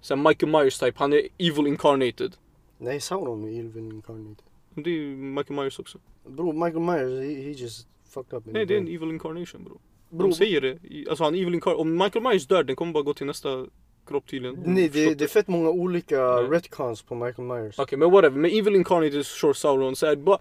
Så 0.02 0.16
här 0.16 0.24
Michael 0.30 0.52
Myers 0.52 0.80
type, 0.80 0.94
han 1.00 1.14
är 1.14 1.22
evil 1.38 1.68
incarnated. 1.68 2.36
Nej 2.78 3.00
Sauron 3.00 3.44
är 3.44 3.60
Evil 3.60 3.92
Incarnate. 3.92 4.44
Det 4.76 4.90
är 4.90 4.94
ju 4.94 5.16
Michael 5.16 5.60
Myers 5.60 5.80
också. 5.80 5.98
Bro, 6.26 6.52
Michael 6.52 6.80
Myers, 6.80 7.26
he, 7.26 7.44
he 7.44 7.52
just 7.52 7.88
fucked 8.10 8.38
up 8.38 8.44
Nej 8.46 8.66
det 8.66 8.74
är 8.74 8.78
en 8.78 8.88
evil 8.88 9.10
incarnation 9.10 9.64
bro. 9.64 9.80
Bro, 10.10 10.28
De 10.28 10.34
säger 10.34 10.62
det. 10.62 10.80
Alltså 11.10 11.24
han 11.24 11.36
evil 11.36 11.54
incarnation. 11.54 11.82
Om 11.82 11.98
Michael 11.98 12.24
Myers 12.24 12.48
dör, 12.48 12.64
den 12.64 12.76
kommer 12.76 12.94
bara 12.94 13.04
gå 13.04 13.14
till 13.14 13.26
nästa 13.28 13.66
kropp 14.10 14.28
tydligen. 14.28 14.64
Nej 14.66 14.90
det, 14.90 15.14
det 15.14 15.24
är 15.24 15.28
fett 15.28 15.48
många 15.48 15.70
olika 15.70 16.22
Nej. 16.22 16.44
retcons 16.44 17.02
på 17.02 17.16
Michael 17.16 17.48
Myers. 17.48 17.80
Okej 17.80 17.98
men 17.98 18.12
whatever, 18.12 18.38
med 18.38 18.52
Evil 18.54 18.76
Incarnated 18.76 19.26
Short 19.26 19.58
Sauron 19.58 19.96
så 19.96 20.06
är 20.06 20.10
det 20.10 20.22
bara, 20.22 20.40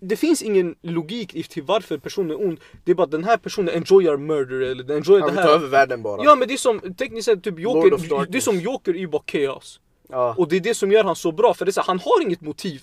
Det 0.00 0.16
finns 0.16 0.42
ingen 0.42 0.74
logik 0.82 1.48
till 1.48 1.62
varför 1.62 1.98
personen 1.98 2.30
är 2.30 2.46
ond 2.46 2.60
Det 2.84 2.90
är 2.90 2.94
bara 2.94 3.04
att 3.04 3.10
den 3.10 3.24
här 3.24 3.36
personen 3.36 3.74
enjoyar 3.74 4.16
murder 4.16 4.60
eller 4.60 4.84
den 4.84 4.96
enjoyar 4.96 5.20
Han 5.20 5.28
det 5.28 5.36
vill 5.36 5.42
ta 5.42 5.48
här 5.48 5.56
över 5.58 5.68
världen 5.68 6.02
bara. 6.02 6.24
Ja 6.24 6.34
men 6.34 6.48
det 6.48 6.54
är 6.54 6.58
som, 6.58 6.94
tekniskt 6.94 7.24
sett 7.24 7.44
typ 7.44 7.58
Joker, 7.58 8.26
det 8.26 8.38
är 8.38 8.40
som 8.40 8.60
Joker 8.60 8.94
är 8.94 8.98
ju 8.98 9.08
bara 9.08 9.22
chaos 9.32 9.80
Ja. 10.08 10.34
Och 10.38 10.48
det 10.48 10.56
är 10.56 10.60
det 10.60 10.74
som 10.74 10.92
gör 10.92 11.04
han 11.04 11.16
så 11.16 11.32
bra, 11.32 11.54
för 11.54 11.64
det 11.64 11.70
är 11.70 11.72
så 11.72 11.80
här, 11.80 11.86
han 11.86 11.98
har 11.98 12.22
inget 12.22 12.40
motiv 12.40 12.82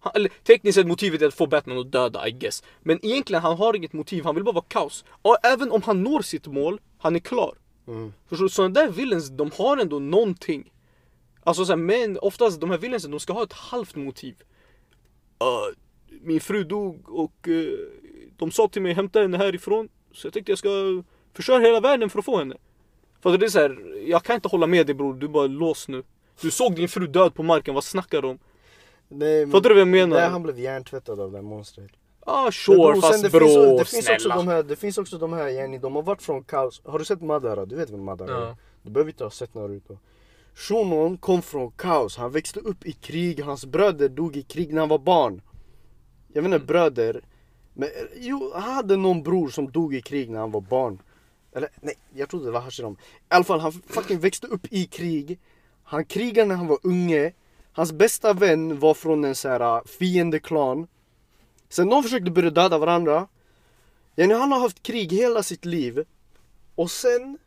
han, 0.00 0.12
eller 0.14 0.30
tekniskt 0.46 0.74
sett 0.74 0.86
motivet 0.86 1.22
är 1.22 1.26
att 1.26 1.34
få 1.34 1.46
Batman 1.46 1.78
att 1.78 1.92
döda 1.92 2.28
I 2.28 2.30
guess 2.30 2.62
Men 2.80 3.06
egentligen 3.06 3.42
han 3.42 3.56
har 3.56 3.76
inget 3.76 3.92
motiv, 3.92 4.24
han 4.24 4.34
vill 4.34 4.44
bara 4.44 4.52
vara 4.52 4.64
kaos 4.68 5.04
Och 5.22 5.36
även 5.42 5.72
om 5.72 5.82
han 5.82 6.02
når 6.02 6.22
sitt 6.22 6.46
mål, 6.46 6.80
han 6.98 7.14
är 7.16 7.20
klar 7.20 7.54
Mm. 7.86 8.12
Förstår 8.28 8.44
du? 8.44 8.50
Sådana 8.50 8.74
där 8.74 8.88
villains, 8.88 9.28
de 9.28 9.50
har 9.58 9.76
ändå 9.76 9.98
någonting. 9.98 10.72
Alltså 11.44 11.64
så 11.64 11.72
här, 11.72 11.76
men 11.76 12.18
oftast 12.18 12.60
de 12.60 12.70
här 12.70 12.78
villainsen, 12.78 13.10
de 13.10 13.20
ska 13.20 13.32
ha 13.32 13.42
ett 13.42 13.52
halvt 13.52 13.96
motiv. 13.96 14.34
Uh, 15.42 15.76
min 16.20 16.40
fru 16.40 16.64
dog 16.64 17.08
och 17.08 17.48
uh, 17.48 17.78
de 18.36 18.50
sa 18.50 18.68
till 18.68 18.82
mig 18.82 18.92
hämta 18.92 19.20
henne 19.20 19.38
härifrån. 19.38 19.88
Så 20.12 20.26
jag 20.26 20.32
tänkte 20.32 20.52
jag 20.52 20.58
ska 20.58 21.02
förstöra 21.32 21.58
hela 21.58 21.80
världen 21.80 22.10
för 22.10 22.18
att 22.18 22.24
få 22.24 22.38
henne. 22.38 22.56
För 23.20 23.38
det 23.38 23.46
är 23.46 23.50
så 23.50 23.58
här, 23.58 24.02
jag 24.06 24.22
kan 24.22 24.34
inte 24.34 24.48
hålla 24.48 24.66
med 24.66 24.86
dig 24.86 24.94
bror, 24.94 25.14
du 25.14 25.26
är 25.26 25.30
bara 25.30 25.46
låst 25.46 25.88
nu. 25.88 26.02
Du 26.40 26.50
såg 26.50 26.74
din 26.74 26.88
fru 26.88 27.06
död 27.06 27.34
på 27.34 27.42
marken, 27.42 27.74
vad 27.74 27.84
snackar 27.84 28.22
du 28.22 28.28
om? 28.28 28.38
Nej, 29.08 29.46
Fattar 29.46 29.68
du 29.68 29.74
vad 29.74 29.80
jag 29.80 29.88
menar? 29.88 30.16
Nej, 30.16 30.28
han 30.28 30.42
blev 30.42 30.58
hjärntvättad 30.58 31.20
av 31.20 31.30
det 31.32 31.38
här 31.38 31.42
monstret. 31.42 31.90
Ah 32.26 32.42
Men 32.42 32.52
sure 32.52 32.92
sen 32.94 33.02
fast 33.02 33.22
det 33.22 33.30
bror 33.30 33.84
finns, 33.84 33.90
det 33.90 33.96
finns 33.96 34.08
också 34.08 34.28
de 34.28 34.48
här, 34.48 34.62
det 34.62 34.76
finns 34.76 34.98
också 34.98 35.18
de 35.18 35.32
här, 35.32 35.48
yani, 35.48 35.78
de 35.78 35.94
har 35.94 36.02
varit 36.02 36.22
från 36.22 36.44
kaos. 36.44 36.82
Har 36.84 36.98
du 36.98 37.04
sett 37.04 37.20
Madara? 37.20 37.66
Du 37.66 37.76
vet 37.76 37.90
vem 37.90 38.04
Madara 38.04 38.36
är? 38.36 38.40
Ja. 38.40 38.56
Du 38.82 38.90
behöver 38.90 39.10
inte 39.10 39.24
ha 39.24 39.30
sett 39.30 39.54
Naruto. 39.54 39.98
Shunon 40.54 41.18
kom 41.18 41.42
från 41.42 41.70
kaos, 41.70 42.16
han 42.16 42.30
växte 42.30 42.60
upp 42.60 42.86
i 42.86 42.92
krig, 42.92 43.42
hans 43.42 43.66
bröder 43.66 44.08
dog 44.08 44.36
i 44.36 44.42
krig 44.42 44.72
när 44.72 44.80
han 44.80 44.88
var 44.88 44.98
barn. 44.98 45.42
Jag 46.32 46.42
menar 46.42 46.58
bröder, 46.58 47.24
men 47.74 47.88
jo, 48.16 48.52
han 48.54 48.74
hade 48.74 48.96
någon 48.96 49.22
bror 49.22 49.48
som 49.48 49.70
dog 49.70 49.94
i 49.94 50.02
krig 50.02 50.30
när 50.30 50.40
han 50.40 50.50
var 50.50 50.60
barn. 50.60 51.02
Eller 51.54 51.68
nej, 51.80 51.94
jag 52.14 52.28
trodde 52.28 52.44
det 52.44 52.50
var 52.50 52.60
Hashiram. 52.60 52.92
I 52.92 52.96
alla 53.28 53.44
fall, 53.44 53.60
han 53.60 53.72
fucking 53.72 54.18
växte 54.18 54.46
upp 54.46 54.66
i 54.70 54.84
krig. 54.86 55.38
Han 55.82 56.04
krigade 56.04 56.48
när 56.48 56.54
han 56.54 56.66
var 56.66 56.78
unge. 56.82 57.32
Hans 57.72 57.92
bästa 57.92 58.32
vän 58.32 58.78
var 58.78 58.94
från 58.94 59.24
en 59.24 59.34
så 59.34 59.48
här 59.48 59.76
äh, 59.76 59.84
fiendeklan. 59.84 60.86
Sen 61.72 61.88
de 61.88 62.02
försökte 62.02 62.30
börja 62.30 62.50
döda 62.50 62.78
varandra. 62.78 63.28
Yani 64.16 64.34
han 64.34 64.52
har 64.52 64.60
haft 64.60 64.82
krig 64.82 65.12
hela 65.12 65.42
sitt 65.42 65.64
liv. 65.64 66.04
Och 66.74 66.90
sen, 66.90 67.38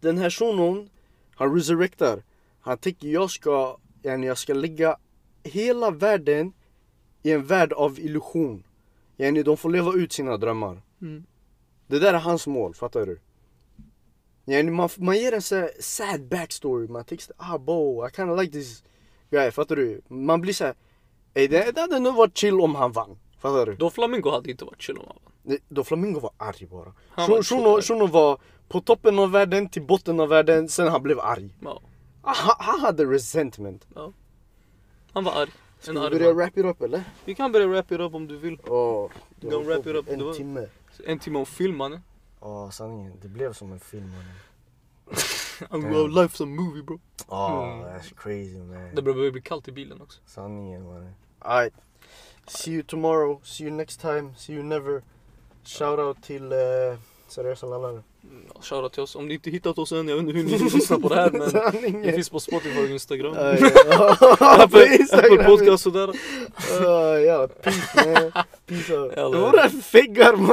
den 0.00 0.18
här 0.18 0.30
shunon, 0.30 0.90
han 1.34 1.54
resurrectar. 1.54 2.22
Han 2.60 2.78
tänker 2.78 3.08
jag 3.08 3.30
ska, 3.30 3.76
yani 4.02 4.26
jag 4.26 4.38
ska 4.38 4.54
lägga 4.54 4.96
hela 5.42 5.90
världen 5.90 6.52
i 7.22 7.32
en 7.32 7.46
värld 7.46 7.72
av 7.72 7.98
illusion. 7.98 8.64
Yani 9.16 9.42
de 9.42 9.56
får 9.56 9.70
leva 9.70 9.92
ut 9.92 10.12
sina 10.12 10.36
drömmar. 10.36 10.82
Mm. 11.02 11.24
Det 11.86 11.98
där 11.98 12.14
är 12.14 12.18
hans 12.18 12.46
mål, 12.46 12.74
fattar 12.74 13.06
du? 13.06 13.20
Yani 14.44 14.70
man, 14.70 14.88
man 14.96 15.16
ger 15.16 15.32
en 15.32 15.42
så 15.42 15.68
sad 15.80 16.28
backstory, 16.28 16.88
man 16.88 17.04
tänker 17.04 17.26
ah 17.36 17.58
bo, 17.58 18.08
I 18.08 18.10
kinda 18.10 18.34
like 18.34 18.52
this 18.52 18.84
guy, 19.30 19.50
fattar 19.50 19.76
du? 19.76 20.00
Man 20.08 20.40
blir 20.40 20.52
såhär, 20.52 20.74
det, 21.32 21.74
det 21.74 21.80
hade 21.80 21.98
nog 21.98 22.14
varit 22.14 22.36
chill 22.38 22.60
om 22.60 22.74
han 22.74 22.92
vann, 22.92 23.18
fattar 23.38 23.66
du? 23.66 23.74
Då 23.74 23.90
Flamingo 23.90 24.30
hade 24.30 24.50
inte 24.50 24.64
varit 24.64 24.82
chill 24.82 24.98
om 24.98 25.04
han 25.06 25.16
vann. 25.24 25.58
Då 25.68 25.84
Flamingo 25.84 26.20
var 26.20 26.30
arg 26.36 26.66
bara. 26.66 26.92
Shuno- 27.16 27.42
Shuno, 27.42 27.74
arg. 27.76 27.82
Shuno 27.82 28.06
var 28.06 28.38
på 28.68 28.80
toppen 28.80 29.18
av 29.18 29.30
världen 29.30 29.68
till 29.68 29.82
botten 29.82 30.20
av 30.20 30.28
världen, 30.28 30.68
sen 30.68 30.88
han 30.88 31.02
blev 31.02 31.20
arg. 31.20 31.50
Ja, 31.60 31.80
Ah, 32.24 32.32
Han, 32.36 32.54
han 32.58 32.80
hade 32.80 33.04
resentment. 33.04 33.86
han 35.12 35.24
var 35.24 35.32
arg. 35.42 35.50
Ska 35.80 35.92
vi 35.92 35.98
börja 36.18 36.32
wrap 36.32 36.58
it 36.58 36.64
up 36.64 36.82
eller? 36.82 37.04
Vi 37.24 37.34
kan 37.34 37.52
börja 37.52 37.66
wrap 37.66 37.92
it 37.92 38.00
up 38.00 38.14
om 38.14 38.28
du 38.28 38.36
vill. 38.36 38.58
Åh, 38.66 39.10
du 39.40 39.46
har 39.56 39.62
wrap 39.62 39.86
it 39.86 39.94
up, 39.96 40.08
En 40.08 40.24
var- 40.24 40.32
timme. 40.34 40.66
En 41.06 41.18
timme 41.18 41.38
om 41.38 41.46
film 41.46 41.76
mannen. 41.76 42.00
Ja 42.40 42.70
sanningen, 42.70 43.12
det 43.22 43.28
blev 43.28 43.52
som 43.52 43.72
en 43.72 43.80
film 43.80 44.10
mannen. 44.10 44.34
Life's 46.14 46.42
a 46.42 46.46
movie 46.46 46.82
bro. 46.82 47.00
Oh, 47.28 47.62
Mm. 47.62 47.84
that's 47.84 48.14
crazy 48.16 48.58
man. 48.58 48.94
Det 48.94 49.02
börjar 49.02 49.30
bli 49.30 49.42
kallt 49.42 49.68
i 49.68 49.72
bilen 49.72 50.00
också. 50.02 50.20
Sanningen 50.26 50.86
mannen. 50.86 51.14
Alright. 51.44 51.74
See 52.46 52.72
you 52.72 52.82
tomorrow, 52.82 53.40
see 53.44 53.64
you 53.64 53.72
next 53.72 54.00
time, 54.00 54.34
see 54.36 54.52
you 54.52 54.62
never. 54.62 55.02
Shoutout 55.64 56.22
till 56.22 56.52
uh, 56.52 56.98
seriösa 57.28 57.66
lallare. 57.66 58.02
Shoutout 58.60 58.92
till 58.92 59.02
oss. 59.02 59.16
Om 59.16 59.28
ni 59.28 59.34
inte 59.34 59.50
hittat 59.50 59.78
oss 59.78 59.92
än, 59.92 60.08
jag 60.08 60.16
vet 60.16 60.24
inte 60.24 60.38
hur 60.38 60.44
ni 60.44 60.70
lyssnar 60.70 60.98
på 60.98 61.08
det 61.08 61.14
här 61.14 61.30
men 61.30 62.02
det 62.02 62.12
finns 62.12 62.30
på 62.30 62.40
Spotify 62.40 62.78
och 62.78 62.88
Instagram. 62.88 63.34
Ja. 63.34 64.16
På 64.38 64.44
Apple, 64.44 64.96
Instagram. 64.96 65.32
Apple 65.32 65.44
Podcast 65.44 65.82
sådär. 65.82 66.08
Uh, 66.08 67.22
ja, 67.22 67.48
peace 67.62 68.06
man. 68.06 68.32
Peace 68.66 68.94
out. 68.96 69.12
Jävlar. 69.16 69.40
Våra 69.40 69.68
feggar. 69.68 70.36